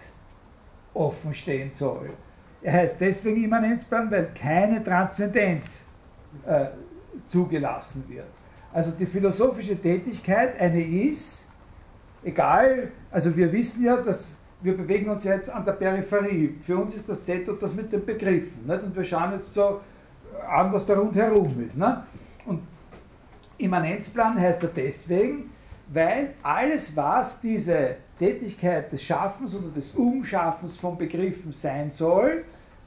offen 0.93 1.33
stehen 1.33 1.73
soll. 1.73 2.11
Er 2.65 2.73
heißt 2.73 2.99
deswegen 2.99 3.45
Immanenzplan, 3.45 4.11
weil 4.11 4.31
keine 4.35 4.83
Transzendenz 4.83 5.85
äh, 6.47 6.65
zugelassen 7.27 8.07
wird. 8.09 8.25
Also 8.73 8.93
die 8.93 9.05
philosophische 9.05 9.77
Tätigkeit 9.77 10.59
eine 10.59 10.83
ist, 10.83 11.51
egal, 12.25 12.91
also 13.11 13.37
wir 13.37 13.53
wissen 13.53 13.85
ja, 13.85 13.99
dass 13.99 14.37
wir 14.63 14.75
bewegen 14.75 15.11
uns 15.11 15.25
jetzt 15.25 15.51
an 15.51 15.63
der 15.63 15.73
Peripherie. 15.73 16.55
Für 16.65 16.79
uns 16.79 16.97
ist 16.97 17.07
das 17.07 17.23
Zentrum 17.23 17.59
das 17.61 17.75
mit 17.75 17.93
den 17.93 18.03
Begriffen. 18.03 18.67
Nicht? 18.67 18.83
Und 18.83 18.97
wir 18.97 19.05
schauen 19.05 19.33
jetzt 19.33 19.53
so 19.53 19.81
an, 20.49 20.73
was 20.73 20.87
da 20.87 20.95
rundherum 20.95 21.61
ist. 21.61 21.77
Nicht? 21.77 21.97
Und 22.47 22.63
Immanenzplan 23.59 24.41
heißt 24.41 24.63
er 24.63 24.71
deswegen, 24.75 25.51
weil 25.93 26.33
alles, 26.43 26.97
was 26.97 27.43
diese 27.43 27.97
Tätigkeit 28.19 28.91
des 28.91 29.03
Schaffens 29.03 29.55
oder 29.55 29.69
des 29.69 29.95
Umschaffens 29.95 30.79
von 30.79 30.97
Begriffen 30.97 31.53
sein 31.53 31.91
soll, 31.91 32.45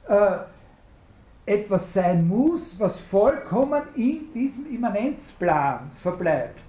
äh, 0.08 0.38
etwas 1.46 1.92
sein 1.92 2.26
muss, 2.26 2.78
was 2.78 2.98
vollkommen 2.98 3.82
in 3.94 4.32
diesem 4.34 4.74
Immanenzplan 4.74 5.90
verbleibt, 5.96 6.60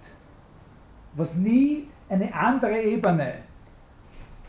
was 1.14 1.36
nie 1.36 1.88
eine 2.08 2.34
andere 2.34 2.82
Ebene 2.82 3.34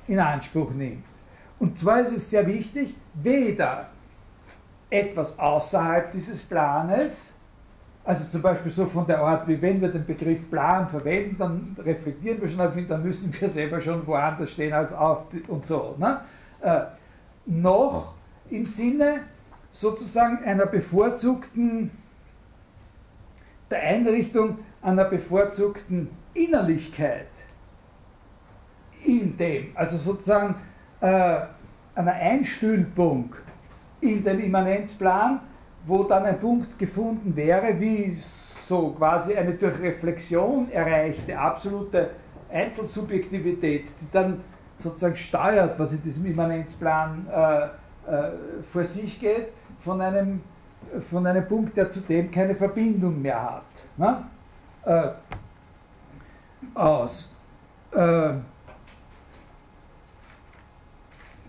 in 0.06 0.18
Anspruch 0.18 0.70
nimmt. 0.70 1.04
Und 1.58 1.78
zwar 1.78 2.00
ist 2.00 2.12
es 2.12 2.30
sehr 2.30 2.46
wichtig, 2.46 2.94
weder 3.14 3.88
etwas 4.88 5.38
außerhalb 5.38 6.10
dieses 6.12 6.42
Planes, 6.42 7.34
also 8.04 8.30
zum 8.30 8.42
Beispiel 8.42 8.72
so 8.72 8.86
von 8.86 9.06
der 9.06 9.20
Art, 9.20 9.46
wie 9.46 9.60
wenn 9.60 9.80
wir 9.80 9.88
den 9.88 10.06
Begriff 10.06 10.48
Plan 10.50 10.88
verwenden, 10.88 11.36
dann 11.38 11.76
reflektieren 11.84 12.40
wir 12.40 12.48
schon, 12.48 12.88
dann 12.88 13.02
müssen 13.02 13.34
wir 13.38 13.48
selber 13.48 13.80
schon 13.80 14.06
woanders 14.06 14.50
stehen 14.50 14.72
als 14.72 14.92
auf 14.92 15.26
und 15.48 15.66
so. 15.66 15.94
Ne? 15.98 16.20
Äh, 16.62 16.80
noch 17.46 18.14
im 18.50 18.66
Sinne 18.66 19.20
sozusagen 19.70 20.44
einer 20.44 20.66
bevorzugten, 20.66 21.90
der 23.70 23.82
Einrichtung 23.82 24.58
einer 24.82 25.04
bevorzugten 25.04 26.08
Innerlichkeit 26.34 27.28
in 29.04 29.36
dem, 29.36 29.68
also 29.74 29.96
sozusagen 29.96 30.56
äh, 31.00 31.06
einer 31.94 32.12
Einstülpung 32.12 33.34
in 34.00 34.24
den 34.24 34.40
Immanenzplan, 34.40 35.40
wo 35.86 36.04
dann 36.04 36.24
ein 36.24 36.38
Punkt 36.38 36.78
gefunden 36.78 37.34
wäre, 37.34 37.78
wie 37.80 38.10
so 38.12 38.90
quasi 38.90 39.34
eine 39.34 39.54
durch 39.54 39.80
Reflexion 39.80 40.70
erreichte 40.70 41.38
absolute 41.38 42.10
Einzelsubjektivität, 42.50 43.86
die 44.00 44.06
dann 44.12 44.40
sozusagen 44.76 45.16
steuert, 45.16 45.78
was 45.78 45.92
in 45.92 46.02
diesem 46.02 46.26
Immanenzplan 46.26 47.26
äh, 47.32 47.68
äh, 48.10 48.62
vor 48.62 48.84
sich 48.84 49.20
geht, 49.20 49.48
von 49.80 50.00
einem, 50.00 50.40
von 51.00 51.26
einem 51.26 51.46
Punkt, 51.46 51.76
der 51.76 51.90
zudem 51.90 52.30
keine 52.30 52.54
Verbindung 52.54 53.20
mehr 53.20 53.42
hat, 53.42 53.62
ne? 53.96 54.24
äh, 54.84 55.08
aus. 56.74 57.32
Äh, 57.92 58.32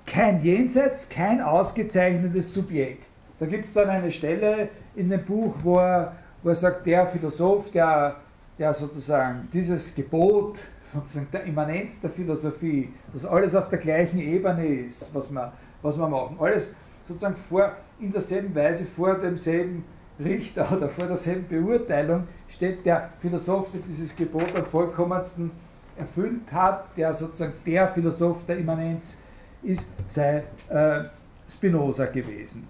kein 0.05 0.41
Jenseits, 0.41 1.09
kein 1.09 1.41
ausgezeichnetes 1.41 2.53
Subjekt. 2.53 3.05
Da 3.39 3.45
gibt 3.45 3.67
es 3.67 3.73
dann 3.73 3.89
eine 3.89 4.11
Stelle 4.11 4.69
in 4.95 5.09
dem 5.09 5.23
Buch, 5.23 5.55
wo 5.63 5.79
er, 5.79 6.15
wo 6.43 6.49
er 6.49 6.55
sagt, 6.55 6.85
der 6.85 7.07
Philosoph, 7.07 7.71
der, 7.71 8.17
der 8.59 8.73
sozusagen 8.73 9.47
dieses 9.53 9.95
Gebot 9.95 10.59
sozusagen 10.93 11.27
der 11.31 11.43
Immanenz 11.45 12.01
der 12.01 12.09
Philosophie, 12.09 12.93
dass 13.13 13.25
alles 13.25 13.55
auf 13.55 13.69
der 13.69 13.79
gleichen 13.79 14.19
Ebene 14.19 14.65
ist, 14.65 15.13
was 15.15 15.31
wir, 15.31 15.51
was 15.81 15.97
wir 15.97 16.07
machen. 16.07 16.37
Alles 16.39 16.73
sozusagen 17.07 17.35
vor, 17.35 17.71
in 17.99 18.11
derselben 18.11 18.53
Weise 18.55 18.85
vor 18.85 19.15
demselben 19.15 19.83
Richter 20.19 20.71
oder 20.71 20.89
vor 20.89 21.07
derselben 21.07 21.47
Beurteilung 21.47 22.27
steht 22.47 22.85
der 22.85 23.09
Philosoph, 23.19 23.71
der 23.71 23.81
dieses 23.81 24.15
Gebot 24.15 24.55
am 24.55 24.65
vollkommensten 24.65 25.51
erfüllt 25.97 26.51
hat, 26.51 26.95
der 26.97 27.13
sozusagen 27.13 27.53
der 27.65 27.87
Philosoph 27.87 28.45
der 28.45 28.57
Immanenz 28.57 29.19
ist, 29.63 29.91
sei 30.07 30.43
äh, 30.69 31.03
Spinoza 31.49 32.05
gewesen. 32.05 32.67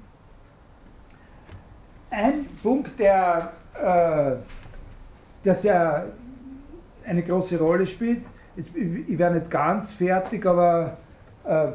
Ein 2.09 2.45
Punkt, 2.61 2.99
der, 2.99 3.53
äh, 3.73 4.35
der 5.45 5.55
sehr 5.55 6.05
eine 7.05 7.23
große 7.23 7.57
Rolle 7.57 7.85
spielt, 7.85 8.23
ich 8.55 9.17
wäre 9.17 9.33
nicht 9.33 9.49
ganz 9.49 9.93
fertig, 9.93 10.45
aber 10.45 10.97
äh, 11.45 11.67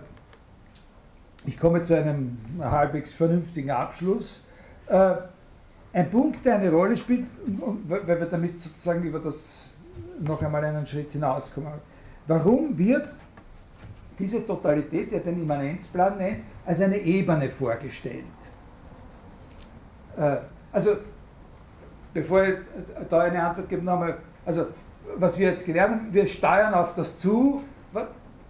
ich 1.47 1.59
komme 1.59 1.83
zu 1.83 1.97
einem 1.97 2.39
halbwegs 2.61 3.13
vernünftigen 3.13 3.71
Abschluss. 3.71 4.43
Äh, 4.89 5.15
ein 5.93 6.11
Punkt, 6.11 6.45
der 6.45 6.57
eine 6.57 6.71
Rolle 6.71 6.97
spielt, 6.97 7.27
weil 7.89 8.07
wir 8.07 8.27
damit 8.27 8.61
sozusagen 8.61 9.03
über 9.03 9.19
das 9.19 9.71
noch 10.21 10.43
einmal 10.43 10.65
einen 10.65 10.87
Schritt 10.87 11.13
hinauskommen. 11.13 11.73
Warum 12.27 12.77
wird 12.77 13.09
diese 14.19 14.47
Totalität, 14.47 15.13
der 15.13 15.21
den 15.21 15.43
Immanenzplan 15.43 16.17
nennt, 16.17 16.41
als 16.65 16.81
eine 16.81 16.99
Ebene 16.99 17.51
vorgestellt. 17.51 18.25
Äh, 20.17 20.37
also, 20.73 20.97
bevor 22.15 22.43
ich 22.43 22.55
da 23.09 23.21
eine 23.21 23.43
Antwort 23.43 23.69
gebe, 23.69 23.83
nochmal, 23.83 24.17
also 24.45 24.67
was 25.17 25.39
wir 25.39 25.51
jetzt 25.51 25.67
gelernt 25.67 25.95
haben, 25.95 26.15
wir 26.15 26.27
steuern 26.27 26.75
auf 26.75 26.95
das 26.95 27.17
zu, 27.17 27.63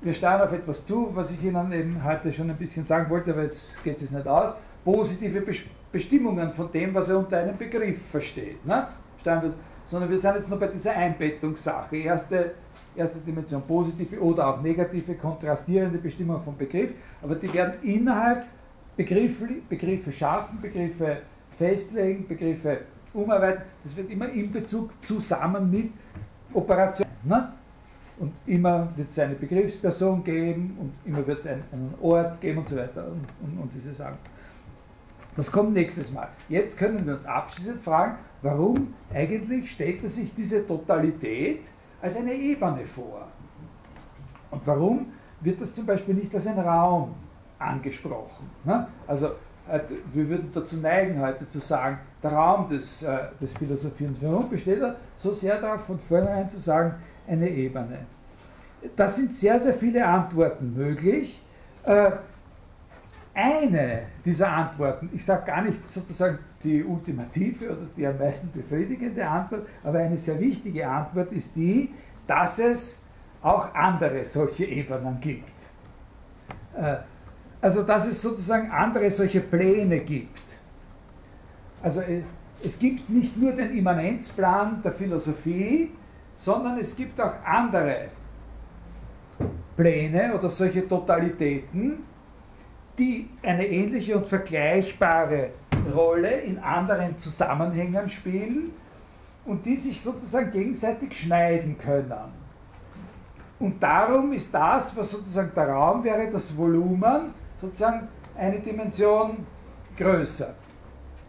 wir 0.06 0.14
steuern 0.14 0.40
auf 0.40 0.52
etwas 0.52 0.84
zu, 0.84 1.10
was 1.14 1.32
ich 1.32 1.42
Ihnen 1.44 1.72
eben 1.72 2.02
heute 2.02 2.32
schon 2.32 2.48
ein 2.48 2.56
bisschen 2.56 2.86
sagen 2.86 3.10
wollte, 3.10 3.32
aber 3.32 3.42
jetzt 3.42 3.82
geht 3.84 4.00
es 4.00 4.10
nicht 4.10 4.26
aus, 4.26 4.56
positive 4.84 5.42
Bestimmungen 5.92 6.52
von 6.52 6.70
dem, 6.72 6.94
was 6.94 7.10
er 7.10 7.18
unter 7.18 7.38
einem 7.38 7.56
Begriff 7.56 8.10
versteht. 8.10 8.64
Ne? 8.64 8.86
Sondern 9.84 10.10
wir 10.10 10.18
sind 10.18 10.36
jetzt 10.36 10.48
noch 10.48 10.58
bei 10.58 10.68
dieser 10.68 10.92
Einbettungssache. 10.92 11.96
Erste 11.96 12.52
erste 12.96 13.18
Dimension 13.18 13.62
positive 13.62 14.20
oder 14.20 14.48
auch 14.48 14.62
negative, 14.62 15.14
kontrastierende 15.14 15.98
Bestimmung 15.98 16.40
vom 16.42 16.56
Begriff, 16.56 16.94
aber 17.22 17.34
die 17.34 17.52
werden 17.52 17.74
innerhalb 17.82 18.44
Begriffe, 18.96 19.48
Begriffe 19.68 20.12
schaffen, 20.12 20.60
Begriffe 20.60 21.18
festlegen, 21.56 22.26
Begriffe 22.26 22.80
umarbeiten. 23.12 23.62
Das 23.82 23.96
wird 23.96 24.10
immer 24.10 24.28
in 24.30 24.50
Bezug 24.50 24.90
zusammen 25.04 25.70
mit 25.70 25.90
Operationen. 26.54 27.10
Ne? 27.24 27.52
Und 28.18 28.32
immer 28.46 28.88
wird 28.96 29.10
es 29.10 29.18
eine 29.18 29.34
Begriffsperson 29.34 30.24
geben 30.24 30.76
und 30.80 31.10
immer 31.10 31.26
wird 31.26 31.40
es 31.40 31.46
einen, 31.46 31.94
Ort 32.00 32.40
geben 32.40 32.58
und 32.58 32.68
so 32.68 32.76
weiter 32.76 33.04
und, 33.06 33.26
und, 33.42 33.58
und 33.60 33.70
diese 33.74 33.94
Sachen. 33.94 34.16
Das 35.34 35.52
kommt 35.52 35.74
nächstes 35.74 36.12
Mal. 36.12 36.28
Jetzt 36.48 36.78
können 36.78 37.04
wir 37.04 37.12
uns 37.12 37.26
abschließend 37.26 37.82
fragen, 37.82 38.16
warum 38.40 38.94
eigentlich 39.12 39.70
stellt 39.70 40.08
sich 40.08 40.34
diese 40.34 40.66
Totalität 40.66 41.60
als 42.00 42.16
eine 42.16 42.32
Ebene 42.32 42.86
vor. 42.86 43.28
Und 44.50 44.66
warum 44.66 45.12
wird 45.40 45.60
das 45.60 45.74
zum 45.74 45.84
Beispiel 45.84 46.14
nicht 46.14 46.34
als 46.34 46.46
ein 46.46 46.58
Raum 46.58 47.14
angesprochen? 47.58 48.48
Ne? 48.64 48.86
Also 49.06 49.32
wir 50.12 50.28
würden 50.28 50.50
dazu 50.54 50.76
neigen, 50.76 51.20
heute 51.20 51.46
zu 51.48 51.58
sagen, 51.58 51.98
der 52.22 52.32
Raum 52.32 52.68
des, 52.68 53.02
äh, 53.02 53.18
des 53.40 53.52
Philosophierens. 53.52 54.18
Warum 54.20 54.48
besteht 54.48 54.80
er 54.80 54.96
so 55.16 55.32
sehr 55.32 55.60
darauf, 55.60 55.84
von 55.84 55.98
vornherein 55.98 56.48
zu 56.48 56.60
sagen, 56.60 56.94
eine 57.26 57.48
Ebene? 57.48 57.98
Da 58.94 59.08
sind 59.08 59.32
sehr, 59.36 59.58
sehr 59.58 59.74
viele 59.74 60.06
Antworten 60.06 60.74
möglich. 60.74 61.40
Äh, 61.84 62.10
eine 63.34 64.02
dieser 64.24 64.50
Antworten, 64.50 65.10
ich 65.12 65.24
sage 65.24 65.44
gar 65.46 65.62
nicht 65.62 65.86
sozusagen 65.88 66.38
die 66.64 66.82
ultimative 66.82 67.66
oder 67.66 67.86
die 67.96 68.06
am 68.06 68.18
meisten 68.18 68.50
befriedigende 68.50 69.26
Antwort, 69.26 69.66
aber 69.84 69.98
eine 69.98 70.16
sehr 70.16 70.40
wichtige 70.40 70.88
Antwort 70.88 71.32
ist 71.32 71.54
die, 71.54 71.92
dass 72.26 72.58
es 72.58 73.02
auch 73.42 73.74
andere 73.74 74.24
solche 74.24 74.64
Ebenen 74.64 75.20
gibt. 75.20 75.52
Äh, 76.76 76.96
also 77.60 77.82
dass 77.82 78.06
es 78.06 78.22
sozusagen 78.22 78.70
andere 78.70 79.10
solche 79.10 79.40
Pläne 79.40 80.00
gibt. 80.00 80.42
Also 81.82 82.00
äh, 82.00 82.22
es 82.62 82.78
gibt 82.78 83.08
nicht 83.10 83.36
nur 83.36 83.52
den 83.52 83.76
Immanenzplan 83.76 84.80
der 84.82 84.92
Philosophie, 84.92 85.90
sondern 86.36 86.78
es 86.78 86.96
gibt 86.96 87.20
auch 87.20 87.34
andere 87.44 88.08
Pläne 89.76 90.34
oder 90.34 90.48
solche 90.48 90.86
Totalitäten, 90.86 91.98
die 92.98 93.28
eine 93.42 93.66
ähnliche 93.66 94.16
und 94.16 94.26
vergleichbare 94.26 95.50
Rolle 95.94 96.40
in 96.40 96.58
anderen 96.58 97.18
Zusammenhängen 97.18 98.08
spielen 98.08 98.70
und 99.44 99.64
die 99.64 99.76
sich 99.76 100.00
sozusagen 100.00 100.50
gegenseitig 100.50 101.20
schneiden 101.20 101.76
können. 101.78 102.46
Und 103.58 103.82
darum 103.82 104.32
ist 104.32 104.52
das, 104.52 104.96
was 104.96 105.10
sozusagen 105.10 105.52
der 105.54 105.68
Raum 105.68 106.04
wäre, 106.04 106.28
das 106.30 106.54
Volumen, 106.56 107.32
sozusagen 107.60 108.08
eine 108.36 108.58
Dimension 108.58 109.38
größer. 109.96 110.54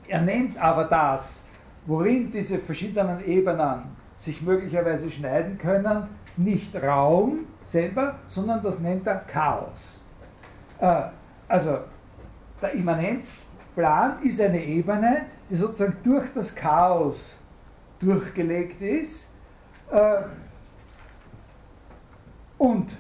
Er 0.08 0.22
nennt 0.22 0.58
aber 0.62 0.86
das, 0.86 1.48
worin 1.86 2.32
diese 2.32 2.60
verschiedenen 2.60 3.26
Ebenen 3.26 3.84
sich 4.18 4.42
möglicherweise 4.42 5.10
schneiden 5.12 5.58
können, 5.58 6.10
nicht 6.36 6.76
Raum 6.76 7.46
selber, 7.64 8.16
sondern 8.28 8.62
das 8.62 8.80
nennt 8.80 9.08
er 9.08 9.20
Chaos. 9.20 10.02
Äh, 10.80 11.04
also 11.48 11.80
der 12.62 12.74
Immanenzplan 12.74 14.22
ist 14.24 14.42
eine 14.42 14.64
Ebene, 14.64 15.28
die 15.50 15.56
sozusagen 15.56 15.98
durch 16.04 16.34
das 16.34 16.56
Chaos 16.56 17.38
durchgelegt 18.00 18.82
ist. 18.82 19.32
Äh, 19.92 20.18
und 22.58 22.98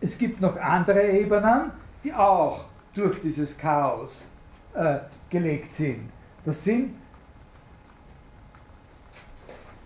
es 0.00 0.16
gibt 0.18 0.40
noch 0.40 0.56
andere 0.56 1.02
Ebenen, 1.02 1.72
die 2.02 2.12
auch 2.12 2.64
durch 2.94 3.20
dieses 3.20 3.58
Chaos 3.58 4.28
äh, 4.74 4.98
gelegt 5.28 5.74
sind. 5.74 6.10
Das 6.44 6.64
sind 6.64 6.94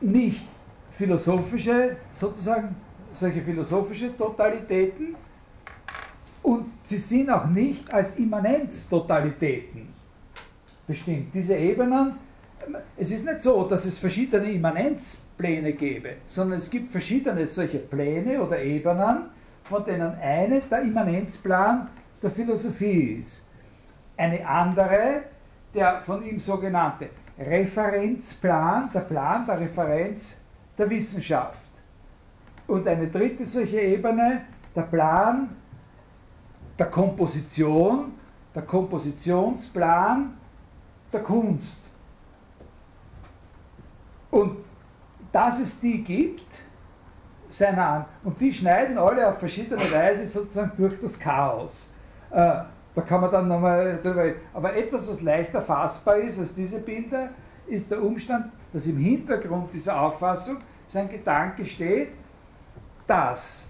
nicht 0.02 0.46
philosophische, 0.90 1.96
sozusagen 2.10 2.74
solche 3.12 3.42
philosophische 3.42 4.16
Totalitäten 4.16 5.14
und 6.42 6.66
sie 6.82 6.98
sind 6.98 7.30
auch 7.30 7.46
nicht 7.46 7.92
als 7.92 8.16
Immanenztotalitäten 8.16 9.88
bestimmt. 10.86 11.34
Diese 11.34 11.56
Ebenen, 11.56 12.14
es 12.96 13.10
ist 13.10 13.24
nicht 13.24 13.42
so, 13.42 13.64
dass 13.64 13.84
es 13.84 13.98
verschiedene 13.98 14.50
Immanenzpläne 14.50 15.72
gäbe, 15.72 16.16
sondern 16.26 16.58
es 16.58 16.70
gibt 16.70 16.90
verschiedene 16.90 17.46
solche 17.46 17.78
Pläne 17.78 18.42
oder 18.42 18.60
Ebenen, 18.60 19.26
von 19.64 19.84
denen 19.84 20.14
eine 20.20 20.60
der 20.60 20.82
Immanenzplan 20.82 21.88
der 22.22 22.30
Philosophie 22.30 23.18
ist. 23.20 23.46
Eine 24.16 24.46
andere, 24.46 25.22
der 25.74 26.02
von 26.02 26.24
ihm 26.24 26.38
sogenannte 26.38 27.08
Referenzplan, 27.47 28.90
der 28.93 29.01
Plan 29.01 29.47
der 29.47 29.60
Referenz 29.60 30.39
der 30.77 30.89
Wissenschaft. 30.89 31.59
Und 32.66 32.86
eine 32.86 33.09
dritte 33.09 33.44
solche 33.44 33.81
Ebene, 33.81 34.43
der 34.74 34.82
Plan 34.82 35.56
der 36.78 36.86
Komposition, 36.86 38.14
der 38.55 38.62
Kompositionsplan 38.62 40.35
der 41.12 41.20
Kunst. 41.20 41.82
Und 44.31 44.64
dass 45.31 45.60
es 45.60 45.81
die 45.81 46.02
gibt, 46.02 46.47
seiner 47.51 47.86
an. 47.86 48.05
Und 48.24 48.40
die 48.40 48.52
schneiden 48.52 48.97
alle 48.98 49.28
auf 49.28 49.39
verschiedene 49.39 49.90
Weise 49.93 50.27
sozusagen 50.27 50.73
durch 50.77 51.01
das 51.01 51.19
Chaos. 51.19 51.94
Da 52.94 53.02
kann 53.02 53.20
man 53.20 53.31
dann 53.31 53.48
nochmal 53.48 53.98
drüber 54.02 54.24
reden. 54.24 54.40
Aber 54.52 54.74
etwas, 54.77 55.09
was 55.09 55.23
leichter 55.23 55.62
fassbar 55.62 56.16
ist 56.19 56.39
als 56.39 56.55
diese 56.55 56.81
Bilder, 56.81 57.31
ist 57.66 57.90
der 57.90 58.02
Umstand, 58.02 58.52
dass 58.73 58.86
im 58.86 58.98
Hintergrund 58.98 59.73
dieser 59.73 60.01
Auffassung 60.01 60.59
sein 60.86 61.09
Gedanke 61.09 61.64
steht, 61.64 62.09
dass, 63.06 63.69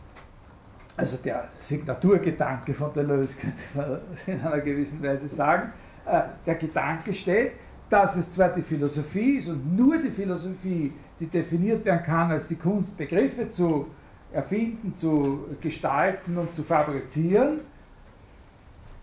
also 0.97 1.19
der 1.19 1.49
Signaturgedanke 1.57 2.75
von 2.75 2.93
Deleuze 2.93 3.39
könnte 3.39 3.63
man 3.75 3.99
in 4.27 4.41
einer 4.41 4.61
gewissen 4.61 5.03
Weise 5.03 5.29
sagen, 5.29 5.73
äh, 6.05 6.23
der 6.45 6.57
Gedanke 6.57 7.15
steht, 7.15 7.53
dass 7.89 8.17
es 8.17 8.33
zwar 8.33 8.49
die 8.49 8.63
Philosophie 8.63 9.37
ist 9.37 9.49
und 9.49 9.77
nur 9.77 9.99
die 9.99 10.11
Philosophie, 10.11 10.93
die 11.21 11.27
definiert 11.27 11.85
werden 11.85 12.03
kann, 12.03 12.31
als 12.31 12.49
die 12.49 12.57
Kunst 12.57 12.97
Begriffe 12.97 13.51
zu 13.51 13.87
erfinden, 14.33 14.97
zu 14.97 15.47
gestalten 15.61 16.39
und 16.39 16.55
zu 16.55 16.63
fabrizieren, 16.63 17.61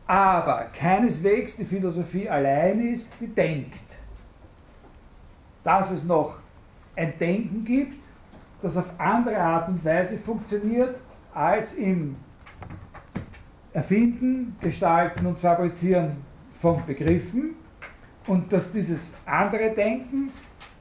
aber 0.09 0.65
keineswegs 0.73 1.55
die 1.55 1.65
Philosophie 1.65 2.27
allein 2.27 2.81
ist, 2.81 3.11
die 3.19 3.27
denkt. 3.27 3.77
Dass 5.63 5.91
es 5.91 6.05
noch 6.05 6.39
ein 6.95 7.13
Denken 7.19 7.63
gibt, 7.63 8.03
das 8.63 8.75
auf 8.77 8.87
andere 8.97 9.37
Art 9.37 9.69
und 9.69 9.85
Weise 9.85 10.17
funktioniert 10.17 10.95
als 11.31 11.75
im 11.75 12.15
Erfinden, 13.71 14.55
Gestalten 14.59 15.27
und 15.27 15.37
Fabrizieren 15.37 16.17
von 16.53 16.83
Begriffen 16.87 17.53
und 18.25 18.51
dass 18.51 18.71
dieses 18.71 19.13
andere 19.27 19.69
Denken 19.75 20.31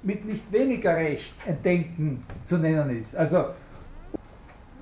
mit 0.03 0.25
nicht 0.25 0.51
weniger 0.51 0.97
Recht 0.97 1.35
ein 1.47 1.63
Denken 1.63 2.25
zu 2.45 2.57
nennen 2.57 2.99
ist. 2.99 3.15
Also 3.15 3.45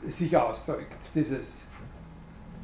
sich 0.07 0.37
ausdrückt, 0.37 0.95
dieses 1.17 1.67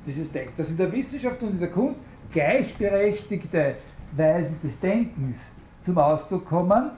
dieses 0.07 0.33
Denken. 0.33 0.53
Dass 0.57 0.71
in 0.71 0.77
der 0.77 0.93
Wissenschaft 0.93 1.43
und 1.43 1.51
in 1.51 1.61
der 1.61 1.71
Kunst 1.71 2.03
gleichberechtigte 2.33 3.77
Weisen 4.13 4.61
des 4.63 4.81
Denkens 4.81 5.53
zum 5.81 5.99
Ausdruck 5.99 6.47
kommen, 6.47 6.91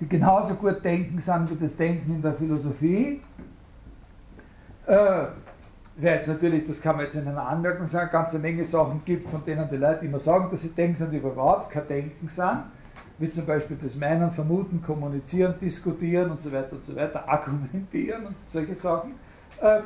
die 0.00 0.08
genauso 0.08 0.54
gut 0.54 0.82
denken 0.84 1.18
sind 1.18 1.50
wie 1.50 1.62
das 1.62 1.76
Denken 1.76 2.14
in 2.14 2.22
der 2.22 2.34
Philosophie. 2.34 3.20
Äh, 4.86 5.26
Wer 6.02 6.14
jetzt 6.14 6.28
natürlich, 6.28 6.66
das 6.66 6.80
kann 6.80 6.96
man 6.96 7.04
jetzt 7.04 7.16
in 7.16 7.28
einer 7.28 7.46
Anmerkung 7.46 7.86
sagen, 7.86 8.08
eine 8.08 8.22
ganze 8.22 8.38
Menge 8.38 8.64
Sachen 8.64 9.02
gibt, 9.04 9.28
von 9.28 9.44
denen 9.44 9.68
die 9.68 9.76
Leute 9.76 10.06
immer 10.06 10.18
sagen, 10.18 10.48
dass 10.50 10.62
sie 10.62 10.70
denken 10.70 10.96
sind, 10.96 11.12
die 11.12 11.18
überhaupt 11.18 11.70
kein 11.70 11.86
Denken 11.86 12.26
sind, 12.26 12.62
wie 13.18 13.30
zum 13.30 13.44
Beispiel 13.44 13.76
das 13.82 13.96
Meinen, 13.96 14.30
Vermuten, 14.30 14.80
Kommunizieren, 14.80 15.56
Diskutieren 15.60 16.30
und 16.30 16.40
so 16.40 16.50
weiter 16.52 16.72
und 16.72 16.86
so 16.86 16.96
weiter, 16.96 17.22
argumentieren 17.28 18.28
und 18.28 18.34
solche 18.46 18.74
Sachen. 18.74 19.12
Äh, 19.60 19.80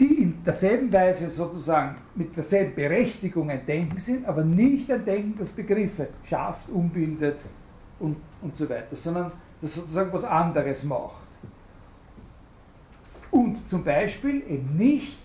die 0.00 0.22
in 0.22 0.31
derselben 0.44 0.92
Weise 0.92 1.30
sozusagen 1.30 1.96
mit 2.14 2.36
derselben 2.36 2.74
Berechtigung 2.74 3.50
ein 3.50 3.64
Denken 3.64 3.98
sind, 3.98 4.26
aber 4.26 4.44
nicht 4.44 4.90
ein 4.90 5.04
Denken, 5.04 5.38
das 5.38 5.50
Begriffe 5.50 6.08
schafft, 6.28 6.68
umbildet 6.68 7.38
und, 8.00 8.16
und 8.40 8.56
so 8.56 8.68
weiter, 8.68 8.96
sondern 8.96 9.30
das 9.60 9.74
sozusagen 9.74 10.12
was 10.12 10.24
anderes 10.24 10.84
macht. 10.84 11.22
Und 13.30 13.68
zum 13.68 13.84
Beispiel 13.84 14.42
eben 14.48 14.76
nicht 14.76 15.20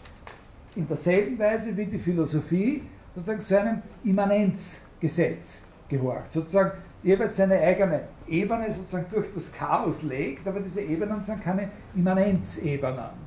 in 0.75 0.87
derselben 0.87 1.37
Weise 1.39 1.75
wie 1.75 1.85
die 1.85 1.99
Philosophie 1.99 2.83
sozusagen 3.15 3.41
zu 3.41 3.59
einem 3.59 3.81
Immanenzgesetz 4.03 5.63
gehorcht, 5.89 6.31
sozusagen 6.31 6.71
jeweils 7.03 7.35
seine 7.35 7.59
eigene 7.59 8.01
Ebene 8.27 8.71
sozusagen 8.71 9.07
durch 9.09 9.27
das 9.33 9.51
Chaos 9.51 10.03
legt, 10.03 10.47
aber 10.47 10.59
diese 10.59 10.81
Ebenen 10.81 11.23
sind 11.23 11.43
keine 11.43 11.69
Immanenzebenen 11.95 13.26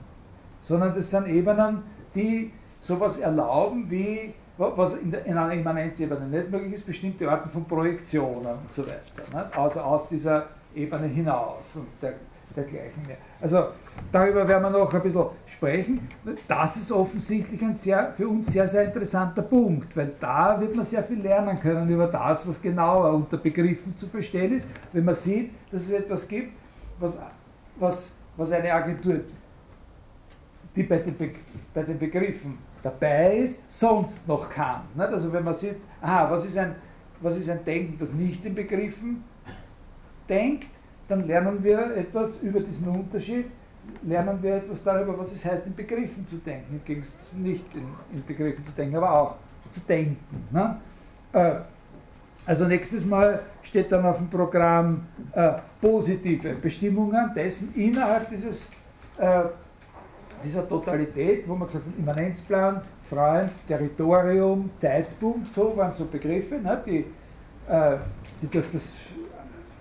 sondern 0.62 0.94
das 0.94 1.10
sind 1.10 1.26
Ebenen, 1.26 1.82
die 2.14 2.52
sowas 2.80 3.18
erlauben 3.18 3.90
wie, 3.90 4.34
was 4.56 4.96
in, 4.96 5.10
der, 5.10 5.24
in 5.26 5.36
einer 5.36 5.52
Immanenzebene 5.52 6.26
nicht 6.26 6.50
möglich 6.50 6.74
ist, 6.74 6.86
bestimmte 6.86 7.30
Arten 7.30 7.50
von 7.50 7.64
Projektionen 7.64 8.52
und 8.52 8.72
so 8.72 8.82
weiter. 8.82 9.42
Nicht? 9.42 9.56
Also 9.56 9.80
aus 9.80 10.08
dieser 10.08 10.48
Ebene 10.74 11.06
hinaus 11.06 11.76
und 11.76 11.86
der, 12.02 12.14
dergleichen 12.54 13.02
mehr. 13.06 13.16
Also 13.40 13.68
darüber 14.12 14.46
werden 14.46 14.62
wir 14.62 14.70
noch 14.70 14.92
ein 14.92 15.02
bisschen 15.02 15.24
sprechen. 15.46 16.08
Das 16.46 16.76
ist 16.76 16.92
offensichtlich 16.92 17.60
ein 17.62 17.76
sehr, 17.76 18.12
für 18.12 18.28
uns 18.28 18.48
sehr, 18.48 18.68
sehr 18.68 18.84
interessanter 18.84 19.42
Punkt, 19.42 19.96
weil 19.96 20.12
da 20.20 20.60
wird 20.60 20.74
man 20.74 20.84
sehr 20.84 21.02
viel 21.02 21.20
lernen 21.20 21.58
können 21.58 21.88
über 21.88 22.06
das, 22.06 22.46
was 22.46 22.60
genauer 22.60 23.12
unter 23.14 23.38
Begriffen 23.38 23.96
zu 23.96 24.06
verstehen 24.06 24.52
ist, 24.52 24.68
wenn 24.92 25.04
man 25.04 25.14
sieht, 25.14 25.52
dass 25.70 25.82
es 25.82 25.90
etwas 25.92 26.28
gibt, 26.28 26.52
was, 26.98 27.18
was, 27.76 28.12
was 28.36 28.52
eine 28.52 28.72
Agentur 28.72 29.20
die 30.74 30.82
bei 30.84 30.98
den, 30.98 31.16
Be 31.16 31.30
bei 31.74 31.82
den 31.82 31.98
Begriffen 31.98 32.58
dabei 32.82 33.38
ist, 33.38 33.70
sonst 33.70 34.28
noch 34.28 34.48
kann. 34.50 34.82
Nicht? 34.94 35.08
Also 35.08 35.32
wenn 35.32 35.44
man 35.44 35.54
sieht, 35.54 35.76
aha, 36.00 36.30
was 36.30 36.46
ist, 36.46 36.58
ein, 36.58 36.74
was 37.20 37.36
ist 37.36 37.50
ein 37.50 37.64
Denken, 37.64 37.96
das 37.98 38.12
nicht 38.12 38.44
in 38.44 38.54
Begriffen 38.54 39.24
denkt, 40.28 40.68
dann 41.08 41.26
lernen 41.26 41.62
wir 41.62 41.96
etwas 41.96 42.40
über 42.42 42.60
diesen 42.60 42.88
Unterschied 42.88 43.46
lernen 44.02 44.42
wir 44.42 44.56
etwas 44.56 44.82
darüber, 44.82 45.18
was 45.18 45.32
es 45.32 45.44
heißt, 45.44 45.66
in 45.66 45.74
Begriffen 45.74 46.26
zu 46.26 46.38
denken. 46.38 46.74
Im 46.74 46.84
Gegensatz 46.84 47.32
nicht 47.36 47.74
in, 47.74 47.86
in 48.12 48.24
Begriffen 48.24 48.64
zu 48.64 48.72
denken, 48.72 48.96
aber 48.96 49.12
auch 49.12 49.36
zu 49.70 49.80
denken. 49.80 50.48
Ne? 50.50 50.76
Äh, 51.32 51.54
also 52.46 52.66
nächstes 52.66 53.04
Mal 53.04 53.42
steht 53.62 53.92
dann 53.92 54.04
auf 54.04 54.18
dem 54.18 54.28
Programm 54.28 55.06
äh, 55.32 55.52
positive 55.80 56.54
Bestimmungen 56.54 57.32
dessen 57.34 57.74
innerhalb 57.74 58.28
dieses, 58.30 58.72
äh, 59.18 59.42
dieser 60.44 60.68
Totalität, 60.68 61.48
wo 61.48 61.54
man 61.54 61.66
gesagt 61.66 61.84
hat, 61.86 61.98
Immanenzplan, 61.98 62.80
Freund, 63.08 63.50
Territorium, 63.66 64.70
Zeitpunkt, 64.76 65.52
so 65.52 65.76
waren 65.76 65.92
so 65.92 66.06
Begriffe, 66.06 66.56
ne, 66.56 66.82
die, 66.86 66.98
äh, 67.68 67.96
die 68.42 68.46
durch 68.48 68.66
das 68.72 68.96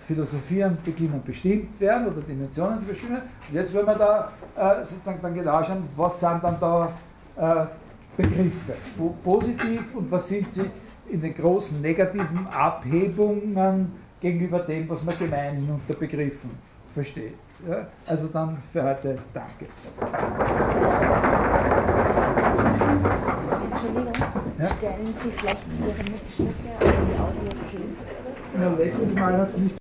Philosophieren 0.05 0.77
beginnen 0.83 1.21
bestimmt 1.23 1.79
werden 1.79 2.07
oder 2.07 2.21
Dimensionen 2.21 2.85
bestimmen. 2.85 3.21
Und 3.47 3.55
jetzt 3.55 3.73
wenn 3.75 3.85
wir 3.85 3.95
da 3.95 4.31
äh, 4.55 4.83
sozusagen 4.83 5.19
dann 5.21 5.35
genau 5.35 5.63
schauen, 5.63 5.87
was 5.95 6.19
sind 6.19 6.43
dann 6.43 6.57
da 6.59 6.91
äh, 7.37 7.65
Begriffe, 8.17 8.73
positiv 9.23 9.95
und 9.95 10.11
was 10.11 10.27
sind 10.27 10.51
sie 10.51 10.65
in 11.09 11.21
den 11.21 11.33
großen 11.33 11.81
negativen 11.81 12.47
Abhebungen 12.47 13.91
gegenüber 14.19 14.59
dem, 14.59 14.89
was 14.89 15.03
man 15.03 15.17
gemeinhin 15.17 15.69
unter 15.69 15.93
Begriffen 15.93 16.49
versteht. 16.93 17.35
Ja, 17.67 17.87
also 18.07 18.27
dann 18.27 18.57
für 18.71 18.83
heute 18.83 19.17
danke. 19.33 19.65
Entschuldigung, 23.65 24.13
ja? 24.57 24.67
stellen 24.77 25.13
Sie 25.13 25.29
vielleicht 25.29 25.65
Ihre 25.77 26.03
Mitschnitte 26.09 26.69
auf 26.79 26.93
die 27.05 27.19
Audiothek? 27.19 27.81
Ja, 28.61 28.69
letztes 28.77 29.13
Mal 29.13 29.37
hat 29.37 29.49
es 29.49 29.57
nicht 29.57 29.77